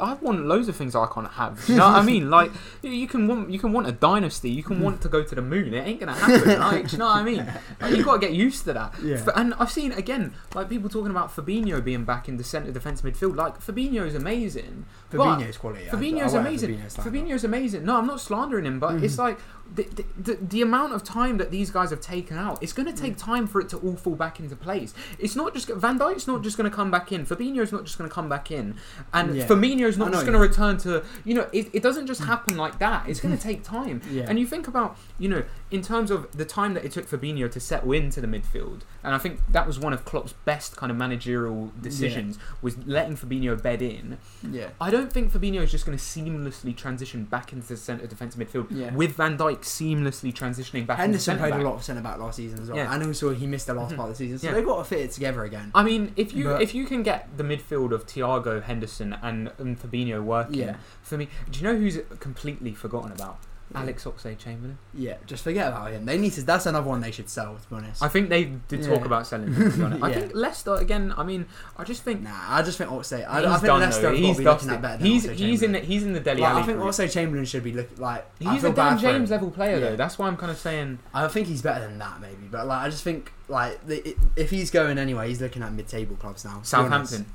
I, 0.00 0.10
I 0.10 0.14
want 0.14 0.44
loads 0.46 0.68
of 0.68 0.76
things 0.76 0.94
I 0.96 1.06
can't 1.06 1.30
have. 1.32 1.64
You 1.68 1.76
know 1.76 1.86
what 1.86 1.94
I 1.96 2.02
mean? 2.12 2.30
Like, 2.30 2.50
you- 2.82 3.06
can 3.06 3.28
want 3.28 3.50
you 3.50 3.58
can 3.58 3.72
want 3.72 3.86
a 3.86 3.92
dynasty. 3.92 4.50
You 4.50 4.62
can 4.62 4.80
want 4.80 5.00
to 5.02 5.08
go 5.08 5.22
to 5.22 5.34
the 5.34 5.42
moon. 5.42 5.72
It 5.74 5.86
ain't 5.86 6.00
gonna 6.00 6.14
happen. 6.14 6.58
Like, 6.64 6.88
do 6.88 6.92
you 6.92 6.98
know 6.98 7.06
what 7.06 7.16
I 7.18 7.22
mean? 7.22 7.46
Like, 7.80 7.94
you 7.96 8.02
got 8.04 8.14
to 8.14 8.18
get 8.18 8.32
used 8.32 8.64
to 8.64 8.72
that. 8.72 8.94
Yeah. 9.02 9.24
And 9.36 9.54
I've 9.60 9.70
seen 9.70 9.92
again, 9.92 10.34
like 10.54 10.68
people 10.68 10.88
talking 10.88 11.10
about 11.10 11.34
Fabinho 11.34 11.84
being 11.84 12.04
back 12.04 12.28
in 12.28 12.36
the 12.38 12.44
centre 12.44 12.72
defence 12.72 13.02
midfield. 13.02 13.36
Like 13.36 13.60
Fabinho's 13.60 14.14
amazing. 14.14 14.86
but- 15.10 15.18
Fabinho's 15.18 15.56
quality. 15.58 15.84
Fabinho's 15.84 16.34
amazing. 16.34 16.78
Fabinho. 16.78 17.04
Fabinho's 17.28 17.44
amazing. 17.44 17.84
No, 17.84 17.96
I'm 17.98 18.06
not 18.06 18.20
slandering 18.20 18.63
him, 18.66 18.78
but 18.78 18.92
Mhm. 18.94 19.02
it's 19.04 19.18
like 19.18 19.38
the, 19.74 20.38
the, 20.40 20.62
amount 20.62 20.92
of 20.92 21.02
time 21.02 21.38
that 21.38 21.50
these 21.50 21.70
guys 21.70 21.90
have 21.90 22.00
taken 22.00 22.38
out. 22.38 22.62
It's 22.62 22.72
going 22.72 22.86
to 22.86 23.00
take 23.00 23.14
mm. 23.16 23.24
time 23.24 23.46
for 23.46 23.60
it 23.60 23.68
to 23.70 23.78
all 23.78 23.96
fall 23.96 24.14
back 24.14 24.38
into 24.38 24.54
place. 24.54 24.94
It's 25.18 25.34
not 25.34 25.52
just 25.52 25.68
Van 25.68 25.98
Dijk's 25.98 26.26
not 26.26 26.42
just 26.42 26.56
going 26.56 26.70
to 26.70 26.74
come 26.74 26.90
back 26.90 27.10
in. 27.10 27.26
Fabinho's 27.26 27.72
not 27.72 27.84
just 27.84 27.98
going 27.98 28.08
to 28.08 28.14
come 28.14 28.28
back 28.28 28.50
in, 28.50 28.76
and 29.12 29.36
Yeah. 29.36 29.46
Firmino's 29.46 29.98
not 29.98 30.12
just 30.12 30.24
going 30.24 30.34
to 30.34 30.38
return 30.38 30.78
to. 30.78 31.04
You 31.24 31.34
know, 31.34 31.48
it, 31.52 31.70
it 31.72 31.82
doesn't 31.82 32.06
just 32.06 32.22
mm. 32.22 32.26
happen 32.26 32.56
like 32.56 32.78
that. 32.78 33.08
It's 33.08 33.20
going 33.20 33.36
to 33.36 33.42
take 33.42 33.64
time. 33.64 34.00
Yeah. 34.10 34.26
And 34.28 34.38
you 34.38 34.46
think 34.46 34.68
about, 34.68 34.96
you 35.18 35.28
know, 35.28 35.44
in 35.70 35.82
terms 35.82 36.10
of 36.10 36.30
the 36.36 36.44
time 36.44 36.74
that 36.74 36.84
it 36.84 36.92
took 36.92 37.08
Fabinho 37.08 37.50
to 37.50 37.60
settle 37.60 37.92
into 37.92 38.20
the 38.20 38.28
midfield, 38.28 38.82
and 39.02 39.14
I 39.14 39.18
think 39.18 39.40
that 39.50 39.66
was 39.66 39.78
one 39.78 39.92
of 39.92 40.04
Klopp's 40.04 40.34
best 40.44 40.76
kind 40.76 40.92
of 40.92 40.96
managerial 40.96 41.72
decisions 41.80 42.38
was 42.62 42.78
letting 42.86 43.16
Fabinho 43.16 43.60
bed 43.60 43.82
in. 43.82 44.18
yeah. 44.48 44.68
I 44.80 44.90
don't 44.90 45.12
think 45.12 45.32
Fabinho 45.32 45.62
is 45.62 45.70
just 45.70 45.84
going 45.84 45.98
to 45.98 46.02
seamlessly 46.02 46.76
transition 46.76 47.24
back 47.24 47.52
into 47.52 47.66
the 47.66 47.76
centre 47.76 48.06
defensive 48.06 48.40
midfield 48.40 48.68
Yeah. 48.70 48.94
with 48.94 49.16
Van 49.16 49.36
Dijk 49.36 49.63
seamlessly 49.64 50.32
transitioning 50.32 50.86
back 50.86 50.98
Henderson 50.98 51.38
played 51.38 51.50
centre 51.52 51.66
a 51.66 51.68
lot 51.68 51.76
of 51.76 51.82
centre 51.84 52.02
back 52.02 52.18
last 52.18 52.36
season 52.36 52.60
as 52.60 52.68
well, 52.68 52.76
Yeah. 52.76 52.92
and 52.94 53.02
also 53.04 53.34
he 53.34 53.46
missed 53.46 53.66
the 53.66 53.74
last 53.74 53.92
Mhm. 53.92 53.96
part 53.96 54.10
of 54.10 54.14
the 54.16 54.24
season, 54.24 54.38
so 54.38 54.46
Yeah. 54.46 54.54
they've 54.54 54.64
got 54.64 54.78
to 54.78 54.84
fit 54.84 55.00
it 55.00 55.10
together 55.12 55.44
again. 55.44 55.70
I 55.74 55.82
mean, 55.82 56.12
if 56.16 56.32
you 56.34 56.44
But- 56.44 56.62
if 56.62 56.74
you 56.74 56.84
can 56.86 57.02
get 57.02 57.36
the 57.36 57.44
midfield 57.44 57.92
of 57.92 58.06
Thiago, 58.06 58.62
Henderson, 58.62 59.16
and, 59.22 59.50
and 59.58 59.80
Fabinho 59.80 60.22
working, 60.22 60.54
Yeah. 60.60 60.76
for 61.02 61.16
me, 61.16 61.28
do 61.50 61.58
you 61.58 61.64
know 61.64 61.76
who's 61.76 61.98
completely 62.20 62.72
forgotten 62.74 63.12
about? 63.12 63.38
Alex 63.74 64.04
Oxlade-Chamberlain. 64.04 64.78
Yeah, 64.94 65.16
just 65.26 65.42
forget 65.44 65.68
about 65.68 65.90
him. 65.90 66.04
They 66.06 66.16
need 66.18 66.32
to. 66.34 66.42
That's 66.42 66.66
another 66.66 66.88
one 66.88 67.00
they 67.00 67.10
should 67.10 67.28
sell. 67.28 67.56
To 67.56 67.68
be 67.70 67.76
honest. 67.76 68.02
I 68.02 68.08
think 68.08 68.28
they 68.28 68.44
did 68.44 68.82
talk 68.84 69.00
Yeah. 69.00 69.06
about 69.06 69.26
selling 69.26 69.52
him. 69.52 69.70
To 69.70 69.76
be 69.76 69.82
honest. 69.84 70.02
I 70.04 70.12
think 70.14 70.34
Leicester 70.34 70.74
again. 70.76 71.12
I 71.16 71.22
mean, 71.24 71.46
I 71.76 71.84
just 71.84 72.02
think 72.02 72.22
Nah, 72.22 72.30
I 72.48 72.62
just 72.62 72.78
think 72.78 72.90
Oxlade. 72.90 73.26
I, 73.28 73.38
I 73.44 73.52
think 73.56 73.62
done 73.66 73.80
Leicester 73.80 74.02
though. 74.02 74.14
He's 74.14 74.38
be 74.38 74.44
looking 74.44 74.70
at 74.70 74.80
better 74.82 74.98
than 74.98 75.06
He's 75.06 75.26
Oxlade 75.26 75.34
he's 75.36 75.62
in 75.62 75.72
the 75.72 75.78
he's 75.80 76.02
in 76.04 76.12
the 76.12 76.20
Delhi. 76.20 76.40
Like, 76.42 76.54
I 76.54 76.62
think 76.62 76.78
group. 76.78 76.88
Oxlade 76.90 77.12
Chamberlain 77.12 77.44
should 77.44 77.64
be 77.64 77.72
look 77.72 77.88
like. 77.98 78.26
He's 78.38 78.64
a 78.64 78.72
Dan. 78.72 78.98
James 78.98 79.30
level 79.30 79.50
player 79.50 79.74
Yeah. 79.78 79.90
though. 79.90 79.96
That's 79.96 80.18
why 80.18 80.28
I'm 80.28 80.36
kind 80.36 80.52
of 80.52 80.58
saying. 80.58 80.98
I 81.12 81.26
think 81.28 81.48
he's 81.48 81.62
better 81.62 81.84
than 81.86 81.98
that, 81.98 82.20
maybe. 82.20 82.46
But 82.50 82.66
like, 82.66 82.82
I 82.86 82.88
just 82.90 83.02
think 83.04 83.32
like 83.48 83.84
the, 83.86 84.08
it, 84.10 84.16
if 84.36 84.50
he's 84.50 84.70
going 84.70 84.98
anyway, 84.98 85.28
he's 85.28 85.40
looking 85.40 85.62
at 85.62 85.72
mid-table 85.72 86.16
clubs 86.16 86.44
now. 86.44 86.60
Southampton. 86.62 87.26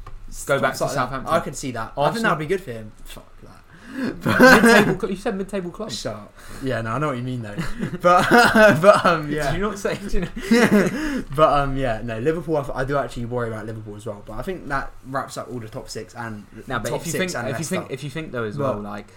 Go 0.46 0.60
back 0.60 0.74
to 0.76 0.80
that. 0.80 0.92
Southampton. 0.92 1.34
I 1.34 1.40
could 1.40 1.56
see 1.56 1.72
that. 1.72 1.94
I 1.98 2.12
think 2.12 2.22
that'd 2.24 2.38
be 2.40 2.46
good 2.46 2.62
for 2.62 2.72
him. 2.72 2.92
Fuck 3.04 3.42
that. 3.42 3.59
Mid-table. 3.96 5.10
You 5.10 5.16
said 5.16 5.36
mid-table 5.36 5.72
club. 5.72 5.92
Shut 5.92 6.16
up. 6.16 6.34
Yeah, 6.64 6.82
no, 6.82 6.92
I 6.92 7.00
know 7.00 7.08
what 7.08 7.18
you 7.18 7.24
mean 7.24 7.42
though. 7.42 7.56
but 8.02 8.28
but 8.82 9.06
um 9.06 9.28
Did 9.30 9.36
yeah. 9.36 9.54
you 9.54 9.60
not 9.60 9.80
say? 9.80 9.98
Did 9.98 10.14
you 10.14 10.22
know? 10.22 11.24
but 11.36 11.54
um 11.54 11.78
yeah 11.78 12.02
no 12.04 12.20
Liverpool 12.20 12.58
I, 12.58 12.82
I 12.82 12.86
do 12.86 12.98
actually 12.98 13.26
worry 13.26 13.48
about 13.50 13.66
Liverpool 13.66 13.96
as 13.96 14.06
well 14.06 14.22
but 14.26 14.34
I 14.34 14.42
think 14.42 14.68
that 14.68 14.92
wraps 15.08 15.38
up 15.38 15.50
all 15.52 15.60
the 15.60 15.70
top 15.70 15.90
six 15.90 16.14
and 16.16 16.46
Now, 16.68 16.80
but 16.80 16.90
top 16.90 17.02
if 17.02 17.08
you 17.08 17.12
six 17.14 17.34
think, 17.34 17.44
and 17.46 17.54
if 17.54 17.60
you 17.60 17.66
think, 17.66 17.92
if 17.92 18.04
you 18.04 18.10
think 18.10 18.32
though 18.32 18.44
as 18.44 18.58
But- 18.58 18.76
well, 18.76 18.84
like 18.84 19.08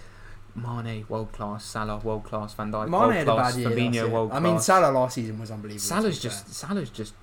Mane 0.55 1.05
world 1.09 1.31
class, 1.31 1.65
Salah 1.65 1.97
world 1.97 2.23
class, 2.25 2.53
Van 2.53 2.71
Dijk 2.71 2.87
Mane 2.87 2.91
world 3.01 3.13
had 3.13 3.27
a 3.27 3.31
class, 3.33 3.53
bad 3.53 3.59
year 3.59 3.69
last 3.69 3.77
Fabinho 3.79 3.93
year. 3.93 4.07
world 4.09 4.31
I 4.31 4.39
mean 4.39 4.59
Salah 4.59 4.91
last 4.91 5.15
season 5.15 5.39
was 5.39 5.49
unbelievable 5.51 5.81
to 5.81 5.85
Salah's 5.87 6.17
be 6.19 6.23
just 6.23 6.53
Salah's 6.53 6.89
just 6.89 7.13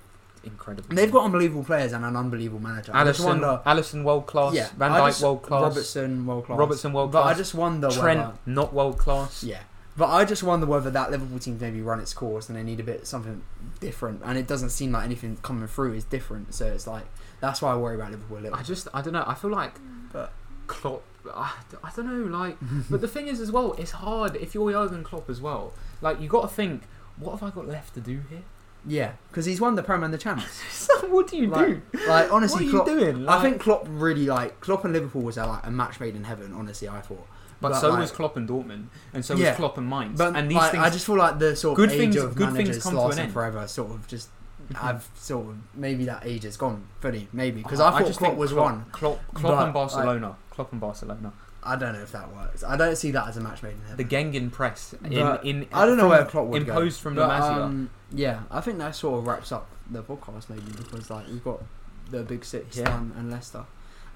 incredible. 0.43 0.95
they've 0.95 1.11
got 1.11 1.25
unbelievable 1.25 1.63
players 1.63 1.93
and 1.93 2.03
an 2.03 2.15
unbelievable 2.15 2.59
manager 2.61 2.91
I 2.95 3.03
just 3.05 3.21
Alisson, 3.21 3.25
wonder 3.25 3.61
Alisson 3.65 4.03
world 4.03 4.25
class, 4.27 4.53
yeah 4.53 4.69
Van 4.77 4.91
Dijk 4.91 5.21
world 5.21 5.41
class, 5.43 5.61
Robertson 5.61 6.25
world 6.25 6.45
class 6.45 6.57
Robertson 6.57 6.93
world 6.93 7.11
but 7.11 7.21
class, 7.23 7.35
I 7.35 7.37
just 7.37 7.53
wonder 7.53 7.89
Trent 7.89 8.19
whether 8.19 8.33
not 8.45 8.73
world 8.73 8.97
class. 8.97 9.43
yeah 9.43 9.59
but 9.97 10.07
I 10.09 10.25
just 10.25 10.41
wonder 10.41 10.65
whether 10.65 10.89
that 10.89 11.11
Liverpool 11.11 11.37
team 11.39 11.57
maybe 11.59 11.81
run 11.81 11.99
its 11.99 12.13
course 12.13 12.47
and 12.49 12.57
they 12.57 12.63
need 12.63 12.79
a 12.79 12.83
bit 12.83 13.05
something 13.05 13.43
different 13.79 14.21
and 14.25 14.37
it 14.37 14.47
doesn't 14.47 14.69
seem 14.71 14.91
like 14.93 15.03
anything 15.05 15.37
coming 15.43 15.67
through 15.67 15.93
is 15.93 16.05
different 16.05 16.53
so 16.53 16.65
it's 16.65 16.87
like 16.87 17.03
that's 17.39 17.61
why 17.61 17.71
I 17.73 17.75
worry 17.75 17.95
about 17.95 18.11
Liverpool 18.11 18.37
a 18.37 18.41
little 18.41 18.57
I 18.57 18.63
just 18.63 18.87
I 18.93 19.01
don't 19.01 19.13
know. 19.13 19.23
I 19.27 19.33
feel 19.35 19.51
like 19.51 19.73
But- 20.11 20.31
Klopp. 20.67 21.03
I, 21.35 21.51
I 21.83 21.91
don't 21.95 22.05
know. 22.31 22.35
Like, 22.37 22.57
but 22.89 23.01
the 23.01 23.07
thing 23.07 23.27
is 23.27 23.39
as 23.41 23.51
well, 23.51 23.73
it's 23.73 23.91
hard 23.91 24.35
if 24.37 24.55
you're 24.55 24.71
Jurgen 24.71 25.03
Klopp 25.03 25.29
as 25.29 25.39
well. 25.41 25.73
Like, 26.01 26.19
you 26.21 26.27
got 26.27 26.41
to 26.43 26.47
think, 26.47 26.83
what 27.17 27.31
have 27.33 27.43
I 27.43 27.49
got 27.53 27.67
left 27.67 27.93
to 27.95 27.99
do 27.99 28.21
here? 28.29 28.41
Yeah 28.85 29.11
because 29.29 29.45
he's 29.45 29.61
won 29.61 29.75
the 29.75 29.83
Prem 29.83 30.03
and 30.03 30.13
the 30.13 30.17
Champs 30.17 30.45
So 30.71 31.07
what 31.07 31.27
do 31.27 31.37
you 31.37 31.47
Like, 31.47 31.91
do? 31.91 32.07
like 32.07 32.31
honestly 32.33 32.65
what 32.65 32.73
are 32.73 32.83
Klopp, 32.85 32.87
you 32.87 32.99
doing? 33.11 33.29
I 33.29 33.41
think 33.41 33.61
Klopp 33.61 33.85
really 33.89 34.25
like 34.25 34.59
Klopp 34.59 34.83
and 34.85 34.93
Liverpool 34.93 35.21
was 35.21 35.37
uh, 35.37 35.47
like 35.47 35.65
a 35.65 35.71
match 35.71 35.99
made 35.99 36.15
in 36.15 36.23
heaven. 36.23 36.53
Honestly, 36.53 36.87
I 36.89 37.01
thought. 37.01 37.25
But, 37.61 37.75
so 37.75 37.89
like, 37.89 37.99
was 37.99 38.11
Klopp 38.11 38.37
and 38.37 38.49
Dortmund, 38.49 38.85
and 39.13 39.23
so 39.23 39.35
Yeah. 39.35 39.49
was 39.49 39.57
Klopp 39.57 39.77
and 39.77 39.87
Mainz. 39.87 40.17
But 40.17 40.35
and 40.35 40.49
these 40.49 40.57
like, 40.57 40.71
things, 40.71 40.83
I 40.83 40.89
just 40.89 41.05
feel 41.05 41.17
like 41.17 41.37
the 41.37 41.55
sort 41.55 41.73
of 41.73 41.77
Good 41.77 41.91
age 41.91 41.99
things- 41.99 42.15
of 42.15 42.33
good 42.35 42.45
things 42.53 42.53
managers 42.69 42.81
come 42.83 42.93
to 42.93 42.99
an 42.99 43.05
lasting 43.05 43.23
end. 43.25 43.33
forever 43.33 43.67
sort 43.67 43.91
of 43.91 44.07
just 44.07 44.29
have 44.75 45.07
sort 45.15 45.47
of 45.49 45.57
maybe 45.75 46.05
that 46.05 46.25
age 46.25 46.43
is 46.45 46.57
gone 46.57 46.83
fully 47.01 47.27
maybe 47.33 47.61
because 47.61 47.79
Oh, 47.79 47.85
I 47.85 47.91
thought 47.91 48.07
just 48.07 48.17
Klopp 48.19 48.35
was 48.35 48.51
Klopp, 48.51 48.65
one. 48.71 48.85
Klopp, 48.91 49.19
Klopp 49.35 49.57
But, 49.57 49.63
and 49.65 49.73
Barcelona. 49.73 50.35
Klopp 50.49 50.71
and 50.71 50.81
Barcelona. 50.81 51.33
I 51.63 51.75
don't 51.75 51.93
know 51.93 52.01
if 52.01 52.11
that 52.13 52.33
works. 52.33 52.63
I 52.63 52.75
don't 52.75 52.95
see 52.95 53.11
that 53.11 53.27
as 53.27 53.37
a 53.37 53.41
match 53.41 53.61
made 53.61 53.73
in 53.73 53.81
heaven. 53.81 53.97
The 53.97 54.03
Gegenpress 54.49 54.93
in, 55.05 55.13
But 55.19 55.45
in 55.45 55.67
I 55.73 55.85
don't 55.85 55.97
know 55.97 56.07
where 56.09 56.25
Klopp 56.25 56.47
would 56.47 56.63
imposed 56.67 56.99
go. 56.99 57.03
from 57.03 57.15
But, 57.15 57.27
La 57.27 57.63
um, 57.65 57.89
yeah, 58.11 58.41
I 58.49 58.61
think 58.61 58.77
that 58.79 58.95
sort 58.95 59.19
of 59.19 59.27
wraps 59.27 59.51
up 59.51 59.67
the 59.89 60.01
podcast 60.01 60.49
maybe 60.49 60.71
because 60.75 61.09
like 61.09 61.27
we've 61.27 61.43
got 61.43 61.61
the 62.09 62.23
big 62.23 62.43
six 62.45 62.77
Yeah. 62.77 62.85
done 62.85 63.13
and 63.17 63.29
Leicester. 63.31 63.63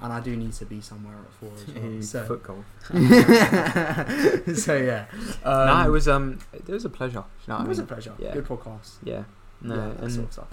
and 0.01 0.11
I 0.11 0.19
do 0.19 0.35
need 0.35 0.53
to 0.53 0.65
be 0.65 0.81
somewhere 0.81 1.15
at 1.15 1.31
four 1.33 1.51
as 1.55 1.67
well. 1.73 2.01
So, 2.01 2.25
Foot 2.25 2.43
so 4.57 4.75
yeah, 4.75 5.05
um, 5.43 5.67
no, 5.67 5.83
it 5.87 5.91
was 5.91 6.07
um, 6.07 6.39
it 6.53 6.67
was 6.67 6.83
a 6.85 6.89
pleasure. 6.89 7.23
You 7.47 7.53
know 7.53 7.59
it 7.59 7.63
I 7.63 7.67
was 7.67 7.79
a 7.79 7.83
pleasure. 7.83 8.13
Yeah. 8.19 8.33
Good 8.33 8.45
podcast. 8.45 8.95
Yeah. 9.03 9.23
No, 9.61 9.75
yeah, 9.75 9.87
that 9.93 9.99
and 10.03 10.11
sort 10.11 10.25
of 10.27 10.33
stuff. 10.33 10.47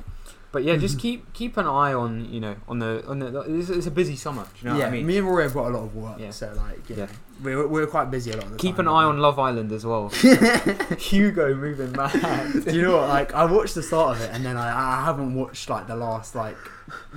But 0.52 0.62
yeah, 0.64 0.76
just 0.76 0.98
keep 1.04 1.32
keep 1.32 1.56
an 1.56 1.66
eye 1.66 1.92
on 1.92 2.32
you 2.32 2.40
know 2.40 2.56
on 2.68 2.78
the 2.78 3.04
on 3.06 3.18
the. 3.18 3.40
It's, 3.58 3.68
it's 3.70 3.86
a 3.86 3.90
busy 3.90 4.14
summer. 4.16 4.44
Do 4.44 4.48
you 4.60 4.70
know 4.72 4.78
yeah, 4.78 4.84
what 4.84 4.88
I 4.88 4.96
mean? 4.96 5.06
me 5.06 5.18
and 5.18 5.26
Rory 5.26 5.42
have 5.44 5.54
got 5.54 5.66
a 5.66 5.74
lot 5.76 5.82
of 5.84 5.94
work, 5.96 6.18
Yeah. 6.20 6.30
so 6.30 6.52
like, 6.56 6.88
you 6.88 6.96
Yeah. 6.96 7.06
know, 7.06 7.10
we're 7.42 7.66
we're 7.66 7.86
quite 7.86 8.10
busy 8.10 8.30
a 8.30 8.36
lot 8.36 8.44
of 8.44 8.50
the 8.52 8.56
Keep 8.58 8.76
time. 8.76 8.86
an 8.88 8.92
eye 8.92 9.04
on 9.04 9.18
Love 9.18 9.38
Island 9.38 9.72
as 9.72 9.84
well. 9.86 10.08
Hugo 10.98 11.54
moving 11.54 11.92
mad. 11.92 12.64
Do 12.64 12.74
you 12.74 12.82
know 12.82 12.96
what? 12.98 13.08
Like, 13.08 13.34
I 13.34 13.44
watched 13.44 13.74
the 13.74 13.82
start 13.82 14.16
of 14.16 14.22
it, 14.22 14.30
and 14.32 14.44
then 14.44 14.56
I, 14.56 15.00
I 15.00 15.04
haven't 15.04 15.34
watched 15.34 15.68
like 15.70 15.86
the 15.86 15.96
last 15.96 16.34
like 16.34 16.56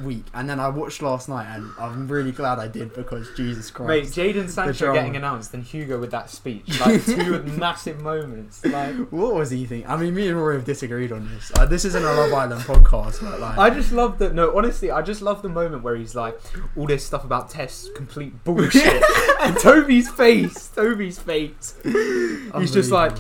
week, 0.02 0.26
and 0.34 0.50
then 0.50 0.60
I 0.60 0.70
watched 0.70 1.02
last 1.02 1.28
night, 1.30 1.54
and 1.56 1.70
I'm 1.80 2.08
really 2.08 2.32
glad 2.32 2.60
I 2.60 2.68
did 2.68 2.94
because 2.94 3.28
Jesus 3.36 3.68
Mate, 3.72 3.86
Christ. 3.86 4.16
Jadon 4.16 4.50
Sancho 4.50 4.94
getting 4.94 5.16
announced 5.16 5.54
and 5.54 5.64
Hugo 5.64 6.00
with 6.00 6.12
that 6.12 6.30
speech, 6.30 6.80
like 6.80 7.04
two 7.04 7.44
massive 7.58 8.00
moments. 8.02 8.64
Like, 8.66 8.96
What 9.10 9.36
was 9.36 9.50
he 9.52 9.66
thinking? 9.66 9.90
I 9.90 9.98
mean, 9.98 10.14
me 10.16 10.28
and 10.28 10.38
Rory 10.38 10.56
have 10.56 10.66
disagreed 10.66 11.12
on 11.12 11.28
this. 11.30 11.52
Uh, 11.58 11.66
this 11.66 11.84
isn't 11.86 12.04
a 12.04 12.14
Love 12.14 12.34
Island 12.34 12.62
podcast, 12.62 13.22
but 13.22 13.40
like, 13.40 13.58
I 13.58 13.70
just 13.70 13.92
love 13.92 14.18
that. 14.20 14.34
No, 14.34 14.56
honestly, 14.56 14.92
I 14.92 15.02
just 15.02 15.22
love 15.22 15.42
the 15.42 15.50
moment 15.50 15.84
where 15.84 15.96
he's 15.96 16.16
like, 16.16 16.40
all 16.78 16.86
this 16.88 17.06
stuff 17.06 17.24
about 17.26 17.50
tests, 17.50 17.90
complete 17.96 18.44
bullshit, 18.44 19.04
and 19.42 19.58
Toby's 19.60 20.10
face, 20.16 20.68
Toby's 20.70 21.20
face. 21.20 21.76
He's 21.84 22.72
just 22.72 22.92
like, 22.92 23.18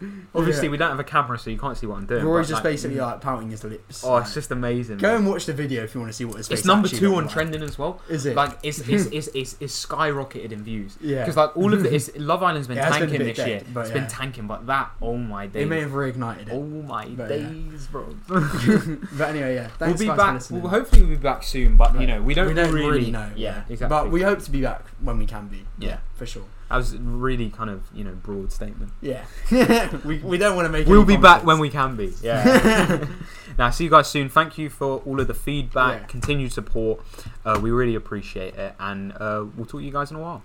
obviously, 0.34 0.66
Yeah. 0.66 0.70
we 0.70 0.76
don't 0.76 0.90
have 0.90 1.00
a 1.00 1.04
camera, 1.04 1.38
so 1.38 1.50
you 1.50 1.58
can't 1.58 1.76
see 1.76 1.86
what 1.86 1.96
I'm 1.96 2.06
doing. 2.06 2.24
Rory's 2.24 2.46
but, 2.46 2.50
just 2.54 2.64
like, 2.64 2.72
basically 2.72 2.96
mm. 2.96 3.06
like 3.06 3.20
pouting 3.20 3.50
his 3.50 3.64
lips. 3.64 4.04
Oh, 4.04 4.12
like, 4.12 4.24
it's 4.24 4.34
just 4.34 4.50
amazing. 4.50 4.98
go 4.98 5.08
man. 5.08 5.16
and 5.18 5.26
watch 5.26 5.46
the 5.46 5.52
video 5.52 5.84
if 5.84 5.94
you 5.94 6.00
want 6.00 6.12
to 6.12 6.16
see 6.16 6.24
what 6.24 6.36
his 6.36 6.48
face. 6.48 6.58
It's 6.58 6.66
number 6.66 6.88
two 6.88 7.14
on 7.16 7.24
like. 7.24 7.32
trending 7.32 7.62
as 7.62 7.78
well. 7.78 8.00
Is 8.08 8.26
it? 8.26 8.36
Like, 8.36 8.58
it's 8.62 8.78
it's, 8.88 9.06
it's, 9.12 9.28
it's, 9.28 9.56
it's 9.60 9.86
skyrocketed 9.86 10.52
in 10.52 10.62
views. 10.62 10.96
yeah, 11.00 11.20
Because 11.20 11.36
like 11.36 11.56
all 11.56 11.72
of 11.72 11.82
the 11.82 11.94
it's, 11.94 12.10
Love 12.16 12.42
Island's 12.42 12.68
been 12.68 12.78
It 12.78 12.84
has 12.84 12.98
been 12.98 13.08
tanking 13.08 13.26
this 13.26 13.38
year. 13.38 13.46
dead, 13.46 13.66
but 13.74 13.80
It's 13.80 13.90
yeah. 13.90 14.00
been 14.00 14.08
tanking, 14.08 14.46
but 14.46 14.66
that 14.66 14.90
oh 15.02 15.16
my 15.16 15.46
days, 15.46 15.68
may 15.68 15.80
have 15.80 15.90
reignited 15.90 16.48
it. 16.48 16.52
oh 16.52 16.62
my 16.62 17.06
but 17.06 17.30
yeah. 17.30 17.48
days, 17.48 17.86
bro. 17.86 18.06
But 18.28 19.30
anyway, 19.30 19.54
yeah. 19.54 19.70
we'll 19.80 19.96
be 19.96 20.06
back. 20.06 20.42
We'll 20.50 20.68
hopefully 20.68 21.02
we'll 21.02 21.10
be 21.10 21.16
back 21.16 21.42
soon, 21.42 21.76
but 21.76 22.00
you 22.00 22.06
know 22.06 22.22
we 22.22 22.34
don't, 22.34 22.48
we 22.48 22.54
don't 22.54 22.72
really, 22.72 22.90
really, 22.90 23.10
know. 23.10 23.30
Yeah, 23.36 23.64
exactly. 23.68 23.88
But 23.88 24.10
we 24.10 24.22
hope 24.22 24.40
to 24.40 24.50
be 24.50 24.62
back 24.62 24.86
when 25.00 25.18
we 25.18 25.26
can 25.26 25.48
be. 25.48 25.64
Yeah. 25.78 25.98
for 26.14 26.26
sure. 26.26 26.44
That 26.70 26.76
was 26.76 26.94
a 26.94 26.98
really 26.98 27.50
kind 27.50 27.68
of 27.68 27.82
you 27.92 28.04
know 28.04 28.12
broad 28.12 28.52
statement. 28.52 28.92
Yeah, 29.02 29.24
we, 30.04 30.18
we 30.18 30.38
don't 30.38 30.56
want 30.56 30.66
to 30.66 30.70
make. 30.72 30.86
We'll 30.86 31.04
be 31.04 31.16
back 31.16 31.44
when 31.44 31.58
we 31.58 31.68
can 31.68 31.96
be. 31.96 32.12
Yeah. 32.22 33.04
now, 33.58 33.70
see 33.70 33.84
you 33.84 33.90
guys 33.90 34.08
soon. 34.08 34.28
Thank 34.28 34.56
you 34.56 34.70
for 34.70 34.98
all 34.98 35.20
of 35.20 35.26
the 35.26 35.34
feedback, 35.34 36.00
Yeah. 36.02 36.06
continued 36.06 36.52
support. 36.52 37.00
Uh, 37.44 37.58
we 37.60 37.70
really 37.70 37.96
appreciate 37.96 38.54
it, 38.54 38.74
and 38.78 39.12
uh, 39.12 39.44
we'll 39.56 39.66
talk 39.66 39.80
to 39.80 39.84
you 39.84 39.90
guys 39.90 40.10
in 40.10 40.16
a 40.16 40.20
while. 40.20 40.42